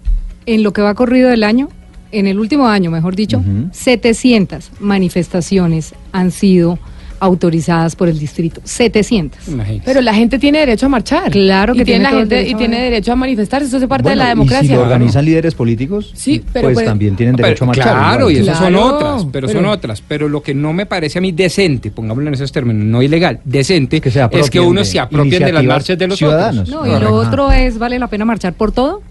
en 0.45 0.63
lo 0.63 0.71
que 0.73 0.81
va 0.81 0.93
corrido 0.93 1.29
del 1.29 1.43
año, 1.43 1.69
en 2.11 2.27
el 2.27 2.37
último 2.39 2.67
año, 2.67 2.91
mejor 2.91 3.15
dicho, 3.15 3.41
700 3.71 4.71
manifestaciones 4.79 5.93
han 6.11 6.31
sido 6.31 6.77
autorizadas 7.21 7.95
por 7.95 8.09
el 8.09 8.17
distrito. 8.19 8.59
700. 8.63 9.39
Pero 9.85 10.01
la 10.01 10.13
gente 10.13 10.39
tiene 10.39 10.59
derecho 10.59 10.87
a 10.87 10.89
marchar. 10.89 11.31
Claro 11.31 11.73
que 11.73 11.81
y 11.81 11.85
tiene 11.85 11.99
tiene 11.99 12.13
la 12.13 12.19
gente 12.19 12.35
derecho 12.35 12.51
y 12.51 12.57
tiene 12.57 12.81
derecho 12.81 13.11
a 13.13 13.15
manifestarse. 13.15 13.67
Eso 13.67 13.77
hace 13.77 13.87
parte 13.87 14.03
Bueno, 14.03 14.23
de 14.23 14.25
la 14.25 14.31
Y 14.31 14.33
si 14.33 14.39
democracia. 14.39 14.75
lo 14.75 14.81
organizan 14.81 15.25
líderes 15.25 15.53
políticos, 15.55 16.11
Sí, 16.15 16.43
pero 16.51 16.71
pues 16.73 16.83
también 16.85 17.15
tienen 17.15 17.35
Pero, 17.35 17.47
derecho 17.47 17.63
a 17.63 17.67
marchar. 17.67 17.83
Claro, 17.85 18.31
y 18.31 18.37
esas 18.37 18.57
son 18.57 18.75
otras, 18.75 19.27
pero, 19.31 19.47
son 19.47 19.65
otras. 19.65 20.01
Pero 20.05 20.27
lo 20.27 20.41
que 20.41 20.53
no 20.55 20.73
me 20.73 20.85
parece 20.87 21.19
a 21.19 21.21
mí 21.21 21.31
decente, 21.31 21.91
pongámoslo 21.91 22.27
en 22.27 22.33
esos 22.33 22.51
términos, 22.51 22.83
no 22.83 23.01
ilegal, 23.03 23.39
decente, 23.45 24.01
es 24.31 24.49
que 24.49 24.59
uno 24.59 24.83
se 24.83 24.99
apropie 24.99 25.39
de 25.39 25.51
las 25.53 25.63
marchas 25.63 25.97
de 25.97 26.07
los 26.07 26.17
ciudadanos. 26.17 26.69
otros. 26.69 26.87
No, 26.87 26.97
y 26.97 26.99
lo 26.99 27.13
otro 27.13 27.51
es, 27.51 27.77
¿vale 27.77 27.99
la 27.99 28.07
pena 28.07 28.25
marchar 28.25 28.53
por 28.53 28.71
todo? 28.71 29.01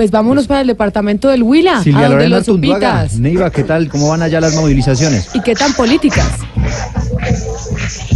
Pues 0.00 0.10
vámonos 0.10 0.46
para 0.46 0.62
el 0.62 0.66
departamento 0.66 1.28
del 1.28 1.42
Huila, 1.42 1.82
Silvia 1.82 2.06
a 2.06 2.08
donde 2.08 2.16
Lorena 2.24 2.36
los 2.38 2.46
supitas. 2.46 3.18
Neiva, 3.18 3.50
¿qué 3.50 3.64
tal? 3.64 3.90
¿Cómo 3.90 4.08
van 4.08 4.22
allá 4.22 4.40
las 4.40 4.54
movilizaciones? 4.54 5.28
¿Y 5.34 5.42
qué 5.42 5.54
tan 5.54 5.74
políticas? 5.74 6.26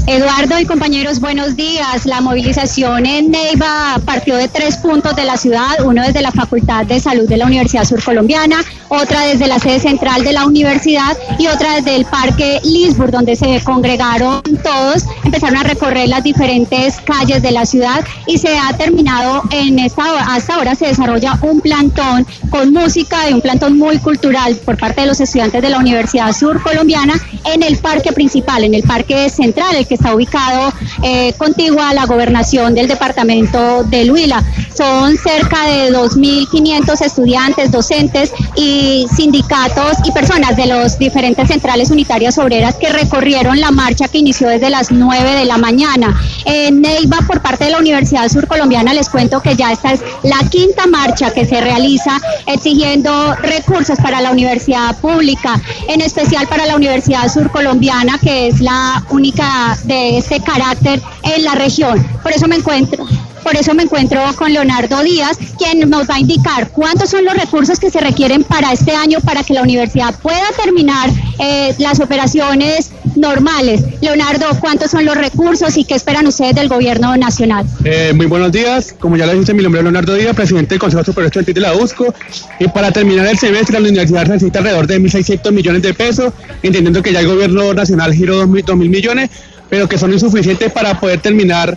Eduardo 0.07 0.61
y 0.61 0.67
compañeros, 0.67 1.19
buenos 1.19 1.57
días. 1.57 2.05
La 2.05 2.21
movilización 2.21 3.07
en 3.07 3.31
Neiva 3.31 3.99
partió 4.05 4.37
de 4.37 4.49
tres 4.49 4.77
puntos 4.77 5.17
de 5.17 5.25
la 5.25 5.39
ciudad, 5.39 5.83
uno 5.83 6.03
desde 6.03 6.21
la 6.21 6.31
Facultad 6.31 6.85
de 6.85 7.01
Salud 7.01 7.27
de 7.27 7.39
la 7.39 7.47
Universidad 7.47 7.85
Surcolombiana, 7.85 8.63
otra 8.91 9.23
desde 9.23 9.47
la 9.47 9.59
sede 9.59 9.81
central 9.81 10.23
de 10.23 10.35
la 10.35 10.45
universidad 10.45 11.17
y 11.39 11.47
otra 11.47 11.77
desde 11.77 11.97
el 11.97 12.05
Parque 12.05 12.61
Lisburg, 12.65 13.13
donde 13.13 13.35
se 13.35 13.59
congregaron 13.65 14.43
todos, 14.63 15.05
empezaron 15.25 15.57
a 15.57 15.63
recorrer 15.63 16.07
las 16.11 16.23
diferentes 16.23 17.01
calles 17.01 17.41
de 17.41 17.53
la 17.53 17.65
ciudad 17.65 18.05
y 18.27 18.37
se 18.37 18.59
ha 18.59 18.77
terminado 18.77 19.43
en 19.53 19.79
esta 19.79 20.05
hasta 20.35 20.57
ahora 20.57 20.75
se 20.75 20.87
desarrolla 20.87 21.39
un 21.41 21.63
plantón 21.63 22.27
con 22.51 22.75
música 22.75 23.31
y 23.31 23.33
un 23.33 23.41
plantón 23.41 23.79
muy 23.79 23.97
cultural 23.99 24.55
por 24.67 24.77
parte 24.77 25.01
de 25.01 25.07
los 25.07 25.21
estudiantes 25.21 25.63
de 25.63 25.71
la 25.71 25.79
Universidad 25.79 26.33
Surcolombiana 26.33 27.15
en 27.47 27.63
el 27.63 27.79
parque 27.79 28.13
principal, 28.13 28.65
en 28.65 28.75
el 28.75 28.83
parque 28.83 29.31
central, 29.31 29.77
el 29.77 29.87
que 29.87 29.94
está 29.95 30.15
ubicado 30.15 30.73
eh, 31.03 31.33
contiguo 31.39 31.81
a 31.81 31.95
la 31.95 32.07
gobernación 32.07 32.75
del 32.75 32.89
departamento 32.89 33.85
del 33.85 34.11
Huila. 34.11 34.43
Son 34.77 35.17
cerca 35.17 35.67
de 35.67 35.93
2.500 35.93 37.01
estudiantes, 37.01 37.71
docentes 37.71 38.33
y 38.57 39.07
sindicatos 39.15 39.99
y 40.05 40.13
personas 40.13 40.57
de 40.57 40.67
los 40.67 40.99
diferentes 40.99 41.49
centrales 41.49 41.91
unitarias 41.91 42.39
obreras 42.39 42.75
que 42.77 42.93
recorrieron 42.93 43.61
la 43.61 43.71
marcha 43.71 44.09
que 44.09 44.19
inició 44.19 44.49
desde 44.49 44.71
las 44.71 44.91
9 44.91 45.35
de 45.35 45.45
la 45.45 45.59
mañana. 45.59 46.19
En 46.45 46.81
Neiva, 46.81 47.19
por 47.27 47.41
parte 47.41 47.65
de 47.65 47.71
la 47.71 47.79
Universidad 47.79 48.29
Surcolombiana, 48.29 48.95
les 48.95 49.09
cuento 49.09 49.41
que 49.41 49.57
ya 49.57 49.73
esta 49.73 49.93
es 49.93 50.01
la 50.23 50.39
quinta 50.51 50.87
marcha 50.87 51.33
que 51.33 51.45
se 51.45 51.61
realiza 51.61 52.21
exigiendo 52.47 53.35
recursos 53.37 53.99
para 53.99 54.21
la 54.21 54.31
universidad 54.31 54.97
pública, 54.99 55.61
en 55.89 56.01
especial 56.01 56.47
para 56.49 56.67
la 56.67 56.77
Universidad 56.77 57.29
Surcolombiana, 57.33 58.19
que 58.19 58.49
es 58.49 58.61
la 58.61 59.05
única 59.11 59.77
de 59.87 60.19
este 60.19 60.41
carácter 60.41 61.01
en 61.23 61.45
la 61.45 61.55
región. 61.55 62.05
Por 62.23 62.33
eso 62.33 62.47
me 62.49 62.57
encuentro. 62.57 63.07
Por 63.45 63.57
eso 63.57 63.75
me 63.75 63.83
encuentro 63.83 64.21
con 64.37 64.55
Leonardo 64.55 65.03
Díaz, 65.03 65.37
quien 65.59 65.91
nos 65.91 66.09
va 66.09 66.15
a 66.15 66.21
indicar 66.21 66.71
cuántos 66.71 67.11
son 67.11 67.27
los 67.27 67.35
recursos 67.35 67.79
que 67.79 67.91
se 67.91 68.01
requieren 68.01 68.43
para 68.43 68.73
este 68.73 68.93
año 68.93 69.21
para 69.21 69.45
que 69.45 69.53
la 69.53 69.63
universidad 69.63 70.19
pueda 70.21 70.47
terminar 70.63 71.11
eh, 71.39 71.75
las 71.79 72.01
operaciones 72.01 72.91
normales. 73.17 73.83
Leonardo, 74.01 74.47
¿cuántos 74.61 74.91
son 74.91 75.05
los 75.05 75.17
recursos 75.17 75.77
y 75.77 75.85
qué 75.85 75.95
esperan 75.95 76.27
ustedes 76.27 76.55
del 76.55 76.69
gobierno 76.69 77.17
nacional? 77.19 77.67
Eh, 77.85 78.13
muy 78.15 78.27
buenos 78.27 78.51
días, 78.51 78.95
como 78.99 79.19
ya 79.19 79.27
les 79.27 79.39
dije, 79.39 79.53
mi 79.53 79.63
nombre 79.63 79.81
es 79.81 79.85
Leonardo 79.85 80.15
Díaz, 80.15 80.35
presidente 80.35 80.71
del 80.71 80.79
Consejo 80.79 81.05
Superior 81.05 81.27
Estudiantil 81.27 81.55
de 81.55 81.61
la 81.61 81.75
USCO. 81.75 82.15
Y 82.61 82.69
para 82.69 82.93
terminar 82.93 83.27
el 83.27 83.39
semestre, 83.39 83.75
la 83.75 83.89
universidad 83.89 84.27
necesita 84.27 84.61
alrededor 84.61 84.87
de 84.87 85.01
1.600 85.01 85.53
millones 85.53 85.83
de 85.83 85.93
pesos, 85.93 86.33
entendiendo 86.63 87.03
que 87.03 87.13
ya 87.13 87.21
el 87.21 87.27
gobierno 87.27 87.75
nacional 87.75 88.15
giró 88.15 88.45
2.000 88.47 88.89
millones, 88.89 89.31
pero 89.69 89.89
que 89.89 89.99
son 89.99 90.13
insuficientes 90.13 90.73
para 90.73 90.99
poder 91.01 91.21
terminar 91.21 91.77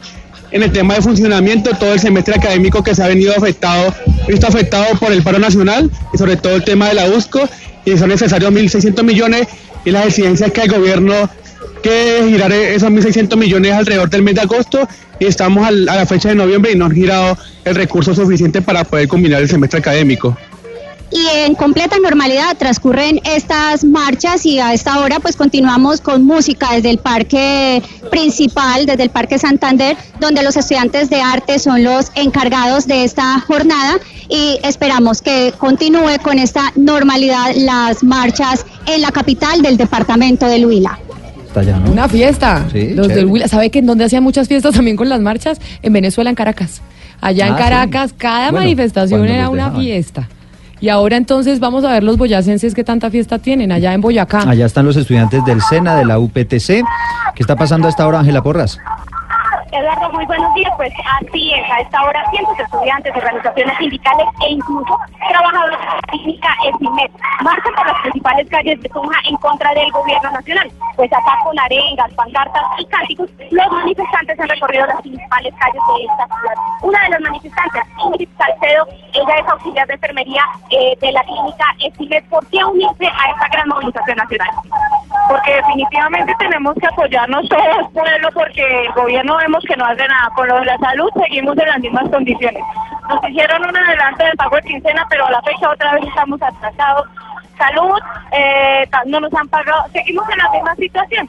en 0.52 0.64
el 0.64 0.72
tema 0.72 0.96
de 0.96 1.02
funcionamiento 1.02 1.72
todo 1.72 1.94
el 1.94 2.00
semestre 2.00 2.36
académico 2.36 2.84
que 2.84 2.96
se 2.96 3.04
ha 3.04 3.08
venido 3.08 3.34
afectado, 3.36 3.94
visto 4.28 4.48
afectado 4.48 4.98
por 5.00 5.12
el 5.12 5.22
paro 5.22 5.40
nacional 5.40 5.92
y 6.14 6.18
sobre 6.18 6.38
todo 6.38 6.56
el 6.56 6.64
tema 6.64 6.88
de 6.88 6.94
la 6.96 7.06
USCO, 7.10 7.48
y 7.86 7.98
son 7.98 8.10
necesarios 8.10 8.52
1.600 8.52 9.04
millones 9.04 9.48
y 9.86 9.92
las 9.92 10.08
exigencias 10.08 10.52
que 10.52 10.62
el 10.62 10.72
gobierno 10.72 11.30
que 11.82 12.26
girar 12.28 12.52
esos 12.52 12.90
1.600 12.90 13.38
millones 13.38 13.74
alrededor 13.74 14.10
del 14.10 14.24
mes 14.24 14.36
de 14.36 14.42
agosto 14.42 14.88
y 15.20 15.26
estamos 15.26 15.66
a 15.68 15.72
la 15.72 16.06
fecha 16.06 16.30
de 16.30 16.36
noviembre 16.36 16.72
y 16.72 16.76
no 16.76 16.86
han 16.86 16.92
girado 16.92 17.38
el 17.66 17.76
recurso 17.76 18.14
suficiente 18.14 18.62
para 18.62 18.84
poder 18.84 19.08
combinar 19.08 19.42
el 19.42 19.50
semestre 19.50 19.80
académico. 19.80 20.38
Y 21.10 21.26
en 21.46 21.56
completa 21.56 21.96
normalidad 22.04 22.58
transcurren 22.58 23.22
estas 23.24 23.86
marchas 23.86 24.46
y 24.46 24.60
a 24.60 24.74
esta 24.74 25.00
hora 25.00 25.20
pues 25.22 25.38
continuamos 25.38 26.02
con 26.02 26.26
música 26.26 26.74
desde 26.74 26.90
el 26.90 26.98
parque 26.98 27.82
principal, 28.12 28.86
desde 28.86 29.04
el 29.04 29.10
Parque 29.10 29.40
Santander, 29.40 29.96
donde 30.20 30.44
los 30.44 30.58
estudiantes 30.58 31.10
de 31.10 31.22
arte 31.22 31.60
son 31.60 31.82
los 31.84 32.12
encargados 32.16 32.88
de 32.88 33.06
esta 33.06 33.40
jornada 33.40 34.00
y 34.28 34.60
esperamos 34.64 35.22
que 35.22 35.54
continúe 35.58 36.20
con 36.22 36.40
esta 36.40 36.74
normalidad 36.76 37.54
las 37.56 38.04
marchas 38.04 38.66
en 38.86 39.02
la 39.02 39.12
capital 39.12 39.62
del 39.62 39.78
departamento 39.78 40.46
del 40.48 40.66
Huila. 40.66 41.00
Está 41.48 41.62
allá, 41.62 41.80
¿no? 41.80 41.90
Una 41.92 42.10
fiesta. 42.10 42.68
Sí, 42.70 42.90
los 42.94 43.08
del 43.08 43.28
Huila. 43.28 43.48
¿Sabe 43.48 43.70
que 43.72 43.80
en 43.80 43.86
dónde 43.86 44.04
hacían 44.04 44.24
muchas 44.24 44.50
fiestas 44.50 44.76
también 44.76 44.98
con 44.98 45.08
las 45.08 45.22
marchas? 45.22 45.60
En 45.82 45.94
Venezuela, 45.94 46.30
en 46.30 46.36
Caracas. 46.36 46.82
Allá 47.22 47.48
en 47.48 47.54
Ah, 47.54 47.58
Caracas, 47.58 48.14
cada 48.16 48.52
Bueno, 48.52 48.66
manifestación 48.66 49.26
era 49.26 49.50
una 49.50 49.72
fiesta. 49.72 50.28
Y 50.80 50.90
ahora 50.90 51.18
entonces 51.18 51.60
vamos 51.60 51.84
a 51.84 51.92
ver 51.92 52.04
los 52.04 52.18
boyacenses 52.18 52.74
qué 52.74 52.84
tanta 52.84 53.10
fiesta 53.10 53.40
tienen 53.40 53.72
allá 53.72 53.94
en 53.94 54.02
Boyacá. 54.02 54.48
Allá 54.48 54.66
están 54.66 54.86
los 54.86 54.96
estudiantes 54.96 55.44
del 55.46 55.62
SENA, 55.62 55.96
de 55.96 56.06
la 56.06 56.20
UPTC. 56.20 56.84
¿Qué 57.36 57.44
está 57.44 57.56
pasando 57.56 57.88
a 57.88 57.90
esta 57.90 58.08
hora, 58.08 58.20
Ángela 58.20 58.44
Porras? 58.44 58.80
Eduardo, 59.72 60.10
muy 60.12 60.26
buenos 60.26 60.54
días. 60.56 60.72
Pues 60.78 60.94
así 61.20 61.54
es, 61.54 61.72
a 61.72 61.80
esta 61.80 62.04
hora 62.04 62.24
cientos 62.32 62.56
de 62.58 62.64
estudiantes, 62.64 63.16
organizaciones 63.16 63.78
sindicales 63.78 64.28
e 64.46 64.52
incluso 64.52 64.98
trabajadores 65.30 65.80
de 65.80 65.86
la 65.86 66.02
clínica 66.08 66.50
ESIMED 66.64 67.12
marchan 67.42 67.74
por 67.76 67.88
las 67.88 68.02
principales 68.02 68.50
calles 68.50 68.82
de 68.82 68.90
Tunja 68.90 69.20
en 69.26 69.36
contra 69.38 69.74
del 69.74 69.92
gobierno 69.92 70.32
nacional. 70.32 70.72
Pues 70.96 71.12
acá 71.12 71.38
con 71.44 71.60
arengas, 71.60 72.14
pancartas 72.14 72.64
y 72.80 72.86
cánticos, 72.86 73.30
los 73.52 73.72
manifestantes 73.72 74.40
han 74.40 74.50
recorrido 74.50 74.86
las 74.88 75.02
principales 75.02 75.54
calles 75.60 75.82
de 75.88 76.04
esta 76.06 76.26
ciudad. 76.28 76.56
Una 76.82 77.04
de 77.04 77.10
las 77.10 77.22
manifestantes, 77.22 77.84
Ingrid 78.06 78.30
Salcedo, 78.38 78.88
ella 79.14 79.36
es 79.38 79.48
auxiliar 79.48 79.88
de 79.88 79.94
enfermería 79.94 80.44
eh, 80.70 80.98
de 81.02 81.12
la 81.12 81.24
clínica 81.24 81.66
ESIMED. 81.80 82.24
¿Por 82.30 82.48
qué 82.48 82.64
unirse 82.64 83.08
a 83.08 83.32
esta 83.32 83.48
gran 83.52 83.68
movilización 83.68 84.18
nacional? 84.18 84.50
porque 85.28 85.56
definitivamente 85.56 86.34
tenemos 86.40 86.76
que 86.76 86.88
apoyarnos 86.88 87.48
todos, 87.50 87.92
pueblo, 87.94 88.30
porque 88.34 88.64
el 88.84 88.92
gobierno 88.94 89.38
que 89.66 89.76
no 89.76 89.86
hace 89.86 90.08
nada. 90.08 90.30
Con 90.36 90.48
lo 90.48 90.60
de 90.60 90.66
la 90.66 90.78
salud 90.78 91.10
seguimos 91.22 91.58
en 91.58 91.68
las 91.68 91.80
mismas 91.80 92.10
condiciones. 92.10 92.64
Nos 93.10 93.30
hicieron 93.30 93.66
un 93.66 93.78
adelanto 93.78 94.24
del 94.24 94.38
pago 94.38 94.56
de 94.58 94.62
quincena, 94.64 95.06
pero 95.10 95.26
a 95.26 95.32
la 95.32 95.42
fecha 95.42 95.70
otra 95.70 95.94
vez 95.94 96.04
estamos 96.06 96.42
atrasados. 96.42 97.08
Salud, 97.58 98.00
eh, 98.34 98.88
no 99.08 99.20
nos 99.20 99.34
han 99.34 99.48
pagado, 99.48 99.86
seguimos 99.92 100.30
en 100.30 100.38
la 100.38 100.52
misma 100.52 100.76
situación. 100.76 101.28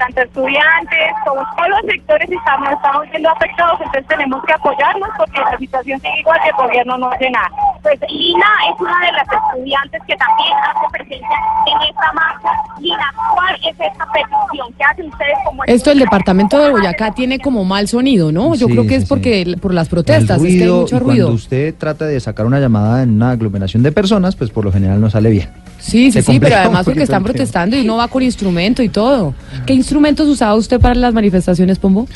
Tanto 0.00 0.22
estudiantes 0.22 1.12
como 1.26 1.42
todos 1.56 1.68
los 1.68 1.80
sectores 1.92 2.30
estamos, 2.30 2.70
estamos 2.72 3.06
siendo 3.10 3.28
afectados, 3.28 3.78
entonces 3.84 4.06
tenemos 4.08 4.42
que 4.46 4.52
apoyarnos 4.54 5.08
porque 5.18 5.40
la 5.40 5.58
situación 5.58 6.00
sigue 6.00 6.20
igual 6.20 6.40
que 6.42 6.48
el 6.48 6.56
gobierno 6.56 6.96
no 6.96 7.10
hace 7.10 7.30
nada. 7.30 7.50
Pues 7.82 8.00
Lina 8.08 8.46
es 8.72 8.80
una 8.80 8.98
de 9.06 9.12
las 9.12 9.26
estudiantes 9.30 10.00
que 10.08 10.16
también 10.16 10.52
hace 10.64 10.86
presencia 10.92 11.36
en 11.66 11.88
esta 11.90 12.12
marcha. 12.14 12.48
Lina, 12.80 13.12
¿cuál 13.34 13.54
es 13.56 13.76
esta 13.78 14.06
petición? 14.10 14.72
¿Qué 14.78 14.84
hacen 14.84 15.06
ustedes 15.08 15.36
como 15.44 15.64
Esto 15.64 15.90
el 15.90 15.98
departamento 15.98 16.58
de 16.58 16.70
Boyacá 16.70 17.12
tiene 17.12 17.38
como 17.38 17.66
mal 17.66 17.86
sonido, 17.86 18.32
¿no? 18.32 18.54
Yo 18.54 18.68
Sí, 18.68 18.72
creo 18.72 18.84
que 18.84 18.96
sí, 18.96 19.02
es 19.02 19.08
porque 19.08 19.54
por 19.60 19.74
las 19.74 19.90
protestas, 19.90 20.40
El 20.40 20.46
es 20.46 20.52
que 20.54 20.62
hay 20.62 20.68
ruido, 20.68 20.80
mucho 20.80 20.96
y 20.96 20.98
ruido. 20.98 21.26
Cuando 21.26 21.34
usted 21.34 21.74
trata 21.76 22.06
de 22.06 22.18
sacar 22.20 22.46
una 22.46 22.58
llamada 22.58 23.02
en 23.02 23.10
una 23.16 23.32
aglomeración 23.32 23.82
de 23.82 23.92
personas, 23.92 24.34
pues 24.34 24.48
por 24.50 24.64
lo 24.64 24.72
general 24.72 24.98
no 24.98 25.10
sale 25.10 25.28
bien. 25.28 25.50
Sí, 25.80 26.12
sí, 26.12 26.20
sí, 26.22 26.38
pero 26.38 26.56
además 26.56 26.84
porque 26.84 27.02
están 27.02 27.22
protestando 27.24 27.76
y 27.76 27.80
uno 27.80 27.96
va 27.96 28.08
con 28.08 28.22
instrumento 28.22 28.82
y 28.82 28.88
todo. 28.90 29.34
¿Qué 29.66 29.72
instrumentos 29.72 30.28
usaba 30.28 30.54
usted 30.54 30.78
para 30.78 30.94
las 30.94 31.14
manifestaciones, 31.14 31.78
Pombo? 31.78 32.06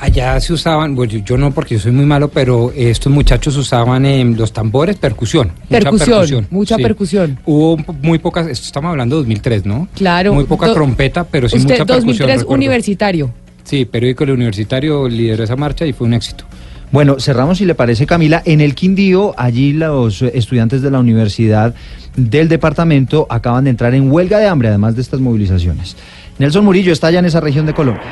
Allá 0.00 0.40
se 0.40 0.52
usaban, 0.52 0.96
bueno, 0.96 1.12
yo 1.24 1.38
no 1.38 1.52
porque 1.52 1.76
yo 1.76 1.80
soy 1.80 1.92
muy 1.92 2.04
malo, 2.06 2.28
pero 2.28 2.72
estos 2.74 3.12
muchachos 3.12 3.56
usaban 3.56 4.04
em, 4.04 4.34
los 4.36 4.52
tambores, 4.52 4.96
percusión. 4.96 5.52
mucha 5.68 5.68
Percusión, 5.90 6.46
mucha 6.50 6.76
sí. 6.76 6.82
percusión. 6.82 7.38
Hubo 7.46 7.76
muy 8.02 8.18
pocas, 8.18 8.48
esto 8.48 8.66
estamos 8.66 8.90
hablando 8.90 9.16
de 9.16 9.20
2003, 9.22 9.64
¿no? 9.66 9.86
Claro. 9.94 10.34
Muy 10.34 10.44
poca 10.44 10.66
Do- 10.66 10.74
trompeta, 10.74 11.22
pero 11.24 11.48
sí 11.48 11.56
Usted, 11.58 11.74
mucha 11.74 11.84
percusión. 11.86 12.06
2003, 12.06 12.38
recuerdo. 12.40 12.54
universitario. 12.58 13.30
Sí, 13.62 13.84
periódico 13.84 14.24
El 14.24 14.32
Universitario 14.32 15.08
lideró 15.08 15.44
esa 15.44 15.54
marcha 15.54 15.86
y 15.86 15.92
fue 15.92 16.08
un 16.08 16.14
éxito. 16.14 16.44
Bueno, 16.90 17.16
cerramos 17.20 17.58
si 17.58 17.64
le 17.64 17.74
parece, 17.76 18.04
Camila. 18.04 18.42
En 18.44 18.60
el 18.60 18.74
Quindío, 18.74 19.34
allí 19.38 19.72
los 19.72 20.20
estudiantes 20.20 20.82
de 20.82 20.90
la 20.90 20.98
universidad 20.98 21.74
del 22.16 22.48
departamento 22.48 23.26
acaban 23.30 23.64
de 23.64 23.70
entrar 23.70 23.94
en 23.94 24.10
huelga 24.10 24.38
de 24.38 24.46
hambre, 24.46 24.68
además 24.68 24.94
de 24.94 25.02
estas 25.02 25.20
movilizaciones. 25.20 25.96
Nelson 26.38 26.64
Murillo 26.64 26.92
está 26.92 27.08
allá 27.08 27.20
en 27.20 27.26
esa 27.26 27.40
región 27.40 27.66
de 27.66 27.74
Colombia. 27.74 28.02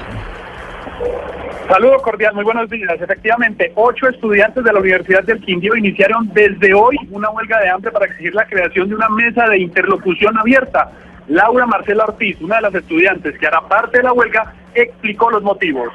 Saludo 1.69 1.99
cordial, 1.99 2.35
muy 2.35 2.43
buenos 2.43 2.69
días. 2.69 3.01
Efectivamente, 3.01 3.73
ocho 3.77 4.09
estudiantes 4.09 4.65
de 4.65 4.73
la 4.73 4.81
Universidad 4.81 5.23
del 5.23 5.41
Quindío 5.41 5.77
iniciaron 5.77 6.29
desde 6.35 6.75
hoy 6.75 6.97
una 7.13 7.31
huelga 7.31 7.61
de 7.61 7.69
hambre 7.69 7.93
para 7.93 8.07
exigir 8.07 8.35
la 8.35 8.45
creación 8.45 8.89
de 8.89 8.97
una 8.97 9.09
mesa 9.09 9.47
de 9.47 9.61
interlocución 9.61 10.37
abierta. 10.37 10.91
Laura 11.29 11.67
Marcela 11.67 12.07
Ortiz, 12.07 12.37
una 12.41 12.57
de 12.57 12.63
las 12.63 12.75
estudiantes 12.75 13.39
que 13.39 13.47
hará 13.47 13.61
parte 13.69 13.99
de 13.99 14.03
la 14.03 14.13
huelga, 14.13 14.53
explicó 14.75 15.31
los 15.31 15.45
motivos. 15.45 15.91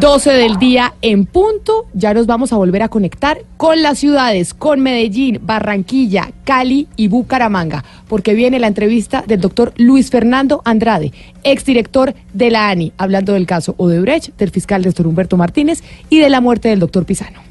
12 0.00 0.32
del 0.32 0.56
día 0.56 0.94
en 1.02 1.26
punto. 1.26 1.86
Ya 1.94 2.12
nos 2.14 2.26
vamos 2.26 2.52
a 2.52 2.56
volver 2.56 2.82
a 2.82 2.88
conectar 2.88 3.42
con 3.56 3.82
las 3.82 3.98
ciudades, 3.98 4.52
con 4.52 4.80
Medellín, 4.80 5.40
Barranquilla, 5.42 6.30
Cali 6.44 6.88
y 6.96 7.08
Bucaramanga, 7.08 7.84
porque 8.08 8.34
viene 8.34 8.58
la 8.58 8.66
entrevista 8.66 9.24
del 9.26 9.40
doctor 9.40 9.72
Luis 9.76 10.10
Fernando 10.10 10.62
Andrade, 10.64 11.12
exdirector 11.44 12.14
de 12.32 12.50
la 12.50 12.68
ANI, 12.68 12.92
hablando 12.98 13.32
del 13.32 13.46
caso 13.46 13.74
Odebrecht, 13.78 14.36
del 14.36 14.50
fiscal 14.50 14.82
Néstor 14.82 15.06
Humberto 15.06 15.36
Martínez 15.36 15.82
y 16.10 16.18
de 16.18 16.30
la 16.30 16.40
muerte 16.40 16.68
del 16.68 16.80
doctor 16.80 17.04
Pisano. 17.04 17.45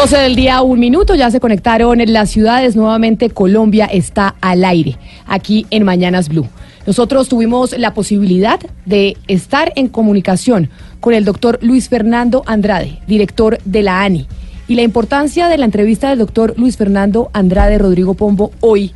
12 0.00 0.16
del 0.16 0.36
día, 0.36 0.62
un 0.62 0.78
minuto, 0.78 1.16
ya 1.16 1.28
se 1.28 1.40
conectaron 1.40 2.00
en 2.00 2.12
las 2.12 2.30
ciudades, 2.30 2.76
nuevamente 2.76 3.30
Colombia 3.30 3.86
está 3.86 4.36
al 4.40 4.64
aire, 4.64 4.96
aquí 5.26 5.66
en 5.70 5.82
Mañanas 5.82 6.28
Blue. 6.28 6.46
Nosotros 6.86 7.28
tuvimos 7.28 7.76
la 7.76 7.94
posibilidad 7.94 8.60
de 8.84 9.16
estar 9.26 9.72
en 9.74 9.88
comunicación 9.88 10.70
con 11.00 11.14
el 11.14 11.24
doctor 11.24 11.58
Luis 11.62 11.88
Fernando 11.88 12.44
Andrade, 12.46 13.00
director 13.08 13.58
de 13.64 13.82
la 13.82 14.04
ANI. 14.04 14.28
Y 14.68 14.76
la 14.76 14.82
importancia 14.82 15.48
de 15.48 15.58
la 15.58 15.64
entrevista 15.64 16.10
del 16.10 16.20
doctor 16.20 16.54
Luis 16.56 16.76
Fernando 16.76 17.28
Andrade 17.32 17.76
Rodrigo 17.76 18.14
Pombo 18.14 18.52
hoy 18.60 18.92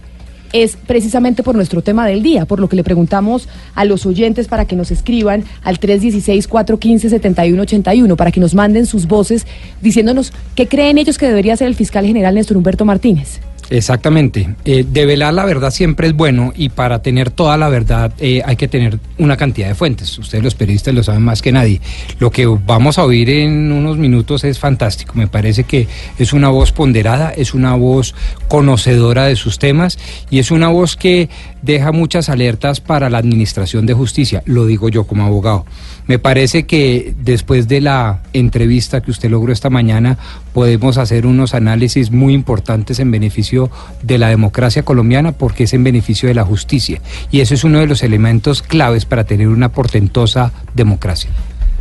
es 0.53 0.77
precisamente 0.77 1.43
por 1.43 1.55
nuestro 1.55 1.81
tema 1.83 2.07
del 2.07 2.23
día, 2.23 2.47
por 2.47 2.61
lo 2.61 2.69
que 2.69 2.77
le 2.77 2.85
preguntamos 2.85 3.49
a 3.75 3.85
los 3.85 4.07
oyentes 4.07 4.49
para 4.49 4.65
que 4.67 4.77
nos 4.77 4.91
escriban 4.91 5.45
al 5.63 5.79
316-415-7181, 5.81 8.17
para 8.17 8.31
que 8.31 8.41
nos 8.41 8.55
manden 8.55 8.87
sus 8.87 9.07
voces 9.07 9.47
diciéndonos 9.81 10.33
qué 10.55 10.69
creen 10.69 10.99
ellos 10.99 11.19
que 11.19 11.27
debería 11.27 11.57
ser 11.57 11.67
el 11.69 11.75
fiscal 11.75 12.07
general 12.07 12.35
Néstor 12.35 12.57
Humberto 12.57 12.85
Martínez. 12.85 13.41
Exactamente. 13.71 14.55
Eh, 14.65 14.85
develar 14.89 15.35
la 15.35 15.45
verdad 15.45 15.71
siempre 15.71 16.07
es 16.07 16.15
bueno 16.15 16.53
y 16.55 16.69
para 16.69 17.03
tener 17.03 17.31
toda 17.31 17.57
la 17.57 17.69
verdad 17.69 18.13
eh, 18.19 18.43
hay 18.45 18.57
que 18.57 18.69
tener 18.69 18.99
una 19.19 19.37
cantidad 19.37 19.69
de 19.69 19.75
fuentes. 19.75 20.19
Ustedes 20.19 20.45
los 20.45 20.55
periodistas 20.55 20.95
lo 20.95 21.03
saben 21.03 21.23
más 21.23 21.43
que 21.43 21.53
nadie. 21.53 21.81
Lo 22.19 22.31
que 22.31 22.47
vamos 22.47 22.99
a 22.99 23.05
oír 23.05 23.31
en 23.31 23.73
unos 23.73 23.97
minutos 23.97 24.45
es 24.45 24.59
fantástico. 24.59 25.15
Me 25.17 25.27
parece 25.27 25.65
que 25.65 25.89
es 26.19 26.33
una 26.33 26.49
voz 26.49 26.73
ponderada, 26.73 27.31
es 27.31 27.55
una 27.55 27.75
voz 27.75 28.15
conocedora 28.49 29.25
de 29.25 29.37
sus 29.37 29.59
temas 29.59 29.99
y 30.31 30.39
es 30.39 30.51
una 30.51 30.69
voz 30.69 30.97
que 30.97 31.29
deja 31.63 31.93
muchas 31.93 32.29
alertas 32.29 32.81
para 32.81 33.09
la 33.09 33.19
administración 33.19 33.87
de 33.87 33.95
justicia. 33.95 34.43
Lo 34.47 34.67
digo 34.67 34.89
yo 34.89 35.05
como 35.05 35.25
abogado. 35.25 35.65
Me 36.07 36.19
parece 36.19 36.65
que 36.65 37.15
después 37.21 37.69
de 37.69 37.81
la 37.81 38.23
entrevista 38.33 39.01
que 39.01 39.13
usted 39.13 39.31
logró 39.31 39.53
esta 39.53 39.71
mañana, 39.71 40.19
podemos 40.53 40.99
hacer 40.99 41.27
unos 41.27 41.55
análisis 41.55 42.11
muy 42.11 42.35
importantes 42.35 42.99
en 42.99 43.11
beneficio 43.11 43.71
de 44.03 44.19
la 44.19 44.29
democracia 44.29 44.83
colombiana 44.83 45.33
porque 45.33 45.65
es 45.65 45.73
en 45.73 45.85
beneficio 45.85 46.29
de 46.29 46.35
la 46.35 46.45
justicia. 46.45 47.01
Y 47.31 47.41
eso 47.41 47.55
es 47.55 47.65
uno 47.65 47.79
de 47.79 47.87
los 47.87 48.03
elementos 48.03 48.63
claves 48.63 49.05
para 49.05 49.25
tener 49.25 49.49
una 49.49 49.71
portentosa 49.71 50.53
democracia. 50.75 51.31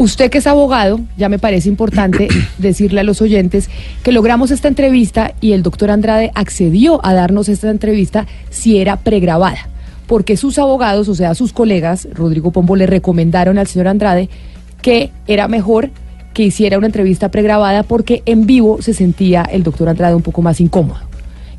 Usted 0.02 0.32
que 0.32 0.40
es 0.40 0.48
abogado, 0.48 1.00
ya 1.16 1.30
me 1.30 1.38
parece 1.38 1.70
importante 1.70 2.28
decirle 2.58 3.02
a 3.02 3.04
los 3.04 3.22
oyentes 3.22 3.70
que 4.02 4.12
logramos 4.12 4.50
esta 4.50 4.68
entrevista 4.68 5.36
y 5.42 5.52
el 5.52 5.62
doctor 5.62 5.92
Andrade 5.92 6.32
accedió 6.34 7.06
a 7.06 7.14
darnos 7.14 7.50
esta 7.50 7.70
entrevista 7.70 8.26
si 8.50 8.80
era 8.80 8.96
pregrabada, 8.96 9.70
porque 10.08 10.38
sus 10.38 10.58
abogados, 10.58 11.08
o 11.08 11.14
sea, 11.14 11.36
sus 11.36 11.54
colegas, 11.54 12.08
Rodrigo 12.16 12.50
Pombo, 12.50 12.76
le 12.76 12.88
recomendaron 12.88 13.60
al 13.60 13.68
señor 13.68 13.90
Andrade 13.90 14.28
que 14.82 15.12
era 15.28 15.48
mejor 15.48 15.92
que 16.34 16.46
hiciera 16.46 16.80
una 16.80 16.88
entrevista 16.88 17.30
pregrabada 17.30 17.84
porque 17.84 18.24
en 18.26 18.48
vivo 18.48 18.82
se 18.82 18.96
sentía 18.96 19.44
el 19.44 19.62
doctor 19.62 19.88
Andrade 19.88 20.16
un 20.16 20.24
poco 20.24 20.42
más 20.42 20.60
incómodo. 20.62 21.11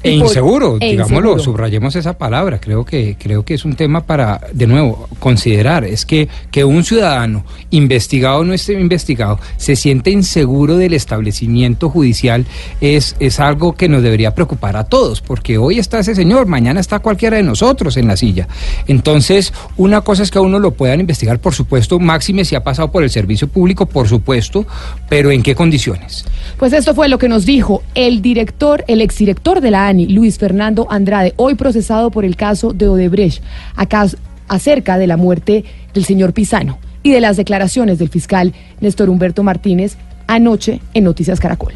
E 0.02 0.12
inseguro, 0.12 0.78
e 0.80 0.90
digámoslo, 0.90 1.16
inseguro. 1.16 1.38
subrayemos 1.38 1.96
esa 1.96 2.18
palabra. 2.18 2.60
Creo 2.60 2.84
que, 2.84 3.16
creo 3.18 3.44
que 3.44 3.54
es 3.54 3.64
un 3.64 3.74
tema 3.74 4.04
para, 4.04 4.40
de 4.52 4.66
nuevo, 4.66 5.08
considerar. 5.18 5.84
Es 5.84 6.04
que, 6.04 6.28
que 6.50 6.64
un 6.64 6.84
ciudadano, 6.84 7.44
investigado 7.70 8.40
o 8.40 8.44
no 8.44 8.52
esté 8.52 8.72
investigado, 8.72 9.38
se 9.56 9.76
siente 9.76 10.10
inseguro 10.10 10.76
del 10.76 10.94
establecimiento 10.94 11.88
judicial, 11.88 12.46
es, 12.80 13.16
es 13.20 13.40
algo 13.40 13.74
que 13.74 13.88
nos 13.88 14.02
debería 14.02 14.34
preocupar 14.34 14.76
a 14.76 14.84
todos, 14.84 15.20
porque 15.20 15.58
hoy 15.58 15.78
está 15.78 16.00
ese 16.00 16.14
señor, 16.14 16.46
mañana 16.46 16.80
está 16.80 16.98
cualquiera 16.98 17.36
de 17.36 17.42
nosotros 17.42 17.96
en 17.96 18.08
la 18.08 18.16
silla. 18.16 18.48
Entonces, 18.86 19.52
una 19.76 20.00
cosa 20.00 20.22
es 20.22 20.30
que 20.30 20.38
a 20.38 20.42
uno 20.42 20.58
lo 20.58 20.72
puedan 20.72 21.00
investigar, 21.00 21.38
por 21.38 21.54
supuesto, 21.54 21.98
máxime 21.98 22.44
si 22.44 22.54
ha 22.54 22.64
pasado 22.64 22.90
por 22.90 23.02
el 23.02 23.10
servicio 23.10 23.48
público, 23.48 23.86
por 23.86 24.08
supuesto, 24.08 24.66
pero 25.08 25.30
¿en 25.30 25.42
qué 25.42 25.54
condiciones? 25.54 26.24
Pues 26.58 26.72
esto 26.72 26.94
fue 26.94 27.08
lo 27.08 27.18
que 27.18 27.28
nos 27.28 27.46
dijo 27.46 27.82
el 27.94 28.22
director, 28.22 28.84
el 28.88 29.00
exdirector 29.00 29.60
de 29.60 29.70
la 29.70 29.91
ANI, 29.92 30.06
Luis 30.06 30.38
Fernando 30.38 30.86
Andrade, 30.90 31.34
hoy 31.36 31.54
procesado 31.54 32.10
por 32.10 32.24
el 32.24 32.34
caso 32.34 32.72
de 32.72 32.88
Odebrecht, 32.88 33.42
acá, 33.76 34.06
acerca 34.48 34.96
de 34.96 35.06
la 35.06 35.18
muerte 35.18 35.64
del 35.92 36.06
señor 36.06 36.32
Pisano 36.32 36.78
y 37.02 37.10
de 37.10 37.20
las 37.20 37.36
declaraciones 37.36 37.98
del 37.98 38.08
fiscal 38.08 38.54
Néstor 38.80 39.10
Humberto 39.10 39.42
Martínez 39.42 39.96
anoche 40.26 40.80
en 40.94 41.04
Noticias 41.04 41.40
Caracol. 41.40 41.74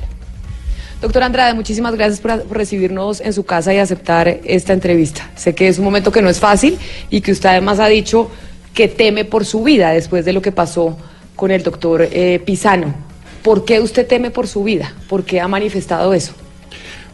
Doctor 1.02 1.24
Andrade, 1.24 1.52
muchísimas 1.52 1.94
gracias 1.94 2.20
por, 2.20 2.42
por 2.44 2.56
recibirnos 2.56 3.20
en 3.20 3.34
su 3.34 3.44
casa 3.44 3.74
y 3.74 3.78
aceptar 3.78 4.28
esta 4.44 4.72
entrevista. 4.72 5.30
Sé 5.36 5.54
que 5.54 5.68
es 5.68 5.78
un 5.78 5.84
momento 5.84 6.10
que 6.10 6.22
no 6.22 6.30
es 6.30 6.40
fácil 6.40 6.78
y 7.10 7.20
que 7.20 7.32
usted 7.32 7.50
además 7.50 7.80
ha 7.80 7.88
dicho 7.88 8.30
que 8.72 8.88
teme 8.88 9.26
por 9.26 9.44
su 9.44 9.62
vida 9.62 9.90
después 9.90 10.24
de 10.24 10.32
lo 10.32 10.40
que 10.40 10.52
pasó 10.52 10.96
con 11.34 11.50
el 11.50 11.62
doctor 11.62 12.08
eh, 12.10 12.40
Pisano. 12.46 12.94
¿Por 13.42 13.66
qué 13.66 13.78
usted 13.80 14.06
teme 14.06 14.30
por 14.30 14.48
su 14.48 14.64
vida? 14.64 14.94
¿Por 15.06 15.24
qué 15.24 15.40
ha 15.40 15.48
manifestado 15.48 16.14
eso? 16.14 16.32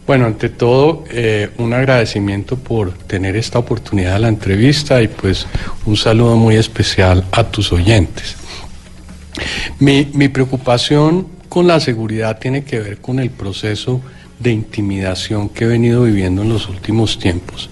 Bueno, 0.07 0.27
ante 0.27 0.49
todo, 0.49 1.05
eh, 1.11 1.51
un 1.59 1.73
agradecimiento 1.73 2.57
por 2.57 2.93
tener 2.93 3.37
esta 3.37 3.59
oportunidad 3.59 4.15
de 4.15 4.19
la 4.21 4.29
entrevista 4.29 5.01
y 5.01 5.09
pues 5.09 5.47
un 5.87 5.97
saludo 5.97 6.37
muy 6.37 6.57
especial 6.57 7.25
a 7.31 7.45
tus 7.45 7.73
oyentes. 7.73 8.37
Mi, 9.79 10.11
mi 10.13 10.29
preocupación 10.29 11.29
con 11.49 11.67
la 11.67 11.79
seguridad 11.79 12.39
tiene 12.39 12.65
que 12.65 12.81
ver 12.81 12.99
con 12.99 13.21
el 13.21 13.31
proceso 13.31 14.01
de 14.41 14.51
intimidación 14.51 15.49
que 15.49 15.65
he 15.65 15.69
venido 15.69 16.03
viviendo 16.03 16.43
en 16.43 16.49
los 16.49 16.69
últimos 16.69 17.19
tiempos 17.19 17.71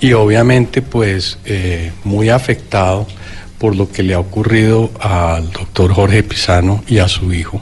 y 0.00 0.12
obviamente 0.14 0.82
pues 0.82 1.38
eh, 1.44 1.92
muy 2.04 2.30
afectado 2.30 3.06
por 3.58 3.76
lo 3.76 3.90
que 3.90 4.02
le 4.02 4.14
ha 4.14 4.18
ocurrido 4.18 4.90
al 4.98 5.52
doctor 5.52 5.92
Jorge 5.92 6.22
Pisano 6.22 6.82
y 6.88 6.98
a 6.98 7.08
su 7.08 7.32
hijo. 7.32 7.60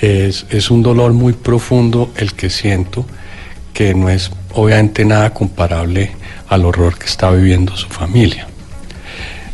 Es, 0.00 0.46
es 0.50 0.70
un 0.70 0.82
dolor 0.82 1.12
muy 1.12 1.34
profundo 1.34 2.10
el 2.16 2.32
que 2.32 2.48
siento, 2.48 3.04
que 3.78 3.94
no 3.94 4.08
es 4.08 4.32
obviamente 4.54 5.04
nada 5.04 5.32
comparable 5.32 6.10
al 6.48 6.64
horror 6.64 6.98
que 6.98 7.06
está 7.06 7.30
viviendo 7.30 7.76
su 7.76 7.86
familia. 7.86 8.48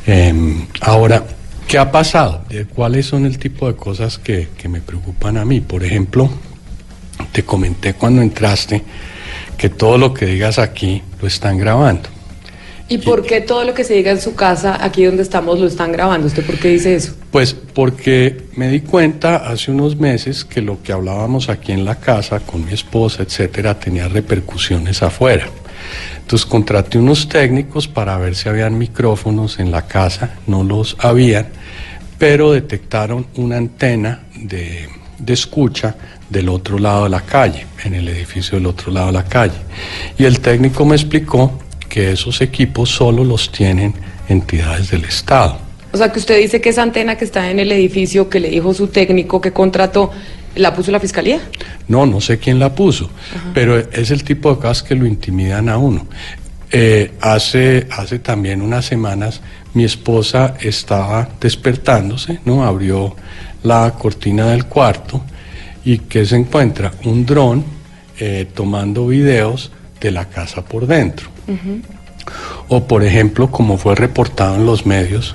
Em, 0.06 0.64
ahora, 0.80 1.22
¿qué 1.68 1.76
ha 1.76 1.92
pasado? 1.92 2.42
¿Cuáles 2.74 3.04
son 3.04 3.26
el 3.26 3.38
tipo 3.38 3.66
de 3.66 3.76
cosas 3.76 4.16
que, 4.16 4.48
que 4.56 4.66
me 4.66 4.80
preocupan 4.80 5.36
a 5.36 5.44
mí? 5.44 5.60
Por 5.60 5.84
ejemplo, 5.84 6.30
te 7.32 7.44
comenté 7.44 7.92
cuando 7.92 8.22
entraste 8.22 8.82
que 9.58 9.68
todo 9.68 9.98
lo 9.98 10.14
que 10.14 10.24
digas 10.24 10.58
aquí 10.58 11.02
lo 11.20 11.28
están 11.28 11.58
grabando. 11.58 12.08
¿Y 12.86 12.98
por 12.98 13.24
qué 13.24 13.40
todo 13.40 13.64
lo 13.64 13.72
que 13.72 13.82
se 13.82 13.94
diga 13.94 14.10
en 14.10 14.20
su 14.20 14.34
casa, 14.34 14.78
aquí 14.84 15.04
donde 15.04 15.22
estamos, 15.22 15.58
lo 15.58 15.66
están 15.66 15.90
grabando? 15.90 16.26
¿Usted 16.26 16.44
por 16.44 16.58
qué 16.58 16.68
dice 16.68 16.94
eso? 16.94 17.14
Pues 17.30 17.54
porque 17.54 18.44
me 18.56 18.68
di 18.68 18.80
cuenta 18.80 19.36
hace 19.36 19.70
unos 19.70 19.96
meses 19.96 20.44
que 20.44 20.60
lo 20.60 20.82
que 20.82 20.92
hablábamos 20.92 21.48
aquí 21.48 21.72
en 21.72 21.86
la 21.86 21.94
casa 21.94 22.40
con 22.40 22.64
mi 22.66 22.72
esposa, 22.74 23.22
etcétera, 23.22 23.78
tenía 23.78 24.08
repercusiones 24.08 25.02
afuera. 25.02 25.46
Entonces 26.20 26.46
contraté 26.46 26.98
unos 26.98 27.28
técnicos 27.28 27.88
para 27.88 28.18
ver 28.18 28.34
si 28.34 28.50
habían 28.50 28.76
micrófonos 28.76 29.58
en 29.58 29.70
la 29.70 29.86
casa, 29.86 30.38
no 30.46 30.62
los 30.62 30.96
habían, 30.98 31.48
pero 32.18 32.52
detectaron 32.52 33.26
una 33.36 33.56
antena 33.56 34.24
de, 34.36 34.88
de 35.18 35.32
escucha 35.32 35.96
del 36.28 36.50
otro 36.50 36.78
lado 36.78 37.04
de 37.04 37.10
la 37.10 37.22
calle, 37.22 37.66
en 37.84 37.94
el 37.94 38.08
edificio 38.08 38.58
del 38.58 38.66
otro 38.66 38.92
lado 38.92 39.06
de 39.06 39.12
la 39.14 39.24
calle. 39.24 39.56
Y 40.18 40.24
el 40.24 40.40
técnico 40.40 40.84
me 40.84 40.96
explicó 40.96 41.58
que 41.94 42.10
esos 42.10 42.40
equipos 42.40 42.90
solo 42.90 43.22
los 43.22 43.52
tienen 43.52 43.94
entidades 44.28 44.90
del 44.90 45.04
Estado. 45.04 45.58
O 45.92 45.96
sea, 45.96 46.10
que 46.10 46.18
usted 46.18 46.40
dice 46.40 46.60
que 46.60 46.70
esa 46.70 46.82
antena 46.82 47.16
que 47.16 47.24
está 47.24 47.52
en 47.52 47.60
el 47.60 47.70
edificio 47.70 48.28
que 48.28 48.40
le 48.40 48.48
dijo 48.48 48.74
su 48.74 48.88
técnico 48.88 49.40
que 49.40 49.52
contrató, 49.52 50.10
¿la 50.56 50.74
puso 50.74 50.90
la 50.90 50.98
fiscalía? 50.98 51.38
No, 51.86 52.04
no 52.04 52.20
sé 52.20 52.38
quién 52.38 52.58
la 52.58 52.74
puso, 52.74 53.10
pero 53.54 53.78
es 53.78 54.10
el 54.10 54.24
tipo 54.24 54.52
de 54.52 54.56
cosas 54.56 54.82
que 54.82 54.96
lo 54.96 55.06
intimidan 55.06 55.68
a 55.68 55.78
uno. 55.78 56.08
Eh, 56.72 57.12
hace, 57.20 57.86
hace 57.92 58.18
también 58.18 58.60
unas 58.60 58.84
semanas 58.86 59.40
mi 59.74 59.84
esposa 59.84 60.56
estaba 60.60 61.28
despertándose, 61.40 62.40
¿no? 62.44 62.64
Abrió 62.64 63.14
la 63.62 63.94
cortina 63.96 64.46
del 64.46 64.64
cuarto 64.64 65.22
y 65.84 65.98
que 65.98 66.26
se 66.26 66.34
encuentra 66.34 66.90
un 67.04 67.24
dron 67.24 67.64
eh, 68.18 68.48
tomando 68.52 69.06
videos 69.06 69.70
de 70.00 70.10
la 70.10 70.24
casa 70.24 70.64
por 70.64 70.88
dentro. 70.88 71.33
O 72.68 72.84
por 72.86 73.04
ejemplo, 73.04 73.50
como 73.50 73.76
fue 73.76 73.94
reportado 73.94 74.56
en 74.56 74.66
los 74.66 74.86
medios, 74.86 75.34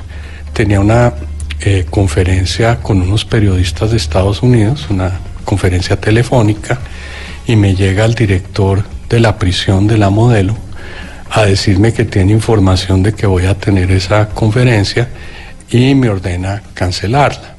tenía 0.54 0.80
una 0.80 1.14
eh, 1.62 1.86
conferencia 1.90 2.80
con 2.82 3.02
unos 3.02 3.26
periodistas 3.26 3.92
de 3.92 3.98
Estados 3.98 4.42
Unidos, 4.42 4.88
una 4.90 5.20
conferencia 5.46 6.00
telefónica, 6.00 6.80
y 7.46 7.56
me 7.56 7.76
llega 7.76 8.06
el 8.06 8.16
director 8.16 8.84
de 9.10 9.20
la 9.20 9.38
prisión 9.38 9.88
de 9.88 9.98
la 9.98 10.10
modelo 10.10 10.56
a 11.32 11.46
decirme 11.46 11.94
que 11.94 12.06
tiene 12.06 12.32
información 12.32 13.04
de 13.04 13.14
que 13.14 13.28
voy 13.28 13.46
a 13.46 13.56
tener 13.56 13.92
esa 13.92 14.30
conferencia 14.30 15.10
y 15.70 15.94
me 15.96 16.10
ordena 16.10 16.64
cancelarla. 16.74 17.56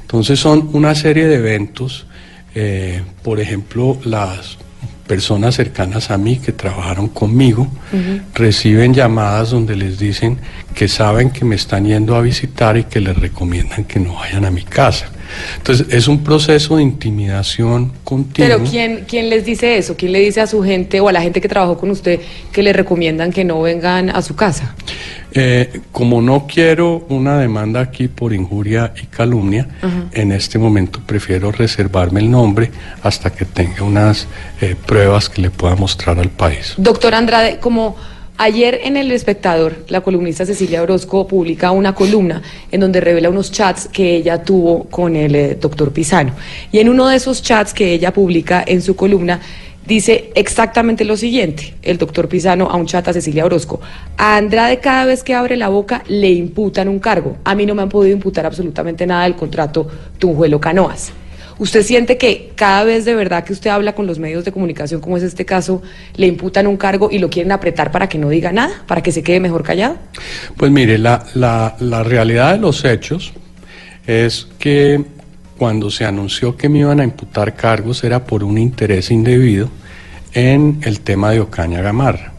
Entonces 0.00 0.38
son 0.38 0.70
una 0.72 0.94
serie 0.94 1.26
de 1.26 1.36
eventos, 1.36 2.06
eh, 2.54 3.02
por 3.22 3.40
ejemplo, 3.40 3.98
las 4.04 4.58
personas 5.06 5.54
cercanas 5.54 6.10
a 6.10 6.18
mí 6.18 6.38
que 6.38 6.52
trabajaron 6.52 7.08
conmigo 7.08 7.68
reciben 8.34 8.94
llamadas 8.94 9.50
donde 9.50 9.76
les 9.76 9.98
dicen 9.98 10.38
que 10.74 10.88
saben 10.88 11.30
que 11.30 11.44
me 11.44 11.54
están 11.54 11.84
yendo 11.84 12.16
a 12.16 12.20
visitar 12.20 12.76
y 12.76 12.84
que 12.84 13.00
les 13.00 13.16
recomiendan 13.16 13.84
que 13.84 14.00
no 14.00 14.14
vayan 14.14 14.44
a 14.44 14.50
mi 14.50 14.62
casa. 14.62 15.06
Entonces 15.56 15.86
es 15.90 16.08
un 16.08 16.22
proceso 16.22 16.76
de 16.76 16.82
intimidación 16.82 17.92
continua. 18.04 18.56
Pero 18.56 18.70
¿quién, 18.70 19.04
¿quién 19.06 19.30
les 19.30 19.44
dice 19.44 19.76
eso? 19.76 19.96
¿Quién 19.96 20.12
le 20.12 20.20
dice 20.20 20.40
a 20.40 20.46
su 20.46 20.62
gente 20.62 21.00
o 21.00 21.08
a 21.08 21.12
la 21.12 21.22
gente 21.22 21.40
que 21.40 21.48
trabajó 21.48 21.78
con 21.78 21.90
usted 21.90 22.20
que 22.52 22.62
le 22.62 22.72
recomiendan 22.72 23.32
que 23.32 23.44
no 23.44 23.60
vengan 23.62 24.10
a 24.10 24.22
su 24.22 24.34
casa? 24.34 24.74
Eh, 25.36 25.80
como 25.90 26.22
no 26.22 26.46
quiero 26.46 27.06
una 27.08 27.38
demanda 27.38 27.80
aquí 27.80 28.06
por 28.06 28.32
injuria 28.32 28.92
y 29.02 29.06
calumnia, 29.06 29.66
Ajá. 29.82 30.04
en 30.12 30.30
este 30.30 30.60
momento 30.60 31.00
prefiero 31.04 31.50
reservarme 31.50 32.20
el 32.20 32.30
nombre 32.30 32.70
hasta 33.02 33.30
que 33.30 33.44
tenga 33.44 33.82
unas 33.82 34.28
eh, 34.60 34.76
pruebas 34.86 35.28
que 35.28 35.42
le 35.42 35.50
pueda 35.50 35.74
mostrar 35.74 36.20
al 36.20 36.30
país. 36.30 36.74
Doctor 36.76 37.16
Andrade, 37.16 37.58
como 37.58 37.96
ayer 38.36 38.80
en 38.84 38.96
El 38.96 39.10
Espectador, 39.12 39.84
la 39.88 40.00
columnista 40.00 40.46
Cecilia 40.46 40.82
Orozco 40.82 41.26
publica 41.26 41.70
una 41.70 41.94
columna 41.94 42.42
en 42.70 42.80
donde 42.80 43.00
revela 43.00 43.30
unos 43.30 43.50
chats 43.50 43.88
que 43.88 44.16
ella 44.16 44.42
tuvo 44.42 44.84
con 44.84 45.16
el 45.16 45.34
eh, 45.34 45.54
doctor 45.60 45.92
Pisano. 45.92 46.32
Y 46.72 46.78
en 46.78 46.88
uno 46.88 47.08
de 47.08 47.16
esos 47.16 47.42
chats 47.42 47.72
que 47.72 47.92
ella 47.92 48.12
publica 48.12 48.64
en 48.66 48.82
su 48.82 48.96
columna, 48.96 49.40
dice 49.86 50.30
exactamente 50.34 51.04
lo 51.04 51.16
siguiente, 51.16 51.74
el 51.82 51.98
doctor 51.98 52.28
Pisano 52.28 52.66
a 52.66 52.76
un 52.76 52.86
chat 52.86 53.06
a 53.08 53.12
Cecilia 53.12 53.44
Orozco. 53.44 53.80
A 54.16 54.36
Andrade 54.36 54.78
cada 54.78 55.04
vez 55.04 55.22
que 55.22 55.34
abre 55.34 55.56
la 55.56 55.68
boca 55.68 56.02
le 56.08 56.30
imputan 56.30 56.88
un 56.88 56.98
cargo. 56.98 57.36
A 57.44 57.54
mí 57.54 57.66
no 57.66 57.74
me 57.74 57.82
han 57.82 57.88
podido 57.88 58.14
imputar 58.14 58.46
absolutamente 58.46 59.06
nada 59.06 59.24
del 59.24 59.36
contrato 59.36 59.86
Tunjuelo 60.18 60.60
Canoas. 60.60 61.12
¿Usted 61.58 61.82
siente 61.82 62.18
que 62.18 62.52
cada 62.56 62.84
vez 62.84 63.04
de 63.04 63.14
verdad 63.14 63.44
que 63.44 63.52
usted 63.52 63.70
habla 63.70 63.94
con 63.94 64.06
los 64.06 64.18
medios 64.18 64.44
de 64.44 64.52
comunicación, 64.52 65.00
como 65.00 65.16
es 65.16 65.22
este 65.22 65.44
caso, 65.44 65.82
le 66.16 66.26
imputan 66.26 66.66
un 66.66 66.76
cargo 66.76 67.08
y 67.10 67.18
lo 67.18 67.30
quieren 67.30 67.52
apretar 67.52 67.92
para 67.92 68.08
que 68.08 68.18
no 68.18 68.28
diga 68.28 68.52
nada, 68.52 68.82
para 68.86 69.02
que 69.02 69.12
se 69.12 69.22
quede 69.22 69.40
mejor 69.40 69.62
callado? 69.62 69.96
Pues 70.56 70.70
mire, 70.72 70.98
la, 70.98 71.24
la, 71.34 71.76
la 71.78 72.02
realidad 72.02 72.54
de 72.54 72.58
los 72.58 72.84
hechos 72.84 73.32
es 74.06 74.48
que 74.58 75.04
cuando 75.56 75.90
se 75.90 76.04
anunció 76.04 76.56
que 76.56 76.68
me 76.68 76.80
iban 76.80 77.00
a 77.00 77.04
imputar 77.04 77.54
cargos 77.54 78.02
era 78.02 78.24
por 78.24 78.42
un 78.42 78.58
interés 78.58 79.10
indebido 79.10 79.70
en 80.32 80.80
el 80.82 81.00
tema 81.00 81.30
de 81.30 81.40
Ocaña 81.40 81.80
Gamarra. 81.80 82.32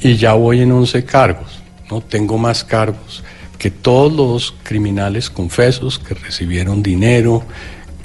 Y 0.00 0.16
ya 0.16 0.34
voy 0.34 0.60
en 0.60 0.72
11 0.72 1.04
cargos, 1.04 1.62
no 1.90 2.00
tengo 2.00 2.36
más 2.36 2.64
cargos 2.64 3.22
que 3.58 3.70
todos 3.70 4.12
los 4.12 4.54
criminales 4.62 5.30
confesos 5.30 5.98
que 5.98 6.14
recibieron 6.14 6.82
dinero, 6.82 7.42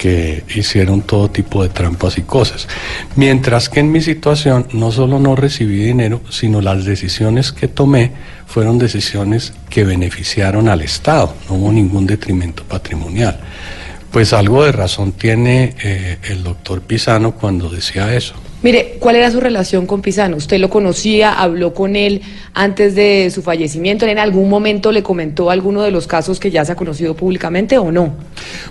que 0.02 0.44
hicieron 0.56 1.04
todo 1.04 1.30
tipo 1.30 1.62
de 1.62 1.70
trampas 1.70 2.18
y 2.18 2.24
cosas. 2.24 2.68
Mientras 3.16 3.70
que 3.70 3.82
en 3.82 3.92
mi 3.92 4.02
situación 4.02 4.66
no 4.74 4.92
solo 4.92 5.20
no 5.20 5.36
recibí 5.36 5.76
dinero, 5.76 6.22
sino 6.32 6.60
las 6.60 6.86
decisiones 6.86 7.52
que 7.52 7.68
tomé 7.68 8.12
fueron 8.48 8.80
decisiones 8.80 9.54
que 9.70 9.84
beneficiaron 9.84 10.70
al 10.70 10.82
Estado, 10.82 11.36
no 11.48 11.54
hubo 11.54 11.72
ningún 11.72 12.08
detrimento 12.08 12.64
patrimonial. 12.64 13.40
Pues 14.12 14.34
algo 14.34 14.66
de 14.66 14.74
razón 14.74 15.14
tiene 15.14 15.76
eh, 15.84 16.18
el 16.30 16.44
doctor 16.44 16.82
Pisano 16.82 17.32
cuando 17.32 17.70
decía 17.70 18.14
eso. 18.14 18.36
Mire, 18.64 18.98
¿cuál 19.00 19.16
era 19.16 19.32
su 19.32 19.40
relación 19.40 19.88
con 19.88 20.02
Pisano? 20.02 20.38
¿Usted 20.38 20.60
lo 20.60 20.70
conocía, 20.70 21.34
habló 21.34 21.74
con 21.74 21.96
él 21.96 22.22
antes 22.54 22.94
de 22.94 23.32
su 23.34 23.42
fallecimiento? 23.42 24.06
¿En 24.06 24.20
algún 24.20 24.50
momento 24.50 24.92
le 24.92 25.02
comentó 25.02 25.50
alguno 25.50 25.82
de 25.82 25.90
los 25.90 26.06
casos 26.06 26.40
que 26.40 26.52
ya 26.52 26.64
se 26.64 26.74
ha 26.74 26.76
conocido 26.76 27.16
públicamente 27.16 27.80
o 27.80 27.92
no? 27.92 28.14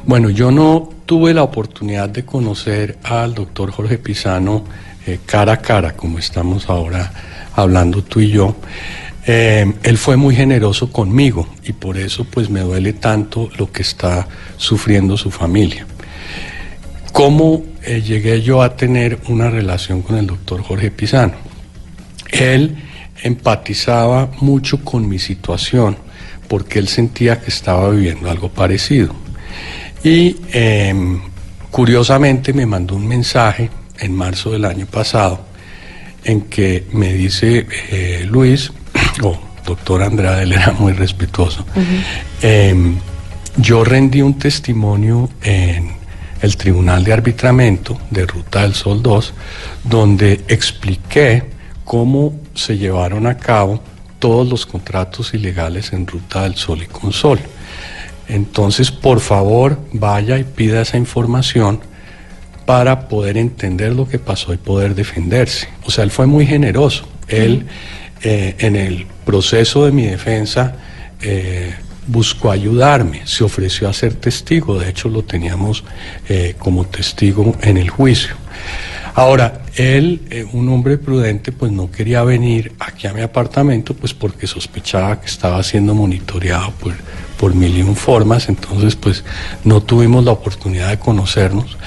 Bueno, 0.04 0.30
yo 0.30 0.52
no 0.52 0.90
tuve 1.06 1.34
la 1.34 1.42
oportunidad 1.42 2.08
de 2.08 2.24
conocer 2.24 2.98
al 3.02 3.34
doctor 3.34 3.72
Jorge 3.72 3.98
Pisano 3.98 4.64
eh, 5.06 5.18
cara 5.26 5.54
a 5.54 5.56
cara, 5.56 5.96
como 5.96 6.20
estamos 6.20 6.68
ahora 6.68 7.12
hablando 7.56 8.04
tú 8.04 8.20
y 8.20 8.30
yo. 8.30 8.54
Eh, 9.26 9.72
él 9.82 9.98
fue 9.98 10.16
muy 10.16 10.34
generoso 10.34 10.90
conmigo 10.90 11.46
y 11.64 11.72
por 11.72 11.98
eso 11.98 12.24
pues 12.24 12.48
me 12.48 12.60
duele 12.60 12.94
tanto 12.94 13.50
lo 13.58 13.70
que 13.70 13.82
está 13.82 14.26
sufriendo 14.56 15.16
su 15.16 15.30
familia. 15.30 15.86
¿Cómo 17.12 17.62
eh, 17.82 18.02
llegué 18.02 18.40
yo 18.40 18.62
a 18.62 18.76
tener 18.76 19.18
una 19.28 19.50
relación 19.50 20.02
con 20.02 20.16
el 20.16 20.26
doctor 20.26 20.62
Jorge 20.62 20.90
Pisano? 20.90 21.34
Él 22.30 22.76
empatizaba 23.22 24.30
mucho 24.40 24.82
con 24.84 25.08
mi 25.08 25.18
situación 25.18 25.96
porque 26.48 26.78
él 26.78 26.88
sentía 26.88 27.40
que 27.40 27.50
estaba 27.50 27.90
viviendo 27.90 28.30
algo 28.30 28.48
parecido. 28.48 29.14
Y 30.02 30.36
eh, 30.52 31.20
curiosamente 31.70 32.52
me 32.52 32.66
mandó 32.66 32.96
un 32.96 33.06
mensaje 33.06 33.70
en 33.98 34.14
marzo 34.14 34.52
del 34.52 34.64
año 34.64 34.86
pasado 34.86 35.44
en 36.24 36.42
que 36.42 36.86
me 36.92 37.12
dice 37.12 37.66
eh, 37.90 38.26
Luis, 38.28 38.72
o 39.22 39.38
doctor 39.66 40.02
Andrade, 40.02 40.42
él 40.44 40.52
era 40.52 40.72
muy 40.72 40.92
respetuoso, 40.92 41.64
eh, 42.42 42.94
yo 43.56 43.84
rendí 43.84 44.22
un 44.22 44.38
testimonio 44.38 45.28
en 45.42 45.92
el 46.40 46.56
Tribunal 46.56 47.04
de 47.04 47.12
Arbitramiento 47.12 47.98
de 48.10 48.26
Ruta 48.26 48.62
del 48.62 48.74
Sol 48.74 49.02
2, 49.02 49.34
donde 49.84 50.40
expliqué 50.48 51.44
cómo 51.84 52.34
se 52.54 52.78
llevaron 52.78 53.26
a 53.26 53.36
cabo 53.36 53.82
todos 54.18 54.48
los 54.48 54.66
contratos 54.66 55.34
ilegales 55.34 55.92
en 55.92 56.06
Ruta 56.06 56.42
del 56.42 56.54
Sol 56.54 56.82
y 56.82 56.86
Consol. 56.86 57.40
Entonces, 58.28 58.92
por 58.92 59.20
favor, 59.20 59.80
vaya 59.92 60.38
y 60.38 60.44
pida 60.44 60.82
esa 60.82 60.96
información 60.96 61.80
para 62.64 63.08
poder 63.08 63.36
entender 63.36 63.92
lo 63.92 64.06
que 64.08 64.20
pasó 64.20 64.54
y 64.54 64.56
poder 64.56 64.94
defenderse. 64.94 65.68
O 65.84 65.90
sea, 65.90 66.04
él 66.04 66.12
fue 66.12 66.26
muy 66.26 66.46
generoso. 66.46 67.08
Él, 67.26 67.66
eh, 68.22 68.54
en 68.58 68.76
el 68.76 69.06
proceso 69.24 69.84
de 69.84 69.92
mi 69.92 70.04
defensa, 70.04 70.76
eh, 71.22 71.74
buscó 72.06 72.50
ayudarme, 72.50 73.22
se 73.26 73.44
ofreció 73.44 73.88
a 73.88 73.92
ser 73.92 74.14
testigo, 74.14 74.78
de 74.78 74.90
hecho 74.90 75.08
lo 75.08 75.22
teníamos 75.22 75.84
eh, 76.28 76.54
como 76.58 76.84
testigo 76.84 77.54
en 77.62 77.76
el 77.76 77.88
juicio. 77.88 78.34
Ahora, 79.14 79.62
él, 79.74 80.48
un 80.52 80.68
hombre 80.68 80.98
prudente, 80.98 81.50
pues 81.50 81.72
no 81.72 81.90
quería 81.90 82.22
venir 82.22 82.72
aquí 82.78 83.06
a 83.06 83.12
mi 83.12 83.22
apartamento, 83.22 83.94
pues 83.94 84.14
porque 84.14 84.46
sospechaba 84.46 85.20
que 85.20 85.26
estaba 85.26 85.62
siendo 85.62 85.94
monitoreado 85.94 86.70
por, 86.72 86.94
por 87.38 87.54
mil 87.54 87.76
y 87.76 87.82
formas, 87.94 88.48
entonces 88.50 88.96
pues 88.96 89.24
no 89.64 89.82
tuvimos 89.82 90.24
la 90.24 90.32
oportunidad 90.32 90.90
de 90.90 90.98
conocernos, 90.98 91.78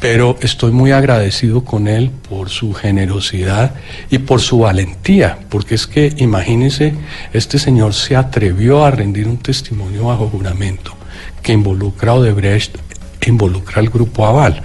pero 0.00 0.36
estoy 0.40 0.72
muy 0.72 0.92
agradecido 0.92 1.64
con 1.64 1.88
él 1.88 2.10
por 2.28 2.50
su 2.50 2.72
generosidad 2.72 3.74
y 4.10 4.18
por 4.18 4.40
su 4.40 4.60
valentía, 4.60 5.38
porque 5.48 5.74
es 5.74 5.86
que 5.86 6.12
imagínense, 6.18 6.94
este 7.32 7.58
señor 7.58 7.94
se 7.94 8.16
atrevió 8.16 8.84
a 8.84 8.90
rendir 8.90 9.26
un 9.26 9.38
testimonio 9.38 10.04
bajo 10.04 10.28
juramento 10.28 10.94
que 11.42 11.52
involucra 11.52 12.12
a 12.12 12.14
Odebrecht, 12.16 12.76
involucra 13.26 13.80
al 13.80 13.88
grupo 13.88 14.26
Aval. 14.26 14.62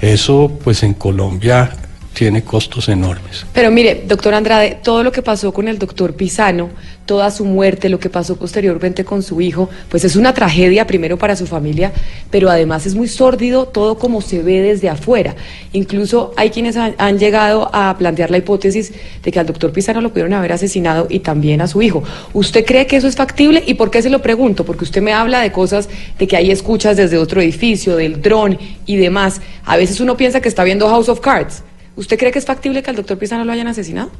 Eso 0.00 0.58
pues 0.62 0.82
en 0.82 0.94
Colombia 0.94 1.70
tiene 2.16 2.42
costos 2.42 2.88
enormes. 2.88 3.44
Pero 3.52 3.70
mire, 3.70 4.04
doctor 4.06 4.32
Andrade, 4.32 4.78
todo 4.82 5.04
lo 5.04 5.12
que 5.12 5.20
pasó 5.20 5.52
con 5.52 5.68
el 5.68 5.78
doctor 5.78 6.14
Pisano, 6.14 6.70
toda 7.04 7.30
su 7.30 7.44
muerte, 7.44 7.90
lo 7.90 8.00
que 8.00 8.08
pasó 8.08 8.36
posteriormente 8.36 9.04
con 9.04 9.22
su 9.22 9.42
hijo, 9.42 9.68
pues 9.90 10.02
es 10.02 10.16
una 10.16 10.32
tragedia 10.32 10.86
primero 10.86 11.18
para 11.18 11.36
su 11.36 11.46
familia, 11.46 11.92
pero 12.30 12.48
además 12.48 12.86
es 12.86 12.94
muy 12.94 13.06
sórdido 13.06 13.66
todo 13.66 13.98
como 13.98 14.22
se 14.22 14.42
ve 14.42 14.62
desde 14.62 14.88
afuera. 14.88 15.36
Incluso 15.74 16.32
hay 16.38 16.48
quienes 16.48 16.78
han, 16.78 16.94
han 16.96 17.18
llegado 17.18 17.68
a 17.74 17.94
plantear 17.98 18.30
la 18.30 18.38
hipótesis 18.38 18.94
de 19.22 19.30
que 19.30 19.38
al 19.38 19.44
doctor 19.44 19.72
Pisano 19.72 20.00
lo 20.00 20.08
pudieron 20.08 20.32
haber 20.32 20.52
asesinado 20.52 21.08
y 21.10 21.18
también 21.18 21.60
a 21.60 21.66
su 21.66 21.82
hijo. 21.82 22.02
¿Usted 22.32 22.64
cree 22.64 22.86
que 22.86 22.96
eso 22.96 23.08
es 23.08 23.16
factible? 23.16 23.62
¿Y 23.66 23.74
por 23.74 23.90
qué 23.90 24.00
se 24.00 24.08
lo 24.08 24.22
pregunto? 24.22 24.64
Porque 24.64 24.84
usted 24.84 25.02
me 25.02 25.12
habla 25.12 25.42
de 25.42 25.52
cosas 25.52 25.90
de 26.18 26.26
que 26.26 26.38
hay 26.38 26.50
escuchas 26.50 26.96
desde 26.96 27.18
otro 27.18 27.42
edificio, 27.42 27.94
del 27.94 28.22
dron 28.22 28.58
y 28.86 28.96
demás. 28.96 29.42
A 29.66 29.76
veces 29.76 30.00
uno 30.00 30.16
piensa 30.16 30.40
que 30.40 30.48
está 30.48 30.64
viendo 30.64 30.88
House 30.88 31.10
of 31.10 31.20
Cards. 31.20 31.62
¿Usted 31.96 32.18
cree 32.18 32.30
que 32.30 32.38
es 32.38 32.44
factible 32.44 32.82
que 32.82 32.90
al 32.90 32.96
doctor 32.96 33.18
Pisano 33.18 33.44
lo 33.44 33.52
hayan 33.52 33.68
asesinado? 33.68 34.10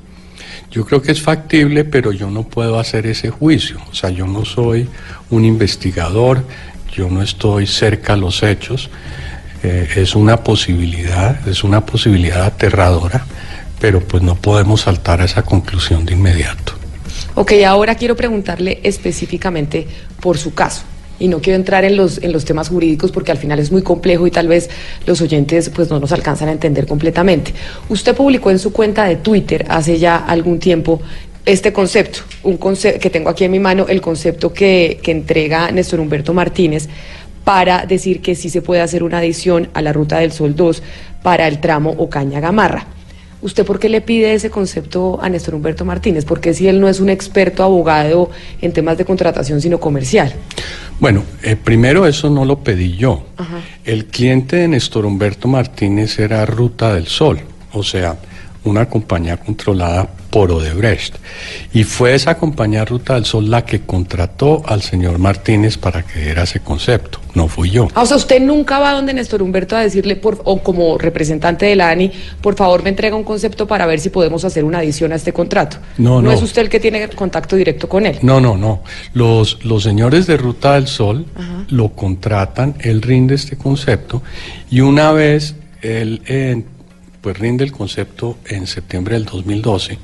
Yo 0.70 0.85
creo 0.85 1.01
que 1.01 1.12
es 1.12 1.23
factible, 1.23 1.85
pero 1.85 2.11
yo 2.11 2.31
no 2.31 2.43
puedo 2.43 2.78
hacer 2.78 3.07
ese 3.07 3.31
juicio. 3.31 3.78
O 3.90 3.94
sea, 3.94 4.11
yo 4.11 4.27
no 4.27 4.44
soy 4.44 4.89
un 5.31 5.44
investigador, 5.44 6.43
yo 6.93 7.09
no 7.09 7.23
estoy 7.23 7.66
cerca 7.66 8.15
a 8.15 8.16
los 8.16 8.43
hechos. 8.43 8.90
Eh, 9.62 9.89
es 9.97 10.15
una 10.15 10.43
posibilidad, 10.43 11.47
es 11.48 11.65
una 11.65 11.85
posibilidad 11.85 12.44
aterradora, 12.44 13.27
pero 13.81 14.01
pues 14.01 14.23
no 14.23 14.35
podemos 14.35 14.82
saltar 14.82 15.20
a 15.20 15.24
esa 15.24 15.43
conclusión 15.43 16.05
de 16.05 16.15
inmediato. 16.15 16.74
Ok, 17.35 17.53
ahora 17.66 17.94
quiero 17.94 18.16
preguntarle 18.16 18.81
específicamente 18.82 19.86
por 20.20 20.39
su 20.39 20.55
caso. 20.55 20.82
Y 21.18 21.28
no 21.28 21.40
quiero 21.40 21.56
entrar 21.56 21.84
en 21.84 21.97
los, 21.97 22.22
en 22.22 22.32
los 22.32 22.44
temas 22.44 22.68
jurídicos 22.68 23.12
porque 23.12 23.32
al 23.32 23.38
final 23.38 23.59
es 23.59 23.72
muy 23.72 23.82
complejo 23.82 24.26
y 24.26 24.30
tal 24.30 24.48
vez 24.48 24.68
los 25.06 25.20
oyentes 25.20 25.70
pues 25.70 25.90
no 25.90 25.98
nos 25.98 26.12
alcanzan 26.12 26.48
a 26.48 26.52
entender 26.52 26.86
completamente. 26.86 27.55
Usted 27.88 28.14
publicó 28.14 28.51
en 28.51 28.59
su 28.59 28.72
cuenta 28.72 29.05
de 29.05 29.16
Twitter 29.16 29.64
hace 29.68 29.98
ya 29.98 30.16
algún 30.16 30.59
tiempo 30.59 31.01
este 31.44 31.72
concepto, 31.72 32.20
un 32.43 32.56
concepto 32.56 33.01
que 33.01 33.09
tengo 33.09 33.30
aquí 33.30 33.44
en 33.44 33.52
mi 33.52 33.60
mano, 33.60 33.86
el 33.88 34.01
concepto 34.01 34.52
que, 34.52 34.98
que 35.02 35.12
entrega 35.12 35.70
Néstor 35.70 36.01
Humberto 36.01 36.34
Martínez 36.34 36.88
para 37.44 37.86
decir 37.86 38.20
que 38.20 38.34
sí 38.34 38.51
se 38.51 38.62
puede 38.62 38.80
hacer 38.80 39.05
una 39.05 39.18
adición 39.18 39.68
a 39.72 39.80
la 39.80 39.93
Ruta 39.93 40.18
del 40.18 40.32
Sol 40.32 40.56
2 40.56 40.82
para 41.22 41.47
el 41.47 41.60
tramo 41.60 41.94
Ocaña-Gamarra. 41.97 42.95
¿Usted 43.42 43.64
por 43.64 43.78
qué 43.78 43.88
le 43.88 44.00
pide 44.00 44.34
ese 44.34 44.50
concepto 44.50 45.18
a 45.22 45.28
Néstor 45.28 45.54
Humberto 45.54 45.84
Martínez? 45.84 46.24
Porque 46.24 46.54
si 46.54 46.68
él 46.68 46.80
no 46.80 46.88
es 46.88 47.00
un 47.00 47.10
experto 47.10 47.62
abogado 47.62 48.30
en 48.60 48.72
temas 48.72 48.96
de 48.96 49.04
contratación, 49.04 49.60
sino 49.60 49.78
comercial. 49.78 50.32
Bueno, 50.98 51.22
eh, 51.42 51.56
primero 51.56 52.06
eso 52.06 52.30
no 52.30 52.44
lo 52.44 52.60
pedí 52.60 52.96
yo. 52.96 53.26
El 53.84 54.06
cliente 54.06 54.56
de 54.56 54.68
Néstor 54.68 55.04
Humberto 55.04 55.48
Martínez 55.48 56.18
era 56.18 56.46
Ruta 56.46 56.94
del 56.94 57.06
Sol, 57.06 57.40
o 57.72 57.82
sea, 57.82 58.16
una 58.68 58.88
compañía 58.88 59.36
controlada 59.36 60.09
por 60.30 60.51
Odebrecht. 60.51 61.14
Y 61.72 61.84
fue 61.84 62.14
esa 62.14 62.36
compañía 62.36 62.84
Ruta 62.84 63.14
del 63.14 63.24
Sol 63.24 63.51
la 63.51 63.64
que 63.64 63.80
contrató 63.80 64.62
al 64.66 64.82
señor 64.82 65.18
Martínez 65.18 65.78
para 65.78 66.02
que 66.02 66.20
diera 66.20 66.43
ese 66.43 66.60
concepto, 66.60 67.20
no 67.34 67.48
fui 67.48 67.70
yo. 67.70 67.88
Ah, 67.94 68.02
o 68.02 68.06
sea, 68.06 68.16
usted 68.16 68.40
nunca 68.40 68.78
va 68.78 68.93
donde 68.93 69.14
Néstor 69.14 69.43
Humberto 69.43 69.76
a 69.76 69.80
decirle, 69.80 70.16
por, 70.16 70.40
o 70.44 70.62
como 70.62 70.98
representante 70.98 71.66
de 71.66 71.76
la 71.76 71.90
ANI, 71.90 72.12
por 72.40 72.55
favor 72.55 72.82
me 72.82 72.90
entrega 72.90 73.16
un 73.16 73.24
concepto 73.24 73.66
para 73.66 73.86
ver 73.86 74.01
si 74.01 74.10
podemos 74.10 74.44
hacer 74.44 74.64
una 74.64 74.78
adición 74.78 75.12
a 75.12 75.16
este 75.16 75.32
contrato. 75.32 75.78
No, 75.98 76.20
no. 76.20 76.30
es 76.32 76.43
usted 76.43 76.62
el 76.62 76.68
que 76.68 76.80
tiene 76.80 77.09
contacto 77.09 77.56
directo 77.56 77.88
con 77.88 78.05
él. 78.05 78.18
No, 78.22 78.40
no, 78.40 78.56
no. 78.56 78.82
Los, 79.14 79.64
los 79.64 79.82
señores 79.82 80.26
de 80.26 80.36
Ruta 80.36 80.74
del 80.74 80.86
Sol 80.86 81.24
lo 81.68 81.90
contratan, 81.90 82.74
él 82.80 83.02
rinde 83.02 83.36
este 83.36 83.56
concepto 83.56 84.22
y 84.70 84.80
una 84.80 85.12
vez 85.12 85.55
él 85.82 86.22
eh, 86.26 86.62
pues 87.27 87.40
rinde 87.40 87.65
el 87.65 87.73
concepto 87.73 88.39
en 88.47 88.69
septiembre 88.69 89.16
del 89.16 89.24
2012, 89.24 89.98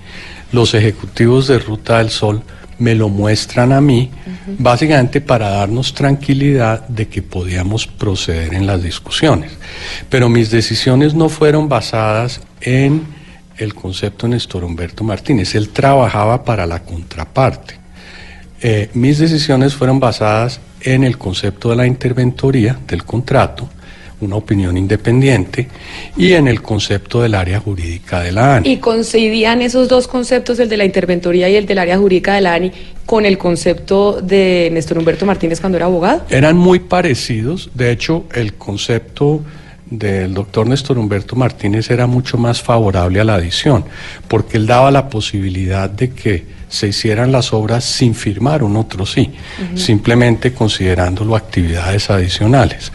los 0.50 0.74
ejecutivos 0.74 1.46
de 1.46 1.60
Ruta 1.60 1.98
del 1.98 2.10
Sol 2.10 2.42
me 2.80 2.96
lo 2.96 3.08
muestran 3.08 3.70
a 3.70 3.80
mí, 3.80 4.10
básicamente 4.58 5.20
para 5.20 5.50
darnos 5.50 5.94
tranquilidad 5.94 6.84
de 6.88 7.06
que 7.06 7.22
podíamos 7.22 7.86
proceder 7.86 8.54
en 8.54 8.66
las 8.66 8.82
discusiones. 8.82 9.52
Pero 10.08 10.28
mis 10.28 10.50
decisiones 10.50 11.14
no 11.14 11.28
fueron 11.28 11.68
basadas 11.68 12.40
en 12.60 13.06
el 13.56 13.72
concepto 13.72 14.26
de 14.26 14.32
Néstor 14.32 14.64
Humberto 14.64 15.04
Martínez, 15.04 15.54
él 15.54 15.68
trabajaba 15.68 16.42
para 16.42 16.66
la 16.66 16.82
contraparte. 16.82 17.76
Eh, 18.60 18.90
mis 18.94 19.18
decisiones 19.18 19.76
fueron 19.76 20.00
basadas 20.00 20.58
en 20.80 21.04
el 21.04 21.18
concepto 21.18 21.70
de 21.70 21.76
la 21.76 21.86
interventoría 21.86 22.80
del 22.88 23.04
contrato, 23.04 23.68
una 24.24 24.36
opinión 24.36 24.76
independiente, 24.76 25.68
y 26.16 26.32
en 26.32 26.48
el 26.48 26.62
concepto 26.62 27.22
del 27.22 27.34
área 27.34 27.60
jurídica 27.60 28.20
de 28.20 28.32
la 28.32 28.56
ANI. 28.56 28.70
¿Y 28.70 28.76
coincidían 28.78 29.62
esos 29.62 29.88
dos 29.88 30.08
conceptos, 30.08 30.58
el 30.58 30.68
de 30.68 30.76
la 30.76 30.84
interventoría 30.84 31.48
y 31.48 31.56
el 31.56 31.66
del 31.66 31.78
área 31.78 31.98
jurídica 31.98 32.34
de 32.34 32.40
la 32.40 32.54
ANI, 32.54 32.72
con 33.06 33.26
el 33.26 33.38
concepto 33.38 34.20
de 34.22 34.70
Néstor 34.72 34.98
Humberto 34.98 35.26
Martínez 35.26 35.60
cuando 35.60 35.76
era 35.76 35.86
abogado? 35.86 36.24
Eran 36.30 36.56
muy 36.56 36.78
parecidos, 36.78 37.70
de 37.74 37.90
hecho 37.90 38.24
el 38.34 38.54
concepto 38.54 39.42
del 39.90 40.32
doctor 40.32 40.66
Néstor 40.66 40.98
Humberto 40.98 41.36
Martínez 41.36 41.90
era 41.90 42.06
mucho 42.06 42.38
más 42.38 42.62
favorable 42.62 43.20
a 43.20 43.24
la 43.24 43.34
adición, 43.34 43.84
porque 44.26 44.56
él 44.56 44.66
daba 44.66 44.90
la 44.90 45.08
posibilidad 45.08 45.90
de 45.90 46.10
que 46.10 46.61
se 46.72 46.88
hicieran 46.88 47.30
las 47.30 47.52
obras 47.52 47.84
sin 47.84 48.14
firmar 48.14 48.62
un 48.62 48.78
otro 48.78 49.04
sí, 49.04 49.30
simplemente 49.74 50.54
considerándolo 50.54 51.36
actividades 51.36 52.08
adicionales. 52.08 52.90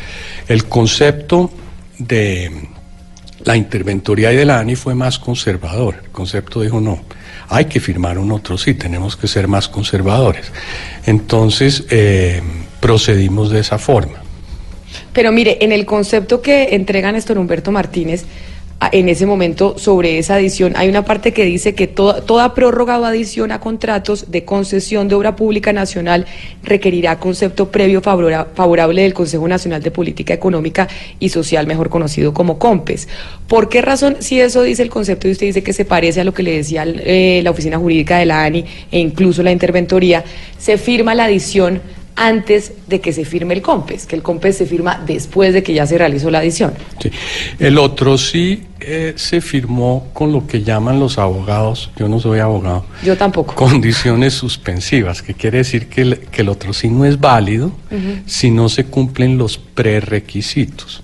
El 0.48 0.66
concepto 0.66 1.52
de 1.99 2.70
la 3.44 3.56
interventoría 3.56 4.34
y 4.34 4.36
de 4.36 4.45
la 4.45 4.58
ANI 4.60 4.76
fue 4.76 4.95
más 4.95 5.20
conservador. 5.20 6.02
El 6.04 6.10
concepto 6.10 6.62
dijo 6.62 6.82
no, 6.82 7.04
hay 7.49 7.66
que 7.66 7.80
firmar 7.80 8.18
un 8.18 8.32
otro 8.32 8.58
sí, 8.58 8.74
tenemos 8.74 9.16
que 9.16 9.28
ser 9.28 9.48
más 9.48 9.68
conservadores. 9.68 10.52
Entonces 11.06 11.86
eh, 11.91 12.41
procedimos 12.80 13.52
de 13.52 13.60
esa 13.60 13.78
forma. 13.78 14.24
Pero 15.14 15.32
mire, 15.32 15.64
en 15.64 15.72
el 15.72 15.86
concepto 15.86 16.41
que 16.41 16.76
entrega 16.76 17.12
Néstor 17.12 17.38
Humberto 17.38 17.72
Martínez, 17.72 18.26
en 18.91 19.10
ese 19.10 19.26
momento 19.26 19.76
sobre 19.78 20.20
esa 20.20 20.36
adición, 20.36 20.74
hay 20.76 20.88
una 20.88 21.04
parte 21.04 21.34
que 21.34 21.44
dice 21.44 21.74
que 21.74 21.88
toda, 21.88 22.22
toda 22.22 22.54
prórroga 22.54 22.99
o 22.99 23.06
adición 23.06 23.52
a 23.52 23.60
contratos 23.60 24.30
de 24.30 24.45
concesión 24.45 25.08
de 25.08 25.16
obra 25.16 25.36
pública 25.36 25.74
nacional 25.74 26.28
requerirá 26.64 27.20
concepto 27.20 27.70
previo 27.72 28.02
favora- 28.02 28.48
favorable 28.54 29.02
del 29.02 29.16
Consejo 29.16 29.48
Nacional 29.48 29.82
de 29.82 29.90
Política 29.90 30.36
Económica 30.36 30.88
y 31.20 31.30
Social, 31.30 31.66
mejor 31.66 31.90
conocido 31.90 32.36
como 32.36 32.60
COMPES. 32.60 33.08
¿Por 33.48 33.68
qué 33.68 33.82
razón, 33.82 34.18
si 34.20 34.40
eso 34.40 34.62
dice 34.62 34.84
el 34.84 34.90
concepto 34.90 35.28
y 35.28 35.32
usted 35.32 35.48
dice 35.48 35.64
que 35.64 35.74
se 35.74 35.84
parece 35.84 36.22
a 36.22 36.24
lo 36.24 36.34
que 36.36 36.44
le 36.44 36.58
decía 36.58 36.84
eh, 36.86 37.41
la 37.44 37.49
Oficina 37.49 37.80
Jurídica 37.80 38.20
de 38.20 38.28
la 38.28 38.44
ANI 38.44 38.64
e 38.91 38.99
incluso 38.99 39.41
la 39.41 39.52
Interventoría, 39.52 40.24
se 40.60 40.78
firma 40.78 41.16
la 41.16 41.26
adición 41.26 41.82
antes 42.18 42.73
de 42.88 42.99
que 42.99 43.14
se 43.14 43.23
firme 43.23 43.53
el 43.53 43.61
COMPES, 43.61 44.07
que 44.07 44.15
el 44.15 44.23
COMPES 44.23 44.57
se 44.57 44.65
firma 44.65 45.02
después 45.06 45.53
de 45.53 45.64
que 45.64 45.73
ya 45.73 45.85
se 45.85 45.98
realizó 45.98 46.30
la 46.31 46.39
adición? 46.39 46.73
Sí. 46.99 47.11
El 47.60 47.77
otro 47.77 48.18
sí 48.18 48.64
eh, 48.80 49.14
se 49.15 49.39
firmó 49.39 50.07
con 50.14 50.31
lo 50.31 50.48
que 50.48 50.64
llaman 50.64 50.99
los 50.99 51.18
abogados, 51.19 51.91
yo 51.95 52.10
no 52.10 52.19
soy 52.19 52.39
abogado, 52.39 52.85
Yo 53.03 53.15
tampoco. 53.15 53.53
condiciones 53.56 54.34
suspensivas, 54.34 55.22
que 55.22 55.35
quiere 55.35 55.60
decir 55.60 55.88
que 55.88 56.02
el, 56.02 56.18
que 56.19 56.41
el 56.41 56.49
otro 56.49 56.73
sí 56.73 56.89
no 56.89 57.06
es 57.06 57.19
válido 57.19 57.72
si 58.26 58.52
no 58.52 58.68
se 58.68 58.85
cumplen 58.85 59.38
los 59.38 59.57
prerequisitos. 59.57 61.03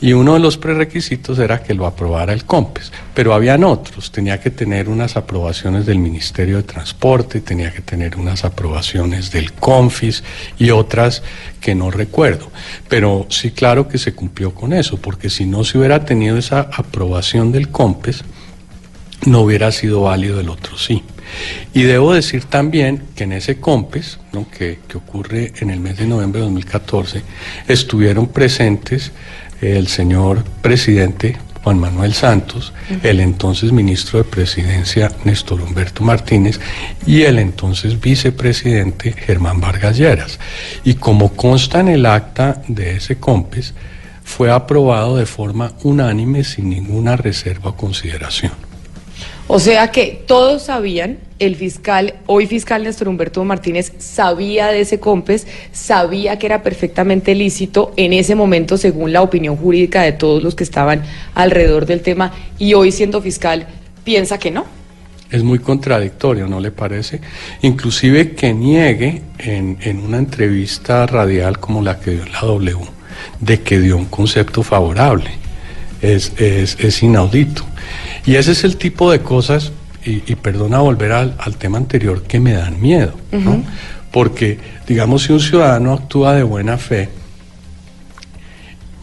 Y 0.00 0.12
uno 0.12 0.34
de 0.34 0.40
los 0.40 0.58
prerequisitos 0.58 1.38
era 1.38 1.62
que 1.62 1.74
lo 1.74 1.86
aprobara 1.86 2.32
el 2.32 2.44
COMPES, 2.44 2.92
pero 3.14 3.34
habían 3.34 3.64
otros, 3.64 4.12
tenía 4.12 4.40
que 4.40 4.50
tener 4.50 4.88
unas 4.88 5.16
aprobaciones 5.16 5.86
del 5.86 5.98
Ministerio 5.98 6.56
de 6.58 6.62
Transporte, 6.62 7.40
tenía 7.40 7.72
que 7.72 7.82
tener 7.82 8.16
unas 8.16 8.44
aprobaciones 8.44 9.30
del 9.30 9.52
CONFIS 9.52 10.22
y 10.58 10.70
otras 10.70 11.22
que 11.60 11.74
no 11.74 11.90
recuerdo. 11.90 12.50
Pero 12.88 13.26
sí, 13.30 13.50
claro 13.50 13.88
que 13.88 13.98
se 13.98 14.14
cumplió 14.14 14.54
con 14.54 14.72
eso, 14.72 14.98
porque 14.98 15.30
si 15.30 15.46
no 15.46 15.64
se 15.64 15.78
hubiera 15.78 16.04
tenido 16.04 16.36
esa 16.36 16.68
aprobación 16.72 17.52
del 17.52 17.68
COMPES, 17.68 18.24
no 19.26 19.40
hubiera 19.40 19.72
sido 19.72 20.02
válido 20.02 20.40
el 20.40 20.48
otro 20.48 20.78
sí. 20.78 21.02
Y 21.74 21.82
debo 21.82 22.12
decir 22.12 22.44
también 22.44 23.02
que 23.14 23.24
en 23.24 23.32
ese 23.32 23.58
COMPES, 23.58 24.18
¿no? 24.32 24.46
que, 24.50 24.78
que 24.88 24.98
ocurre 24.98 25.52
en 25.60 25.70
el 25.70 25.80
mes 25.80 25.96
de 25.98 26.06
noviembre 26.06 26.40
de 26.40 26.46
2014, 26.46 27.22
estuvieron 27.68 28.28
presentes 28.28 29.12
el 29.60 29.88
señor 29.88 30.44
presidente 30.62 31.36
Juan 31.62 31.80
Manuel 31.80 32.14
Santos, 32.14 32.72
el 33.02 33.20
entonces 33.20 33.72
ministro 33.72 34.18
de 34.18 34.24
Presidencia 34.24 35.12
Néstor 35.24 35.60
Humberto 35.60 36.02
Martínez 36.02 36.60
y 37.06 37.22
el 37.22 37.38
entonces 37.38 38.00
vicepresidente 38.00 39.12
Germán 39.12 39.60
Vargas 39.60 39.98
Lleras. 39.98 40.38
Y 40.84 40.94
como 40.94 41.34
consta 41.34 41.80
en 41.80 41.88
el 41.88 42.06
acta 42.06 42.62
de 42.68 42.96
ese 42.96 43.16
COMPES, 43.16 43.74
fue 44.24 44.50
aprobado 44.50 45.16
de 45.16 45.26
forma 45.26 45.72
unánime 45.82 46.44
sin 46.44 46.70
ninguna 46.70 47.16
reserva 47.16 47.70
o 47.70 47.76
consideración. 47.76 48.67
O 49.50 49.58
sea 49.58 49.90
que 49.90 50.22
todos 50.26 50.64
sabían, 50.64 51.16
el 51.38 51.56
fiscal, 51.56 52.16
hoy 52.26 52.46
fiscal 52.46 52.82
Néstor 52.82 53.08
Humberto 53.08 53.42
Martínez, 53.44 53.94
sabía 53.96 54.66
de 54.66 54.82
ese 54.82 55.00
COMPES, 55.00 55.46
sabía 55.72 56.38
que 56.38 56.44
era 56.44 56.62
perfectamente 56.62 57.34
lícito 57.34 57.94
en 57.96 58.12
ese 58.12 58.34
momento, 58.34 58.76
según 58.76 59.10
la 59.14 59.22
opinión 59.22 59.56
jurídica 59.56 60.02
de 60.02 60.12
todos 60.12 60.42
los 60.42 60.54
que 60.54 60.64
estaban 60.64 61.02
alrededor 61.34 61.86
del 61.86 62.02
tema, 62.02 62.34
y 62.58 62.74
hoy 62.74 62.92
siendo 62.92 63.22
fiscal 63.22 63.66
piensa 64.04 64.38
que 64.38 64.50
no. 64.50 64.66
Es 65.30 65.42
muy 65.42 65.60
contradictorio, 65.60 66.46
¿no 66.46 66.60
le 66.60 66.70
parece? 66.70 67.22
Inclusive 67.62 68.32
que 68.32 68.52
niegue 68.52 69.22
en, 69.38 69.78
en 69.80 70.00
una 70.00 70.18
entrevista 70.18 71.06
radial 71.06 71.58
como 71.58 71.80
la 71.80 72.00
que 72.00 72.10
dio 72.10 72.26
la 72.26 72.40
W, 72.40 72.76
de 73.40 73.60
que 73.62 73.80
dio 73.80 73.96
un 73.96 74.06
concepto 74.06 74.62
favorable. 74.62 75.30
Es, 76.02 76.32
es, 76.36 76.76
es 76.80 77.02
inaudito. 77.02 77.64
Y 78.28 78.36
ese 78.36 78.52
es 78.52 78.62
el 78.62 78.76
tipo 78.76 79.10
de 79.10 79.20
cosas, 79.20 79.72
y, 80.04 80.22
y 80.30 80.36
perdona 80.36 80.80
volver 80.80 81.12
al, 81.12 81.34
al, 81.38 81.56
tema 81.56 81.78
anterior, 81.78 82.24
que 82.24 82.38
me 82.40 82.52
dan 82.52 82.78
miedo, 82.78 83.14
¿no? 83.32 83.64
Porque, 84.12 84.58
digamos, 84.86 85.22
si 85.22 85.32
un 85.32 85.40
ciudadano 85.40 85.94
actúa 85.94 86.34
de 86.34 86.42
buena 86.42 86.76
fe 86.76 87.08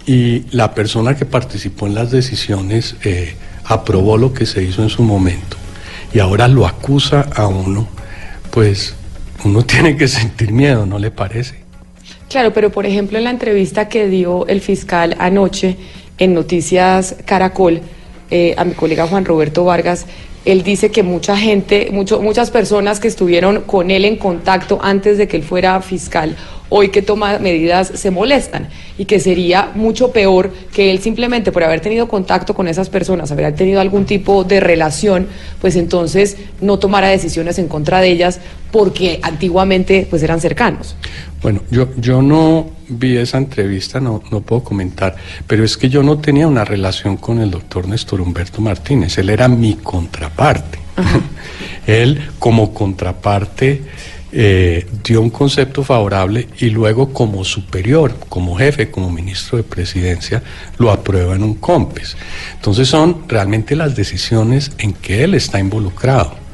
y 0.06 0.44
la 0.52 0.76
persona 0.76 1.16
que 1.16 1.26
participó 1.26 1.88
en 1.88 1.96
las 1.96 2.12
decisiones 2.12 2.98
eh, 3.04 3.34
aprobó 3.64 4.16
lo 4.16 4.32
que 4.32 4.46
se 4.46 4.62
hizo 4.62 4.84
en 4.84 4.90
su 4.90 5.02
momento 5.02 5.58
y 6.14 6.20
ahora 6.20 6.48
lo 6.48 6.68
acusa 6.68 7.22
a 7.36 7.48
uno, 7.48 7.88
pues 8.52 8.94
uno 9.44 9.64
tiene 9.66 9.98
que 9.98 10.08
sentir 10.08 10.52
miedo, 10.52 10.86
¿no 10.86 11.00
le 11.00 11.10
parece? 11.10 11.56
Claro, 12.30 12.54
pero 12.54 12.72
por 12.72 12.86
ejemplo 12.86 13.18
en 13.18 13.24
la 13.24 13.32
entrevista 13.32 13.90
que 13.90 14.08
dio 14.08 14.46
el 14.46 14.62
fiscal 14.62 15.16
anoche 15.18 15.78
en 16.20 16.36
Noticias 16.36 17.16
Caracol, 17.26 17.82
eh, 18.30 18.56
a 18.58 18.66
mi 18.66 18.74
colega 18.74 19.08
Juan 19.08 19.26
Roberto 19.26 19.64
Vargas, 19.66 20.06
él 20.46 20.64
dice 20.64 20.92
que 20.92 21.02
mucha 21.04 21.36
gente, 21.36 21.90
mucho, 21.92 22.22
muchas 22.22 22.52
personas 22.52 23.00
que 23.00 23.08
estuvieron 23.08 23.62
con 23.62 23.90
él 23.90 24.06
en 24.06 24.16
contacto 24.16 24.80
antes 24.82 25.18
de 25.18 25.28
que 25.28 25.38
él 25.38 25.44
fuera 25.44 25.82
fiscal, 25.82 26.36
hoy 26.70 26.90
que 26.90 27.02
toma 27.02 27.40
medidas 27.40 27.92
se 27.96 28.12
molestan 28.12 28.70
y 28.98 29.06
que 29.06 29.20
sería 29.20 29.72
mucho 29.76 30.12
peor 30.12 30.52
que 30.74 30.92
él 30.92 31.00
simplemente 31.00 31.52
por 31.52 31.64
haber 31.64 31.82
tenido 31.82 32.08
contacto 32.08 32.54
con 32.54 32.68
esas 32.68 32.90
personas, 32.90 33.32
haber 33.32 33.54
tenido 33.56 33.82
algún 33.82 34.06
tipo 34.06 34.44
de 34.44 34.60
relación, 34.60 35.28
pues 35.62 35.76
entonces 35.76 36.38
no 36.62 36.80
tomara 36.80 37.10
decisiones 37.10 37.60
en 37.60 37.68
contra 37.68 38.00
de 38.02 38.10
ellas 38.10 38.40
porque 38.72 39.20
antiguamente 39.22 40.08
pues 40.10 40.24
eran 40.24 40.40
cercanos. 40.40 40.96
Bueno, 41.42 41.62
yo, 41.70 41.90
yo 41.98 42.22
no 42.22 42.70
vi 42.88 43.18
esa 43.18 43.38
entrevista, 43.38 44.00
no, 44.00 44.24
no 44.32 44.42
puedo 44.42 44.64
comentar, 44.64 45.16
pero 45.48 45.64
es 45.64 45.78
que 45.78 45.90
yo 45.90 46.04
no 46.04 46.18
tenía 46.20 46.48
una 46.48 46.66
relación 46.66 47.18
con 47.18 47.40
el 47.40 47.52
doctor 47.52 47.88
Néstor 47.88 48.22
Humberto 48.22 48.62
Martínez, 48.62 49.18
él 49.18 49.30
era 49.30 49.48
mi 49.48 49.76
contraparte. 49.76 50.80
él 51.88 52.30
como 52.40 52.74
contraparte 52.74 53.84
eh, 54.38 54.86
dio 55.02 55.22
un 55.22 55.30
concepto 55.30 55.82
favorable 55.82 56.50
y 56.60 56.70
luego 56.70 57.14
como 57.14 57.46
superior, 57.46 58.14
como 58.28 58.58
jefe, 58.58 58.92
como 58.92 59.10
ministro 59.10 59.58
de 59.58 59.64
presidencia, 59.64 60.44
lo 60.78 60.92
aprueba 60.92 61.36
en 61.36 61.44
un 61.44 61.56
COMPES. 61.56 62.18
Entonces 62.56 62.90
son 62.90 63.24
realmente 63.30 63.78
las 63.78 63.96
decisiones 63.96 64.74
en 64.78 64.92
que 64.92 65.24
él 65.24 65.36
está 65.36 65.58
involucrado 65.58 66.45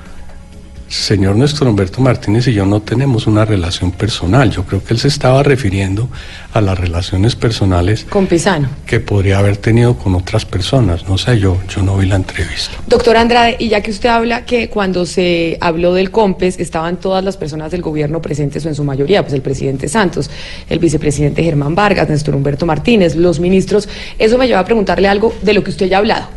señor 0.91 1.37
Néstor 1.37 1.69
Humberto 1.69 2.01
Martínez 2.01 2.47
y 2.49 2.53
yo 2.53 2.65
no 2.65 2.81
tenemos 2.81 3.25
una 3.25 3.45
relación 3.45 3.91
personal. 3.91 4.51
Yo 4.51 4.65
creo 4.65 4.83
que 4.83 4.93
él 4.93 4.99
se 4.99 5.07
estaba 5.07 5.41
refiriendo 5.41 6.09
a 6.53 6.59
las 6.59 6.77
relaciones 6.77 7.35
personales 7.35 8.05
con 8.09 8.27
Pisano 8.27 8.67
que 8.85 8.99
podría 8.99 9.39
haber 9.39 9.55
tenido 9.57 9.97
con 9.97 10.15
otras 10.15 10.45
personas. 10.45 11.07
No 11.07 11.17
sé, 11.17 11.39
yo, 11.39 11.57
yo 11.73 11.81
no 11.81 11.97
vi 11.97 12.07
la 12.07 12.17
entrevista. 12.17 12.75
Doctor 12.87 13.15
Andrade, 13.15 13.55
y 13.57 13.69
ya 13.69 13.81
que 13.81 13.91
usted 13.91 14.09
habla 14.09 14.45
que 14.45 14.69
cuando 14.69 15.05
se 15.05 15.57
habló 15.61 15.93
del 15.93 16.11
COMPES 16.11 16.59
estaban 16.59 16.97
todas 16.97 17.23
las 17.23 17.37
personas 17.37 17.71
del 17.71 17.81
gobierno 17.81 18.21
presentes 18.21 18.65
o 18.65 18.69
en 18.69 18.75
su 18.75 18.83
mayoría, 18.83 19.21
pues 19.21 19.33
el 19.33 19.41
presidente 19.41 19.87
Santos, 19.87 20.29
el 20.69 20.79
vicepresidente 20.79 21.41
Germán 21.41 21.73
Vargas, 21.73 22.09
Néstor 22.09 22.35
Humberto 22.35 22.65
Martínez, 22.65 23.15
los 23.15 23.39
ministros, 23.39 23.87
eso 24.19 24.37
me 24.37 24.47
lleva 24.47 24.59
a 24.59 24.65
preguntarle 24.65 25.07
algo 25.07 25.33
de 25.41 25.53
lo 25.53 25.63
que 25.63 25.69
usted 25.69 25.87
ya 25.87 25.97
ha 25.97 25.99
hablado, 25.99 26.27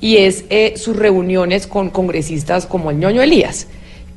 y 0.00 0.16
es 0.16 0.44
eh, 0.50 0.74
sus 0.76 0.96
reuniones 0.96 1.68
con 1.68 1.90
congresistas 1.90 2.66
como 2.66 2.90
el 2.90 2.98
ñoño 2.98 3.22
Elías 3.22 3.68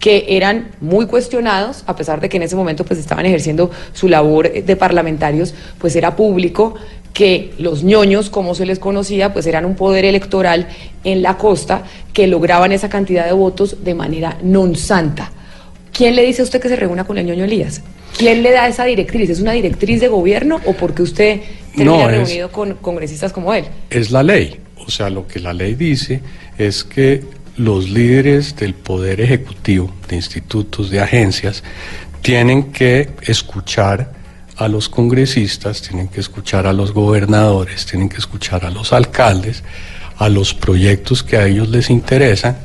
que 0.04 0.26
eran 0.28 0.68
muy 0.82 1.06
cuestionados, 1.06 1.86
a 1.88 1.96
pesar 1.96 2.20
de 2.20 2.28
que 2.28 2.36
en 2.36 2.44
ese 2.44 2.58
momento 2.58 2.84
pues 2.84 3.00
estaban 3.00 3.26
ejerciendo 3.26 3.72
su 3.94 4.10
labor 4.10 4.52
de 4.52 4.76
parlamentarios, 4.76 5.56
pues 5.78 5.96
era 5.96 6.18
público 6.18 6.76
que 7.14 7.54
los 7.58 7.86
ñoños, 7.86 8.30
como 8.30 8.54
se 8.54 8.66
les 8.66 8.80
conocía, 8.80 9.32
pues 9.32 9.48
eran 9.48 9.64
un 9.64 9.76
poder 9.76 10.04
electoral 10.04 10.68
en 11.06 11.22
la 11.22 11.38
costa 11.38 11.84
que 12.12 12.28
lograban 12.28 12.74
esa 12.74 12.90
cantidad 12.90 13.26
de 13.26 13.32
votos 13.32 13.82
de 13.82 13.94
manera 13.96 14.38
non 14.44 14.76
santa. 14.76 15.32
¿Quién 15.94 16.18
le 16.18 16.28
dice 16.28 16.42
a 16.42 16.52
usted 16.52 16.60
que 16.60 16.68
se 16.68 16.76
reúna 16.76 17.06
con 17.06 17.18
el 17.18 17.26
ñoño 17.26 17.46
Elías? 17.46 17.80
¿Quién 18.18 18.44
le 18.44 18.52
da 18.52 18.68
esa 18.68 18.84
directriz? 18.84 19.30
¿Es 19.30 19.40
una 19.40 19.54
directriz 19.54 20.02
de 20.02 20.10
gobierno 20.10 20.60
o 20.66 20.74
porque 20.74 21.02
usted 21.02 21.40
termina 21.78 22.04
No, 22.04 22.08
reunido 22.10 22.52
con 22.52 22.74
congresistas 22.74 23.32
como 23.32 23.54
él? 23.54 23.64
Es 23.90 24.12
la 24.12 24.22
ley. 24.22 24.60
O 24.86 24.92
sea, 24.92 25.10
lo 25.10 25.26
que 25.26 25.40
la 25.40 25.54
ley 25.54 25.76
dice 25.76 26.20
es 26.58 26.84
que 26.84 27.24
los 27.58 27.90
líderes 27.90 28.56
del 28.56 28.74
poder 28.74 29.22
ejecutivo, 29.22 29.94
de 30.10 30.16
institutos, 30.16 30.90
de 30.90 31.00
agencias, 31.02 31.64
tienen 32.22 32.72
que 32.72 33.10
escuchar 33.24 34.12
a 34.58 34.68
los 34.68 34.88
congresistas, 34.90 35.82
tienen 35.82 36.08
que 36.08 36.20
escuchar 36.20 36.68
a 36.68 36.74
los 36.74 36.94
gobernadores, 36.94 37.86
tienen 37.86 38.10
que 38.10 38.18
escuchar 38.18 38.66
a 38.66 38.70
los 38.70 38.94
alcaldes, 38.94 39.64
a 40.18 40.30
los 40.30 40.54
proyectos 40.54 41.24
que 41.24 41.38
a 41.38 41.48
ellos 41.48 41.70
les 41.70 41.90
interesan, 41.90 42.58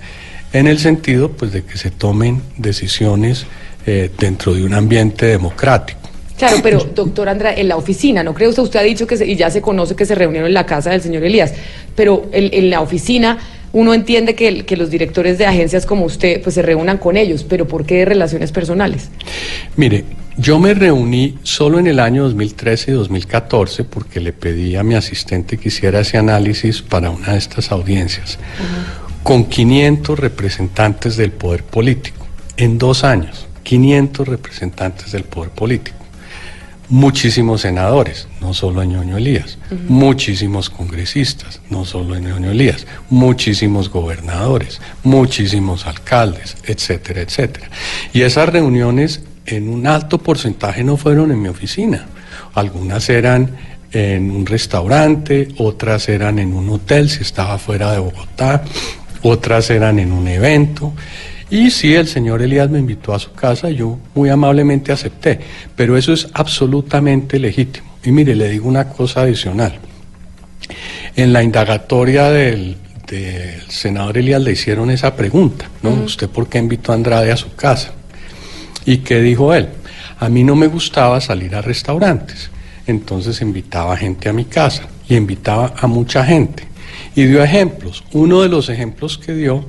en 0.53 0.67
el 0.67 0.79
sentido 0.79 1.33
pues 1.33 1.53
de 1.53 1.65
que 1.65 1.77
se 1.79 1.91
tomen 1.91 2.43
decisiones 2.57 3.47
eh, 3.87 4.11
dentro 4.19 4.55
de 4.55 4.65
un 4.65 4.75
ambiente 4.75 5.27
democrático. 5.27 5.99
Claro, 6.37 6.59
pero 6.63 6.79
doctor 6.95 7.29
Andra, 7.29 7.53
en 7.53 7.67
la 7.69 7.77
oficina, 7.77 8.23
¿no 8.23 8.33
cree 8.33 8.49
usted? 8.49 8.63
Usted 8.63 8.79
ha 8.79 8.83
dicho 8.83 9.07
que 9.07 9.17
se- 9.17 9.27
y 9.27 9.35
ya 9.35 9.51
se 9.51 9.61
conoce 9.61 9.97
que 9.97 10.07
se 10.07 10.15
reunieron 10.15 10.47
en 10.47 10.55
la 10.55 10.65
casa 10.67 10.91
del 10.91 11.03
señor 11.03 11.25
Elías, 11.25 11.53
pero 11.97 12.29
en, 12.33 12.49
en 12.55 12.71
la 12.71 12.81
oficina 12.81 13.39
uno 13.73 13.95
entiende 13.95 14.35
que, 14.35 14.77
los 14.77 14.91
directores 14.91 15.39
de 15.39 15.47
agencias 15.47 15.87
como 15.87 16.05
usted 16.05 16.43
pues 16.43 16.55
se 16.55 16.63
reúnan 16.63 16.99
con 16.99 17.17
ellos, 17.17 17.45
pero 17.49 17.67
¿por 17.67 17.85
qué 17.85 17.97
de 17.99 18.05
relaciones 18.05 18.53
personales? 18.53 19.11
Mire, 19.77 20.05
yo 20.37 20.59
me 20.59 20.73
reuní 20.73 21.37
solo 21.43 21.79
en 21.79 21.87
el 21.87 21.99
año 22.01 22.25
2013 22.25 22.93
y 22.93 22.95
2014 22.95 23.85
porque 23.85 24.21
le 24.21 24.33
pedí 24.33 24.77
a 24.77 24.83
mi 24.83 24.95
asistente 24.95 25.59
que 25.59 25.69
hiciera 25.69 26.01
ese 26.01 26.17
análisis 26.17 26.81
para 26.81 27.11
una 27.11 27.33
de 27.33 27.39
estas 27.39 27.73
audiencias, 27.73 28.39
con 29.23 29.47
500 29.47 30.19
representantes 30.19 31.17
del 31.17 31.33
poder 31.33 31.65
político, 31.65 32.27
en 32.57 32.79
dos 32.79 33.05
años, 33.05 33.47
500 33.65 34.29
representantes 34.29 35.13
del 35.13 35.25
poder 35.25 35.51
político. 35.51 35.99
Muchísimos 36.91 37.61
senadores, 37.61 38.29
no 38.41 38.55
solo 38.55 38.83
Ñoño 38.83 39.19
Elías, 39.19 39.59
muchísimos 39.89 40.71
congresistas, 40.71 41.61
no 41.69 41.85
solo 41.85 42.19
Ñoño 42.19 42.51
Elías, 42.51 42.87
muchísimos 43.11 43.91
gobernadores, 43.91 44.81
muchísimos 45.03 45.87
alcaldes, 45.87 46.57
etcétera, 46.65 47.21
etcétera. 47.21 47.69
Y 48.15 48.23
esas 48.23 48.49
reuniones 48.49 49.23
en 49.45 49.69
un 49.69 49.87
alto 49.87 50.19
porcentaje 50.19 50.83
no 50.83 50.97
fueron 50.97 51.31
en 51.31 51.43
mi 51.43 51.49
oficina. 51.49 52.07
Algunas 52.55 53.09
eran 53.11 53.57
en 53.93 54.31
un 54.31 54.47
restaurante, 54.47 55.49
otras 55.59 56.09
eran 56.09 56.39
en 56.39 56.53
un 56.53 56.69
hotel 56.71 57.09
si 57.09 57.23
estaba 57.23 57.59
fuera 57.59 57.93
de 57.93 57.99
Bogotá, 57.99 58.63
otras 59.23 59.71
eran 59.71 59.99
en 59.99 60.13
un 60.13 60.29
evento. 60.29 60.93
Y 61.51 61.71
sí, 61.71 61.95
el 61.95 62.07
señor 62.07 62.43
Elías 62.43 62.69
me 62.69 62.79
invitó 62.79 63.15
a 63.15 63.19
su 63.19 63.33
casa, 63.33 63.71
yo 63.71 63.99
muy 64.15 64.29
amablemente 64.29 64.93
acepté, 64.93 65.41
pero 65.75 65.97
eso 65.97 66.13
es 66.13 66.29
absolutamente 66.35 67.39
legítimo. 67.39 67.87
Y 68.05 68.13
mire, 68.13 68.35
le 68.35 68.51
digo 68.51 68.69
una 68.69 68.89
cosa 68.89 69.23
adicional. 69.23 69.79
En 71.17 71.33
la 71.33 71.43
indagatoria 71.43 72.31
del, 72.31 72.77
del 73.07 73.63
senador 73.69 74.19
Elías 74.19 74.43
le 74.43 74.53
hicieron 74.53 74.91
esa 74.91 75.17
pregunta, 75.17 75.69
¿no? 75.83 75.91
¿Usted 75.91 76.29
por 76.29 76.49
qué 76.49 76.59
invitó 76.59 76.93
a 76.93 76.97
Andrade 76.97 77.33
a 77.33 77.37
su 77.37 77.55
casa? 77.55 77.93
¿Y 78.85 78.99
qué 78.99 79.21
dijo 79.21 79.55
él? 79.55 79.69
A 80.21 80.29
mí 80.29 80.45
no 80.45 80.55
me 80.55 80.67
gustaba 80.67 81.21
salir 81.21 81.55
a 81.55 81.63
restaurantes, 81.63 82.51
entonces 82.87 83.41
invitaba 83.41 83.97
gente 83.97 84.29
a 84.29 84.33
mi 84.33 84.45
casa 84.45 84.89
y 85.09 85.17
invitaba 85.17 85.75
a 85.79 85.87
mucha 85.87 86.25
gente. 86.25 86.65
Y 87.15 87.25
dio 87.25 87.43
ejemplos. 87.43 88.05
Uno 88.13 88.43
de 88.43 88.49
los 88.49 88.69
ejemplos 88.69 89.19
que 89.19 89.33
dio 89.33 89.65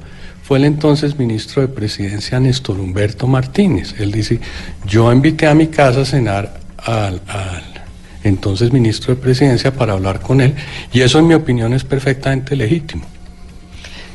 fue 0.49 0.57
el 0.57 0.65
entonces 0.65 1.15
ministro 1.19 1.61
de 1.61 1.67
Presidencia 1.67 2.39
Néstor 2.39 2.79
Humberto 2.79 3.27
Martínez. 3.27 3.93
Él 3.99 4.11
dice, 4.11 4.39
yo 4.83 5.13
invité 5.13 5.45
a 5.45 5.53
mi 5.53 5.67
casa 5.67 6.01
a 6.01 6.05
cenar 6.05 6.59
al, 6.79 7.21
al 7.27 7.63
entonces 8.23 8.73
ministro 8.73 9.13
de 9.13 9.21
Presidencia 9.21 9.71
para 9.71 9.93
hablar 9.93 10.21
con 10.21 10.41
él 10.41 10.55
y 10.91 11.01
eso 11.01 11.19
en 11.19 11.27
mi 11.27 11.35
opinión 11.35 11.71
es 11.75 11.83
perfectamente 11.83 12.55
legítimo. 12.55 13.03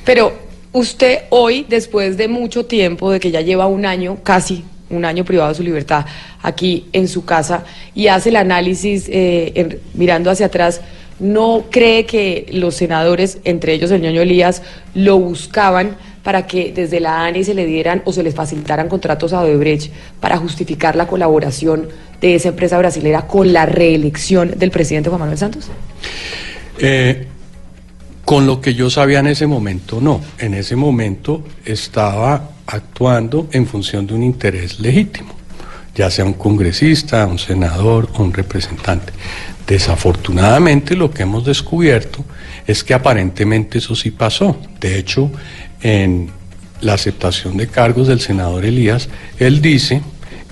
Pero 0.04 0.36
usted 0.72 1.20
hoy, 1.30 1.66
después 1.68 2.16
de 2.16 2.26
mucho 2.26 2.66
tiempo, 2.66 3.12
de 3.12 3.20
que 3.20 3.30
ya 3.30 3.40
lleva 3.40 3.68
un 3.68 3.86
año, 3.86 4.16
casi 4.24 4.64
un 4.90 5.04
año 5.04 5.24
privado 5.24 5.50
de 5.50 5.54
su 5.54 5.62
libertad, 5.62 6.04
aquí 6.42 6.86
en 6.92 7.06
su 7.06 7.24
casa, 7.24 7.62
y 7.94 8.08
hace 8.08 8.30
el 8.30 8.36
análisis 8.36 9.08
eh, 9.08 9.52
en- 9.54 9.78
mirando 9.94 10.32
hacia 10.32 10.46
atrás, 10.46 10.80
¿no 11.20 11.66
cree 11.70 12.06
que 12.06 12.46
los 12.50 12.74
senadores, 12.74 13.38
entre 13.44 13.72
ellos 13.74 13.92
el 13.92 14.02
ñoño 14.02 14.20
Elías, 14.22 14.62
lo 14.96 15.16
buscaban 15.20 15.96
para 16.24 16.46
que 16.46 16.72
desde 16.74 16.98
la 16.98 17.24
ANI 17.24 17.44
se 17.44 17.54
le 17.54 17.66
dieran 17.66 18.02
o 18.04 18.12
se 18.12 18.24
les 18.24 18.34
facilitaran 18.34 18.88
contratos 18.88 19.32
a 19.32 19.42
Odebrecht 19.42 19.92
para 20.18 20.38
justificar 20.38 20.96
la 20.96 21.06
colaboración 21.06 21.88
de 22.20 22.34
esa 22.34 22.48
empresa 22.48 22.78
brasilera 22.78 23.26
con 23.26 23.52
la 23.52 23.66
reelección 23.66 24.58
del 24.58 24.70
presidente 24.70 25.10
Juan 25.10 25.20
Manuel 25.20 25.38
Santos? 25.38 25.70
Eh, 26.78 27.26
con 28.24 28.46
lo 28.46 28.60
que 28.62 28.74
yo 28.74 28.88
sabía 28.88 29.20
en 29.20 29.26
ese 29.26 29.46
momento, 29.46 30.00
no. 30.00 30.22
En 30.38 30.54
ese 30.54 30.76
momento 30.76 31.44
estaba 31.64 32.50
actuando 32.66 33.48
en 33.52 33.66
función 33.66 34.06
de 34.06 34.14
un 34.14 34.22
interés 34.22 34.80
legítimo, 34.80 35.34
ya 35.94 36.10
sea 36.10 36.24
un 36.24 36.32
congresista, 36.32 37.26
un 37.26 37.38
senador 37.38 38.08
o 38.14 38.22
un 38.22 38.32
representante. 38.32 39.12
Desafortunadamente 39.66 40.96
lo 40.96 41.10
que 41.10 41.22
hemos 41.22 41.44
descubierto 41.44 42.24
es 42.66 42.82
que 42.82 42.94
aparentemente 42.94 43.78
eso 43.78 43.94
sí 43.94 44.10
pasó. 44.10 44.58
De 44.80 44.98
hecho, 44.98 45.30
en 45.84 46.30
la 46.80 46.94
aceptación 46.94 47.56
de 47.56 47.68
cargos 47.68 48.08
del 48.08 48.20
senador 48.20 48.64
Elías, 48.64 49.08
él 49.38 49.62
dice 49.62 50.02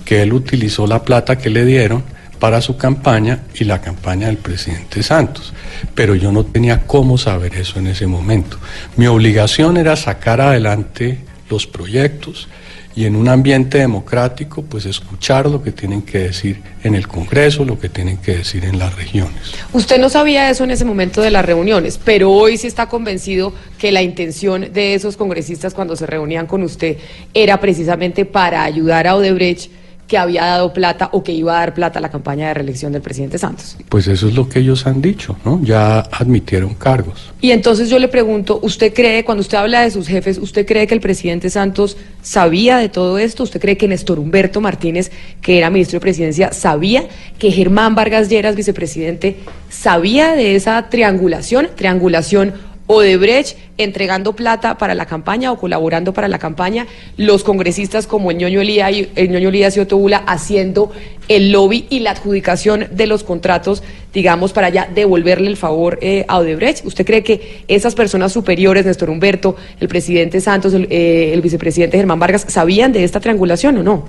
que 0.05 0.21
él 0.21 0.31
utilizó 0.31 0.87
la 0.87 1.03
plata 1.03 1.37
que 1.37 1.49
le 1.49 1.65
dieron 1.65 2.03
para 2.39 2.61
su 2.61 2.77
campaña 2.77 3.43
y 3.55 3.63
la 3.63 3.81
campaña 3.81 4.27
del 4.27 4.37
presidente 4.37 5.01
Santos. 5.01 5.53
Pero 5.95 6.15
yo 6.15 6.31
no 6.31 6.45
tenía 6.45 6.85
cómo 6.85 7.17
saber 7.17 7.55
eso 7.55 7.79
en 7.79 7.87
ese 7.87 8.05
momento. 8.05 8.57
Mi 8.95 9.07
obligación 9.07 9.77
era 9.77 9.95
sacar 9.95 10.39
adelante 10.39 11.19
los 11.49 11.67
proyectos 11.67 12.47
y 12.95 13.05
en 13.05 13.15
un 13.15 13.27
ambiente 13.27 13.79
democrático, 13.79 14.61
pues 14.61 14.85
escuchar 14.85 15.49
lo 15.49 15.63
que 15.63 15.71
tienen 15.71 16.03
que 16.03 16.19
decir 16.19 16.61
en 16.83 16.95
el 16.95 17.07
Congreso, 17.07 17.65
lo 17.65 17.79
que 17.79 17.89
tienen 17.89 18.17
que 18.17 18.37
decir 18.37 18.65
en 18.65 18.77
las 18.77 18.95
regiones. 18.95 19.53
Usted 19.71 19.99
no 19.99 20.09
sabía 20.09 20.49
eso 20.49 20.63
en 20.63 20.71
ese 20.71 20.85
momento 20.85 21.21
de 21.21 21.31
las 21.31 21.45
reuniones, 21.45 21.99
pero 22.03 22.31
hoy 22.31 22.57
sí 22.57 22.67
está 22.67 22.87
convencido 22.87 23.53
que 23.77 23.91
la 23.91 24.01
intención 24.01 24.71
de 24.71 24.93
esos 24.93 25.17
congresistas 25.17 25.73
cuando 25.73 25.95
se 25.95 26.05
reunían 26.05 26.45
con 26.45 26.61
usted 26.63 26.97
era 27.33 27.59
precisamente 27.59 28.25
para 28.25 28.63
ayudar 28.63 29.07
a 29.07 29.15
Odebrecht 29.15 29.71
que 30.13 30.19
había 30.19 30.45
dado 30.45 30.71
plata 30.73 31.09
o 31.11 31.23
que 31.23 31.31
iba 31.31 31.55
a 31.55 31.61
dar 31.61 31.73
plata 31.73 31.97
a 31.97 32.01
la 32.03 32.11
campaña 32.11 32.49
de 32.49 32.53
reelección 32.53 32.93
del 32.93 33.01
presidente 33.01 33.39
Santos. 33.39 33.77
Pues 33.89 34.05
eso 34.07 34.27
es 34.27 34.35
lo 34.35 34.47
que 34.47 34.59
ellos 34.59 34.85
han 34.85 35.01
dicho, 35.01 35.35
¿no? 35.43 35.59
Ya 35.63 36.01
admitieron 36.01 36.75
cargos. 36.75 37.33
Y 37.41 37.49
entonces 37.49 37.89
yo 37.89 37.97
le 37.97 38.07
pregunto, 38.09 38.59
¿usted 38.61 38.93
cree, 38.93 39.25
cuando 39.25 39.41
usted 39.41 39.57
habla 39.57 39.81
de 39.81 39.89
sus 39.89 40.07
jefes, 40.07 40.37
¿usted 40.37 40.67
cree 40.67 40.85
que 40.85 40.93
el 40.93 40.99
presidente 40.99 41.49
Santos 41.49 41.97
sabía 42.21 42.77
de 42.77 42.89
todo 42.89 43.17
esto? 43.17 43.41
¿Usted 43.41 43.59
cree 43.59 43.75
que 43.75 43.87
Néstor 43.87 44.19
Humberto 44.19 44.61
Martínez, 44.61 45.11
que 45.41 45.57
era 45.57 45.71
ministro 45.71 45.97
de 45.97 46.01
Presidencia, 46.01 46.53
sabía 46.53 47.07
que 47.39 47.49
Germán 47.49 47.95
Vargas 47.95 48.29
Lleras, 48.29 48.55
vicepresidente, 48.55 49.37
sabía 49.71 50.35
de 50.35 50.53
esa 50.55 50.89
triangulación, 50.91 51.69
triangulación 51.75 52.53
Odebrecht 52.87 53.57
entregando 53.77 54.33
plata 54.33 54.77
para 54.77 54.93
la 54.93 55.05
campaña 55.05 55.51
o 55.51 55.57
colaborando 55.57 56.13
para 56.13 56.27
la 56.27 56.37
campaña, 56.37 56.85
los 57.17 57.43
congresistas 57.43 58.07
como 58.07 58.29
el 58.31 58.37
ñoño 58.37 58.61
Elías 58.61 58.91
y, 58.91 59.09
el 59.15 59.29
ñoño 59.29 59.51
Otobula 59.81 60.17
haciendo 60.17 60.91
el 61.27 61.51
lobby 61.51 61.87
y 61.89 61.99
la 61.99 62.11
adjudicación 62.11 62.87
de 62.91 63.07
los 63.07 63.23
contratos, 63.23 63.81
digamos, 64.13 64.51
para 64.51 64.69
ya 64.69 64.89
devolverle 64.93 65.47
el 65.49 65.57
favor 65.57 65.97
eh, 66.01 66.25
a 66.27 66.39
Odebrecht. 66.39 66.85
¿Usted 66.85 67.05
cree 67.05 67.23
que 67.23 67.63
esas 67.67 67.95
personas 67.95 68.33
superiores, 68.33 68.85
Néstor 68.85 69.09
Humberto, 69.09 69.55
el 69.79 69.87
presidente 69.87 70.41
Santos, 70.41 70.73
el, 70.73 70.87
eh, 70.89 71.31
el 71.33 71.41
vicepresidente 71.41 71.97
Germán 71.97 72.19
Vargas, 72.19 72.45
sabían 72.49 72.91
de 72.91 73.03
esta 73.03 73.19
triangulación 73.19 73.77
o 73.77 73.83
no? 73.83 74.05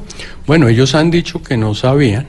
Bueno, 0.47 0.69
ellos 0.69 0.95
han 0.95 1.11
dicho 1.11 1.43
que 1.43 1.57
no 1.57 1.75
sabían. 1.75 2.27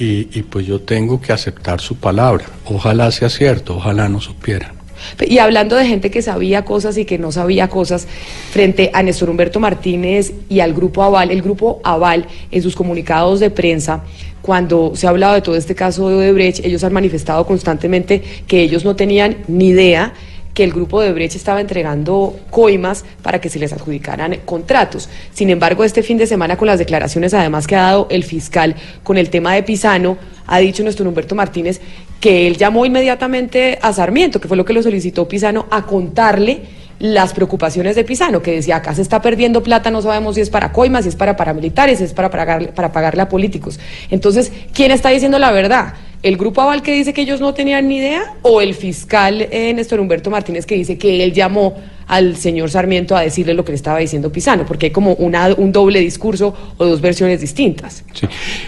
Y, 0.00 0.28
y 0.32 0.42
pues 0.42 0.64
yo 0.64 0.80
tengo 0.80 1.20
que 1.20 1.32
aceptar 1.32 1.80
su 1.80 1.96
palabra. 1.96 2.44
Ojalá 2.66 3.10
sea 3.10 3.28
cierto, 3.28 3.76
ojalá 3.76 4.08
no 4.08 4.20
supieran. 4.20 4.77
Y 5.26 5.38
hablando 5.38 5.76
de 5.76 5.86
gente 5.86 6.10
que 6.10 6.22
sabía 6.22 6.64
cosas 6.64 6.96
y 6.98 7.04
que 7.04 7.18
no 7.18 7.32
sabía 7.32 7.68
cosas, 7.68 8.06
frente 8.50 8.90
a 8.92 9.02
Néstor 9.02 9.30
Humberto 9.30 9.60
Martínez 9.60 10.32
y 10.48 10.60
al 10.60 10.74
Grupo 10.74 11.02
Aval, 11.02 11.30
el 11.30 11.42
Grupo 11.42 11.80
Aval 11.84 12.26
en 12.50 12.62
sus 12.62 12.76
comunicados 12.76 13.40
de 13.40 13.50
prensa, 13.50 14.04
cuando 14.42 14.92
se 14.94 15.06
ha 15.06 15.10
hablado 15.10 15.34
de 15.34 15.42
todo 15.42 15.56
este 15.56 15.74
caso 15.74 16.08
de 16.08 16.16
Odebrecht, 16.16 16.64
ellos 16.64 16.84
han 16.84 16.92
manifestado 16.92 17.46
constantemente 17.46 18.22
que 18.46 18.62
ellos 18.62 18.84
no 18.84 18.96
tenían 18.96 19.38
ni 19.48 19.68
idea 19.68 20.14
que 20.58 20.64
el 20.64 20.72
grupo 20.72 21.00
de 21.00 21.12
Brecht 21.12 21.36
estaba 21.36 21.60
entregando 21.60 22.36
coimas 22.50 23.04
para 23.22 23.40
que 23.40 23.48
se 23.48 23.60
les 23.60 23.72
adjudicaran 23.72 24.38
contratos. 24.44 25.08
Sin 25.32 25.50
embargo, 25.50 25.84
este 25.84 26.02
fin 26.02 26.18
de 26.18 26.26
semana, 26.26 26.56
con 26.56 26.66
las 26.66 26.80
declaraciones 26.80 27.32
además 27.32 27.68
que 27.68 27.76
ha 27.76 27.82
dado 27.82 28.08
el 28.10 28.24
fiscal 28.24 28.74
con 29.04 29.18
el 29.18 29.30
tema 29.30 29.54
de 29.54 29.62
Pisano, 29.62 30.18
ha 30.48 30.58
dicho 30.58 30.82
nuestro 30.82 31.08
Humberto 31.08 31.36
Martínez 31.36 31.80
que 32.20 32.46
él 32.46 32.56
llamó 32.56 32.84
inmediatamente 32.84 33.78
a 33.80 33.92
Sarmiento, 33.92 34.40
que 34.40 34.48
fue 34.48 34.56
lo 34.56 34.64
que 34.64 34.72
lo 34.72 34.82
solicitó 34.82 35.28
Pisano, 35.28 35.66
a 35.70 35.86
contarle 35.86 36.62
las 36.98 37.32
preocupaciones 37.32 37.94
de 37.94 38.04
Pisano, 38.04 38.42
que 38.42 38.52
decía, 38.52 38.76
acá 38.76 38.94
se 38.94 39.02
está 39.02 39.22
perdiendo 39.22 39.62
plata, 39.62 39.90
no 39.90 40.02
sabemos 40.02 40.34
si 40.34 40.40
es 40.40 40.50
para 40.50 40.72
coimas, 40.72 41.04
si 41.04 41.10
es 41.10 41.16
para 41.16 41.36
paramilitares, 41.36 41.98
si 41.98 42.04
es 42.04 42.12
para 42.12 42.30
pagarle, 42.30 42.68
para 42.68 42.90
pagarle 42.90 43.22
a 43.22 43.28
políticos. 43.28 43.78
Entonces, 44.10 44.52
¿quién 44.72 44.90
está 44.90 45.10
diciendo 45.10 45.38
la 45.38 45.52
verdad? 45.52 45.94
¿El 46.24 46.36
grupo 46.36 46.60
Aval 46.60 46.82
que 46.82 46.92
dice 46.92 47.12
que 47.12 47.20
ellos 47.20 47.40
no 47.40 47.54
tenían 47.54 47.86
ni 47.86 47.98
idea 47.98 48.34
o 48.42 48.60
el 48.60 48.74
fiscal 48.74 49.40
eh, 49.40 49.72
Néstor 49.72 50.00
Humberto 50.00 50.30
Martínez 50.30 50.66
que 50.66 50.74
dice 50.74 50.98
que 50.98 51.22
él 51.22 51.32
llamó 51.32 51.76
al 52.08 52.36
señor 52.36 52.70
Sarmiento 52.70 53.16
a 53.16 53.20
decirle 53.20 53.54
lo 53.54 53.64
que 53.64 53.70
le 53.70 53.76
estaba 53.76 54.00
diciendo 54.00 54.32
Pisano? 54.32 54.66
Porque 54.66 54.86
hay 54.86 54.92
como 54.92 55.12
una, 55.12 55.54
un 55.54 55.70
doble 55.70 56.00
discurso 56.00 56.52
o 56.76 56.84
dos 56.84 57.00
versiones 57.00 57.40
distintas. 57.40 58.02
Sí. 58.14 58.26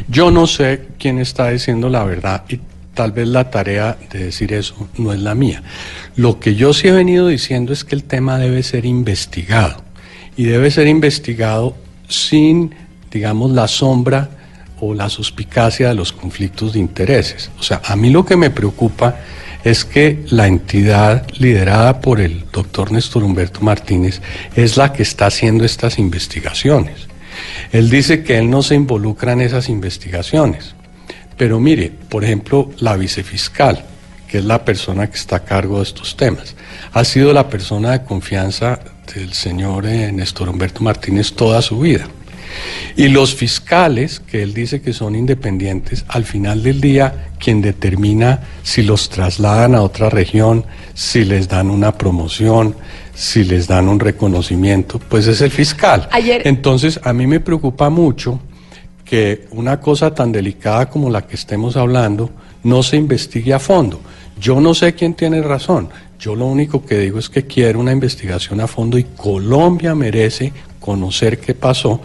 Yo 0.09 0.31
no 0.31 0.47
sé 0.47 0.83
quién 0.97 1.19
está 1.19 1.51
diciendo 1.51 1.89
la 1.89 2.05
verdad 2.05 2.45
tal 2.95 3.13
vez 3.13 3.29
la 3.29 3.51
tarea 3.51 3.97
de 4.11 4.25
decir 4.25 4.53
eso 4.53 4.89
no 4.97 5.13
es 5.13 5.21
la 5.21 5.35
mía. 5.35 5.63
Lo 6.17 6.41
que 6.41 6.55
yo 6.55 6.73
sí 6.73 6.89
he 6.89 6.93
venido 6.93 7.29
diciendo 7.29 7.73
es 7.73 7.85
que 7.85 7.95
el 7.95 8.05
tema 8.05 8.39
debe 8.39 8.63
ser 8.63 8.85
investigado 8.85 9.83
y 10.37 10.45
debe 10.45 10.71
ser 10.71 10.87
investigado 10.87 11.77
sin, 12.09 12.75
digamos, 13.11 13.53
la 13.53 13.69
sombra 13.69 14.31
o 14.81 14.95
la 14.95 15.09
suspicacia 15.09 15.89
de 15.89 15.95
los 15.95 16.13
conflictos 16.13 16.73
de 16.73 16.81
intereses. 16.81 17.51
O 17.59 17.63
sea, 17.63 17.81
a 17.85 17.97
mí 17.97 18.11
lo 18.11 18.25
que 18.25 18.37
me 18.37 18.51
preocupa 18.51 19.17
es 19.63 19.85
que 19.85 20.25
la 20.31 20.47
entidad 20.47 21.27
liderada 21.39 22.01
por 22.01 22.21
el 22.21 22.45
doctor 22.51 22.91
Néstor 22.93 23.23
Humberto 23.23 23.61
Martínez 23.61 24.23
es 24.57 24.77
la 24.77 24.93
que 24.93 25.03
está 25.03 25.27
haciendo 25.27 25.65
estas 25.65 25.99
investigaciones. 25.99 27.09
Él 27.73 27.91
dice 27.91 28.25
que 28.25 28.39
él 28.39 28.51
no 28.51 28.63
se 28.63 28.75
involucra 28.75 29.33
en 29.33 29.43
esas 29.43 29.69
investigaciones. 29.69 30.75
Pero 31.41 31.59
mire, 31.59 31.91
por 32.11 32.23
ejemplo, 32.23 32.71
la 32.81 32.99
vicefiscal, 32.99 33.83
que 34.29 34.37
es 34.37 34.45
la 34.45 34.63
persona 34.63 35.09
que 35.09 35.17
está 35.17 35.37
a 35.37 35.41
cargo 35.43 35.79
de 35.79 35.85
estos 35.85 36.15
temas, 36.15 36.55
ha 36.93 37.03
sido 37.03 37.33
la 37.33 37.49
persona 37.49 37.93
de 37.93 38.05
confianza 38.05 38.79
del 39.15 39.33
señor 39.33 39.87
eh, 39.87 40.13
Néstor 40.13 40.51
Humberto 40.51 40.83
Martínez 40.83 41.33
toda 41.33 41.63
su 41.63 41.79
vida. 41.79 42.07
Y 42.95 43.09
los 43.09 43.35
fiscales, 43.35 44.21
que 44.21 44.43
él 44.43 44.53
dice 44.53 44.83
que 44.83 44.93
son 44.93 45.17
independientes, 45.17 46.05
al 46.09 46.27
final 46.27 46.63
del 46.63 46.79
día, 46.79 47.31
quien 47.39 47.63
determina 47.63 48.41
si 48.63 48.83
los 48.83 49.09
trasladan 49.09 49.75
a 49.75 49.81
otra 49.81 50.11
región, 50.11 50.67
si 50.93 51.25
les 51.25 51.49
dan 51.49 51.71
una 51.71 51.97
promoción, 51.97 52.77
si 53.15 53.45
les 53.45 53.67
dan 53.67 53.89
un 53.89 53.99
reconocimiento, 53.99 54.99
pues 54.99 55.27
es 55.27 55.41
el 55.41 55.51
fiscal. 55.51 56.07
Entonces, 56.45 57.01
a 57.03 57.15
mí 57.15 57.27
me 57.27 57.41
preocupa 57.41 57.89
mucho 57.89 58.41
que 59.11 59.49
una 59.51 59.81
cosa 59.81 60.15
tan 60.15 60.31
delicada 60.31 60.89
como 60.89 61.11
la 61.11 61.27
que 61.27 61.35
estemos 61.35 61.77
hablando 61.77 62.31
no 62.63 62.85
se 62.85 62.97
investigue 62.97 63.53
a 63.53 63.59
fondo. 63.59 64.01
Yo 64.41 64.61
no 64.61 64.73
sé 64.73 64.95
quién 64.95 65.15
tiene 65.15 65.43
razón. 65.43 65.89
Yo 66.17 66.37
lo 66.37 66.47
único 66.47 66.87
que 66.87 66.97
digo 66.97 67.19
es 67.19 67.29
que 67.29 67.45
quiero 67.45 67.81
una 67.81 67.91
investigación 67.91 68.61
a 68.61 68.69
fondo 68.69 68.99
y 68.99 69.05
Colombia 69.17 69.97
merece 69.97 70.53
conocer 70.79 71.41
qué 71.41 71.55
pasó 71.55 72.01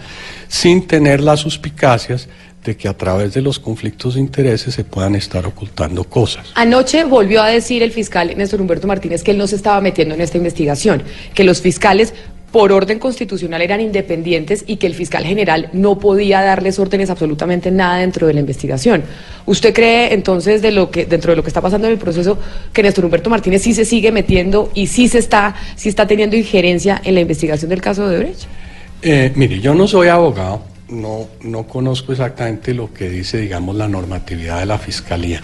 sin 0.48 0.88
tener 0.88 1.22
las 1.22 1.42
suspicacias 1.42 2.28
de 2.64 2.76
que 2.76 2.88
a 2.88 2.98
través 2.98 3.36
de 3.36 3.42
los 3.44 3.60
conflictos 3.60 4.16
de 4.16 4.22
intereses 4.22 4.74
se 4.74 4.84
puedan 4.84 5.14
estar 5.14 5.46
ocultando 5.46 6.06
cosas. 6.06 6.48
Anoche 6.56 7.04
volvió 7.04 7.44
a 7.44 7.50
decir 7.50 7.84
el 7.84 7.92
fiscal 7.92 8.36
Néstor 8.36 8.62
Humberto 8.62 8.88
Martínez 8.88 9.22
que 9.22 9.30
él 9.30 9.38
no 9.38 9.46
se 9.46 9.58
estaba 9.58 9.80
metiendo 9.80 10.16
en 10.16 10.22
esta 10.22 10.38
investigación, 10.38 11.04
que 11.36 11.44
los 11.44 11.62
fiscales 11.62 12.16
por 12.56 12.72
orden 12.72 13.00
constitucional 13.00 13.62
eran 13.62 13.82
independientes 13.82 14.64
y 14.66 14.78
que 14.78 14.88
el 14.88 14.94
fiscal 14.94 15.26
general 15.26 15.68
no 15.74 16.00
podía 16.00 16.42
darles 16.42 16.80
órdenes 16.80 17.10
absolutamente 17.10 17.70
nada 17.70 17.98
dentro 17.98 18.28
de 18.28 18.34
la 18.34 18.40
investigación. 18.40 19.04
¿Usted 19.46 19.74
cree 19.74 20.14
entonces 20.14 20.62
de 20.62 20.72
lo 20.72 20.90
que 20.90 21.06
dentro 21.06 21.34
de 21.34 21.36
lo 21.36 21.44
que 21.44 21.50
está 21.50 21.60
pasando 21.60 21.88
en 21.88 21.92
el 21.92 22.00
proceso 22.00 22.38
que 22.72 22.82
Néstor 22.82 23.04
Humberto 23.04 23.30
Martínez 23.30 23.62
sí 23.62 23.74
se 23.74 23.84
sigue 23.84 24.10
metiendo 24.10 24.72
y 24.74 24.88
sí 24.88 25.10
se 25.10 25.18
está 25.18 25.54
sí 25.76 25.90
está 25.90 26.08
teniendo 26.08 26.38
injerencia 26.38 27.02
en 27.04 27.16
la 27.16 27.20
investigación 27.20 27.70
del 27.70 27.82
caso 27.82 28.08
de 28.08 28.20
Brecht? 28.20 28.44
Eh, 29.02 29.34
mire, 29.36 29.60
yo 29.60 29.76
no 29.76 29.86
soy 29.86 30.08
abogado, 30.08 30.62
no, 30.88 31.28
no 31.42 31.68
conozco 31.68 32.14
exactamente 32.14 32.74
lo 32.74 32.94
que 32.94 33.10
dice, 33.10 33.38
digamos, 33.38 33.76
la 33.76 33.90
normatividad 33.90 34.62
de 34.62 34.66
la 34.66 34.80
fiscalía, 34.80 35.42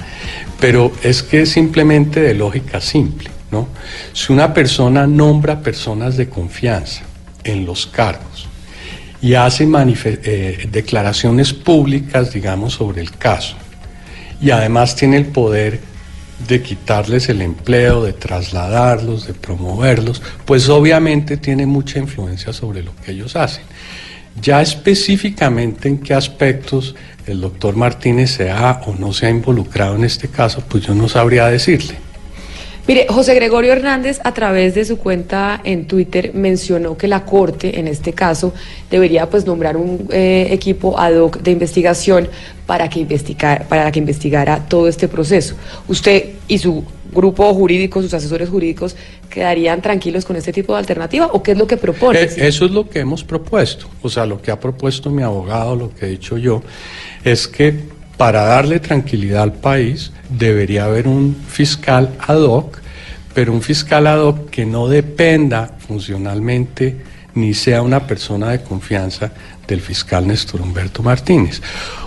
pero 0.61 0.93
es 1.03 1.23
que 1.23 1.41
es 1.41 1.49
simplemente 1.49 2.21
de 2.21 2.35
lógica 2.35 2.79
simple, 2.79 3.29
¿no? 3.51 3.67
Si 4.13 4.31
una 4.31 4.53
persona 4.53 5.07
nombra 5.07 5.61
personas 5.61 6.17
de 6.17 6.29
confianza 6.29 7.03
en 7.43 7.65
los 7.65 7.85
cargos 7.87 8.47
y 9.21 9.33
hace 9.35 9.67
eh, 10.05 10.67
declaraciones 10.71 11.53
públicas, 11.53 12.33
digamos, 12.33 12.73
sobre 12.73 13.01
el 13.01 13.11
caso, 13.11 13.55
y 14.41 14.51
además 14.51 14.95
tiene 14.95 15.17
el 15.17 15.27
poder 15.27 15.79
de 16.47 16.61
quitarles 16.61 17.29
el 17.29 17.41
empleo, 17.41 18.03
de 18.03 18.13
trasladarlos, 18.13 19.27
de 19.27 19.33
promoverlos, 19.33 20.21
pues 20.45 20.69
obviamente 20.69 21.37
tiene 21.37 21.65
mucha 21.65 21.99
influencia 21.99 22.51
sobre 22.51 22.81
lo 22.81 22.95
que 22.95 23.11
ellos 23.11 23.35
hacen. 23.35 23.63
Ya 24.41 24.61
específicamente 24.61 25.89
en 25.89 25.99
qué 25.99 26.13
aspectos 26.13 26.95
el 27.27 27.41
doctor 27.41 27.75
Martínez 27.75 28.31
se 28.31 28.49
ha 28.49 28.81
o 28.87 28.95
no 28.95 29.13
se 29.13 29.27
ha 29.27 29.29
involucrado 29.29 29.95
en 29.95 30.05
este 30.05 30.29
caso, 30.29 30.63
pues 30.67 30.85
yo 30.85 30.95
no 30.95 31.07
sabría 31.07 31.47
decirle. 31.47 32.10
Mire, 32.87 33.05
José 33.07 33.35
Gregorio 33.35 33.73
Hernández 33.73 34.19
a 34.23 34.33
través 34.33 34.73
de 34.73 34.85
su 34.85 34.97
cuenta 34.97 35.61
en 35.63 35.85
Twitter 35.85 36.31
mencionó 36.33 36.97
que 36.97 37.07
la 37.07 37.25
Corte, 37.25 37.79
en 37.79 37.87
este 37.87 38.13
caso, 38.13 38.53
debería 38.89 39.29
pues 39.29 39.45
nombrar 39.45 39.77
un 39.77 40.07
eh, 40.11 40.47
equipo 40.49 40.99
ad 40.99 41.15
hoc 41.15 41.41
de 41.41 41.51
investigación 41.51 42.27
para 42.65 42.89
que, 42.89 43.05
para 43.69 43.91
que 43.91 43.99
investigara 43.99 44.65
todo 44.67 44.87
este 44.87 45.07
proceso. 45.07 45.55
¿Usted 45.87 46.31
y 46.47 46.57
su 46.57 46.83
grupo 47.11 47.53
jurídico, 47.53 48.01
sus 48.01 48.13
asesores 48.13 48.49
jurídicos, 48.49 48.95
quedarían 49.29 49.81
tranquilos 49.81 50.25
con 50.25 50.35
este 50.35 50.51
tipo 50.51 50.73
de 50.73 50.79
alternativa 50.79 51.27
o 51.27 51.43
qué 51.43 51.51
es 51.51 51.57
lo 51.57 51.67
que 51.67 51.77
propone? 51.77 52.19
Eh, 52.19 52.29
eso 52.37 52.65
es 52.65 52.71
lo 52.71 52.89
que 52.89 52.99
hemos 52.99 53.23
propuesto. 53.23 53.87
O 54.01 54.09
sea, 54.09 54.25
lo 54.25 54.41
que 54.41 54.49
ha 54.49 54.59
propuesto 54.59 55.11
mi 55.11 55.21
abogado, 55.21 55.75
lo 55.75 55.93
que 55.93 56.07
he 56.07 56.09
dicho 56.09 56.37
yo, 56.37 56.63
es 57.23 57.47
que 57.47 58.00
para 58.21 58.43
darle 58.43 58.79
tranquilidad 58.79 59.41
al 59.41 59.53
país 59.53 60.11
debería 60.29 60.85
haber 60.85 61.07
un 61.07 61.35
fiscal 61.47 62.15
ad 62.19 62.41
hoc, 62.41 62.77
pero 63.33 63.51
un 63.51 63.63
fiscal 63.63 64.05
ad 64.05 64.19
hoc 64.19 64.51
que 64.51 64.63
no 64.63 64.87
dependa 64.87 65.71
funcionalmente 65.79 66.97
ni 67.33 67.55
sea 67.55 67.81
una 67.81 68.05
persona 68.05 68.51
de 68.51 68.61
confianza 68.61 69.31
del 69.67 69.81
fiscal 69.81 70.27
Néstor 70.27 70.61
Humberto 70.61 71.01
Martínez. 71.01 71.63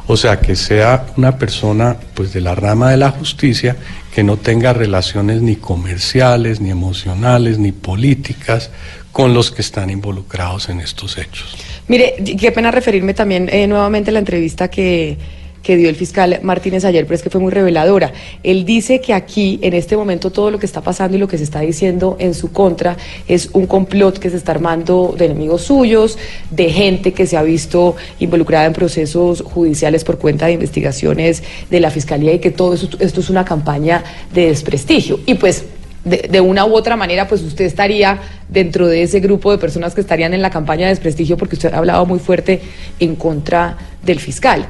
O 0.06 0.16
sea, 0.16 0.38
que 0.38 0.54
sea 0.54 1.04
una 1.16 1.36
persona 1.36 1.96
pues 2.14 2.32
de 2.32 2.42
la 2.42 2.54
rama 2.54 2.92
de 2.92 2.98
la 2.98 3.10
justicia 3.10 3.76
que 4.14 4.22
no 4.22 4.36
tenga 4.36 4.72
relaciones 4.72 5.42
ni 5.42 5.56
comerciales, 5.56 6.60
ni 6.60 6.70
emocionales, 6.70 7.58
ni 7.58 7.72
políticas 7.72 8.70
con 9.10 9.34
los 9.34 9.50
que 9.50 9.62
están 9.62 9.90
involucrados 9.90 10.68
en 10.68 10.78
estos 10.78 11.18
hechos. 11.18 11.56
Mire, 11.88 12.14
qué 12.38 12.52
pena 12.52 12.70
referirme 12.70 13.14
también 13.14 13.48
eh, 13.50 13.66
nuevamente 13.66 14.10
a 14.10 14.12
la 14.12 14.20
entrevista 14.20 14.68
que 14.68 15.18
que 15.64 15.76
dio 15.76 15.88
el 15.88 15.96
fiscal 15.96 16.38
Martínez 16.42 16.84
ayer, 16.84 17.06
pero 17.06 17.16
es 17.16 17.22
que 17.22 17.30
fue 17.30 17.40
muy 17.40 17.50
reveladora. 17.50 18.12
Él 18.42 18.64
dice 18.64 19.00
que 19.00 19.14
aquí, 19.14 19.58
en 19.62 19.72
este 19.72 19.96
momento, 19.96 20.30
todo 20.30 20.50
lo 20.50 20.58
que 20.58 20.66
está 20.66 20.82
pasando 20.82 21.16
y 21.16 21.20
lo 21.20 21.26
que 21.26 21.38
se 21.38 21.44
está 21.44 21.60
diciendo 21.60 22.16
en 22.20 22.34
su 22.34 22.52
contra 22.52 22.98
es 23.26 23.48
un 23.54 23.66
complot 23.66 24.18
que 24.18 24.28
se 24.28 24.36
está 24.36 24.52
armando 24.52 25.14
de 25.18 25.24
enemigos 25.24 25.62
suyos, 25.62 26.18
de 26.50 26.70
gente 26.70 27.12
que 27.12 27.26
se 27.26 27.38
ha 27.38 27.42
visto 27.42 27.96
involucrada 28.20 28.66
en 28.66 28.74
procesos 28.74 29.40
judiciales 29.40 30.04
por 30.04 30.18
cuenta 30.18 30.46
de 30.46 30.52
investigaciones 30.52 31.42
de 31.70 31.80
la 31.80 31.90
Fiscalía 31.90 32.34
y 32.34 32.38
que 32.40 32.50
todo 32.50 32.74
esto, 32.74 32.98
es 33.00 33.30
una 33.30 33.46
campaña 33.46 34.04
de 34.34 34.48
desprestigio. 34.48 35.20
Y 35.24 35.34
pues 35.34 35.64
de, 36.04 36.28
de, 36.30 36.40
una 36.42 36.66
u 36.66 36.74
otra 36.74 36.96
manera, 36.96 37.26
pues 37.26 37.40
usted 37.40 37.64
estaría 37.64 38.20
dentro 38.50 38.86
de 38.86 39.02
ese 39.02 39.20
grupo 39.20 39.50
de 39.50 39.56
personas 39.56 39.94
que 39.94 40.02
estarían 40.02 40.34
en 40.34 40.42
la 40.42 40.50
campaña 40.50 40.84
de 40.84 40.90
desprestigio 40.90 41.38
porque 41.38 41.54
usted 41.54 41.72
ha 41.72 41.78
hablado 41.78 42.04
muy 42.04 42.18
fuerte 42.18 42.60
en 43.00 43.16
contra 43.16 43.78
del 44.02 44.20
fiscal. 44.20 44.68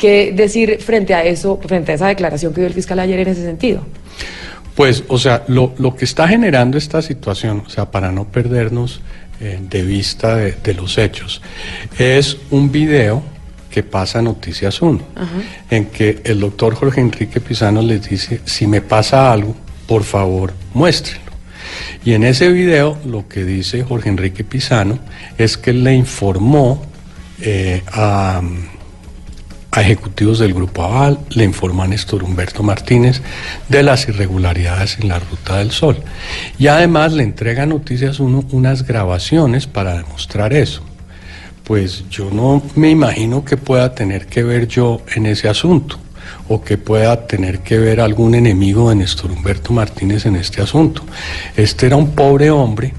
¿Qué 0.00 0.32
decir 0.34 0.78
frente 0.80 1.12
a 1.12 1.22
eso, 1.22 1.60
frente 1.62 1.92
a 1.92 1.94
esa 1.94 2.06
declaración 2.06 2.54
que 2.54 2.62
dio 2.62 2.68
el 2.68 2.72
fiscal 2.72 2.98
ayer 3.00 3.20
en 3.20 3.28
ese 3.28 3.44
sentido? 3.44 3.82
Pues, 4.74 5.04
o 5.08 5.18
sea, 5.18 5.44
lo, 5.46 5.74
que 5.94 6.06
está 6.06 6.26
generando 6.26 6.78
esta 6.78 7.02
situación, 7.02 7.64
o 7.66 7.68
sea, 7.68 7.90
para 7.90 8.10
no 8.10 8.24
perdernos 8.24 9.02
eh, 9.42 9.58
de 9.60 9.82
vista 9.82 10.36
de, 10.36 10.72
los 10.72 10.96
hechos, 10.96 11.42
es 11.98 12.38
un 12.50 12.72
video 12.72 13.22
que 13.70 13.82
pasa 13.82 14.22
Noticias 14.22 14.80
1, 14.80 15.00
en 15.68 15.84
que 15.90 16.22
el 16.24 16.40
doctor 16.40 16.76
Jorge 16.76 17.02
Enrique 17.02 17.38
Pizano 17.42 17.82
les 17.82 18.08
dice, 18.08 18.40
si 18.46 18.66
me 18.66 18.80
pasa 18.80 19.30
algo, 19.30 19.54
por 19.86 20.04
favor, 20.04 20.54
muéstrenlo. 20.72 21.30
Y 22.06 22.14
en 22.14 22.24
ese 22.24 22.48
video 22.48 22.96
lo 23.04 23.28
que 23.28 23.44
dice 23.44 23.84
Jorge 23.84 24.08
Enrique 24.08 24.44
Pizano 24.44 24.98
es 25.36 25.58
que 25.58 25.74
le 25.74 25.92
informó 25.92 26.86
eh, 27.42 27.82
a 27.92 28.40
a 29.72 29.82
ejecutivos 29.82 30.40
del 30.40 30.52
Grupo 30.52 30.82
Aval, 30.82 31.20
le 31.30 31.44
informa 31.44 31.84
a 31.84 31.88
Néstor 31.88 32.24
Humberto 32.24 32.62
Martínez 32.62 33.22
de 33.68 33.82
las 33.82 34.08
irregularidades 34.08 34.98
en 34.98 35.08
la 35.08 35.20
Ruta 35.20 35.58
del 35.58 35.70
Sol. 35.70 36.02
Y 36.58 36.66
además 36.66 37.12
le 37.12 37.22
entrega 37.22 37.66
Noticias 37.66 38.18
unas 38.20 38.86
grabaciones 38.86 39.66
para 39.66 39.96
demostrar 39.96 40.52
eso. 40.52 40.82
Pues 41.64 42.04
yo 42.10 42.30
no 42.30 42.62
me 42.74 42.90
imagino 42.90 43.44
que 43.44 43.56
pueda 43.56 43.94
tener 43.94 44.26
que 44.26 44.42
ver 44.42 44.66
yo 44.66 45.02
en 45.14 45.26
ese 45.26 45.48
asunto 45.48 45.98
o 46.48 46.62
que 46.62 46.76
pueda 46.76 47.26
tener 47.28 47.60
que 47.60 47.78
ver 47.78 48.00
algún 48.00 48.34
enemigo 48.34 48.90
de 48.90 48.96
Néstor 48.96 49.30
Humberto 49.30 49.72
Martínez 49.72 50.26
en 50.26 50.34
este 50.34 50.62
asunto. 50.62 51.02
Este 51.56 51.86
era 51.86 51.94
un 51.94 52.10
pobre 52.10 52.50
hombre, 52.50 52.92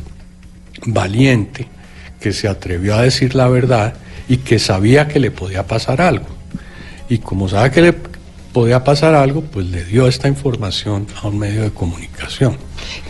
valiente, 0.85 1.67
que 2.21 2.31
se 2.31 2.47
atrevió 2.47 2.95
a 2.95 3.01
decir 3.01 3.35
la 3.35 3.49
verdad 3.49 3.95
y 4.29 4.37
que 4.37 4.57
sabía 4.57 5.09
que 5.09 5.19
le 5.19 5.31
podía 5.31 5.67
pasar 5.67 5.99
algo 5.99 6.40
y 7.11 7.17
como 7.17 7.49
sabe 7.49 7.71
que 7.71 7.81
le 7.81 7.93
podía 8.53 8.85
pasar 8.85 9.15
algo, 9.15 9.41
pues 9.41 9.65
le 9.65 9.83
dio 9.83 10.07
esta 10.07 10.29
información 10.29 11.07
a 11.21 11.27
un 11.27 11.39
medio 11.39 11.63
de 11.63 11.71
comunicación. 11.71 12.55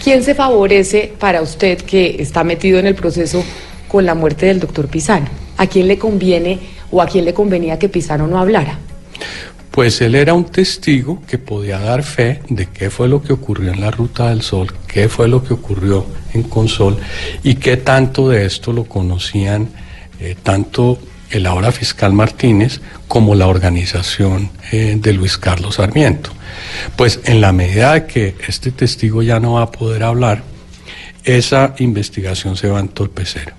¿Quién 0.04 0.24
se 0.24 0.34
favorece 0.34 1.14
para 1.20 1.44
usted 1.44 1.78
que 1.78 2.16
está 2.20 2.44
metido 2.44 2.80
en 2.80 2.88
el 2.88 2.96
proceso 2.96 3.44
con 3.88 4.08
la 4.08 4.16
muerte 4.16 4.48
del 4.48 4.60
doctor 4.60 4.88
Pisano? 4.88 5.28
¿A 5.58 5.68
quién 5.68 5.88
le 5.88 6.00
conviene 6.00 6.60
o 6.90 7.00
a 7.00 7.06
quién 7.06 7.26
le 7.26 7.36
convenía 7.36 7.78
que 7.78 7.90
Pisano 7.90 8.26
no 8.26 8.40
hablara? 8.40 8.80
Pues 9.70 10.02
él 10.02 10.16
era 10.16 10.34
un 10.34 10.46
testigo 10.46 11.22
que 11.28 11.38
podía 11.38 11.78
dar 11.78 12.02
fe 12.02 12.42
de 12.50 12.70
qué 12.70 12.90
fue 12.90 13.08
lo 13.08 13.22
que 13.22 13.34
ocurrió 13.34 13.72
en 13.72 13.82
la 13.82 13.92
Ruta 13.92 14.30
del 14.30 14.42
Sol, 14.42 14.74
qué 14.88 15.10
fue 15.10 15.28
lo 15.28 15.44
que 15.44 15.54
ocurrió 15.54 16.08
en 16.34 16.42
Consol 16.42 16.98
y 17.44 17.54
qué 17.54 17.78
tanto 17.78 18.30
de 18.30 18.48
esto 18.48 18.74
lo 18.74 18.86
conocían 18.86 19.70
eh, 20.20 20.36
tanto 20.42 20.98
el 21.32 21.46
ahora 21.46 21.72
fiscal 21.72 22.14
Martínez 22.14 22.82
como 23.08 23.36
la 23.36 23.48
organización 23.48 24.50
eh, 24.72 24.98
de 25.00 25.14
Luis 25.14 25.38
Carlos 25.38 25.76
Sarmiento. 25.76 26.30
Pues 26.96 27.20
en 27.26 27.42
la 27.42 27.52
medida 27.52 28.06
que 28.08 28.36
este 28.48 28.72
testigo 28.72 29.24
ya 29.24 29.40
no 29.40 29.54
va 29.54 29.64
a 29.64 29.72
poder 29.72 30.04
hablar, 30.04 30.44
esa 31.24 31.76
investigación 31.80 32.56
se 32.58 32.68
va 32.68 32.78
a 32.78 32.82
entorpecer. 32.82 33.54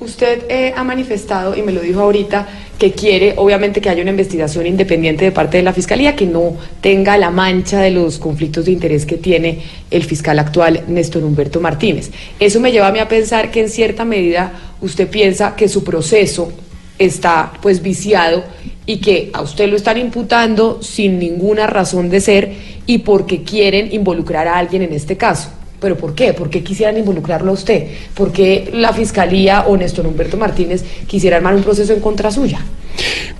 Usted 0.00 0.44
eh, 0.50 0.74
ha 0.76 0.84
manifestado, 0.84 1.56
y 1.56 1.62
me 1.62 1.72
lo 1.72 1.80
dijo 1.80 2.00
ahorita, 2.00 2.46
que 2.78 2.92
quiere 2.92 3.34
obviamente 3.36 3.80
que 3.80 3.88
haya 3.88 4.02
una 4.02 4.10
investigación 4.10 4.66
independiente 4.66 5.24
de 5.24 5.32
parte 5.32 5.56
de 5.56 5.62
la 5.62 5.72
Fiscalía, 5.72 6.14
que 6.14 6.26
no 6.26 6.56
tenga 6.80 7.16
la 7.16 7.30
mancha 7.30 7.80
de 7.80 7.90
los 7.90 8.18
conflictos 8.18 8.66
de 8.66 8.72
interés 8.72 9.06
que 9.06 9.16
tiene 9.16 9.62
el 9.90 10.02
fiscal 10.02 10.38
actual, 10.38 10.82
Néstor 10.88 11.24
Humberto 11.24 11.60
Martínez. 11.60 12.10
Eso 12.38 12.60
me 12.60 12.72
lleva 12.72 12.88
a 12.88 12.92
mí 12.92 12.98
a 12.98 13.08
pensar 13.08 13.50
que 13.50 13.60
en 13.60 13.70
cierta 13.70 14.04
medida 14.04 14.52
usted 14.80 15.08
piensa 15.08 15.54
que 15.56 15.68
su 15.68 15.84
proceso 15.84 16.52
está 16.98 17.52
pues 17.60 17.82
viciado 17.82 18.44
y 18.86 18.98
que 18.98 19.30
a 19.32 19.42
usted 19.42 19.68
lo 19.68 19.76
están 19.76 19.98
imputando 19.98 20.82
sin 20.82 21.18
ninguna 21.18 21.66
razón 21.66 22.10
de 22.10 22.20
ser 22.20 22.52
y 22.86 22.98
porque 22.98 23.42
quieren 23.42 23.92
involucrar 23.92 24.46
a 24.46 24.58
alguien 24.58 24.82
en 24.82 24.92
este 24.92 25.16
caso. 25.16 25.50
¿Pero 25.80 25.96
por 25.96 26.14
qué? 26.14 26.32
¿Por 26.32 26.48
qué 26.48 26.62
quisieran 26.62 26.96
involucrarlo 26.96 27.50
a 27.50 27.54
usted? 27.54 27.88
¿Por 28.14 28.32
qué 28.32 28.70
la 28.72 28.92
Fiscalía 28.92 29.64
o 29.66 29.76
Néstor 29.76 30.06
Humberto 30.06 30.36
Martínez 30.36 30.82
quisiera 31.06 31.36
armar 31.36 31.54
un 31.54 31.62
proceso 31.62 31.92
en 31.92 32.00
contra 32.00 32.30
suya? 32.30 32.60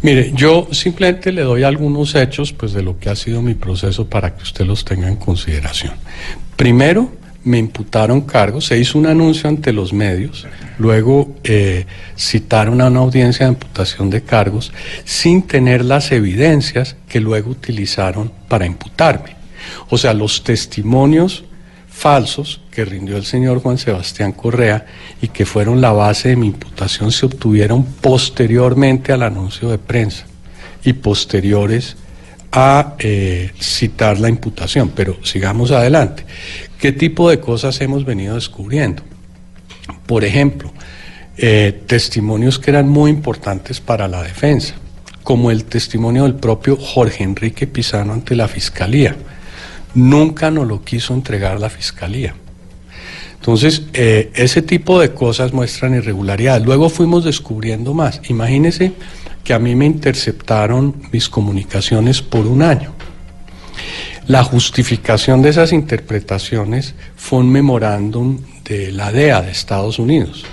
Mire, 0.03 0.33
yo 0.35 0.69
simplemente 0.71 1.33
le 1.33 1.43
doy 1.43 1.63
algunos 1.63 2.15
hechos 2.15 2.53
pues 2.53 2.73
de 2.73 2.83
lo 2.83 2.99
que 2.99 3.09
ha 3.09 3.17
sido 3.17 3.41
mi 3.41 3.55
proceso 3.55 4.07
para 4.07 4.35
que 4.37 4.43
usted 4.43 4.67
los 4.67 4.85
tenga 4.85 5.09
en 5.09 5.17
consideración. 5.17 5.95
Primero, 6.57 7.11
me 7.45 7.59
imputaron 7.59 8.23
cargos, 8.23 8.67
se 8.67 8.79
hizo 8.79 8.99
un 8.99 9.07
anuncio 9.07 9.49
ante 9.49 9.73
los 9.73 9.93
medios, 9.93 10.47
luego 10.79 11.35
eh, 11.45 11.87
citaron 12.19 12.81
a 12.81 12.87
una 12.87 13.01
audiencia 13.01 13.47
de 13.47 13.53
imputación 13.53 14.11
de 14.11 14.23
cargos 14.23 14.73
sin 15.05 15.43
tener 15.43 15.85
las 15.85 16.11
evidencias 16.11 16.97
que 17.09 17.21
luego 17.21 17.51
utilizaron 17.51 18.33
para 18.49 18.67
imputarme. 18.67 19.37
O 19.91 19.99
sea, 19.99 20.15
los 20.15 20.43
testimonios 20.43 21.45
falsos 21.89 22.61
que 22.71 22.85
rindió 22.85 23.17
el 23.17 23.25
señor 23.25 23.61
Juan 23.61 23.79
Sebastián 23.79 24.33
Correa 24.33 24.85
y 25.23 25.29
que 25.29 25.47
fueron 25.47 25.81
la 25.81 25.93
base 25.93 26.31
de 26.31 26.37
mi 26.37 26.49
imputación 26.49 27.13
se 27.13 27.27
obtuvieron 27.27 27.85
posteriormente 27.85 29.13
al 29.13 29.23
anuncio 29.23 29.71
de 29.71 29.79
prensa 29.79 30.27
y 30.83 30.95
posteriores 30.95 31.97
a 32.55 32.95
eh, 33.01 33.51
citar 33.59 34.21
la 34.21 34.29
imputación. 34.29 34.91
Pero 34.95 35.19
sigamos 35.25 35.73
adelante. 35.73 36.25
¿Qué 36.79 36.93
tipo 36.93 37.29
de 37.29 37.41
cosas 37.41 37.81
hemos 37.81 38.05
venido 38.05 38.37
descubriendo? 38.37 39.03
Por 40.07 40.25
ejemplo, 40.25 40.73
eh, 41.37 41.83
testimonios 41.87 42.59
que 42.59 42.71
eran 42.71 42.89
muy 42.89 43.11
importantes 43.11 43.81
para 43.81 44.07
la 44.07 44.23
defensa, 44.23 44.75
como 45.25 45.51
el 45.51 45.65
testimonio 45.65 46.23
del 46.23 46.37
propio 46.37 46.77
Jorge 46.77 47.25
Enrique 47.25 47.67
Pizano 47.67 48.13
ante 48.13 48.37
la 48.37 48.47
Fiscalía. 48.47 49.17
Nunca 49.95 50.51
nos 50.51 50.69
lo 50.69 50.85
quiso 50.85 51.13
entregar 51.13 51.59
la 51.59 51.71
Fiscalía. 51.71 52.35
Entonces, 53.35 53.83
eh, 53.93 54.31
ese 54.35 54.63
tipo 54.63 55.01
de 55.01 55.13
cosas 55.13 55.53
muestran 55.53 55.95
irregularidades. 55.95 56.65
Luego 56.65 56.89
fuimos 56.89 57.25
descubriendo 57.25 57.93
más. 57.93 58.21
Imagínense 58.29 58.93
que 59.45 59.55
a 59.55 59.59
mí 59.59 59.75
me 59.75 59.87
interceptaron 59.87 61.03
mis 61.13 61.29
comunicaciones 61.29 62.23
por 62.23 62.47
un 62.47 62.63
año. 62.63 62.93
La 64.27 64.43
justificación 64.43 65.43
de 65.43 65.51
esas 65.51 65.73
interpretaciones 65.73 66.95
fue 67.15 67.41
un 67.41 67.53
memorándum 67.53 68.39
de 68.65 68.91
la 68.91 69.13
DEA 69.13 69.43
de 69.43 69.51
Estados 69.51 69.99
Unidos. 69.99 70.45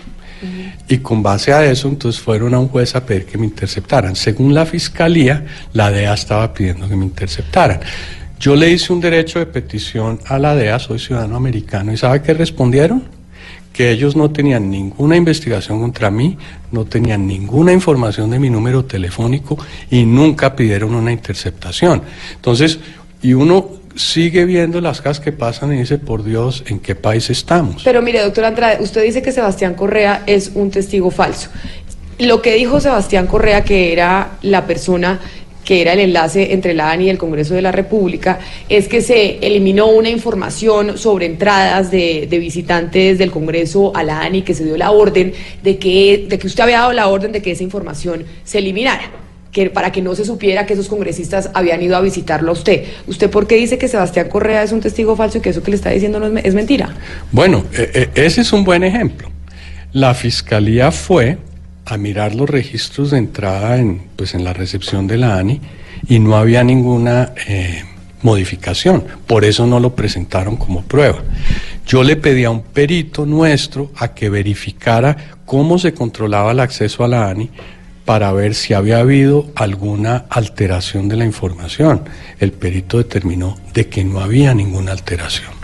Y 0.90 0.98
con 0.98 1.24
base 1.24 1.54
a 1.54 1.64
eso, 1.66 1.88
entonces 1.88 2.20
fueron 2.20 2.54
a 2.54 2.60
un 2.60 2.68
juez 2.68 2.96
a 2.96 3.06
pedir 3.06 3.26
que 3.26 3.38
me 3.38 3.46
interceptaran. 3.46 4.16
Según 4.16 4.54
la 4.54 4.66
fiscalía, 4.66 5.46
la 5.72 5.90
DEA 5.90 6.14
estaba 6.14 6.54
pidiendo 6.54 6.90
que 6.90 6.96
me 6.96 7.06
interceptaran. 7.06 7.80
Yo 8.40 8.56
le 8.56 8.72
hice 8.72 8.92
un 8.92 9.00
derecho 9.00 9.40
de 9.40 9.46
petición 9.46 10.20
a 10.26 10.38
la 10.40 10.56
DEA, 10.56 10.80
soy 10.80 11.00
ciudadano 11.00 11.38
americano, 11.38 11.94
¿y 11.94 11.98
sabe 11.98 12.22
qué 12.22 12.34
respondieron? 12.34 13.21
Que 13.74 13.92
ellos 13.92 14.16
no 14.16 14.32
tenían 14.32 14.70
ninguna 14.70 15.16
investigación 15.16 15.80
contra 15.80 16.12
mí, 16.12 16.38
no 16.72 16.86
tenían 16.86 17.26
ninguna 17.26 17.72
información 17.72 18.30
de 18.30 18.40
mi 18.40 18.50
número 18.50 18.86
telefónico 18.86 19.58
y 19.90 20.06
nunca 20.06 20.56
pidieron 20.56 20.94
una 20.94 21.12
interceptación. 21.12 22.02
Entonces, 22.36 22.80
y 23.22 23.34
uno 23.34 23.82
sigue 23.96 24.46
viendo 24.46 24.82
las 24.82 25.00
cosas 25.02 25.20
que 25.20 25.32
pasan 25.32 25.74
y 25.74 25.80
dice, 25.80 25.98
por 25.98 26.24
Dios, 26.24 26.64
¿en 26.68 26.80
qué 26.80 26.96
país 26.96 27.30
estamos? 27.30 27.84
Pero 27.84 28.02
mire, 28.02 28.22
doctor 28.22 28.46
Andrade, 28.46 28.82
usted 28.82 29.04
dice 29.04 29.22
que 29.22 29.32
Sebastián 29.32 29.74
Correa 29.76 30.24
es 30.26 30.52
un 30.54 30.72
testigo 30.72 31.12
falso. 31.12 31.50
Lo 32.20 32.42
que 32.42 32.56
dijo 32.56 32.80
Sebastián 32.80 33.28
Correa, 33.28 33.64
que 33.64 33.92
era 33.92 34.38
la 34.44 34.68
persona 34.68 35.20
que 35.72 35.80
era 35.82 35.94
el 35.94 36.02
enlace 36.02 36.52
entre 36.52 36.74
la 36.74 36.92
ANI 36.92 37.06
y 37.06 37.10
el 37.12 37.18
Congreso 37.18 37.54
de 37.54 37.62
la 37.62 37.72
República, 37.72 38.40
es 38.68 38.90
que 38.90 39.00
se 39.00 39.38
eliminó 39.38 39.88
una 39.88 40.10
información 40.10 40.98
sobre 40.98 41.26
entradas 41.28 41.90
de, 41.92 42.28
visitantes 42.30 43.18
del 43.18 43.32
Congreso 43.32 43.96
a 43.96 44.04
la 44.04 44.20
ANI, 44.20 44.42
que 44.42 44.54
se 44.54 44.66
dio 44.66 44.76
la 44.76 44.92
orden 44.92 45.32
de 45.64 45.78
que, 45.78 46.26
de 46.28 46.38
que 46.38 46.48
usted 46.48 46.64
había 46.64 46.80
dado 46.80 46.92
la 46.92 47.08
orden 47.08 47.32
de 47.32 47.42
que 47.42 47.52
esa 47.52 47.64
información 47.64 48.26
se 48.44 48.58
eliminara 48.58 49.12
que 49.54 49.70
para 49.70 49.94
que 49.94 50.02
no 50.02 50.14
se 50.14 50.26
supiera 50.26 50.66
que 50.66 50.74
esos 50.74 50.90
congresistas 50.90 51.50
habían 51.54 51.82
ido 51.82 51.96
a 51.96 52.02
visitarlo 52.02 52.50
a 52.50 52.54
usted. 52.54 52.84
¿Usted 53.08 53.30
por 53.30 53.48
qué 53.48 53.56
dice 53.56 53.78
que 53.78 53.88
Sebastián 53.88 54.28
Correa 54.28 54.64
es 54.64 54.74
un 54.74 54.82
testigo 54.82 55.16
falso 55.16 55.38
y 55.38 55.42
que 55.42 55.52
eso 55.52 55.64
que 55.64 55.72
le 55.72 55.78
está 55.78 55.90
diciendo 55.92 56.20
no 56.20 56.26
es, 56.26 56.34
me- 56.34 56.42
es 56.46 56.54
mentira? 56.54 56.94
Bueno, 57.32 57.64
eh, 57.78 57.92
eh, 57.94 58.10
ese 58.16 58.42
es 58.42 58.52
un 58.52 58.66
buen 58.66 58.84
ejemplo. 58.84 59.30
La 59.94 60.14
fiscalía 60.16 60.92
fue 60.92 61.38
a 61.86 61.98
mirar 61.98 62.36
los 62.36 62.50
registros 62.50 63.12
de 63.12 63.18
entrada 63.18 63.78
en, 63.78 64.04
pues, 64.16 64.34
en 64.34 64.44
la 64.44 64.54
recepción 64.54 65.08
de 65.08 65.18
la 65.18 65.38
ANI 65.38 65.62
y 66.08 66.20
no 66.20 66.36
había 66.36 66.64
ninguna 66.64 67.34
eh, 67.48 67.84
modificación. 68.22 69.04
Por 69.28 69.46
eso 69.46 69.66
no 69.68 69.80
lo 69.80 69.96
presentaron 69.96 70.56
como 70.56 70.84
prueba. 70.84 71.20
Yo 71.86 72.04
le 72.04 72.16
pedí 72.16 72.44
a 72.44 72.52
un 72.52 72.62
perito 72.62 73.26
nuestro 73.26 73.92
a 73.96 74.14
que 74.14 74.30
verificara 74.30 75.18
cómo 75.46 75.80
se 75.80 75.94
controlaba 75.94 76.52
el 76.52 76.60
acceso 76.60 77.04
a 77.04 77.08
la 77.08 77.30
ANI 77.30 77.50
para 78.06 78.32
ver 78.34 78.56
si 78.56 78.74
había 78.74 79.00
habido 79.00 79.52
alguna 79.56 80.26
alteración 80.30 81.08
de 81.08 81.18
la 81.18 81.26
información. 81.26 82.04
El 82.40 82.52
perito 82.52 82.98
determinó 82.98 83.58
de 83.74 83.88
que 83.88 84.04
no 84.04 84.20
había 84.20 84.54
ninguna 84.54 84.92
alteración. 84.92 85.61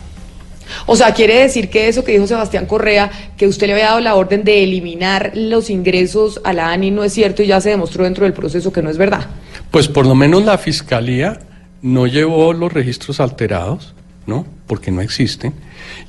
O 0.90 0.96
sea, 0.96 1.14
quiere 1.14 1.42
decir 1.42 1.70
que 1.70 1.90
eso 1.90 2.06
que 2.06 2.14
dijo 2.14 2.28
Sebastián 2.28 2.66
Correa, 2.66 3.12
que 3.36 3.46
usted 3.46 3.68
le 3.68 3.74
había 3.74 3.88
dado 3.88 4.00
la 4.00 4.16
orden 4.16 4.46
de 4.46 4.64
eliminar 4.64 5.34
los 5.36 5.70
ingresos 5.70 6.40
a 6.46 6.54
la 6.54 6.72
ANI, 6.72 6.92
no 6.92 7.04
es 7.04 7.12
cierto 7.12 7.44
y 7.44 7.48
ya 7.48 7.60
se 7.60 7.70
demostró 7.70 8.06
dentro 8.06 8.24
del 8.24 8.32
proceso 8.32 8.72
que 8.72 8.82
no 8.82 8.90
es 8.90 8.98
verdad. 8.98 9.28
Pues 9.70 9.90
por 9.90 10.06
lo 10.06 10.16
menos 10.16 10.46
la 10.46 10.58
fiscalía 10.58 11.40
no 11.82 12.08
llevó 12.08 12.54
los 12.54 12.72
registros 12.72 13.20
alterados, 13.20 13.94
¿no? 14.26 14.46
Porque 14.66 14.90
no 14.90 15.02
existen. 15.02 15.54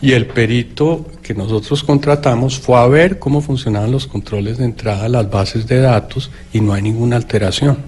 Y 0.01 0.13
el 0.13 0.27
perito 0.27 1.07
que 1.23 1.35
nosotros 1.35 1.83
contratamos 1.83 2.61
fue 2.61 2.79
a 2.79 2.87
ver 2.87 3.19
cómo 3.19 3.41
funcionaban 3.41 3.91
los 3.91 4.07
controles 4.07 4.59
de 4.59 4.65
entrada 4.65 5.07
a 5.07 5.09
las 5.09 5.29
bases 5.29 5.67
de 5.67 5.81
datos 5.81 6.31
y 6.53 6.61
no 6.61 6.73
hay 6.73 6.83
ninguna 6.83 7.17
alteración. 7.17 7.79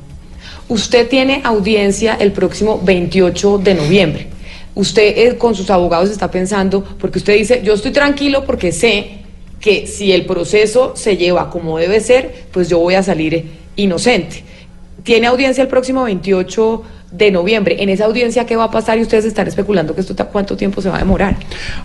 Usted 0.69 1.09
tiene 1.09 1.41
audiencia 1.45 2.15
el 2.15 2.33
próximo 2.33 2.81
28 2.83 3.59
de 3.59 3.75
noviembre. 3.75 4.40
Usted 4.75 5.37
con 5.37 5.55
sus 5.55 5.71
abogados 5.71 6.11
está 6.11 6.31
pensando, 6.31 6.85
porque 6.99 7.19
usted 7.19 7.37
dice, 7.37 7.61
yo 7.65 7.75
estoy 7.75 7.91
tranquilo 7.91 8.45
porque 8.45 8.73
sé 8.73 9.19
que 9.61 9.87
si 9.87 10.13
el 10.13 10.25
proceso 10.25 10.95
se 10.97 11.17
lleva 11.17 11.51
como 11.51 11.79
debe 11.79 12.01
ser, 12.01 12.47
pues 12.53 12.69
yo 12.69 12.79
voy 12.79 12.95
a 12.95 13.03
salir 13.03 13.45
inocente. 13.77 14.43
Tiene 15.03 15.27
audiencia 15.27 15.63
el 15.63 15.69
próximo 15.69 16.05
28 16.05 16.83
de 17.13 17.31
noviembre. 17.31 17.77
En 17.83 17.89
esa 17.89 18.05
audiencia, 18.05 18.47
¿qué 18.47 18.57
va 18.57 18.65
a 18.65 18.71
pasar? 18.71 18.99
Y 18.99 19.03
ustedes 19.03 19.25
están 19.25 19.49
especulando 19.49 19.95
que 19.95 20.01
esto 20.01 20.15
cuánto 20.29 20.57
tiempo 20.57 20.81
se 20.81 20.89
va 20.89 20.97
a 20.97 20.99
demorar. 21.01 21.37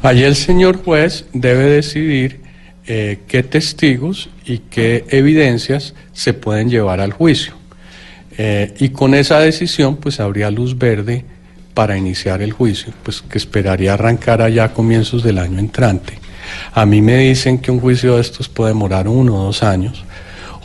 Allí 0.02 0.24
el 0.24 0.36
señor 0.36 0.84
juez 0.84 1.26
debe 1.34 1.64
decidir 1.64 2.42
eh, 2.88 3.20
qué 3.28 3.44
testigos 3.44 4.30
y 4.46 4.60
qué 4.60 5.06
evidencias 5.10 5.96
se 6.14 6.34
pueden 6.34 6.70
llevar 6.70 7.00
al 7.00 7.14
juicio. 7.14 7.54
Eh, 8.38 8.74
y 8.80 8.90
con 8.90 9.16
esa 9.16 9.40
decisión, 9.40 9.98
pues 9.98 10.20
habría 10.20 10.52
luz 10.52 10.78
verde 10.78 11.26
para 11.76 11.98
iniciar 11.98 12.42
el 12.42 12.54
juicio, 12.54 12.92
pues 13.04 13.22
que 13.22 13.38
esperaría 13.38 13.94
arrancar 13.94 14.42
allá 14.42 14.64
a 14.64 14.74
comienzos 14.74 15.22
del 15.22 15.38
año 15.38 15.60
entrante. 15.60 16.18
A 16.74 16.86
mí 16.86 17.02
me 17.02 17.18
dicen 17.18 17.60
que 17.60 17.70
un 17.70 17.80
juicio 17.80 18.16
de 18.16 18.22
estos 18.22 18.50
puede 18.50 18.70
demorar 18.70 19.08
uno 19.08 19.36
o 19.36 19.44
dos 19.44 19.62
años. 19.62 20.04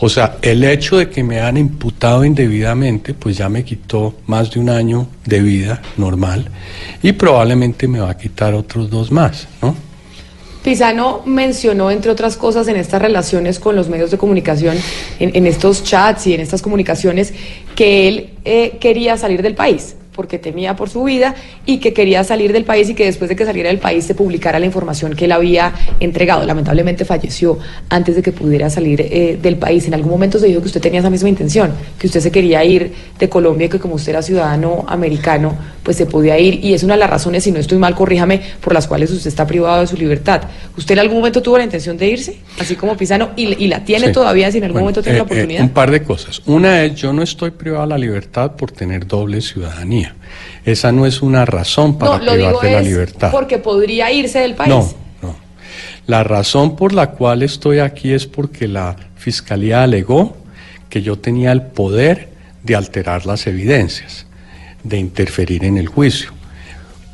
O 0.03 0.09
sea, 0.09 0.39
el 0.41 0.65
hecho 0.65 0.97
de 0.97 1.11
que 1.11 1.23
me 1.23 1.41
han 1.41 1.59
imputado 1.59 2.25
indebidamente, 2.25 3.13
pues 3.13 3.37
ya 3.37 3.51
me 3.51 3.65
quitó 3.65 4.15
más 4.27 4.51
de 4.51 4.61
un 4.61 4.71
año 4.71 5.09
de 5.27 5.41
vida 5.41 5.83
normal 5.99 6.49
y 7.03 7.13
probablemente 7.13 7.87
me 7.87 8.01
va 8.01 8.11
a 8.11 8.17
quitar 8.17 8.55
otros 8.55 8.89
dos 8.89 9.13
más, 9.13 9.47
¿no? 9.61 9.77
Pisano 10.63 11.23
mencionó, 11.25 11.91
entre 11.91 12.11
otras 12.11 12.37
cosas, 12.37 12.69
en 12.69 12.77
estas 12.77 13.01
relaciones 13.01 13.59
con 13.59 13.75
los 13.75 13.89
medios 13.89 14.11
de 14.11 14.19
comunicación, 14.19 14.77
en, 15.19 15.47
estos 15.47 15.83
chats 15.83 16.27
y 16.27 16.35
en 16.35 16.41
estas 16.41 16.61
comunicaciones, 16.61 17.33
que 17.75 18.09
él 18.09 18.31
eh, 18.45 18.77
quería 18.79 19.17
salir 19.17 19.41
del 19.41 19.55
país 19.55 19.97
porque 20.21 20.39
temía 20.39 20.77
por 20.77 20.91
su 20.91 21.03
vida 21.03 21.35
y 21.65 21.79
que 21.79 21.95
quería 21.95 22.23
salir 22.25 22.53
del 22.53 22.65
país 22.67 22.91
y 22.91 22.95
que 22.95 23.07
después 23.07 23.31
de 23.31 23.37
que 23.37 23.47
saliera 23.47 23.71
del 23.71 23.79
país 23.79 24.05
se 24.05 24.15
publicara 24.15 24.59
la 24.59 24.67
información 24.67 25.15
que 25.17 25.25
él 25.25 25.33
había 25.33 25.73
entregado. 25.99 26.45
Lamentablemente 26.45 27.07
falleció 27.07 27.59
antes 27.89 28.17
de 28.17 28.21
que 28.21 28.31
pudiera 28.31 28.69
salir 28.69 29.01
eh, 29.01 29.39
del 29.41 29.57
país. 29.57 29.87
En 29.87 29.95
algún 29.95 30.11
momento 30.11 30.39
se 30.39 30.47
dijo 30.47 30.61
que 30.61 30.67
usted 30.67 30.83
tenía 30.83 31.01
esa 31.01 31.09
misma 31.09 31.31
intención, 31.31 31.71
que 31.99 32.07
usted 32.07 32.21
se 32.21 32.31
quería 32.31 32.63
ir 32.67 32.93
de 33.19 33.29
Colombia 33.31 33.65
y 33.65 33.71
que 33.71 33.79
como 33.79 33.95
usted 33.95 34.11
era 34.11 34.21
ciudadano 34.21 34.85
americano, 34.89 35.57
pues 35.83 35.97
se 35.97 36.05
podía 36.05 36.39
ir. 36.39 36.63
Y 36.63 36.75
es 36.75 36.83
una 36.83 36.93
de 36.97 37.01
las 37.01 37.09
razones, 37.09 37.43
si 37.45 37.51
no 37.51 37.59
estoy 37.59 37.79
mal, 37.79 37.95
corríjame, 37.95 38.43
por 38.61 38.75
las 38.75 38.87
cuales 38.87 39.11
usted 39.11 39.29
está 39.29 39.47
privado 39.47 39.81
de 39.81 39.87
su 39.87 39.97
libertad. 39.97 40.43
¿Usted 40.77 40.93
en 40.93 40.99
algún 40.99 41.17
momento 41.17 41.41
tuvo 41.41 41.57
la 41.57 41.65
intención 41.65 41.97
de 41.97 42.09
irse, 42.09 42.41
así 42.59 42.77
como 42.77 42.95
Pisano, 42.95 43.31
y, 43.37 43.65
y 43.65 43.69
la 43.69 43.83
tiene 43.87 44.09
Sí. 44.09 44.13
todavía 44.13 44.53
si 44.53 44.59
en 44.59 44.65
algún 44.65 44.83
Bueno, 44.83 44.85
momento 44.85 45.03
tiene 45.03 45.17
la 45.19 45.23
eh, 45.25 45.27
eh, 45.27 45.33
oportunidad? 45.33 45.63
un 45.63 45.71
par 45.71 45.91
de 45.91 46.03
cosas. 46.03 46.43
Una 46.45 46.85
es, 46.85 46.95
yo 46.97 47.15
no 47.15 47.23
estoy 47.23 47.53
privado 47.53 47.85
de 47.85 47.89
la 47.89 47.99
libertad 47.99 48.53
por 48.53 48.71
tener 48.73 49.07
doble 49.07 49.41
ciudadanía. 49.41 50.10
Esa 50.65 50.93
no 50.93 51.07
es 51.07 51.23
una 51.23 51.45
razón 51.45 51.99
para 51.99 52.19
no, 52.19 52.33
privarte 52.33 52.67
de 52.67 52.73
la 52.73 52.83
libertad. 52.83 53.31
porque 53.31 53.59
podría 53.59 54.11
irse 54.13 54.41
del 54.41 54.55
país. 54.55 54.69
No, 54.69 54.93
no. 55.23 55.37
La 56.07 56.23
razón 56.25 56.77
por 56.77 56.93
la 56.93 57.13
cual 57.13 57.43
estoy 57.43 57.79
aquí 57.79 58.13
es 58.13 58.27
porque 58.27 58.69
la 58.69 58.97
fiscalía 59.17 59.83
alegó 59.83 60.37
que 60.89 61.03
yo 61.03 61.19
tenía 61.19 61.53
el 61.53 61.63
poder 61.63 62.29
de 62.63 62.77
alterar 62.77 63.27
las 63.27 63.47
evidencias, 63.47 64.27
de 64.83 64.99
interferir 64.99 65.65
en 65.65 65.79
el 65.79 65.89
juicio. 65.89 66.33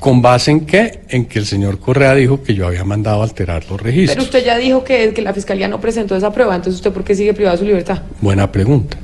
¿Con 0.01 0.20
base 0.20 0.51
en 0.51 0.66
qué? 0.66 1.01
En 1.09 1.24
que 1.24 1.39
el 1.39 1.47
señor 1.47 1.78
Correa 1.78 2.14
dijo 2.14 2.43
que 2.43 2.55
yo 2.55 2.66
había 2.66 2.85
mandado 2.85 3.23
alterar 3.23 3.62
los 3.64 3.78
Pero 3.78 3.85
registros. 3.85 4.24
usted 4.24 4.44
ya 4.44 4.56
dijo 4.56 4.85
que, 4.85 5.12
que 5.14 5.23
la 5.23 5.32
fiscalía 5.32 5.68
no 5.68 5.81
presentó 5.81 6.16
esa 6.16 6.32
prueba, 6.32 6.55
entonces 6.55 6.77
usted 6.77 6.93
por 6.93 7.02
qué 7.02 7.14
sigue 7.14 7.32
privado 7.32 7.56
de 7.56 7.60
su 7.60 7.64
libertad? 7.64 8.02
Buena 8.20 8.51
pregunta. 8.51 8.98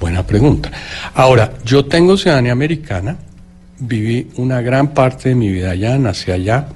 Buena 0.00 0.26
pregunta. 0.26 0.70
Ahora, 1.14 1.52
yo 1.62 1.84
tengo 1.84 2.16
ciudadanía 2.16 2.52
americana, 2.52 3.18
viví 3.78 4.28
una 4.36 4.62
gran 4.62 4.94
parte 4.94 5.28
de 5.28 5.34
mi 5.34 5.50
vida 5.50 5.72
allá, 5.72 5.98
nací 5.98 6.30
allá, 6.32 6.68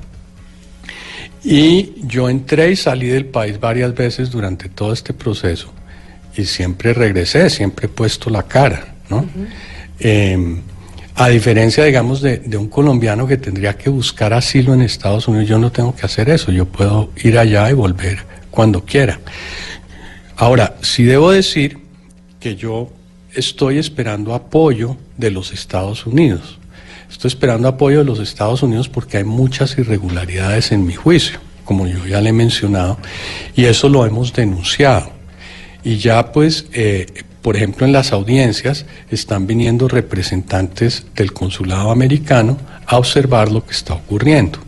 y 1.42 1.94
yo 2.02 2.28
entré 2.28 2.70
y 2.72 2.76
salí 2.76 3.08
del 3.08 3.24
país 3.24 3.58
varias 3.58 3.94
veces 3.94 4.30
durante 4.30 4.68
todo 4.68 4.92
este 4.92 5.14
proceso, 5.14 5.72
y 6.36 6.44
siempre 6.44 6.92
regresé, 6.92 7.48
siempre 7.48 7.86
he 7.86 7.88
puesto 7.88 8.28
la 8.28 8.42
cara, 8.42 8.94
¿no? 9.08 9.26
Eh, 9.98 10.60
a 11.16 11.28
diferencia, 11.28 11.84
digamos, 11.84 12.20
de, 12.20 12.38
de 12.38 12.56
un 12.58 12.68
colombiano 12.68 13.26
que 13.26 13.38
tendría 13.38 13.74
que 13.78 13.88
buscar 13.88 14.34
asilo 14.34 14.74
en 14.74 14.82
Estados 14.82 15.28
Unidos, 15.28 15.48
yo 15.48 15.58
no 15.58 15.72
tengo 15.72 15.96
que 15.96 16.04
hacer 16.04 16.28
eso, 16.28 16.52
yo 16.52 16.66
puedo 16.66 17.10
ir 17.22 17.38
allá 17.38 17.70
y 17.70 17.72
volver 17.72 18.18
cuando 18.50 18.84
quiera. 18.84 19.18
Ahora, 20.36 20.76
sí 20.82 21.04
debo 21.04 21.30
decir 21.30 21.78
que 22.40 22.56
yo 22.56 22.90
estoy 23.34 23.78
esperando 23.78 24.34
apoyo 24.34 24.96
de 25.16 25.30
los 25.30 25.52
Estados 25.52 26.06
Unidos. 26.06 26.58
Estoy 27.10 27.28
esperando 27.28 27.68
apoyo 27.68 27.98
de 27.98 28.04
los 28.04 28.18
Estados 28.18 28.62
Unidos 28.62 28.88
porque 28.88 29.18
hay 29.18 29.24
muchas 29.24 29.78
irregularidades 29.78 30.72
en 30.72 30.84
mi 30.86 30.94
juicio, 30.94 31.38
como 31.64 31.86
yo 31.86 32.06
ya 32.06 32.20
le 32.20 32.30
he 32.30 32.32
mencionado, 32.32 32.98
y 33.54 33.64
eso 33.64 33.88
lo 33.88 34.04
hemos 34.06 34.32
denunciado. 34.32 35.10
Y 35.84 35.98
ya 35.98 36.32
pues, 36.32 36.66
eh, 36.72 37.06
por 37.42 37.56
ejemplo, 37.56 37.86
en 37.86 37.92
las 37.92 38.12
audiencias 38.12 38.86
están 39.10 39.46
viniendo 39.46 39.86
representantes 39.86 41.04
del 41.14 41.32
consulado 41.32 41.90
americano 41.90 42.56
a 42.86 42.96
observar 42.96 43.52
lo 43.52 43.64
que 43.64 43.72
está 43.72 43.94
ocurriendo. 43.94 44.58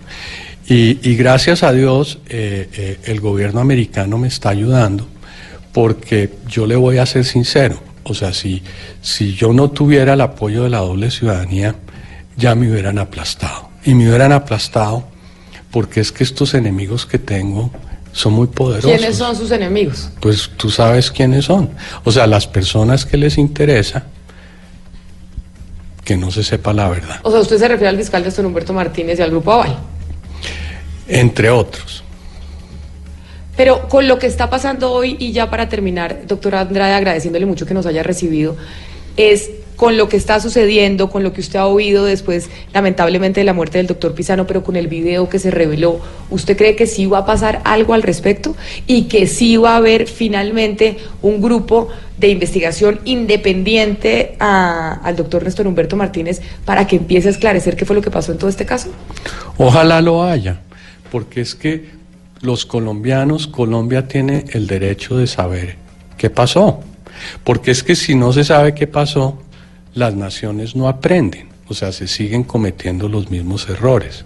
Y, 0.68 1.14
gracias 1.14 1.62
a 1.62 1.72
Dios 1.72 2.18
eh, 2.28 2.68
eh, 2.72 2.98
el 3.04 3.20
gobierno 3.20 3.60
americano 3.60 4.18
me 4.18 4.26
está 4.26 4.48
ayudando 4.48 5.06
porque 5.72 6.30
yo 6.48 6.66
le 6.66 6.74
voy 6.74 6.98
a 6.98 7.06
ser 7.06 7.24
sincero, 7.24 7.78
o 8.08 8.14
sea, 8.14 8.32
si, 8.32 8.62
si 9.02 9.34
yo 9.34 9.52
no 9.52 9.70
tuviera 9.70 10.14
el 10.14 10.20
apoyo 10.20 10.62
de 10.62 10.70
la 10.70 10.78
doble 10.78 11.10
ciudadanía, 11.10 11.74
ya 12.36 12.54
me 12.54 12.70
hubieran 12.70 12.98
aplastado. 12.98 13.68
Y 13.84 13.94
me 13.94 14.08
hubieran 14.08 14.32
aplastado 14.32 15.04
porque 15.72 16.00
es 16.00 16.12
que 16.12 16.22
estos 16.22 16.54
enemigos 16.54 17.04
que 17.04 17.18
tengo 17.18 17.70
son 18.12 18.32
muy 18.32 18.46
poderosos. 18.46 18.90
¿Quiénes 18.90 19.16
son 19.16 19.36
sus 19.36 19.50
enemigos? 19.50 20.10
Pues 20.20 20.50
tú 20.56 20.70
sabes 20.70 21.10
quiénes 21.10 21.46
son. 21.46 21.70
O 22.04 22.12
sea, 22.12 22.26
las 22.26 22.46
personas 22.46 23.04
que 23.04 23.16
les 23.16 23.38
interesa 23.38 24.06
que 26.04 26.16
no 26.16 26.30
se 26.30 26.44
sepa 26.44 26.72
la 26.72 26.88
verdad, 26.88 27.18
O 27.24 27.32
sea, 27.32 27.40
usted 27.40 27.58
se 27.58 27.66
refiere 27.66 27.88
al 27.88 27.96
fiscal 27.96 28.22
Néstor 28.22 28.46
Humberto 28.46 28.72
Martínez 28.72 29.18
y 29.18 29.22
al 29.22 29.30
Grupo 29.30 29.52
Aval. 29.52 29.76
entre 31.08 31.50
otros. 31.50 32.04
Pero 33.56 33.88
con 33.88 34.06
lo 34.06 34.18
que 34.18 34.26
está 34.26 34.50
pasando 34.50 34.92
hoy, 34.92 35.16
y 35.18 35.32
ya 35.32 35.48
para 35.50 35.68
terminar, 35.68 36.26
doctora 36.26 36.60
Andrade, 36.60 36.92
agradeciéndole 36.94 37.46
mucho 37.46 37.64
que 37.66 37.74
nos 37.74 37.86
haya 37.86 38.02
recibido, 38.02 38.56
es 39.16 39.50
con 39.76 39.98
lo 39.98 40.08
que 40.08 40.16
está 40.16 40.40
sucediendo, 40.40 41.10
con 41.10 41.22
lo 41.22 41.34
que 41.34 41.40
usted 41.42 41.58
ha 41.58 41.66
oído 41.66 42.06
después, 42.06 42.48
lamentablemente, 42.72 43.40
de 43.40 43.44
la 43.44 43.52
muerte 43.52 43.76
del 43.76 43.86
doctor 43.86 44.14
Pisano, 44.14 44.46
pero 44.46 44.62
con 44.62 44.74
el 44.76 44.88
video 44.88 45.28
que 45.28 45.38
se 45.38 45.50
reveló, 45.50 46.00
¿usted 46.30 46.56
cree 46.56 46.76
que 46.76 46.86
sí 46.86 47.04
va 47.04 47.18
a 47.18 47.26
pasar 47.26 47.60
algo 47.64 47.92
al 47.92 48.02
respecto? 48.02 48.56
Y 48.86 49.02
que 49.02 49.26
sí 49.26 49.58
va 49.58 49.72
a 49.72 49.76
haber 49.76 50.06
finalmente 50.06 50.96
un 51.20 51.42
grupo 51.42 51.88
de 52.16 52.28
investigación 52.28 53.00
independiente 53.04 54.36
a- 54.40 54.94
al 55.02 55.16
doctor 55.16 55.42
Néstor 55.44 55.66
Humberto 55.66 55.96
Martínez 55.96 56.40
para 56.64 56.86
que 56.86 56.96
empiece 56.96 57.28
a 57.28 57.30
esclarecer 57.30 57.76
qué 57.76 57.84
fue 57.84 57.96
lo 57.96 58.02
que 58.02 58.10
pasó 58.10 58.32
en 58.32 58.38
todo 58.38 58.48
este 58.48 58.64
caso? 58.64 58.88
Ojalá 59.58 60.00
lo 60.00 60.22
haya, 60.24 60.60
porque 61.12 61.42
es 61.42 61.54
que 61.54 61.90
los 62.40 62.66
colombianos, 62.66 63.46
Colombia 63.46 64.06
tiene 64.08 64.44
el 64.52 64.66
derecho 64.66 65.16
de 65.16 65.26
saber 65.26 65.76
qué 66.18 66.30
pasó. 66.30 66.80
Porque 67.44 67.70
es 67.70 67.82
que 67.82 67.96
si 67.96 68.14
no 68.14 68.32
se 68.32 68.44
sabe 68.44 68.74
qué 68.74 68.86
pasó, 68.86 69.38
las 69.94 70.14
naciones 70.14 70.76
no 70.76 70.88
aprenden, 70.88 71.48
o 71.68 71.74
sea, 71.74 71.92
se 71.92 72.06
siguen 72.08 72.44
cometiendo 72.44 73.08
los 73.08 73.30
mismos 73.30 73.68
errores. 73.68 74.24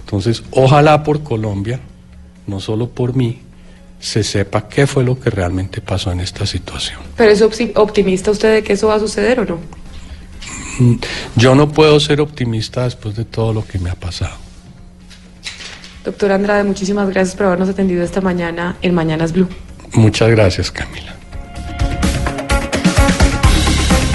Entonces, 0.00 0.42
ojalá 0.50 1.02
por 1.02 1.22
Colombia, 1.22 1.80
no 2.46 2.60
solo 2.60 2.90
por 2.90 3.14
mí, 3.16 3.38
se 3.98 4.22
sepa 4.22 4.68
qué 4.68 4.86
fue 4.86 5.02
lo 5.02 5.18
que 5.18 5.30
realmente 5.30 5.80
pasó 5.80 6.12
en 6.12 6.20
esta 6.20 6.44
situación. 6.46 7.00
¿Pero 7.16 7.32
es 7.32 7.42
opti- 7.42 7.72
optimista 7.74 8.30
usted 8.30 8.52
de 8.54 8.62
que 8.62 8.74
eso 8.74 8.88
va 8.88 8.96
a 8.96 9.00
suceder 9.00 9.40
o 9.40 9.44
no? 9.46 9.58
Mm, 10.78 10.96
Yo 11.36 11.54
no 11.54 11.70
puedo 11.72 11.98
ser 11.98 12.20
optimista 12.20 12.84
después 12.84 13.16
de 13.16 13.24
todo 13.24 13.54
lo 13.54 13.66
que 13.66 13.78
me 13.78 13.88
ha 13.90 13.94
pasado. 13.94 14.36
Doctora 16.06 16.36
Andrade, 16.36 16.62
muchísimas 16.62 17.10
gracias 17.10 17.34
por 17.34 17.46
habernos 17.46 17.68
atendido 17.68 18.04
esta 18.04 18.20
mañana 18.20 18.76
en 18.80 18.94
Mañanas 18.94 19.32
Blue. 19.32 19.48
Muchas 19.92 20.30
gracias, 20.30 20.70
Camila. 20.70 21.16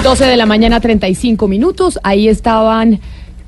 12 0.01 0.23
de 0.23 0.37
la 0.37 0.45
mañana, 0.45 0.79
35 0.79 1.49
minutos. 1.49 1.99
Ahí 2.03 2.29
estaban 2.29 3.01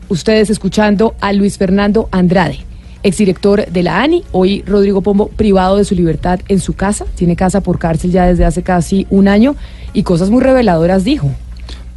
ustedes 0.09 0.49
escuchando 0.49 1.15
a 1.21 1.31
Luis 1.31 1.57
Fernando 1.57 2.09
Andrade, 2.11 2.59
exdirector 3.01 3.65
de 3.67 3.81
la 3.81 4.01
ANI. 4.01 4.25
Hoy 4.33 4.61
Rodrigo 4.67 5.01
Pombo 5.01 5.29
privado 5.29 5.77
de 5.77 5.85
su 5.85 5.95
libertad 5.95 6.41
en 6.49 6.59
su 6.59 6.73
casa. 6.73 7.05
Tiene 7.15 7.37
casa 7.37 7.61
por 7.61 7.79
cárcel 7.79 8.11
ya 8.11 8.25
desde 8.25 8.43
hace 8.43 8.61
casi 8.61 9.07
un 9.09 9.29
año 9.29 9.55
y 9.93 10.03
cosas 10.03 10.29
muy 10.29 10.43
reveladoras 10.43 11.05
dijo. 11.05 11.31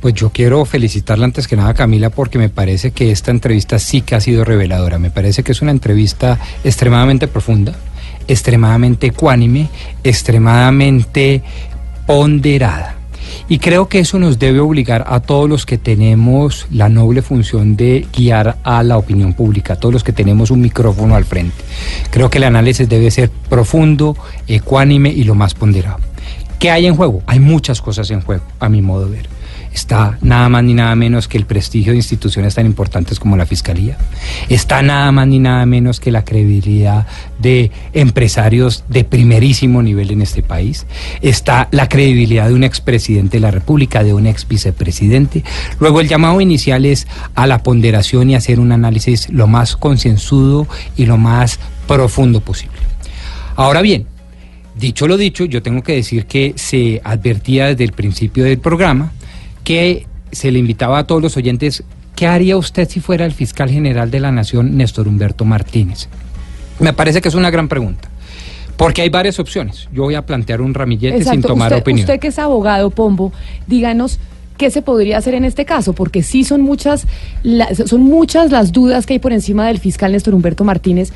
Pues 0.01 0.15
yo 0.15 0.31
quiero 0.31 0.65
felicitarla 0.65 1.25
antes 1.25 1.49
que 1.49 1.57
nada, 1.57 1.75
Camila, 1.75 2.11
porque 2.11 2.39
me 2.39 2.49
parece 2.49 2.91
que 2.91 3.11
esta 3.11 3.31
entrevista 3.31 3.79
sí 3.79 4.03
que 4.03 4.15
ha 4.15 4.21
sido 4.21 4.45
reveladora. 4.45 4.99
Me 4.99 5.11
parece 5.11 5.43
que 5.43 5.53
es 5.53 5.63
una 5.63 5.71
entrevista 5.71 6.39
extremadamente 6.65 7.29
profunda, 7.29 7.75
extremadamente 8.29 9.09
ecuánime, 9.09 9.69
extremadamente 10.05 11.43
ponderada. 12.07 12.97
Y 13.49 13.59
creo 13.59 13.89
que 13.89 14.01
eso 14.01 14.19
nos 14.19 14.39
debe 14.39 14.61
obligar 14.61 15.05
a 15.07 15.21
todos 15.21 15.49
los 15.49 15.67
que 15.67 15.79
tenemos 15.79 16.67
la 16.71 16.89
noble 16.89 17.23
función 17.23 17.77
de 17.77 18.07
guiar 18.13 18.59
a 18.65 18.83
la 18.83 18.99
opinión 18.99 19.35
pública, 19.35 19.75
a 19.75 19.77
todos 19.77 19.93
los 19.93 20.05
que 20.05 20.13
tenemos 20.13 20.51
un 20.51 20.61
micrófono 20.61 21.15
al 21.15 21.25
frente. 21.25 21.57
Creo 22.11 22.31
que 22.31 22.39
el 22.39 22.45
análisis 22.45 22.89
debe 22.89 23.11
ser 23.11 23.31
profundo, 23.31 24.17
ecuánime 24.47 25.11
y 25.11 25.25
lo 25.25 25.35
más 25.35 25.55
ponderado. 25.55 25.99
¿Qué 26.59 26.71
hay 26.71 26.87
en 26.87 26.97
juego? 26.97 27.23
Hay 27.27 27.39
muchas 27.39 27.81
cosas 27.83 28.11
en 28.11 28.21
juego, 28.21 28.45
a 28.59 28.69
mi 28.69 28.83
modo 28.83 29.07
de 29.07 29.17
ver. 29.17 29.36
Está 29.77 30.17
nada 30.23 30.49
más 30.49 30.65
ni 30.65 30.73
nada 30.73 30.97
menos 30.97 31.29
que 31.29 31.37
el 31.37 31.45
prestigio 31.45 31.93
de 31.93 31.99
instituciones 31.99 32.55
tan 32.55 32.65
importantes 32.65 33.21
como 33.21 33.37
la 33.37 33.45
Fiscalía. 33.45 33.99
Está 34.49 34.81
nada 34.81 35.13
más 35.13 35.29
ni 35.29 35.39
nada 35.39 35.67
menos 35.67 36.01
que 36.01 36.11
la 36.11 36.25
credibilidad 36.25 37.07
de 37.39 37.71
empresarios 37.93 38.85
de 38.89 39.05
primerísimo 39.05 39.83
nivel 39.83 40.13
en 40.13 40.23
este 40.23 40.43
país. 40.43 40.87
Está 41.21 41.69
la 41.73 41.91
credibilidad 41.91 42.49
de 42.49 42.55
un 42.55 42.65
expresidente 42.65 43.37
de 43.37 43.43
la 43.43 43.51
República, 43.51 44.03
de 44.03 44.15
un 44.15 44.27
ex 44.27 44.49
vicepresidente. 44.49 45.45
Luego 45.79 46.01
el 46.01 46.09
llamado 46.09 46.41
inicial 46.41 46.87
es 46.87 47.07
a 47.35 47.47
la 47.47 47.63
ponderación 47.63 48.31
y 48.31 48.35
hacer 48.35 48.61
un 48.61 48.73
análisis 48.73 49.29
lo 49.29 49.47
más 49.47 49.77
concienzudo 49.77 50.67
y 50.97 51.05
lo 51.05 51.19
más 51.19 51.61
profundo 51.87 52.41
posible. 52.41 52.79
Ahora 53.57 53.83
bien, 53.83 54.07
Dicho 54.77 55.09
lo 55.09 55.17
dicho, 55.17 55.47
yo 55.47 55.63
tengo 55.63 55.83
que 55.83 55.95
decir 55.95 56.27
que 56.27 56.53
se 56.57 57.01
advertía 57.03 57.69
desde 57.69 57.85
el 57.85 57.93
principio 57.93 58.45
del 58.45 58.59
programa 58.59 59.11
que 59.67 60.07
se 60.31 60.53
le 60.53 60.61
invitaba 60.61 60.99
a 61.01 61.05
todos 61.09 61.21
los 61.21 61.37
oyentes, 61.37 61.83
¿qué 62.15 62.29
haría 62.29 62.57
usted 62.57 62.89
si 62.89 63.01
fuera 63.01 63.25
el 63.25 63.33
fiscal 63.33 63.69
general 63.69 64.13
de 64.13 64.21
la 64.21 64.31
Nación, 64.31 64.77
Néstor 64.77 65.09
Humberto 65.09 65.45
Martínez? 65.45 66.09
Me 66.79 66.93
parece 66.93 67.21
que 67.21 67.27
es 67.27 67.35
una 67.35 67.51
gran 67.51 67.67
pregunta, 67.67 68.09
porque 68.77 69.03
hay 69.03 69.09
varias 69.09 69.41
opciones. 69.41 69.89
Yo 69.93 70.05
voy 70.05 70.15
a 70.15 70.25
plantear 70.25 70.61
un 70.61 70.73
ramillete 70.73 71.25
sin 71.25 71.43
tomar 71.43 71.73
usted, 71.73 71.81
opinión. 71.81 72.05
usted 72.05 72.21
que 72.21 72.29
es 72.29 72.39
abogado, 72.39 72.91
Pombo, 72.91 73.33
díganos 73.67 74.21
qué 74.57 74.71
se 74.71 74.83
podría 74.83 75.19
hacer 75.19 75.35
en 75.35 75.45
este 75.45 75.65
caso, 75.65 75.95
porque 75.95 76.23
sí 76.23 76.45
son 76.45 76.61
muchas, 76.61 77.09
la- 77.43 77.75
son 77.75 78.03
muchas 78.03 78.53
las 78.53 78.71
dudas 78.71 79.05
que 79.05 79.15
hay 79.15 79.19
por 79.19 79.33
encima 79.33 79.67
del 79.67 79.81
fiscal 79.81 80.13
Néstor 80.13 80.33
Humberto 80.37 80.63
Martínez 80.63 81.13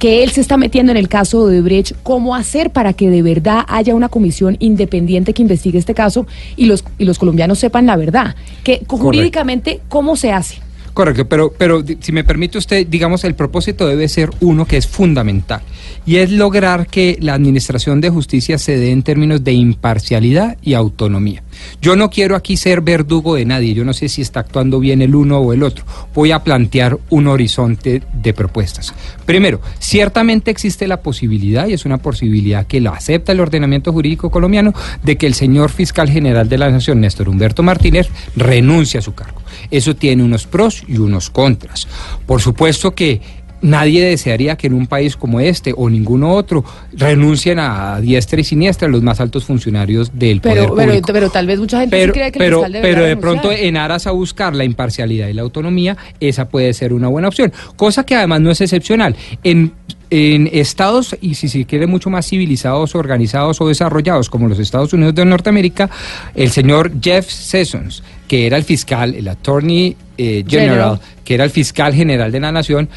que 0.00 0.22
él 0.22 0.30
se 0.30 0.40
está 0.40 0.56
metiendo 0.56 0.90
en 0.90 0.96
el 0.96 1.08
caso 1.08 1.46
de 1.46 1.60
Odebrecht, 1.60 1.94
cómo 2.02 2.34
hacer 2.34 2.70
para 2.70 2.94
que 2.94 3.10
de 3.10 3.22
verdad 3.22 3.64
haya 3.68 3.94
una 3.94 4.08
comisión 4.08 4.56
independiente 4.58 5.34
que 5.34 5.42
investigue 5.42 5.78
este 5.78 5.94
caso 5.94 6.26
y 6.56 6.64
los, 6.64 6.82
y 6.98 7.04
los 7.04 7.18
colombianos 7.18 7.58
sepan 7.58 7.84
la 7.84 7.96
verdad. 7.96 8.34
Que 8.64 8.82
jurídicamente, 8.88 9.80
¿cómo 9.88 10.16
se 10.16 10.32
hace? 10.32 10.56
Correcto, 10.94 11.28
pero, 11.28 11.52
pero 11.56 11.84
si 12.00 12.12
me 12.12 12.24
permite 12.24 12.58
usted, 12.58 12.86
digamos, 12.86 13.24
el 13.24 13.34
propósito 13.34 13.86
debe 13.86 14.08
ser 14.08 14.30
uno 14.40 14.64
que 14.64 14.78
es 14.78 14.86
fundamental, 14.86 15.60
y 16.06 16.16
es 16.16 16.30
lograr 16.30 16.86
que 16.86 17.18
la 17.20 17.34
administración 17.34 18.00
de 18.00 18.10
justicia 18.10 18.58
se 18.58 18.76
dé 18.78 18.90
en 18.90 19.02
términos 19.02 19.44
de 19.44 19.52
imparcialidad 19.52 20.56
y 20.62 20.74
autonomía. 20.74 21.42
Yo 21.80 21.96
no 21.96 22.10
quiero 22.10 22.36
aquí 22.36 22.56
ser 22.56 22.80
verdugo 22.80 23.34
de 23.34 23.44
nadie, 23.44 23.74
yo 23.74 23.84
no 23.84 23.92
sé 23.92 24.08
si 24.08 24.22
está 24.22 24.40
actuando 24.40 24.80
bien 24.80 25.02
el 25.02 25.14
uno 25.14 25.38
o 25.38 25.52
el 25.52 25.62
otro. 25.62 25.84
Voy 26.14 26.32
a 26.32 26.42
plantear 26.44 26.98
un 27.10 27.26
horizonte 27.26 28.02
de 28.12 28.34
propuestas. 28.34 28.94
Primero, 29.26 29.60
ciertamente 29.78 30.50
existe 30.50 30.86
la 30.86 31.00
posibilidad, 31.00 31.66
y 31.68 31.72
es 31.72 31.84
una 31.84 31.98
posibilidad 31.98 32.66
que 32.66 32.80
la 32.80 32.90
acepta 32.90 33.32
el 33.32 33.40
ordenamiento 33.40 33.92
jurídico 33.92 34.30
colombiano, 34.30 34.72
de 35.02 35.16
que 35.16 35.26
el 35.26 35.34
señor 35.34 35.70
fiscal 35.70 36.10
general 36.10 36.48
de 36.48 36.58
la 36.58 36.70
Nación, 36.70 37.00
Néstor 37.00 37.28
Humberto 37.28 37.62
Martínez, 37.62 38.08
renuncie 38.36 38.98
a 38.98 39.02
su 39.02 39.14
cargo. 39.14 39.40
Eso 39.70 39.94
tiene 39.96 40.22
unos 40.22 40.46
pros 40.46 40.84
y 40.86 40.98
unos 40.98 41.30
contras. 41.30 41.88
Por 42.26 42.40
supuesto 42.40 42.92
que 42.92 43.20
nadie 43.62 44.04
desearía 44.04 44.56
que 44.56 44.66
en 44.66 44.74
un 44.74 44.86
país 44.86 45.16
como 45.16 45.40
este 45.40 45.72
o 45.76 45.88
ninguno 45.90 46.32
otro 46.32 46.64
renuncien 46.92 47.58
a 47.58 48.00
diestra 48.00 48.40
y 48.40 48.44
siniestra 48.44 48.88
los 48.88 49.02
más 49.02 49.20
altos 49.20 49.44
funcionarios 49.44 50.10
del 50.18 50.40
Pero, 50.40 50.54
poder 50.54 50.70
pero, 50.76 50.88
público. 50.92 51.12
pero 51.12 51.30
tal 51.30 51.46
vez 51.46 51.58
mucha 51.58 51.80
gente 51.80 51.96
Pero, 51.96 52.12
sí 52.12 52.18
cree 52.18 52.32
que 52.32 52.38
el 52.38 52.80
pero, 52.82 53.04
de 53.04 53.16
pronto 53.16 53.52
en 53.52 53.76
aras 53.76 54.06
a 54.06 54.12
buscar 54.12 54.54
la 54.54 54.64
imparcialidad 54.64 55.28
y 55.28 55.32
la 55.34 55.42
autonomía, 55.42 55.96
esa 56.20 56.48
puede 56.48 56.72
ser 56.74 56.92
una 56.92 57.08
buena 57.08 57.28
opción. 57.28 57.52
Cosa 57.76 58.04
que 58.04 58.14
además 58.14 58.40
no 58.40 58.50
es 58.50 58.60
excepcional. 58.60 59.14
En, 59.44 59.72
en 60.10 60.48
estados, 60.52 61.16
y 61.20 61.34
si 61.34 61.48
se 61.48 61.64
quiere 61.66 61.86
mucho 61.86 62.10
más 62.10 62.26
civilizados, 62.28 62.94
organizados 62.94 63.60
o 63.60 63.68
desarrollados, 63.68 64.28
como 64.30 64.48
los 64.48 64.58
Estados 64.58 64.92
Unidos 64.92 65.14
de 65.14 65.24
Norteamérica, 65.24 65.88
el 66.34 66.50
señor 66.50 66.92
Jeff 67.00 67.28
Sessions, 67.30 68.02
que 68.26 68.46
era 68.46 68.56
el 68.56 68.64
fiscal, 68.64 69.14
el 69.14 69.28
attorney 69.28 69.96
eh, 70.18 70.44
general, 70.48 70.98
General. 70.98 71.00
que 71.24 71.34
era 71.34 71.44
el 71.44 71.50
fiscal 71.50 71.94
general 71.94 72.32
de 72.32 72.40
la 72.40 72.52
nación, 72.52 72.88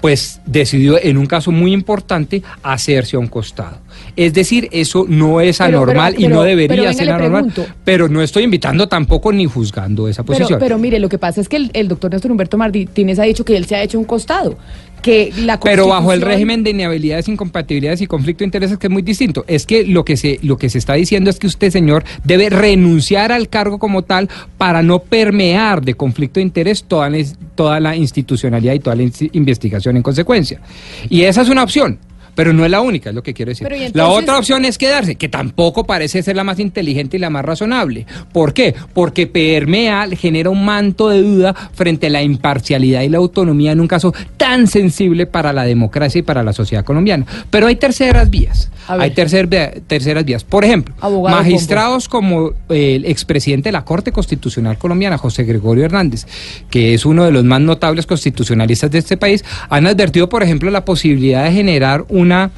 pues 0.00 0.40
decidió 0.46 1.02
en 1.02 1.16
un 1.18 1.26
caso 1.26 1.50
muy 1.50 1.72
importante 1.72 2.42
hacerse 2.62 3.16
a 3.16 3.18
un 3.18 3.26
costado. 3.26 3.78
Es 4.14 4.32
decir, 4.32 4.68
eso 4.70 5.04
no 5.08 5.40
es 5.40 5.60
anormal 5.60 6.14
pero- 6.16 6.26
y 6.26 6.32
no 6.32 6.42
debería 6.42 6.68
pero 6.68 6.82
venga, 6.82 6.94
ser 6.94 7.10
anormal. 7.10 7.52
Pero 7.84 8.08
no 8.08 8.22
estoy 8.22 8.44
invitando 8.44 8.88
tampoco 8.88 9.32
ni 9.32 9.46
juzgando 9.46 10.08
esa 10.08 10.22
posición. 10.24 10.58
pero 10.60 10.78
mire, 10.78 10.98
lo 10.98 11.08
que 11.08 11.18
pasa 11.18 11.40
es 11.40 11.48
que 11.48 11.56
el, 11.56 11.70
el 11.74 11.88
doctor 11.88 12.12
Néstor 12.12 12.30
Humberto 12.30 12.56
Martínez 12.56 13.18
ha 13.18 13.24
dicho 13.24 13.44
que 13.44 13.56
él 13.56 13.64
se 13.66 13.74
ha 13.76 13.82
hecho 13.82 13.98
un 13.98 14.04
costado, 14.04 14.56
que 15.02 15.32
la 15.36 15.58
Pero 15.60 15.88
bajo 15.88 16.12
el 16.12 16.20
régimen 16.20 16.62
de 16.62 16.70
inhabilidades, 16.70 17.28
incompatibilidades 17.28 18.00
y 18.00 18.06
conflicto 18.06 18.40
de 18.40 18.46
intereses, 18.46 18.78
que 18.78 18.86
es 18.86 18.92
muy 18.92 19.02
distinto. 19.02 19.44
Es 19.46 19.66
que 19.66 19.84
lo 19.84 20.04
que 20.04 20.16
se, 20.16 20.38
lo 20.42 20.56
que 20.56 20.70
se 20.70 20.78
está 20.78 20.94
diciendo 20.94 21.30
es 21.30 21.38
que 21.38 21.46
usted, 21.46 21.70
señor, 21.70 22.04
debe 22.24 22.50
renunciar 22.50 23.32
al 23.32 23.48
cargo 23.48 23.78
como 23.78 24.02
tal 24.02 24.28
para 24.56 24.82
no 24.82 25.00
permear 25.00 25.82
de 25.82 25.94
conflicto 25.94 26.40
de 26.40 26.44
interés 26.44 26.84
toda 26.84 27.10
la, 27.10 27.18
toda 27.54 27.80
la 27.80 27.96
institucionalidad 27.96 28.74
y 28.74 28.80
toda 28.80 28.96
la 28.96 29.10
investigación 29.32 29.96
en 29.96 30.02
consecuencia. 30.02 30.60
Y 31.08 31.22
esa 31.22 31.42
es 31.42 31.48
una 31.48 31.62
opción. 31.62 31.98
Pero 32.38 32.52
no 32.52 32.64
es 32.64 32.70
la 32.70 32.80
única, 32.82 33.08
es 33.08 33.16
lo 33.16 33.22
que 33.24 33.34
quiero 33.34 33.50
decir. 33.50 33.66
Pero, 33.66 33.82
¿y 33.82 33.90
La 33.94 34.06
otra 34.06 34.38
opción 34.38 34.64
es 34.64 34.78
quedarse, 34.78 35.16
que 35.16 35.28
tampoco 35.28 35.82
parece 35.82 36.22
ser 36.22 36.36
la 36.36 36.44
más 36.44 36.60
inteligente 36.60 37.16
y 37.16 37.20
la 37.20 37.30
más 37.30 37.44
razonable. 37.44 38.06
¿Por 38.32 38.54
qué? 38.54 38.76
Porque 38.94 39.26
permea, 39.26 40.06
genera 40.16 40.48
un 40.48 40.64
manto 40.64 41.08
de 41.08 41.20
duda 41.20 41.52
frente 41.72 42.06
a 42.06 42.10
la 42.10 42.22
imparcialidad 42.22 43.02
y 43.02 43.08
la 43.08 43.18
autonomía 43.18 43.72
en 43.72 43.80
un 43.80 43.88
caso 43.88 44.14
tan 44.36 44.68
sensible 44.68 45.26
para 45.26 45.52
la 45.52 45.64
democracia 45.64 46.20
y 46.20 46.22
para 46.22 46.44
la 46.44 46.52
sociedad 46.52 46.84
colombiana. 46.84 47.26
Pero 47.50 47.66
hay 47.66 47.74
terceras 47.74 48.30
vías. 48.30 48.70
Hay 48.86 49.10
tercer 49.10 49.48
terceras 49.86 50.24
vías. 50.24 50.44
Por 50.44 50.64
ejemplo, 50.64 50.94
Abogado 51.00 51.36
magistrados 51.36 52.08
como 52.08 52.52
el 52.70 53.04
expresidente 53.04 53.68
de 53.68 53.72
la 53.72 53.84
Corte 53.84 54.12
Constitucional 54.12 54.78
colombiana, 54.78 55.18
José 55.18 55.44
Gregorio 55.44 55.84
Hernández, 55.84 56.26
que 56.70 56.94
es 56.94 57.04
uno 57.04 57.24
de 57.24 57.32
los 57.32 57.44
más 57.44 57.60
notables 57.60 58.06
constitucionalistas 58.06 58.90
de 58.90 58.98
este 58.98 59.16
país, 59.16 59.44
han 59.68 59.86
advertido, 59.86 60.28
por 60.28 60.42
ejemplo, 60.42 60.70
la 60.70 60.84
posibilidad 60.84 61.44
de 61.44 61.52
generar 61.52 62.06
una, 62.28 62.50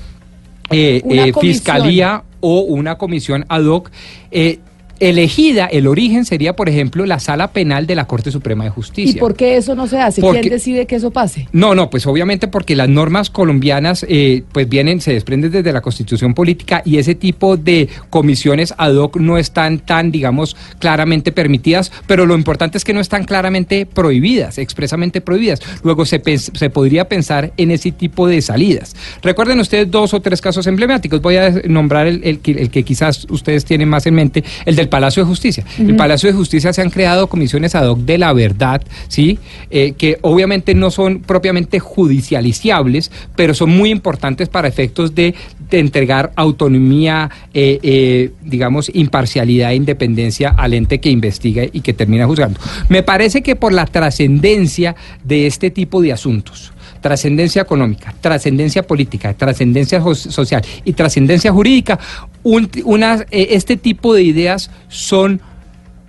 eh, 0.70 1.00
Una 1.04 1.26
eh, 1.26 1.32
fiscalía 1.32 2.22
o 2.40 2.60
una 2.60 2.96
comisión 2.96 3.44
ad 3.48 3.64
hoc. 3.64 3.90
eh, 4.30 4.58
elegida, 5.00 5.66
el 5.66 5.86
origen 5.86 6.24
sería, 6.24 6.54
por 6.54 6.68
ejemplo, 6.68 7.06
la 7.06 7.18
sala 7.18 7.52
penal 7.52 7.86
de 7.86 7.94
la 7.94 8.06
Corte 8.06 8.30
Suprema 8.30 8.64
de 8.64 8.70
¿Y 8.70 8.72
Justicia. 8.72 9.20
por 9.20 9.34
qué 9.34 9.56
eso 9.56 9.74
no 9.74 9.86
se 9.86 9.98
hace? 9.98 10.20
Porque- 10.20 10.40
¿Quién 10.42 10.52
decide 10.52 10.86
que 10.86 10.96
eso 10.96 11.10
pase? 11.10 11.48
No, 11.52 11.74
no, 11.74 11.90
pues 11.90 12.06
obviamente 12.06 12.48
porque 12.48 12.76
las 12.76 12.88
normas 12.88 13.30
colombianas 13.30 14.04
eh, 14.08 14.42
pues 14.52 14.68
vienen, 14.68 15.00
se 15.00 15.12
desprenden 15.12 15.50
desde 15.50 15.72
la 15.72 15.80
constitución 15.80 16.34
política 16.34 16.82
y 16.84 16.98
ese 16.98 17.14
tipo 17.14 17.56
de 17.56 17.88
comisiones 18.10 18.74
ad 18.76 18.94
hoc 18.96 19.16
no 19.16 19.38
están 19.38 19.78
tan, 19.78 20.10
digamos, 20.12 20.54
claramente 20.78 21.32
permitidas, 21.32 21.90
pero 22.06 22.26
lo 22.26 22.34
importante 22.36 22.76
es 22.78 22.84
que 22.84 22.92
no 22.92 23.00
están 23.00 23.24
claramente 23.24 23.86
prohibidas, 23.86 24.58
expresamente 24.58 25.20
prohibidas. 25.22 25.60
Luego 25.82 26.04
se, 26.04 26.20
se 26.38 26.70
podría 26.70 27.08
pensar 27.08 27.52
en 27.56 27.70
ese 27.70 27.90
tipo 27.92 28.28
de 28.28 28.42
salidas. 28.42 28.94
Recuerden 29.22 29.60
ustedes 29.60 29.90
dos 29.90 30.12
o 30.12 30.20
tres 30.20 30.40
casos 30.42 30.66
emblemáticos, 30.66 31.22
voy 31.22 31.36
a 31.36 31.50
nombrar 31.66 32.06
el, 32.06 32.22
el 32.22 32.38
que 32.70 32.82
quizás 32.82 33.26
ustedes 33.30 33.64
tienen 33.64 33.88
más 33.88 34.06
en 34.06 34.14
mente, 34.14 34.44
el 34.66 34.76
del 34.76 34.89
Palacio 34.90 35.22
de 35.22 35.28
Justicia. 35.28 35.64
El. 35.78 35.96
Palacio 35.96 36.28
de 36.28 36.34
Justicia 36.34 36.72
se 36.72 36.82
han 36.82 36.90
creado 36.90 37.28
comisiones 37.28 37.74
ad 37.74 37.88
hoc 37.88 38.00
de 38.00 38.18
la 38.18 38.32
verdad, 38.32 38.82
¿sí? 39.08 39.38
Eh, 39.70 39.92
que 39.96 40.18
obviamente 40.22 40.74
no 40.74 40.90
son 40.90 41.20
propiamente 41.20 41.78
judicialiciables, 41.78 43.10
pero 43.36 43.54
son 43.54 43.70
muy 43.70 43.90
importantes 43.90 44.48
para 44.48 44.68
efectos 44.68 45.14
de, 45.14 45.34
de 45.70 45.78
entregar 45.78 46.32
autonomía, 46.36 47.30
eh, 47.54 47.78
eh, 47.82 48.30
digamos, 48.42 48.90
imparcialidad 48.92 49.72
e 49.72 49.76
independencia 49.76 50.50
al 50.50 50.74
ente 50.74 51.00
que 51.00 51.10
investiga 51.10 51.64
y 51.72 51.80
que 51.80 51.92
termina 51.92 52.26
juzgando. 52.26 52.60
Me 52.88 53.02
parece 53.02 53.42
que 53.42 53.56
por 53.56 53.72
la 53.72 53.86
trascendencia 53.86 54.96
de 55.24 55.46
este 55.46 55.70
tipo 55.70 56.02
de 56.02 56.12
asuntos, 56.12 56.72
trascendencia 57.00 57.62
económica, 57.62 58.14
trascendencia 58.20 58.82
política, 58.82 59.34
trascendencia 59.34 60.02
social 60.14 60.62
y 60.84 60.92
trascendencia 60.92 61.52
jurídica, 61.52 61.98
un- 62.42 62.70
unas, 62.84 63.22
eh, 63.30 63.48
este 63.50 63.76
tipo 63.76 64.14
de 64.14 64.22
ideas 64.22 64.70
son 64.88 65.40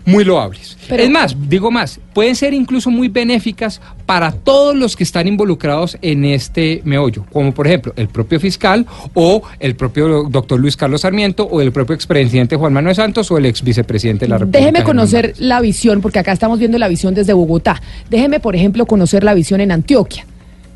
muy 0.03 0.23
loables. 0.23 0.77
Pero- 0.89 1.03
es 1.03 1.11
más, 1.11 1.35
digo 1.47 1.69
más, 1.69 1.99
pueden 2.13 2.35
ser 2.35 2.55
incluso 2.55 2.89
muy 2.89 3.07
benéficas 3.07 3.79
para 4.07 4.31
todos 4.31 4.75
los 4.75 4.95
que 4.95 5.03
están 5.03 5.27
involucrados 5.27 5.95
en 6.01 6.25
este 6.25 6.81
meollo, 6.83 7.23
como 7.31 7.53
por 7.53 7.67
ejemplo 7.67 7.93
el 7.95 8.07
propio 8.07 8.39
fiscal 8.39 8.87
o 9.13 9.43
el 9.59 9.75
propio 9.75 10.23
doctor 10.23 10.59
Luis 10.59 10.75
Carlos 10.75 11.01
Sarmiento 11.01 11.43
o 11.43 11.61
el 11.61 11.71
propio 11.71 11.93
expresidente 11.93 12.55
Juan 12.55 12.73
Manuel 12.73 12.95
Santos 12.95 13.29
o 13.29 13.37
el 13.37 13.45
ex 13.45 13.61
vicepresidente 13.61 14.25
de 14.25 14.29
la 14.29 14.37
República. 14.39 14.57
Déjeme 14.59 14.83
conocer 14.83 15.35
la 15.37 15.61
visión, 15.61 16.01
porque 16.01 16.17
acá 16.17 16.31
estamos 16.31 16.57
viendo 16.57 16.79
la 16.79 16.87
visión 16.87 17.13
desde 17.13 17.33
Bogotá. 17.33 17.79
Déjeme, 18.09 18.39
por 18.39 18.55
ejemplo, 18.55 18.87
conocer 18.87 19.23
la 19.23 19.35
visión 19.35 19.61
en 19.61 19.71
Antioquia. 19.71 20.25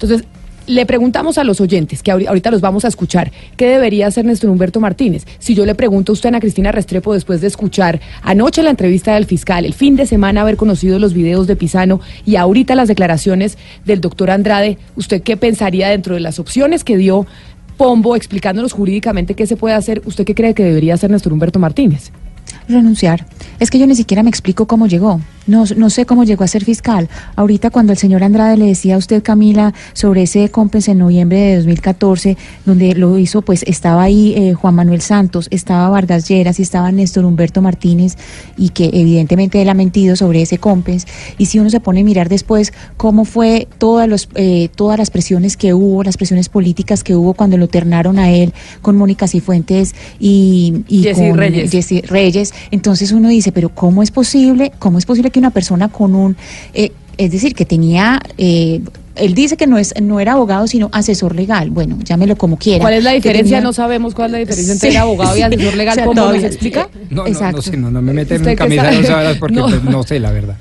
Entonces, 0.06 0.27
le 0.68 0.86
preguntamos 0.88 1.38
a 1.38 1.44
los 1.44 1.61
oyentes, 1.61 2.02
que 2.02 2.11
ahori- 2.11 2.27
ahorita 2.27 2.49
los 2.49 2.60
vamos 2.60 2.86
a 2.86 2.88
escuchar, 2.88 3.32
¿qué 3.56 3.68
debería 3.68 4.07
hacer 4.07 4.26
Néstor 4.26 4.49
Humberto 4.49 4.80
Martínez? 4.80 5.26
Si 5.38 5.53
yo 5.53 5.64
le 5.64 5.76
pregunto 5.76 6.11
a 6.11 6.14
usted, 6.14 6.30
Ana 6.30 6.40
Cristina 6.40 6.72
Restrepo, 6.72 7.14
después 7.14 7.40
de 7.41 7.45
escuchar 7.48 8.02
anoche 8.23 8.64
la 8.64 8.72
entrevista 8.72 9.14
del 9.14 9.26
fiscal, 9.26 9.64
el 9.65 9.76
fin 9.76 9.95
de 9.95 10.07
semana 10.07 10.41
haber 10.41 10.56
conocido 10.57 10.98
los 10.98 11.14
videos 11.14 11.45
de 11.45 11.56
Pisano 11.56 12.02
y 12.26 12.38
ahorita 12.38 12.73
las 12.73 12.88
declaraciones 12.88 13.60
del 13.86 14.02
doctor 14.02 14.32
Andrade, 14.32 14.80
¿usted 14.95 15.22
qué 15.22 15.38
pensaría 15.38 15.90
dentro 15.90 16.15
de 16.15 16.22
las 16.22 16.40
opciones 16.40 16.84
que 16.84 16.98
dio 16.98 17.27
Pombo 17.77 18.15
explicándonos 18.15 18.73
jurídicamente 18.73 19.36
qué 19.36 19.45
se 19.45 19.57
puede 19.57 19.76
hacer? 19.76 20.02
¿Usted 20.06 20.26
qué 20.26 20.34
cree 20.34 20.56
que 20.56 20.64
debería 20.64 20.95
hacer 20.95 21.11
Néstor 21.11 21.32
Humberto 21.34 21.60
Martínez? 21.60 22.11
renunciar. 22.68 23.27
Es 23.60 23.69
que 23.69 23.77
yo 23.77 23.86
ni 23.86 23.94
siquiera 23.95 24.23
me 24.23 24.30
explico 24.30 24.65
cómo 24.65 24.88
llegó. 24.88 25.19
No, 25.48 25.66
no 25.76 25.90
sé 25.90 26.06
cómo 26.06 26.24
llegó 26.24 26.44
a 26.44 26.48
ser 26.48 26.64
fiscal. 26.64 27.10
Ahorita 27.36 27.70
cuando 27.70 27.92
el 27.92 27.98
señor 27.98 28.24
Andrade 28.24 28.58
le 28.58 28.66
decía 28.66 28.96
a 28.96 28.98
usted, 28.98 29.22
Camila, 29.22 29.74
sobre 29.94 30.24
ese 30.24 30.50
compens 30.50 30.88
en 30.88 30.98
noviembre 30.98 31.38
de 31.38 31.56
2014, 31.58 32.38
donde 32.66 32.96
lo 32.96 33.18
hizo, 33.18 33.42
pues 33.42 33.64
estaba 33.68 34.04
ahí 34.04 34.34
eh, 34.36 34.54
Juan 34.54 34.76
Manuel 34.76 35.02
Santos, 35.02 35.48
estaba 35.52 35.90
Vargas 35.90 36.28
Lleras 36.28 36.60
y 36.60 36.64
estaba 36.64 36.92
Néstor 36.92 37.26
Humberto 37.26 37.62
Martínez, 37.62 38.18
y 38.58 38.70
que 38.70 38.90
evidentemente 38.94 39.62
él 39.62 39.70
ha 39.70 39.74
mentido 39.74 40.16
sobre 40.16 40.42
ese 40.42 40.58
compens. 40.58 41.06
Y 41.38 41.46
si 41.46 41.60
uno 41.60 41.70
se 41.70 41.80
pone 41.80 42.02
a 42.02 42.04
mirar 42.04 42.30
después 42.30 42.74
cómo 42.98 43.26
fue 43.26 43.68
todas, 43.78 44.08
los, 44.08 44.30
eh, 44.36 44.70
todas 44.76 44.98
las 44.98 45.10
presiones 45.12 45.58
que 45.58 45.74
hubo, 45.74 46.04
las 46.04 46.18
presiones 46.18 46.50
políticas 46.50 47.04
que 47.04 47.16
hubo 47.16 47.34
cuando 47.34 47.58
lo 47.58 47.68
ternaron 47.68 48.20
a 48.20 48.32
él 48.32 48.54
con 48.82 48.98
Mónica 48.98 49.28
Cifuentes 49.28 49.96
y, 50.20 50.84
y 50.88 51.04
Jessy 51.04 51.30
con 51.30 51.38
Reyes. 51.38 51.72
Jessy 51.72 52.02
Reyes. 52.02 52.54
Entonces 52.72 53.12
uno 53.12 53.30
dice, 53.30 53.52
pero 53.52 53.70
¿cómo 53.70 54.02
es 54.02 54.12
posible? 54.12 54.72
¿Cómo 54.80 54.98
es 54.98 55.06
posible 55.06 55.32
que 55.36 55.40
una 55.40 55.52
persona 55.52 55.90
con 55.90 56.16
un, 56.16 56.38
eh, 56.74 56.91
es 57.18 57.30
decir, 57.32 57.53
que 57.56 57.66
tenía, 57.66 58.22
eh, 58.38 58.80
él 59.16 59.34
dice 59.34 59.57
que 59.57 59.68
no 59.68 59.78
es, 59.78 59.94
no 60.02 60.20
era 60.22 60.32
abogado 60.34 60.66
sino 60.68 60.90
asesor 60.94 61.36
legal. 61.36 61.70
Bueno, 61.72 61.98
llámelo 62.03 62.38
como 62.38 62.57
quiera. 62.57 62.82
¿Cuál 62.82 62.94
es 62.95 63.03
la 63.03 63.12
diferencia? 63.12 63.57
tenía- 63.57 63.62
No 63.62 63.74
sabemos 63.74 64.14
cuál 64.16 64.28
es 64.28 64.32
la 64.32 64.38
diferencia 64.40 64.74
entre 64.74 64.91
Sí. 64.91 64.98
abogado 64.98 65.38
y 65.38 65.41
asesor 65.44 65.76
legal. 65.76 65.91
O 65.94 65.95
sea, 65.95 66.06
¿Cómo 66.06 66.16
nos 66.16 66.26
todavía- 66.30 66.48
explica? 66.48 66.90
No, 67.10 67.24
no, 67.24 67.28
Exacto. 67.28 67.57
no 67.57 67.62
sé, 67.62 67.78
no, 67.78 67.91
no 67.91 68.02
me 68.02 68.14
meten 68.14 68.38
¿Usted 68.38 68.52
en 68.52 68.57
camisa 68.57 68.84
de 68.91 69.02
varas 69.10 69.38
porque 69.38 69.56
No. 69.60 69.68
pues, 69.68 69.84
no 69.84 70.03
sé 70.03 70.20
la 70.20 70.32
verdad. 70.32 70.56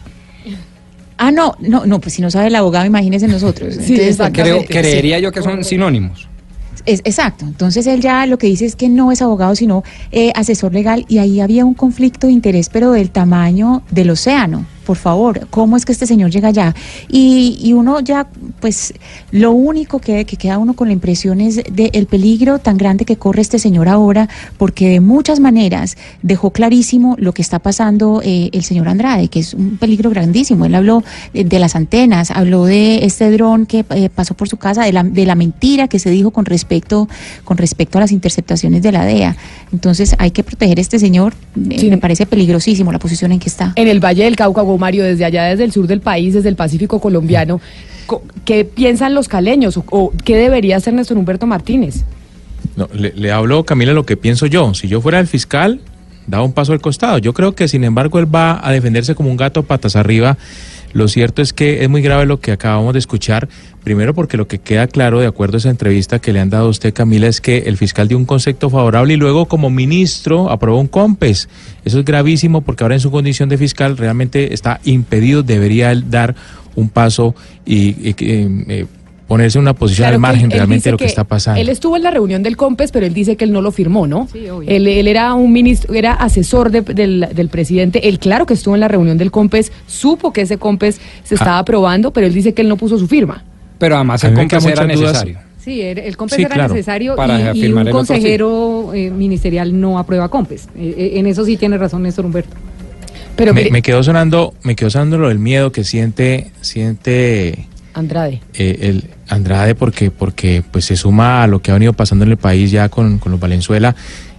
Ah, 1.16 1.30
no, 1.30 1.54
no, 1.60 1.86
no, 1.86 2.00
pues 2.00 2.14
si 2.14 2.22
no 2.22 2.30
sabe 2.30 2.48
el 2.48 2.54
abogado, 2.56 2.84
imagínese 2.86 3.28
nosotros. 3.28 3.74
Sí, 3.80 3.94
Entonces, 4.00 4.30
Creo, 4.32 4.60
sí. 4.62 4.66
creería 4.66 5.20
yo 5.20 5.30
que 5.30 5.42
son 5.42 5.62
sinónimos. 5.62 6.28
Es, 6.86 7.00
exacto. 7.04 7.44
Entonces 7.46 7.86
él 7.86 8.00
ya 8.00 8.26
lo 8.26 8.38
que 8.38 8.46
dice 8.46 8.66
es 8.66 8.76
que 8.76 8.88
no 8.88 9.12
es 9.12 9.22
abogado, 9.22 9.54
sino 9.54 9.84
eh, 10.12 10.32
asesor 10.34 10.72
legal 10.72 11.04
y 11.08 11.18
ahí 11.18 11.40
había 11.40 11.64
un 11.64 11.74
conflicto 11.74 12.26
de 12.26 12.32
interés, 12.32 12.68
pero 12.68 12.92
del 12.92 13.10
tamaño 13.10 13.82
del 13.90 14.10
océano. 14.10 14.66
Por 14.84 14.96
favor, 14.96 15.46
¿cómo 15.50 15.76
es 15.76 15.84
que 15.84 15.92
este 15.92 16.06
señor 16.06 16.30
llega 16.30 16.48
allá? 16.48 16.74
Y, 17.08 17.58
y 17.60 17.72
uno 17.72 18.00
ya, 18.00 18.28
pues, 18.60 18.94
lo 19.30 19.52
único 19.52 19.98
que, 19.98 20.24
que 20.24 20.36
queda 20.36 20.58
uno 20.58 20.74
con 20.74 20.88
la 20.88 20.92
impresión 20.92 21.40
es 21.40 21.62
del 21.70 22.06
peligro 22.06 22.58
tan 22.58 22.76
grande 22.76 23.04
que 23.04 23.16
corre 23.16 23.42
este 23.42 23.58
señor 23.58 23.88
ahora, 23.88 24.28
porque 24.58 24.88
de 24.88 25.00
muchas 25.00 25.40
maneras 25.40 25.96
dejó 26.22 26.50
clarísimo 26.50 27.16
lo 27.18 27.32
que 27.32 27.42
está 27.42 27.58
pasando 27.58 28.20
eh, 28.22 28.50
el 28.52 28.62
señor 28.62 28.88
Andrade, 28.88 29.28
que 29.28 29.40
es 29.40 29.54
un 29.54 29.78
peligro 29.78 30.10
grandísimo. 30.10 30.66
Él 30.66 30.74
habló 30.74 31.02
de, 31.32 31.44
de 31.44 31.58
las 31.58 31.76
antenas, 31.76 32.30
habló 32.30 32.64
de 32.64 33.04
este 33.04 33.30
dron 33.30 33.66
que 33.66 33.84
eh, 33.90 34.10
pasó 34.14 34.34
por 34.34 34.48
su 34.48 34.56
casa, 34.56 34.84
de 34.84 34.92
la, 34.92 35.02
de 35.02 35.24
la 35.26 35.34
mentira 35.34 35.88
que 35.88 35.98
se 35.98 36.10
dijo 36.10 36.30
con 36.30 36.44
respecto, 36.44 37.08
con 37.44 37.56
respecto 37.56 37.98
a 37.98 38.02
las 38.02 38.12
interceptaciones 38.12 38.82
de 38.82 38.92
la 38.92 39.04
DEA. 39.04 39.36
Entonces 39.72 40.14
hay 40.18 40.30
que 40.30 40.42
proteger 40.42 40.78
a 40.78 40.80
este 40.80 40.98
señor. 40.98 41.34
Eh, 41.70 41.90
Me 41.90 41.98
parece 41.98 42.26
peligrosísimo 42.26 42.92
la 42.92 42.98
posición 42.98 43.32
en 43.32 43.38
que 43.38 43.48
está. 43.48 43.72
En 43.76 43.88
el 43.88 44.00
Valle 44.00 44.24
del 44.24 44.36
Cauca, 44.36 44.62
Mario, 44.78 45.04
desde 45.04 45.24
allá, 45.24 45.44
desde 45.44 45.64
el 45.64 45.72
sur 45.72 45.86
del 45.86 46.00
país, 46.00 46.34
desde 46.34 46.48
el 46.48 46.56
Pacífico 46.56 47.00
colombiano, 47.00 47.60
co- 48.06 48.22
¿qué 48.44 48.64
piensan 48.64 49.14
los 49.14 49.28
caleños 49.28 49.76
o, 49.76 49.84
o 49.90 50.12
qué 50.24 50.36
debería 50.36 50.76
hacer 50.76 50.94
Néstor 50.94 51.16
Humberto 51.18 51.46
Martínez? 51.46 52.04
No, 52.76 52.88
le, 52.92 53.12
le 53.14 53.30
hablo, 53.32 53.64
Camila, 53.64 53.92
lo 53.92 54.04
que 54.06 54.16
pienso 54.16 54.46
yo. 54.46 54.74
Si 54.74 54.88
yo 54.88 55.00
fuera 55.00 55.20
el 55.20 55.26
fiscal, 55.26 55.80
daba 56.26 56.44
un 56.44 56.52
paso 56.52 56.72
al 56.72 56.80
costado. 56.80 57.18
Yo 57.18 57.32
creo 57.34 57.54
que, 57.54 57.68
sin 57.68 57.84
embargo, 57.84 58.18
él 58.18 58.34
va 58.34 58.60
a 58.66 58.72
defenderse 58.72 59.14
como 59.14 59.30
un 59.30 59.36
gato 59.36 59.62
patas 59.62 59.94
arriba. 59.96 60.38
Lo 60.94 61.08
cierto 61.08 61.42
es 61.42 61.52
que 61.52 61.82
es 61.82 61.90
muy 61.90 62.02
grave 62.02 62.24
lo 62.24 62.40
que 62.40 62.52
acabamos 62.52 62.92
de 62.92 63.00
escuchar. 63.00 63.48
Primero 63.82 64.14
porque 64.14 64.36
lo 64.36 64.46
que 64.46 64.60
queda 64.60 64.86
claro, 64.86 65.18
de 65.20 65.26
acuerdo 65.26 65.56
a 65.56 65.58
esa 65.58 65.68
entrevista 65.68 66.20
que 66.20 66.32
le 66.32 66.40
han 66.40 66.50
dado 66.50 66.66
a 66.66 66.70
usted, 66.70 66.94
Camila, 66.94 67.26
es 67.26 67.40
que 67.40 67.58
el 67.66 67.76
fiscal 67.76 68.08
dio 68.08 68.16
un 68.16 68.24
concepto 68.24 68.70
favorable 68.70 69.12
y 69.12 69.16
luego 69.16 69.46
como 69.46 69.70
ministro 69.70 70.50
aprobó 70.50 70.78
un 70.78 70.86
COMPES. 70.86 71.48
Eso 71.84 71.98
es 71.98 72.04
gravísimo 72.04 72.60
porque 72.62 72.84
ahora 72.84 72.94
en 72.94 73.00
su 73.00 73.10
condición 73.10 73.48
de 73.48 73.58
fiscal 73.58 73.96
realmente 73.96 74.54
está 74.54 74.80
impedido, 74.84 75.42
debería 75.42 75.92
dar 75.94 76.36
un 76.76 76.88
paso 76.88 77.34
y, 77.66 78.08
y, 78.08 78.14
eh, 78.20 78.86
ponerse 79.26 79.58
en 79.58 79.62
una 79.62 79.74
posición 79.74 80.04
Claro 80.04 80.14
al 80.16 80.20
margen 80.20 80.44
él- 80.46 80.58
realmente 80.58 80.88
de 80.88 80.92
lo 80.92 80.98
que, 80.98 81.04
está 81.06 81.24
pasando. 81.24 81.60
Él 81.60 81.68
estuvo 81.68 81.96
en 81.96 82.02
la 82.02 82.10
reunión 82.10 82.42
del 82.42 82.56
COMPES, 82.56 82.92
pero 82.92 83.06
él 83.06 83.14
dice 83.14 83.36
que 83.36 83.44
él 83.44 83.52
no 83.52 83.62
lo 83.62 83.72
firmó, 83.72 84.06
¿no? 84.06 84.28
Sí, 84.32 84.48
obvio. 84.48 84.68
Él, 84.68 84.86
él 84.86 85.08
era 85.08 85.32
un 85.34 85.52
ministro, 85.52 85.94
era 85.94 86.12
asesor 86.12 86.70
de- 86.70 86.82
del, 86.82 87.28
del 87.34 87.48
presidente. 87.48 88.08
Él, 88.08 88.18
claro 88.18 88.46
que 88.46 88.54
estuvo 88.54 88.74
en 88.74 88.80
la 88.80 88.88
reunión 88.88 89.16
del 89.18 89.30
COMPES, 89.30 89.72
supo 89.86 90.32
que 90.32 90.42
ese 90.42 90.58
COMPES 90.58 91.00
se 91.24 91.34
estaba 91.34 91.58
aprobando, 91.58 92.10
pero 92.12 92.26
él 92.26 92.34
dice 92.34 92.52
que 92.54 92.62
él 92.62 92.68
no 92.68 92.76
puso 92.76 92.98
su 92.98 93.08
firma. 93.08 93.42
Pero 93.78 93.96
además 93.96 94.22
el 94.24 94.34
COMPES 94.34 94.64
era 94.66 94.84
dudas. 94.84 95.00
necesario. 95.00 95.38
Sí, 95.58 95.80
el, 95.80 95.98
el 95.98 96.16
COMPES 96.18 96.36
Sí, 96.36 96.42
era 96.42 96.54
claro. 96.54 96.74
necesario 96.74 97.16
Para 97.16 97.54
y- 97.56 97.72
un 97.72 97.90
consejero 97.90 98.92
eh, 98.92 99.08
ministerial 99.10 99.80
no 99.80 99.98
aprueba 99.98 100.28
COMPES. 100.28 100.68
Eh, 100.76 100.94
eh, 100.98 101.12
en 101.18 101.26
eso 101.26 101.42
sí 101.46 101.56
tiene 101.56 101.78
razón 101.78 102.02
Néstor 102.02 102.26
Humberto. 102.26 102.54
Pero 103.34 103.54
me, 103.54 103.62
mire- 103.62 103.70
me 103.72 103.80
quedó 103.82 104.02
sonando, 104.02 104.52
me 104.62 104.76
quedó 104.76 104.90
sonando 104.90 105.16
lo 105.16 105.28
del 105.28 105.38
miedo 105.38 105.72
que 105.72 105.82
siente, 105.82 106.52
siente 106.60 107.66
Andrade. 107.94 108.40
eh, 108.54 108.78
el 108.82 109.04
Andrade 109.28 109.74
porque 109.74 110.10
porque 110.10 110.62
pues 110.70 110.84
se 110.84 110.96
suma 110.96 111.42
a 111.42 111.46
lo 111.46 111.60
que 111.60 111.70
ha 111.70 111.74
venido 111.74 111.92
pasando 111.92 112.24
en 112.24 112.32
el 112.32 112.36
país 112.36 112.70
ya 112.70 112.88
con, 112.88 113.18
con 113.18 113.32
los 113.32 113.40
Valenzuela. 113.40 113.94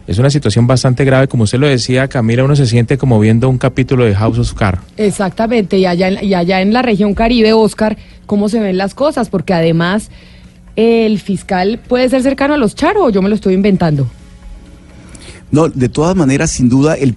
Es 0.07 0.19
una 0.19 0.29
situación 0.29 0.67
bastante 0.67 1.03
grave, 1.03 1.27
como 1.27 1.45
usted 1.45 1.57
lo 1.57 1.65
decía, 1.67 2.07
Camila, 2.07 2.43
uno 2.43 2.55
se 2.55 2.67
siente 2.67 2.95
como 2.95 3.19
viendo 3.19 3.49
un 3.49 3.57
capítulo 3.57 4.05
de 4.05 4.13
House 4.13 4.37
of 4.37 4.53
Cards. 4.53 4.81
Exactamente, 4.97 5.79
y 5.79 5.87
allá, 5.87 6.09
en, 6.09 6.23
y 6.23 6.35
allá 6.35 6.61
en 6.61 6.73
la 6.73 6.83
región 6.83 7.15
Caribe, 7.15 7.53
Oscar, 7.53 7.97
¿cómo 8.27 8.47
se 8.47 8.59
ven 8.59 8.77
las 8.77 8.93
cosas? 8.93 9.29
Porque 9.29 9.53
además 9.55 10.11
el 10.75 11.19
fiscal 11.19 11.79
puede 11.87 12.07
ser 12.09 12.21
cercano 12.21 12.53
a 12.53 12.57
los 12.57 12.75
Charo, 12.75 13.05
o 13.05 13.09
yo 13.09 13.23
me 13.23 13.29
lo 13.29 13.35
estoy 13.35 13.55
inventando. 13.55 14.07
No, 15.51 15.69
de 15.69 15.89
todas 15.89 16.15
maneras, 16.15 16.51
sin 16.51 16.69
duda, 16.69 16.95
el, 16.95 17.15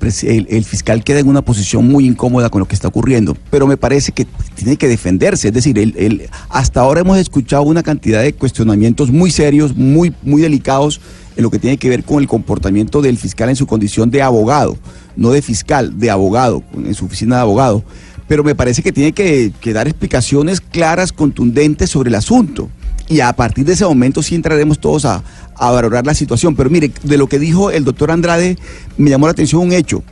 el- 0.48 0.64
fiscal 0.64 1.02
queda 1.02 1.18
en 1.18 1.28
una 1.28 1.42
posición 1.42 1.88
muy 1.88 2.06
incómoda 2.06 2.50
con 2.50 2.60
lo 2.60 2.68
que 2.68 2.74
está 2.74 2.86
ocurriendo, 2.88 3.36
pero 3.50 3.66
me 3.66 3.76
parece 3.76 4.12
que 4.12 4.26
tiene 4.54 4.76
que 4.76 4.86
defenderse. 4.86 5.48
Es 5.48 5.54
decir, 5.54 6.28
hasta 6.48 6.80
ahora 6.80 7.00
hemos 7.00 7.18
escuchado 7.18 7.62
una 7.62 7.82
cantidad 7.82 8.22
de 8.22 8.34
cuestionamientos 8.34 9.10
muy 9.10 9.30
serios, 9.30 9.74
muy, 9.76 10.14
muy 10.22 10.42
delicados 10.42 11.00
en 11.36 11.42
lo 11.42 11.50
que 11.50 11.58
tiene 11.58 11.78
que 11.78 11.88
ver 11.88 12.04
con 12.04 12.18
el 12.20 12.28
comportamiento 12.28 13.00
del 13.00 13.16
fiscal 13.16 13.48
en 13.48 13.56
su 13.56 13.66
condición 13.66 14.10
de 14.10 14.22
abogado, 14.22 14.76
no 15.16 15.30
de 15.30 15.40
fiscal, 15.42 15.98
de 15.98 16.10
abogado, 16.10 16.62
en 16.76 16.94
su 16.94 17.06
oficina 17.06 17.36
de 17.36 17.42
abogado. 17.42 17.82
Pero 18.28 18.44
me 18.44 18.54
parece 18.54 18.82
que 18.82 18.92
tiene 18.92 19.12
que 19.12 19.52
dar 19.72 19.88
explicaciones 19.88 20.60
claras, 20.60 21.12
contundentes 21.12 21.90
sobre 21.90 22.10
el 22.10 22.14
asunto 22.14 22.68
y 23.08 23.20
a 23.20 23.32
partir 23.32 23.64
de 23.64 23.72
ese 23.72 23.84
momento 23.84 24.22
sí 24.22 24.34
entraremos 24.34 24.78
todos 24.78 25.04
a, 25.04 25.22
a 25.54 25.70
valorar 25.70 26.06
la 26.06 26.14
situación. 26.14 26.54
Pero 26.54 26.70
mire, 26.70 26.92
de 27.02 27.18
lo 27.18 27.26
que 27.26 27.38
dijo 27.38 27.70
el 27.70 27.84
doctor 27.84 28.10
Andrade, 28.10 28.58
me 28.96 29.10
llamó 29.10 29.26
la 29.26 29.32
atención 29.32 29.62
un 29.62 29.72
hecho. 29.72 30.02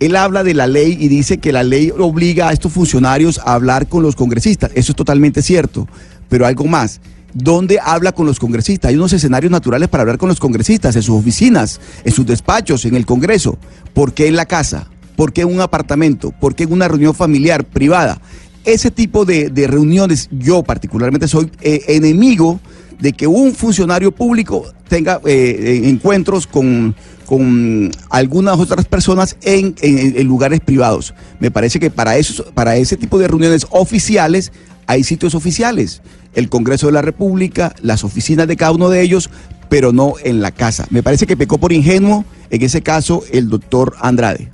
Él 0.00 0.16
habla 0.16 0.42
de 0.42 0.54
la 0.54 0.66
ley 0.66 0.96
y 0.98 1.06
dice 1.06 1.38
que 1.38 1.52
la 1.52 1.62
ley 1.62 1.92
obliga 1.96 2.48
a 2.48 2.52
estos 2.52 2.72
funcionarios 2.72 3.38
a 3.38 3.54
hablar 3.54 3.86
con 3.86 4.02
los 4.02 4.16
congresistas. 4.16 4.72
Eso 4.74 4.92
es 4.92 4.96
totalmente 4.96 5.42
cierto. 5.42 5.86
Pero 6.28 6.44
algo 6.44 6.64
más. 6.64 7.00
¿Dónde 7.34 7.78
habla 7.82 8.12
con 8.12 8.26
los 8.26 8.38
congresistas? 8.38 8.90
Hay 8.90 8.96
unos 8.96 9.12
escenarios 9.12 9.50
naturales 9.50 9.88
para 9.88 10.02
hablar 10.02 10.18
con 10.18 10.28
los 10.28 10.40
congresistas, 10.40 10.96
en 10.96 11.02
sus 11.02 11.18
oficinas, 11.18 11.80
en 12.04 12.12
sus 12.12 12.26
despachos, 12.26 12.84
en 12.84 12.94
el 12.94 13.06
Congreso. 13.06 13.58
¿Por 13.94 14.12
qué 14.12 14.26
en 14.26 14.36
la 14.36 14.44
casa? 14.44 14.88
¿Por 15.16 15.32
qué 15.32 15.42
en 15.42 15.48
un 15.48 15.60
apartamento? 15.60 16.32
¿Por 16.32 16.54
qué 16.54 16.64
en 16.64 16.72
una 16.72 16.88
reunión 16.88 17.14
familiar, 17.14 17.64
privada? 17.64 18.20
Ese 18.64 18.90
tipo 18.90 19.24
de, 19.24 19.50
de 19.50 19.66
reuniones, 19.66 20.28
yo 20.30 20.62
particularmente 20.62 21.26
soy 21.28 21.50
eh, 21.62 21.82
enemigo 21.88 22.60
de 23.00 23.12
que 23.12 23.26
un 23.26 23.52
funcionario 23.54 24.12
público 24.12 24.64
tenga 24.88 25.20
eh, 25.24 25.80
eh, 25.84 25.88
encuentros 25.88 26.46
con, 26.46 26.94
con 27.26 27.90
algunas 28.10 28.58
otras 28.60 28.84
personas 28.86 29.36
en, 29.42 29.74
en- 29.80 30.16
en 30.16 30.26
lugares 30.28 30.60
privados. 30.60 31.12
Me 31.40 31.50
parece 31.50 31.80
que 31.80 31.90
para, 31.90 32.12
para 32.54 32.76
ese 32.76 32.96
tipo 32.96 33.18
de 33.18 33.26
reuniones 33.26 33.66
oficiales 33.70 34.52
hay 34.86 35.02
sitios 35.02 35.34
oficiales. 35.34 36.00
El 36.34 36.48
Congreso 36.48 36.86
de 36.86 36.92
la 36.92 37.02
República, 37.02 37.74
las 37.82 38.04
oficinas 38.04 38.46
de 38.46 38.56
cada 38.56 38.70
uno 38.72 38.88
de 38.88 39.02
ellos, 39.02 39.28
pero 39.68 39.92
no 39.92 40.14
en 40.22 40.40
la 40.40 40.52
casa. 40.52 40.86
Me 40.90 41.02
parece 41.02 41.26
que 41.26 41.36
pecó 41.36 41.58
por 41.58 41.72
ingenuo 41.72 42.24
en 42.50 42.62
ese 42.62 42.82
caso 42.82 43.24
el 43.32 43.48
doctor 43.48 43.96
Andrade. 44.00 44.52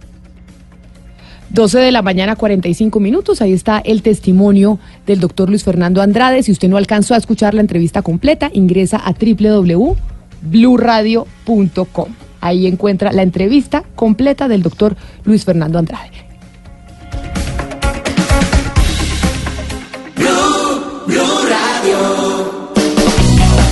12 1.50 1.78
de 1.78 1.92
la 1.92 2.02
mañana, 2.02 2.36
45 2.36 3.00
minutos. 3.00 3.40
Ahí 3.40 3.52
está 3.52 3.78
el 3.78 4.02
testimonio 4.02 4.78
del 5.06 5.20
doctor 5.20 5.48
Luis 5.48 5.64
Fernando 5.64 6.02
Andrade. 6.02 6.42
Si 6.42 6.52
usted 6.52 6.68
no 6.68 6.76
alcanzó 6.76 7.14
a 7.14 7.16
escuchar 7.16 7.54
la 7.54 7.62
entrevista 7.62 8.02
completa, 8.02 8.50
ingresa 8.52 8.98
a 8.98 9.12
www.bluradio.com. 9.12 12.08
Ahí 12.40 12.66
encuentra 12.66 13.12
la 13.12 13.22
entrevista 13.22 13.82
completa 13.94 14.46
del 14.46 14.62
doctor 14.62 14.96
Luis 15.24 15.44
Fernando 15.44 15.78
Andrade. 15.78 16.27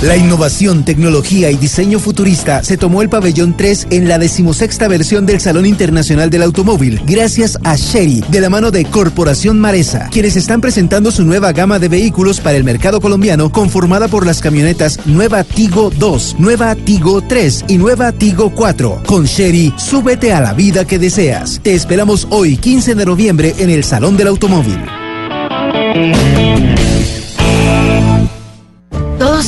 La 0.03 0.15
innovación, 0.15 0.85
tecnología 0.85 1.49
y 1.49 1.57
diseño 1.57 1.97
futurista 1.97 2.63
se 2.63 2.77
tomó 2.77 3.01
el 3.01 3.09
pabellón 3.09 3.57
3 3.57 3.87
en 3.89 4.07
la 4.07 4.19
decimosexta 4.19 4.87
versión 4.87 5.25
del 5.25 5.41
Salón 5.41 5.65
Internacional 5.65 6.29
del 6.29 6.43
Automóvil, 6.43 7.01
gracias 7.03 7.57
a 7.63 7.75
Sherry, 7.75 8.23
de 8.29 8.39
la 8.39 8.51
mano 8.51 8.69
de 8.69 8.85
Corporación 8.85 9.59
Maresa, 9.59 10.07
quienes 10.11 10.35
están 10.35 10.61
presentando 10.61 11.09
su 11.09 11.25
nueva 11.25 11.51
gama 11.51 11.79
de 11.79 11.87
vehículos 11.89 12.39
para 12.39 12.57
el 12.57 12.63
mercado 12.63 13.01
colombiano, 13.01 13.51
conformada 13.51 14.07
por 14.07 14.23
las 14.23 14.39
camionetas 14.39 14.99
Nueva 15.07 15.43
Tigo 15.43 15.89
2, 15.89 16.35
Nueva 16.37 16.75
Tigo 16.75 17.23
3 17.23 17.65
y 17.67 17.79
Nueva 17.79 18.11
Tigo 18.11 18.51
4. 18.53 19.01
Con 19.03 19.25
Sherry, 19.25 19.73
súbete 19.77 20.31
a 20.31 20.41
la 20.41 20.53
vida 20.53 20.85
que 20.85 20.99
deseas. 20.99 21.59
Te 21.63 21.73
esperamos 21.73 22.27
hoy, 22.29 22.57
15 22.57 22.93
de 22.93 23.05
noviembre, 23.05 23.55
en 23.57 23.71
el 23.71 23.83
Salón 23.83 24.15
del 24.15 24.27
Automóvil. 24.27 24.77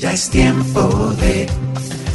Ya 0.00 0.14
es 0.14 0.30
tiempo 0.30 1.14
de. 1.20 1.46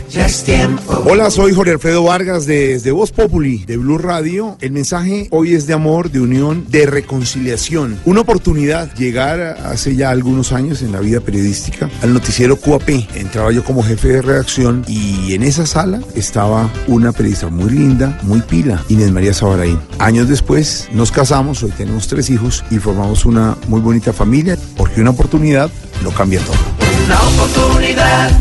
Ya 0.09 0.25
es 0.25 0.43
tiempo. 0.43 1.03
Hola, 1.05 1.29
soy 1.29 1.53
Jorge 1.53 1.73
Alfredo 1.73 2.01
Vargas 2.01 2.47
desde 2.47 2.89
Voz 2.91 3.11
Populi 3.11 3.63
de 3.65 3.77
Blue 3.77 3.99
Radio. 3.99 4.57
El 4.59 4.71
mensaje 4.71 5.27
hoy 5.29 5.53
es 5.53 5.67
de 5.67 5.73
amor, 5.75 6.09
de 6.09 6.19
unión, 6.19 6.65
de 6.67 6.87
reconciliación. 6.87 7.99
Una 8.05 8.21
oportunidad 8.21 8.91
llegar 8.95 9.39
hace 9.39 9.95
ya 9.95 10.09
algunos 10.09 10.51
años 10.51 10.81
en 10.81 10.93
la 10.93 10.99
vida 10.99 11.19
periodística 11.19 11.87
al 12.01 12.11
noticiero 12.11 12.55
QAP. 12.55 12.89
Entraba 13.13 13.51
yo 13.51 13.63
como 13.63 13.83
jefe 13.83 14.07
de 14.07 14.23
redacción 14.23 14.83
y 14.87 15.35
en 15.35 15.43
esa 15.43 15.67
sala 15.67 16.01
estaba 16.15 16.71
una 16.87 17.11
periodista 17.11 17.49
muy 17.49 17.69
linda, 17.69 18.17
muy 18.23 18.41
pila, 18.41 18.83
Inés 18.89 19.11
María 19.11 19.33
Sabaraín. 19.35 19.79
Años 19.99 20.27
después 20.27 20.87
nos 20.91 21.11
casamos, 21.11 21.61
hoy 21.61 21.71
tenemos 21.77 22.07
tres 22.07 22.31
hijos 22.31 22.65
y 22.71 22.79
formamos 22.79 23.25
una 23.25 23.55
muy 23.67 23.79
bonita 23.79 24.11
familia 24.11 24.57
porque 24.75 25.01
una 25.01 25.11
oportunidad 25.11 25.69
lo 26.03 26.09
cambia 26.09 26.39
todo. 26.39 26.84
Una 27.03 27.21
oportunidad 27.21 28.31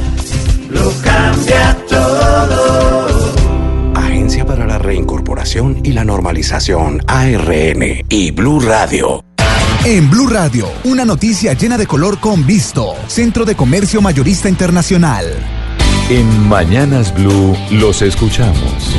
lo 0.71 0.93
cambia 1.03 1.77
todo. 1.89 3.35
Agencia 3.95 4.47
para 4.47 4.67
la 4.67 4.79
Reincorporación 4.79 5.81
y 5.83 5.93
la 5.93 6.05
Normalización, 6.05 7.03
ARN 7.07 8.05
y 8.09 8.31
Blue 8.31 8.61
Radio. 8.61 9.25
En 9.85 10.09
Blue 10.09 10.29
Radio, 10.29 10.67
una 10.85 11.05
noticia 11.05 11.53
llena 11.53 11.77
de 11.77 11.87
color 11.87 12.19
con 12.19 12.47
Visto, 12.47 12.95
Centro 13.07 13.45
de 13.45 13.55
Comercio 13.55 14.01
Mayorista 14.01 14.49
Internacional. 14.49 15.27
En 16.09 16.49
Mañanas 16.49 17.15
Blue 17.15 17.57
los 17.71 18.01
escuchamos. 18.01 18.97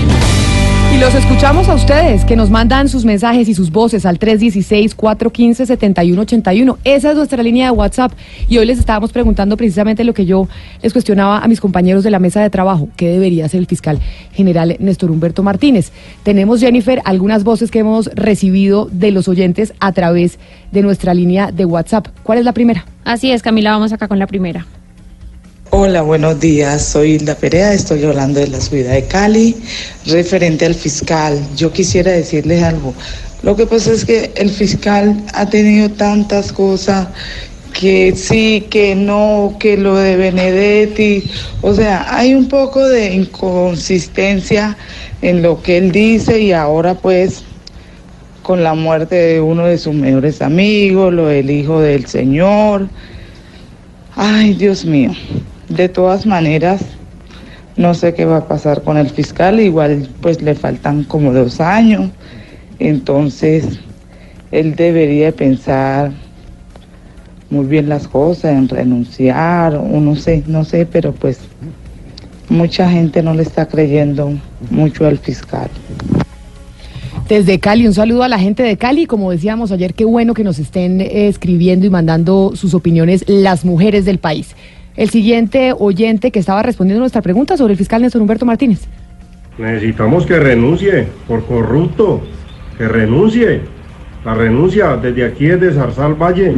Y 0.95 0.97
los 0.97 1.13
escuchamos 1.13 1.67
a 1.67 1.73
ustedes, 1.73 2.23
que 2.23 2.38
nos 2.38 2.49
mandan 2.49 2.88
sus 2.88 3.03
mensajes 3.03 3.49
y 3.49 3.53
sus 3.53 3.69
voces 3.69 4.05
al 4.05 4.17
316-415-7181. 4.17 6.77
Esa 6.85 7.09
es 7.09 7.17
nuestra 7.17 7.43
línea 7.43 7.65
de 7.65 7.72
WhatsApp. 7.72 8.13
Y 8.47 8.59
hoy 8.59 8.65
les 8.65 8.80
estábamos 8.80 9.11
preguntando 9.11 9.57
precisamente 9.57 10.05
lo 10.05 10.13
que 10.13 10.26
yo 10.26 10.47
les 10.81 10.93
cuestionaba 10.93 11.39
a 11.39 11.49
mis 11.49 11.59
compañeros 11.59 12.05
de 12.05 12.11
la 12.11 12.19
mesa 12.19 12.41
de 12.41 12.49
trabajo. 12.49 12.88
¿Qué 12.95 13.09
debería 13.09 13.43
hacer 13.43 13.59
el 13.59 13.67
fiscal 13.67 13.99
general 14.31 14.77
Néstor 14.80 15.11
Humberto 15.11 15.43
Martínez? 15.43 15.91
Tenemos, 16.23 16.61
Jennifer, 16.61 17.01
algunas 17.03 17.43
voces 17.43 17.72
que 17.72 17.80
hemos 17.80 18.09
recibido 18.15 18.88
de 18.89 19.11
los 19.11 19.27
oyentes 19.27 19.73
a 19.81 19.91
través 19.91 20.39
de 20.72 20.81
nuestra 20.81 21.13
línea 21.13 21.51
de 21.51 21.65
WhatsApp. 21.65 22.07
¿Cuál 22.23 22.38
es 22.38 22.45
la 22.45 22.53
primera? 22.53 22.85
Así 23.03 23.31
es, 23.31 23.41
Camila, 23.41 23.72
vamos 23.72 23.91
acá 23.91 24.07
con 24.07 24.17
la 24.17 24.27
primera. 24.27 24.65
Hola, 25.77 26.03
buenos 26.03 26.39
días. 26.39 26.85
Soy 26.85 27.15
Hilda 27.15 27.35
Perea, 27.35 27.73
estoy 27.73 28.02
hablando 28.06 28.39
de 28.39 28.47
la 28.47 28.61
ciudad 28.61 28.93
de 28.93 29.03
Cali. 29.07 29.57
Referente 30.06 30.65
al 30.65 30.73
fiscal, 30.73 31.38
yo 31.57 31.73
quisiera 31.73 32.14
decirles 32.14 32.64
algo. 32.64 32.93
Lo 33.43 33.57
que 33.57 33.68
pasa 33.68 33.91
es 33.91 34.06
que 34.06 34.31
el 34.38 34.52
fiscal 34.52 35.22
ha 35.34 35.49
tenido 35.49 35.89
tantas 35.89 36.53
cosas 36.53 37.10
que 37.77 38.15
sí, 38.15 38.65
que 38.69 38.95
no, 38.95 39.57
que 39.60 39.76
lo 39.76 39.97
de 39.97 40.15
Benedetti. 40.15 41.30
O 41.61 41.73
sea, 41.73 42.06
hay 42.07 42.34
un 42.34 42.47
poco 42.47 42.80
de 42.88 43.14
inconsistencia 43.14 44.77
en 45.22 45.41
lo 45.41 45.61
que 45.61 45.76
él 45.77 45.91
dice 45.91 46.39
y 46.39 46.53
ahora 46.53 46.93
pues 46.93 47.43
con 48.43 48.64
la 48.64 48.76
muerte 48.76 49.15
de 49.15 49.41
uno 49.41 49.65
de 49.65 49.77
sus 49.77 49.93
mejores 49.93 50.41
amigos, 50.41 51.14
lo 51.14 51.26
del 51.26 51.52
hijo 51.52 51.81
del 51.81 52.06
señor. 52.06 52.88
Ay, 54.15 54.53
Dios 54.53 54.85
mío. 54.85 55.11
De 55.69 55.89
todas 55.89 56.25
maneras, 56.25 56.81
no 57.75 57.93
sé 57.93 58.13
qué 58.13 58.25
va 58.25 58.37
a 58.37 58.47
pasar 58.47 58.83
con 58.83 58.97
el 58.97 59.09
fiscal, 59.09 59.59
igual 59.59 60.07
pues 60.21 60.41
le 60.41 60.55
faltan 60.55 61.03
como 61.03 61.33
dos 61.33 61.59
años, 61.59 62.11
entonces 62.79 63.79
él 64.51 64.75
debería 64.75 65.31
pensar 65.31 66.11
muy 67.49 67.65
bien 67.65 67.89
las 67.89 68.07
cosas, 68.07 68.53
en 68.53 68.69
renunciar, 68.69 69.75
o 69.75 69.99
no 69.99 70.15
sé, 70.15 70.43
no 70.47 70.63
sé, 70.63 70.85
pero 70.85 71.13
pues 71.13 71.39
mucha 72.49 72.89
gente 72.89 73.21
no 73.21 73.33
le 73.33 73.43
está 73.43 73.67
creyendo 73.67 74.33
mucho 74.69 75.05
al 75.05 75.17
fiscal. 75.17 75.69
Desde 77.27 77.59
Cali, 77.59 77.87
un 77.87 77.93
saludo 77.93 78.21
a 78.21 78.27
la 78.27 78.37
gente 78.37 78.61
de 78.61 78.77
Cali. 78.77 79.07
Como 79.07 79.31
decíamos 79.31 79.71
ayer, 79.71 79.95
qué 79.95 80.05
bueno 80.05 80.35
que 80.35 80.43
nos 80.43 80.59
estén 80.59 81.01
eh, 81.01 81.27
escribiendo 81.27 81.87
y 81.87 81.89
mandando 81.89 82.51
sus 82.55 82.75
opiniones 82.75 83.25
las 83.27 83.65
mujeres 83.65 84.05
del 84.05 84.19
país. 84.19 84.55
El 84.95 85.09
siguiente 85.09 85.73
oyente 85.77 86.31
que 86.31 86.39
estaba 86.39 86.63
respondiendo 86.63 87.01
nuestra 87.01 87.22
pregunta 87.22 87.57
sobre 87.57 87.73
el 87.73 87.77
fiscal 87.77 88.01
Néstor 88.01 88.22
Humberto 88.22 88.45
Martínez. 88.45 88.88
Necesitamos 89.57 90.26
que 90.26 90.39
renuncie 90.39 91.07
por 91.27 91.45
corrupto, 91.45 92.22
que 92.77 92.88
renuncie. 92.88 93.61
La 94.23 94.34
renuncia 94.34 94.97
desde 94.97 95.26
aquí 95.26 95.47
es 95.47 95.59
de 95.59 95.73
Zarzal 95.73 96.15
Valle. 96.15 96.55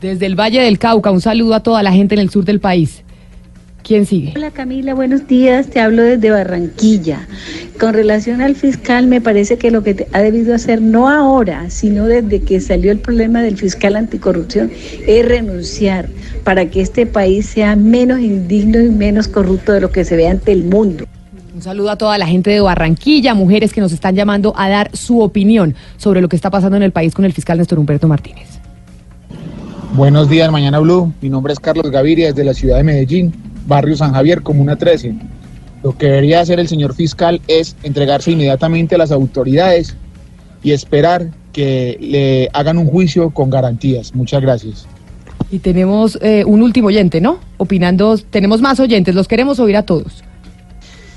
Desde 0.00 0.26
el 0.26 0.38
Valle 0.38 0.62
del 0.62 0.78
Cauca, 0.78 1.10
un 1.10 1.20
saludo 1.20 1.54
a 1.54 1.62
toda 1.62 1.82
la 1.82 1.92
gente 1.92 2.14
en 2.14 2.20
el 2.20 2.30
sur 2.30 2.44
del 2.44 2.60
país. 2.60 3.04
¿Quién 3.82 4.06
sigue? 4.06 4.32
Hola 4.36 4.52
Camila, 4.52 4.94
buenos 4.94 5.26
días. 5.26 5.66
Te 5.66 5.80
hablo 5.80 6.02
desde 6.02 6.30
Barranquilla. 6.30 7.26
Con 7.80 7.94
relación 7.94 8.40
al 8.40 8.54
fiscal, 8.54 9.08
me 9.08 9.20
parece 9.20 9.58
que 9.58 9.72
lo 9.72 9.82
que 9.82 10.06
ha 10.12 10.20
debido 10.20 10.54
hacer, 10.54 10.80
no 10.80 11.08
ahora, 11.08 11.68
sino 11.68 12.06
desde 12.06 12.42
que 12.42 12.60
salió 12.60 12.92
el 12.92 12.98
problema 12.98 13.42
del 13.42 13.56
fiscal 13.56 13.96
anticorrupción, 13.96 14.70
es 15.06 15.26
renunciar 15.26 16.08
para 16.44 16.66
que 16.66 16.80
este 16.80 17.06
país 17.06 17.46
sea 17.46 17.74
menos 17.74 18.20
indigno 18.20 18.80
y 18.80 18.88
menos 18.88 19.26
corrupto 19.26 19.72
de 19.72 19.80
lo 19.80 19.90
que 19.90 20.04
se 20.04 20.16
ve 20.16 20.28
ante 20.28 20.52
el 20.52 20.62
mundo. 20.62 21.06
Un 21.52 21.60
saludo 21.60 21.90
a 21.90 21.96
toda 21.96 22.16
la 22.18 22.26
gente 22.26 22.50
de 22.50 22.60
Barranquilla, 22.60 23.34
mujeres 23.34 23.72
que 23.72 23.80
nos 23.80 23.92
están 23.92 24.14
llamando 24.14 24.54
a 24.56 24.68
dar 24.68 24.90
su 24.96 25.20
opinión 25.20 25.74
sobre 25.96 26.20
lo 26.20 26.28
que 26.28 26.36
está 26.36 26.50
pasando 26.50 26.76
en 26.76 26.84
el 26.84 26.92
país 26.92 27.14
con 27.14 27.24
el 27.24 27.32
fiscal 27.32 27.58
Néstor 27.58 27.80
Humberto 27.80 28.06
Martínez. 28.06 28.48
Buenos 29.94 30.30
días, 30.30 30.50
Mañana 30.50 30.78
Blue. 30.78 31.12
Mi 31.20 31.28
nombre 31.28 31.52
es 31.52 31.60
Carlos 31.60 31.90
Gaviria, 31.90 32.28
desde 32.28 32.44
la 32.44 32.54
ciudad 32.54 32.78
de 32.78 32.84
Medellín, 32.84 33.34
barrio 33.66 33.96
San 33.96 34.12
Javier, 34.12 34.42
Comuna 34.42 34.76
13. 34.76 35.14
Lo 35.82 35.96
que 35.96 36.06
debería 36.06 36.40
hacer 36.40 36.60
el 36.60 36.68
señor 36.68 36.94
fiscal 36.94 37.40
es 37.48 37.76
entregarse 37.82 38.30
inmediatamente 38.30 38.94
a 38.94 38.98
las 38.98 39.10
autoridades 39.10 39.96
y 40.62 40.72
esperar 40.72 41.30
que 41.52 41.98
le 42.00 42.48
hagan 42.52 42.78
un 42.78 42.86
juicio 42.86 43.30
con 43.30 43.50
garantías. 43.50 44.14
Muchas 44.14 44.40
gracias. 44.40 44.86
Y 45.50 45.58
tenemos 45.58 46.18
eh, 46.22 46.44
un 46.46 46.62
último 46.62 46.88
oyente, 46.88 47.20
¿no? 47.20 47.38
Opinando, 47.58 48.16
tenemos 48.16 48.60
más 48.60 48.80
oyentes, 48.80 49.14
los 49.14 49.28
queremos 49.28 49.58
oír 49.58 49.76
a 49.76 49.82
todos. 49.82 50.22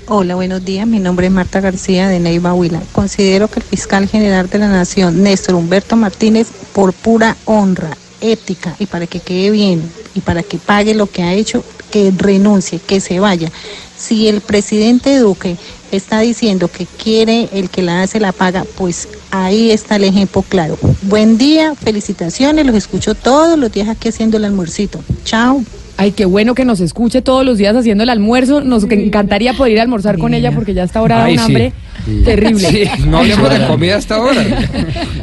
Hola, 0.08 0.36
buenos 0.36 0.64
días. 0.64 0.86
Mi 0.86 1.00
nombre 1.00 1.26
es 1.26 1.32
Marta 1.32 1.60
García 1.60 2.08
de 2.08 2.20
Neiva 2.20 2.54
Huila. 2.54 2.80
Considero 2.92 3.48
que 3.48 3.58
el 3.58 3.64
fiscal 3.64 4.06
general 4.06 4.48
de 4.48 4.58
la 4.58 4.68
Nación, 4.68 5.22
Néstor 5.22 5.56
Humberto 5.56 5.96
Martínez, 5.96 6.48
por 6.72 6.92
pura 6.92 7.36
honra, 7.44 7.90
ética 8.20 8.76
y 8.78 8.86
para 8.86 9.06
que 9.06 9.20
quede 9.20 9.50
bien 9.50 9.82
y 10.14 10.20
para 10.20 10.42
que 10.42 10.58
pague 10.58 10.94
lo 10.94 11.06
que 11.06 11.22
ha 11.22 11.34
hecho, 11.34 11.64
que 11.90 12.12
renuncie, 12.16 12.78
que 12.78 13.00
se 13.00 13.20
vaya. 13.20 13.50
Si 13.96 14.28
el 14.28 14.40
presidente 14.40 15.18
Duque 15.18 15.56
está 15.92 16.20
diciendo 16.20 16.68
que 16.68 16.86
quiere 16.86 17.48
el 17.52 17.70
que 17.70 17.82
la 17.82 18.02
hace 18.02 18.20
la 18.20 18.32
paga, 18.32 18.64
pues 18.76 19.08
ahí 19.30 19.70
está 19.70 19.96
el 19.96 20.04
ejemplo 20.04 20.42
claro. 20.42 20.78
Buen 21.02 21.38
día, 21.38 21.74
felicitaciones, 21.74 22.66
los 22.66 22.74
escucho 22.74 23.14
todos 23.14 23.58
los 23.58 23.72
días 23.72 23.88
aquí 23.88 24.08
haciendo 24.08 24.36
el 24.36 24.44
almuercito. 24.44 25.00
Chao. 25.24 25.62
Ay, 25.98 26.12
qué 26.12 26.26
bueno 26.26 26.54
que 26.54 26.66
nos 26.66 26.80
escuche 26.80 27.22
todos 27.22 27.46
los 27.46 27.56
días 27.56 27.74
haciendo 27.74 28.02
el 28.02 28.10
almuerzo. 28.10 28.60
Nos 28.60 28.84
encantaría 28.84 29.54
poder 29.54 29.72
ir 29.72 29.78
a 29.80 29.82
almorzar 29.82 30.18
con 30.18 30.34
ella 30.34 30.52
porque 30.52 30.74
ya 30.74 30.84
está 30.84 30.98
ahora 30.98 31.24
Ay, 31.24 31.34
un 31.34 31.40
hambre 31.40 31.70
Sí. 31.70 31.85
Terrible. 32.24 32.68
Sí, 32.68 32.84
no 33.06 33.18
hablemos 33.18 33.50
de 33.50 33.66
comida 33.66 33.96
hasta 33.96 34.14
ahora. 34.16 34.42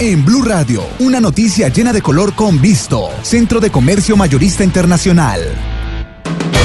En 0.00 0.24
Blue 0.24 0.42
Radio, 0.42 0.82
una 0.98 1.20
noticia 1.20 1.68
llena 1.68 1.92
de 1.92 2.02
color 2.02 2.34
con 2.34 2.60
Visto, 2.60 3.08
Centro 3.22 3.58
de 3.58 3.70
Comercio 3.70 4.16
Mayorista 4.16 4.62
Internacional. 4.62 5.40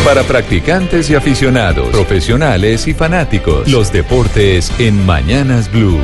Para 0.06 0.24
practicantes 0.24 1.10
y 1.10 1.16
aficionados, 1.16 1.88
profesionales 1.90 2.88
y 2.88 2.94
fanáticos, 2.94 3.68
los 3.70 3.92
deportes 3.94 4.72
en 4.80 5.06
Mañanas 5.06 5.72
Blue. 5.72 5.98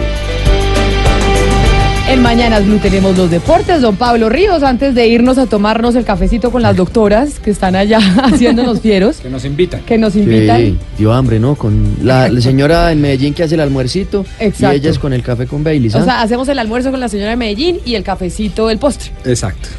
En 2.10 2.24
Mañanas 2.24 2.66
Blue 2.66 2.80
tenemos 2.80 3.16
los 3.18 3.30
deportes. 3.30 3.82
Don 3.82 3.96
Pablo 3.96 4.30
Ríos, 4.30 4.64
antes 4.64 4.96
de 4.96 5.08
irnos 5.08 5.38
a 5.38 5.46
tomarnos 5.46 5.94
el 5.96 6.06
cafecito 6.06 6.50
con 6.50 6.64
las 6.64 6.76
doctoras 6.76 7.40
que 7.40 7.52
están 7.52 7.76
allá 7.76 8.00
haciéndonos 8.24 8.80
fieros, 8.82 9.18
Que 9.18 9.30
nos 9.30 9.46
invitan. 9.46 9.82
que 9.82 9.98
nos 10.00 10.16
invitan. 10.16 10.58
Sí, 10.60 10.78
dio 10.98 11.14
hambre, 11.14 11.40
¿no? 11.40 11.54
Con 11.56 11.98
la, 12.02 12.28
la 12.30 12.42
señora 12.42 12.92
en 12.92 13.00
Medellín 13.02 13.36
que 13.36 13.44
hace 13.44 13.54
el 13.56 13.62
almuercito 13.62 14.26
Exacto. 14.40 14.76
y 14.76 14.80
ellas 14.80 14.98
con 14.98 15.14
el 15.14 15.22
café 15.22 15.46
con 15.46 15.64
Baileys. 15.64 15.94
¿ah? 15.94 16.00
O 16.00 16.04
sea, 16.04 16.22
hacemos 16.22 16.48
el 16.48 16.58
almuerzo 16.58 16.90
con 16.90 17.00
la 17.00 17.10
señora 17.10 17.30
de 17.32 17.36
Medellín 17.36 17.80
y 17.86 17.94
el 17.94 18.04
cafecito 18.04 18.68
del 18.68 18.80
postre. 18.80 19.12
Exacto. 19.26 19.70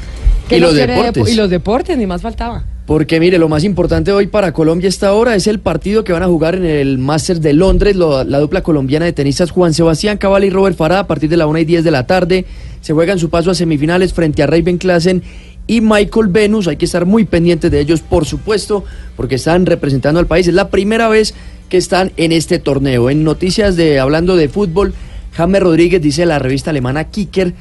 ¿Qué 0.49 0.59
Y 0.59 0.61
los 0.61 0.75
de- 0.75 0.87
deportes. 0.87 1.29
y 1.31 1.35
los 1.35 1.51
deportes, 1.51 1.99
ni 1.99 2.07
más 2.07 2.23
faltaba. 2.23 2.63
Porque 2.91 3.21
mire, 3.21 3.39
lo 3.39 3.49
más 3.49 3.63
importante 3.63 4.11
hoy 4.11 4.27
para 4.27 4.53
Colombia 4.53 4.89
esta 4.89 5.13
hora 5.15 5.37
es 5.37 5.47
el 5.47 5.61
partido 5.61 6.03
que 6.03 6.13
van 6.13 6.25
a 6.25 6.27
jugar 6.27 6.57
en 6.57 6.65
el 6.65 6.99
Masters 6.99 7.41
de 7.41 7.53
Londres, 7.53 7.95
lo- 7.95 8.25
la 8.25 8.41
dupla 8.41 8.65
colombiana 8.65 9.05
de 9.05 9.13
tenistas 9.13 9.53
Juan 9.53 9.73
Sebastián 9.73 10.19
Cabal 10.19 10.43
y 10.43 10.51
Robert 10.51 10.77
Farah 10.77 10.99
a 10.99 11.07
partir 11.07 11.31
de 11.31 11.37
la 11.37 11.47
1 11.47 11.61
y 11.61 11.65
10 11.65 11.85
de 11.85 11.93
la 11.93 12.05
tarde. 12.09 12.47
Se 12.81 12.93
juegan 12.93 13.21
su 13.21 13.31
paso 13.31 13.53
a 13.53 13.55
semifinales 13.55 14.13
frente 14.13 14.43
a 14.43 14.49
Raven 14.49 14.77
Klassen 14.79 15.23
y 15.69 15.81
Michael 15.83 16.27
Venus. 16.31 16.67
Hay 16.67 16.79
que 16.79 16.85
estar 16.87 17.07
muy 17.07 17.27
pendientes 17.27 17.71
de 17.71 17.79
ellos, 17.79 18.01
por 18.01 18.25
supuesto, 18.27 18.83
porque 19.17 19.37
están 19.37 19.67
representando 19.67 20.19
al 20.19 20.27
país. 20.27 20.49
Es 20.49 20.55
la 20.55 20.69
primera 20.69 21.09
vez 21.09 21.33
que 21.69 21.77
están 21.77 22.11
en 22.17 22.33
este 22.33 22.59
torneo. 22.59 23.09
En 23.09 23.23
noticias 23.23 23.77
de 23.77 24.01
hablando 24.01 24.35
de 24.35 24.49
fútbol, 24.49 24.95
James 25.35 25.63
Rodríguez 25.63 26.03
dice 26.03 26.27
la 26.27 26.41
revista 26.41 26.71
alemana 26.71 27.05
Kicker 27.05 27.55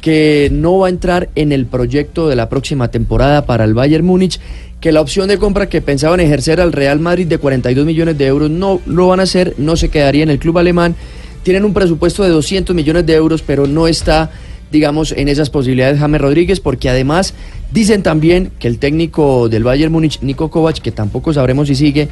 que 0.00 0.48
no 0.50 0.78
va 0.78 0.86
a 0.86 0.88
entrar 0.88 1.28
en 1.34 1.52
el 1.52 1.66
proyecto 1.66 2.26
de 2.30 2.34
la 2.34 2.48
próxima 2.48 2.88
temporada 2.90 3.44
para 3.44 3.64
el 3.64 3.74
Bayern 3.74 4.06
Múnich, 4.06 4.40
que 4.80 4.92
la 4.92 5.00
opción 5.00 5.28
de 5.28 5.38
compra 5.38 5.68
que 5.68 5.82
pensaban 5.82 6.20
ejercer 6.20 6.60
al 6.60 6.72
Real 6.72 7.00
Madrid 7.00 7.26
de 7.26 7.38
42 7.38 7.84
millones 7.84 8.16
de 8.16 8.26
euros 8.26 8.50
no 8.50 8.80
lo 8.86 9.08
van 9.08 9.20
a 9.20 9.24
hacer, 9.24 9.54
no 9.58 9.76
se 9.76 9.90
quedaría 9.90 10.22
en 10.22 10.30
el 10.30 10.38
club 10.38 10.58
alemán. 10.58 10.96
Tienen 11.42 11.64
un 11.64 11.74
presupuesto 11.74 12.22
de 12.22 12.30
200 12.30 12.74
millones 12.74 13.04
de 13.06 13.14
euros, 13.14 13.42
pero 13.42 13.66
no 13.66 13.86
está, 13.86 14.30
digamos, 14.72 15.12
en 15.12 15.28
esas 15.28 15.50
posibilidades 15.50 15.98
James 15.98 16.20
Rodríguez, 16.20 16.60
porque 16.60 16.88
además 16.88 17.34
dicen 17.72 18.02
también 18.02 18.52
que 18.58 18.68
el 18.68 18.78
técnico 18.78 19.48
del 19.48 19.64
Bayern 19.64 19.92
Múnich, 19.92 20.20
Nico 20.22 20.50
Kovac, 20.50 20.78
que 20.78 20.92
tampoco 20.92 21.32
sabremos 21.32 21.68
si 21.68 21.74
sigue, 21.74 22.08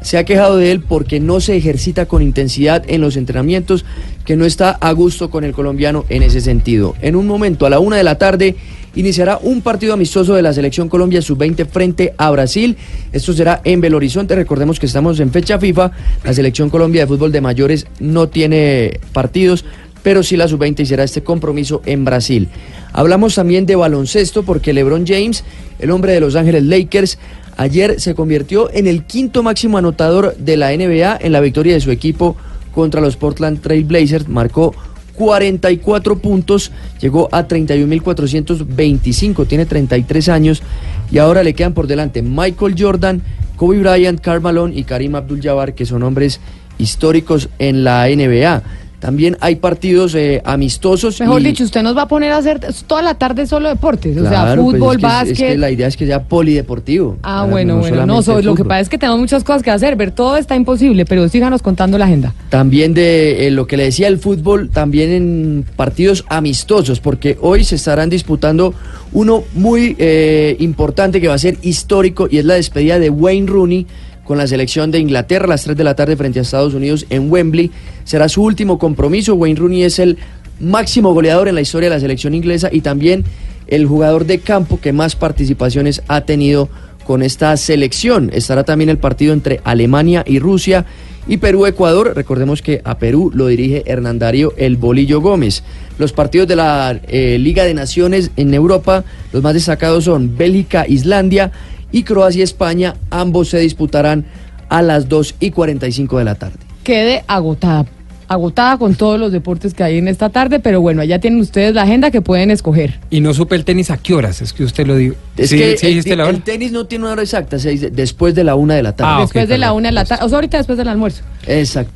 se 0.00 0.18
ha 0.18 0.24
quejado 0.24 0.56
de 0.56 0.72
él 0.72 0.80
porque 0.80 1.20
no 1.20 1.40
se 1.40 1.56
ejercita 1.56 2.06
con 2.06 2.22
intensidad 2.22 2.84
en 2.86 3.00
los 3.00 3.16
entrenamientos, 3.16 3.84
que 4.24 4.36
no 4.36 4.44
está 4.44 4.70
a 4.70 4.92
gusto 4.92 5.30
con 5.30 5.44
el 5.44 5.52
colombiano 5.52 6.04
en 6.08 6.22
ese 6.22 6.40
sentido. 6.40 6.94
En 7.02 7.16
un 7.16 7.26
momento, 7.26 7.66
a 7.66 7.70
la 7.70 7.78
una 7.78 7.96
de 7.96 8.04
la 8.04 8.18
tarde, 8.18 8.56
iniciará 8.96 9.38
un 9.40 9.60
partido 9.62 9.94
amistoso 9.94 10.34
de 10.34 10.42
la 10.42 10.52
selección 10.52 10.88
Colombia 10.88 11.22
sub-20 11.22 11.66
frente 11.68 12.14
a 12.16 12.30
Brasil. 12.30 12.76
Esto 13.12 13.32
será 13.32 13.60
en 13.62 13.80
Belo 13.80 13.98
Horizonte. 13.98 14.34
Recordemos 14.34 14.80
que 14.80 14.86
estamos 14.86 15.20
en 15.20 15.30
fecha 15.30 15.58
FIFA. 15.58 15.92
La 16.24 16.34
selección 16.34 16.70
Colombia 16.70 17.02
de 17.02 17.06
fútbol 17.06 17.30
de 17.30 17.40
mayores 17.40 17.86
no 18.00 18.28
tiene 18.28 18.98
partidos, 19.12 19.64
pero 20.02 20.22
sí 20.22 20.36
la 20.36 20.48
sub-20 20.48 20.80
hiciera 20.80 21.04
este 21.04 21.22
compromiso 21.22 21.82
en 21.84 22.04
Brasil. 22.04 22.48
Hablamos 22.92 23.34
también 23.34 23.66
de 23.66 23.76
baloncesto 23.76 24.42
porque 24.42 24.72
LeBron 24.72 25.06
James, 25.06 25.44
el 25.78 25.90
hombre 25.90 26.12
de 26.12 26.20
Los 26.20 26.34
Ángeles 26.34 26.64
Lakers, 26.64 27.18
ayer 27.56 28.00
se 28.00 28.14
convirtió 28.14 28.70
en 28.72 28.86
el 28.86 29.04
quinto 29.04 29.42
máximo 29.42 29.78
anotador 29.78 30.34
de 30.36 30.56
la 30.56 30.70
NBA 30.70 31.18
en 31.20 31.32
la 31.32 31.40
victoria 31.40 31.74
de 31.74 31.80
su 31.80 31.90
equipo 31.90 32.36
contra 32.72 33.00
los 33.00 33.16
Portland 33.16 33.60
Trail 33.60 33.84
Blazers. 33.84 34.28
Marcó 34.28 34.74
44 35.16 36.18
puntos, 36.18 36.70
llegó 37.00 37.28
a 37.32 37.48
31.425, 37.48 39.46
tiene 39.46 39.66
33 39.66 40.28
años 40.28 40.62
y 41.10 41.18
ahora 41.18 41.42
le 41.42 41.54
quedan 41.54 41.74
por 41.74 41.86
delante 41.86 42.22
Michael 42.22 42.76
Jordan, 42.78 43.22
Kobe 43.56 43.80
Bryant, 43.80 44.20
Karl 44.20 44.40
Malone 44.40 44.76
y 44.76 44.84
Karim 44.84 45.14
Abdul-Jabbar, 45.14 45.74
que 45.74 45.86
son 45.86 46.02
hombres 46.02 46.40
históricos 46.78 47.48
en 47.58 47.84
la 47.84 48.06
NBA. 48.06 48.62
También 49.06 49.36
hay 49.40 49.54
partidos 49.54 50.16
eh, 50.16 50.42
amistosos. 50.44 51.20
Mejor 51.20 51.40
y- 51.40 51.44
dicho, 51.44 51.62
usted 51.62 51.80
nos 51.84 51.96
va 51.96 52.02
a 52.02 52.08
poner 52.08 52.32
a 52.32 52.38
hacer 52.38 52.58
toda 52.88 53.02
la 53.02 53.14
tarde 53.14 53.46
solo 53.46 53.68
deportes, 53.68 54.16
o 54.18 54.28
sea, 54.28 54.56
pues 54.56 54.58
fútbol, 54.58 54.96
es 54.96 54.96
que- 54.98 55.02
básquet. 55.06 55.32
Es 55.32 55.38
que 55.38 55.56
la 55.58 55.70
idea 55.70 55.86
es 55.86 55.96
que 55.96 56.06
sea 56.06 56.24
polideportivo. 56.24 57.16
Ah, 57.22 57.36
Claro, 57.42 57.50
bueno, 57.52 57.76
bueno, 57.76 58.04
no, 58.04 58.20
lo 58.42 58.54
que 58.56 58.64
pasa 58.64 58.80
es 58.80 58.88
que 58.88 58.98
tenemos 58.98 59.20
muchas 59.20 59.44
cosas 59.44 59.62
que 59.62 59.70
hacer, 59.70 59.94
ver 59.94 60.10
todo 60.10 60.36
está 60.36 60.56
imposible, 60.56 61.04
pero 61.04 61.28
síganos 61.28 61.62
contando 61.62 61.98
la 61.98 62.06
agenda. 62.06 62.34
También 62.50 62.94
de 62.94 63.46
eh, 63.46 63.50
lo 63.52 63.68
que 63.68 63.76
le 63.76 63.84
decía 63.84 64.08
el 64.08 64.18
fútbol, 64.18 64.70
también 64.70 65.12
en 65.12 65.64
partidos 65.76 66.24
amistosos, 66.28 66.98
porque 66.98 67.38
hoy 67.40 67.62
se 67.62 67.76
estarán 67.76 68.10
disputando 68.10 68.74
uno 69.12 69.44
muy 69.54 69.94
eh, 70.00 70.56
importante 70.58 71.20
que 71.20 71.28
va 71.28 71.34
a 71.34 71.38
ser 71.38 71.58
histórico 71.62 72.26
y 72.28 72.38
es 72.38 72.44
la 72.44 72.54
despedida 72.54 72.98
de 72.98 73.08
Wayne 73.08 73.46
Rooney 73.46 73.86
con 74.26 74.38
la 74.38 74.46
selección 74.46 74.90
de 74.90 74.98
Inglaterra 74.98 75.44
a 75.44 75.48
las 75.48 75.64
3 75.64 75.76
de 75.76 75.84
la 75.84 75.94
tarde 75.94 76.16
frente 76.16 76.38
a 76.38 76.42
Estados 76.42 76.74
Unidos 76.74 77.06
en 77.10 77.30
Wembley. 77.30 77.70
Será 78.04 78.28
su 78.28 78.42
último 78.42 78.78
compromiso. 78.78 79.34
Wayne 79.34 79.58
Rooney 79.58 79.84
es 79.84 79.98
el 79.98 80.18
máximo 80.60 81.14
goleador 81.14 81.48
en 81.48 81.54
la 81.54 81.60
historia 81.60 81.88
de 81.88 81.96
la 81.96 82.00
selección 82.00 82.34
inglesa 82.34 82.68
y 82.72 82.80
también 82.80 83.24
el 83.68 83.86
jugador 83.86 84.26
de 84.26 84.40
campo 84.40 84.80
que 84.80 84.92
más 84.92 85.16
participaciones 85.16 86.02
ha 86.08 86.22
tenido 86.22 86.68
con 87.06 87.22
esta 87.22 87.56
selección. 87.56 88.30
Estará 88.32 88.64
también 88.64 88.90
el 88.90 88.98
partido 88.98 89.32
entre 89.32 89.60
Alemania 89.64 90.24
y 90.26 90.40
Rusia 90.40 90.84
y 91.28 91.36
Perú-Ecuador. 91.36 92.12
Recordemos 92.14 92.62
que 92.62 92.80
a 92.84 92.98
Perú 92.98 93.30
lo 93.32 93.46
dirige 93.46 93.84
Hernandario 93.86 94.54
El 94.56 94.76
Bolillo 94.76 95.20
Gómez. 95.20 95.62
Los 95.98 96.12
partidos 96.12 96.48
de 96.48 96.56
la 96.56 97.00
eh, 97.08 97.38
Liga 97.38 97.64
de 97.64 97.74
Naciones 97.74 98.30
en 98.36 98.52
Europa, 98.54 99.04
los 99.32 99.42
más 99.42 99.54
destacados 99.54 100.04
son 100.04 100.36
Bélgica-Islandia 100.36 101.52
y 101.96 102.02
Croacia-España. 102.02 102.94
Ambos 103.10 103.48
se 103.48 103.58
disputarán 103.58 104.26
a 104.68 104.82
las 104.82 105.08
2 105.08 105.36
y 105.40 105.50
45 105.50 106.18
de 106.18 106.24
la 106.24 106.34
tarde. 106.34 106.58
Quede 106.84 107.24
agotada. 107.26 107.86
Agotada 108.28 108.76
con 108.76 108.96
todos 108.96 109.18
los 109.18 109.32
deportes 109.32 109.72
que 109.72 109.82
hay 109.82 109.96
en 109.98 110.08
esta 110.08 110.28
tarde, 110.28 110.58
pero 110.58 110.80
bueno, 110.82 111.00
allá 111.00 111.20
tienen 111.20 111.40
ustedes 111.40 111.72
la 111.74 111.82
agenda 111.82 112.10
que 112.10 112.20
pueden 112.20 112.50
escoger. 112.50 112.98
Y 113.08 113.20
no 113.20 113.32
supe 113.32 113.54
el 113.56 113.64
tenis 113.64 113.90
a 113.90 113.96
qué 113.96 114.12
horas, 114.14 114.42
es 114.42 114.52
que 114.52 114.64
usted 114.64 114.86
lo 114.86 114.96
dijo. 114.96 115.14
Es 115.38 115.48
Sí, 115.50 115.56
que 115.58 115.76
sí 115.78 115.86
el, 115.86 115.92
dijiste 115.92 116.16
la 116.16 116.24
hora. 116.24 116.32
el 116.36 116.42
tenis 116.42 116.70
no 116.72 116.86
tiene 116.86 117.04
una 117.04 117.12
hora 117.12 117.22
exacta, 117.22 117.58
se 117.58 117.70
dice 117.70 117.88
después 117.90 118.34
de 118.34 118.44
la 118.44 118.56
una 118.56 118.74
de 118.74 118.82
la 118.82 118.94
tarde. 118.94 119.12
Ah, 119.14 119.20
después 119.22 119.48
de 119.48 119.56
la 119.58 119.72
una 119.72 119.88
de 119.88 119.92
la 119.92 120.04
tarde, 120.04 120.22
o 120.24 120.28
sea, 120.28 120.36
ahorita 120.36 120.58
después 120.58 120.76
del 120.76 120.88
almuerzo. 120.88 121.22
Exacto. 121.46 121.92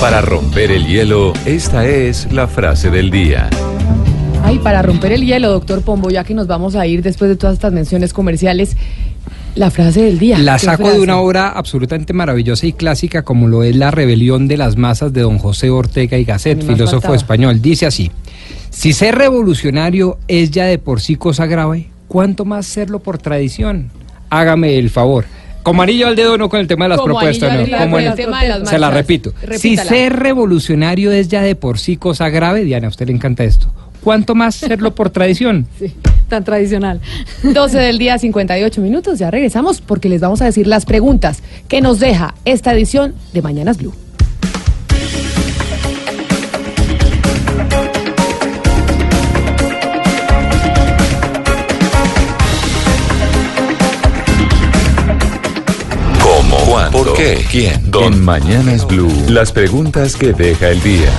Para 0.00 0.20
romper 0.20 0.70
el 0.70 0.86
hielo, 0.86 1.32
esta 1.46 1.86
es 1.88 2.30
la 2.32 2.46
frase 2.46 2.90
del 2.90 3.10
día. 3.10 3.48
Ay, 4.44 4.58
para 4.58 4.80
romper 4.82 5.12
el 5.12 5.24
hielo, 5.24 5.50
doctor 5.50 5.82
Pombo, 5.82 6.10
ya 6.10 6.24
que 6.24 6.34
nos 6.34 6.46
vamos 6.46 6.74
a 6.74 6.86
ir 6.86 7.02
después 7.02 7.28
de 7.30 7.36
todas 7.36 7.54
estas 7.54 7.72
menciones 7.72 8.12
comerciales, 8.12 8.76
la 9.54 9.70
frase 9.70 10.02
del 10.02 10.18
día. 10.18 10.38
La 10.38 10.54
¿Qué 10.56 10.66
saco 10.66 10.84
frase? 10.84 10.96
de 10.98 11.02
una 11.02 11.18
obra 11.18 11.48
absolutamente 11.50 12.12
maravillosa 12.12 12.66
y 12.66 12.72
clásica 12.72 13.22
como 13.22 13.48
lo 13.48 13.62
es 13.62 13.74
La 13.76 13.90
rebelión 13.90 14.48
de 14.48 14.56
las 14.56 14.76
masas 14.76 15.12
de 15.12 15.22
don 15.22 15.38
José 15.38 15.70
Ortega 15.70 16.16
y 16.18 16.24
Gasset, 16.24 16.62
filósofo 16.62 16.92
faltaba. 16.92 17.16
español. 17.16 17.60
Dice 17.62 17.86
así, 17.86 18.10
si 18.70 18.92
ser 18.92 19.16
revolucionario 19.16 20.18
es 20.28 20.50
ya 20.50 20.64
de 20.66 20.78
por 20.78 21.00
sí 21.00 21.16
cosa 21.16 21.46
grave, 21.46 21.88
¿cuánto 22.08 22.44
más 22.44 22.66
serlo 22.66 23.00
por 23.00 23.18
tradición? 23.18 23.90
Hágame 24.30 24.78
el 24.78 24.90
favor. 24.90 25.24
Como 25.62 25.82
anillo 25.82 26.06
al 26.06 26.16
dedo, 26.16 26.38
no 26.38 26.48
con 26.48 26.58
el 26.60 26.66
tema 26.66 26.86
de 26.86 26.90
las 26.90 26.98
Como 27.00 27.14
propuestas. 27.14 27.52
no, 27.68 27.76
como 27.78 27.90
con 27.90 28.00
en- 28.00 28.06
el 28.08 28.14
tema 28.14 28.42
de 28.42 28.48
las 28.48 28.68
Se 28.68 28.78
la 28.78 28.90
repito. 28.90 29.34
Si 29.58 29.76
ser 29.76 30.14
revolucionario 30.16 31.10
es 31.12 31.28
ya 31.28 31.42
de 31.42 31.54
por 31.54 31.78
sí 31.78 31.96
cosa 31.98 32.30
grave, 32.30 32.64
Diana, 32.64 32.86
a 32.86 32.90
usted 32.90 33.06
le 33.08 33.12
encanta 33.12 33.44
esto. 33.44 33.70
¿Cuánto 34.02 34.34
más 34.34 34.54
serlo 34.54 34.94
por 34.94 35.10
tradición? 35.10 35.66
Sí, 35.78 35.92
tan 36.30 36.44
tradicional. 36.44 37.00
12 37.42 37.78
del 37.78 37.98
día, 37.98 38.18
58 38.18 38.80
minutos. 38.80 39.18
Ya 39.18 39.30
regresamos 39.30 39.82
porque 39.82 40.08
les 40.08 40.22
vamos 40.22 40.40
a 40.40 40.46
decir 40.46 40.66
las 40.66 40.86
preguntas 40.86 41.42
que 41.68 41.82
nos 41.82 42.00
deja 42.00 42.34
esta 42.46 42.72
edición 42.72 43.14
de 43.34 43.42
Mañanas 43.42 43.76
Blue. 43.76 43.92
¿Cómo? 56.22 56.56
¿Cuándo? 56.64 56.98
¿Por 56.98 57.16
qué? 57.16 57.44
¿Quién? 57.50 57.90
¿Dónde? 57.90 58.16
En 58.16 58.24
Mañanas 58.24 58.86
Blue, 58.86 59.12
las 59.28 59.52
preguntas 59.52 60.16
que 60.16 60.32
deja 60.32 60.68
el 60.70 60.82
día. 60.82 61.10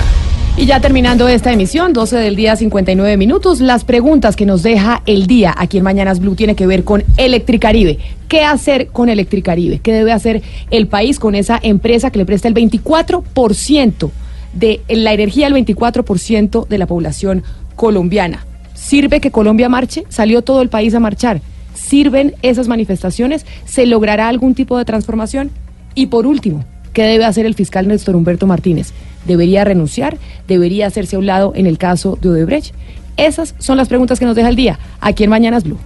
Y 0.54 0.66
ya 0.66 0.80
terminando 0.80 1.28
esta 1.28 1.50
emisión, 1.50 1.94
12 1.94 2.18
del 2.18 2.36
día, 2.36 2.54
59 2.56 3.16
minutos, 3.16 3.60
las 3.60 3.84
preguntas 3.84 4.36
que 4.36 4.44
nos 4.44 4.62
deja 4.62 5.02
el 5.06 5.26
día 5.26 5.54
aquí 5.56 5.78
en 5.78 5.84
Mañanas 5.84 6.20
Blue 6.20 6.34
tiene 6.34 6.54
que 6.54 6.66
ver 6.66 6.84
con 6.84 7.04
Electricaribe. 7.16 7.98
¿Qué 8.28 8.44
hacer 8.44 8.88
con 8.88 9.08
Electricaribe? 9.08 9.78
¿Qué 9.78 9.94
debe 9.94 10.12
hacer 10.12 10.42
el 10.70 10.88
país 10.88 11.18
con 11.18 11.34
esa 11.34 11.58
empresa 11.62 12.10
que 12.10 12.18
le 12.18 12.26
presta 12.26 12.48
el 12.48 12.54
24% 12.54 14.10
de 14.52 14.82
la 14.88 15.14
energía 15.14 15.46
al 15.46 15.54
24% 15.54 16.68
de 16.68 16.78
la 16.78 16.86
población 16.86 17.42
colombiana? 17.74 18.44
¿Sirve 18.74 19.20
que 19.20 19.30
Colombia 19.30 19.70
marche? 19.70 20.04
¿Salió 20.10 20.42
todo 20.42 20.60
el 20.60 20.68
país 20.68 20.94
a 20.94 21.00
marchar? 21.00 21.40
¿Sirven 21.72 22.34
esas 22.42 22.68
manifestaciones? 22.68 23.46
¿Se 23.64 23.86
logrará 23.86 24.28
algún 24.28 24.54
tipo 24.54 24.76
de 24.76 24.84
transformación? 24.84 25.50
Y 25.94 26.06
por 26.06 26.26
último, 26.26 26.62
¿qué 26.92 27.04
debe 27.04 27.24
hacer 27.24 27.46
el 27.46 27.54
fiscal 27.54 27.88
Néstor 27.88 28.16
Humberto 28.16 28.46
Martínez? 28.46 28.92
¿Debería 29.26 29.64
renunciar? 29.64 30.18
¿Debería 30.48 30.86
hacerse 30.86 31.16
a 31.16 31.18
un 31.18 31.26
lado 31.26 31.52
en 31.54 31.66
el 31.66 31.78
caso 31.78 32.18
de 32.20 32.30
Odebrecht? 32.30 32.74
Esas 33.16 33.54
son 33.58 33.76
las 33.76 33.88
preguntas 33.88 34.18
que 34.18 34.24
nos 34.24 34.36
deja 34.36 34.48
el 34.48 34.56
día 34.56 34.78
aquí 35.00 35.24
en 35.24 35.30
Mañanas 35.30 35.64
Blue. 35.64 35.78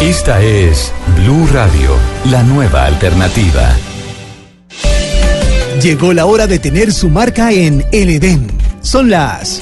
Esta 0.00 0.42
es 0.42 0.92
Blue 1.16 1.46
Radio, 1.52 1.96
la 2.30 2.42
nueva 2.42 2.84
alternativa. 2.84 3.74
Llegó 5.82 6.12
la 6.12 6.26
hora 6.26 6.46
de 6.46 6.58
tener 6.58 6.92
su 6.92 7.08
marca 7.08 7.52
en 7.52 7.84
El 7.90 8.10
Edén. 8.10 8.46
Son 8.82 9.08
las 9.08 9.60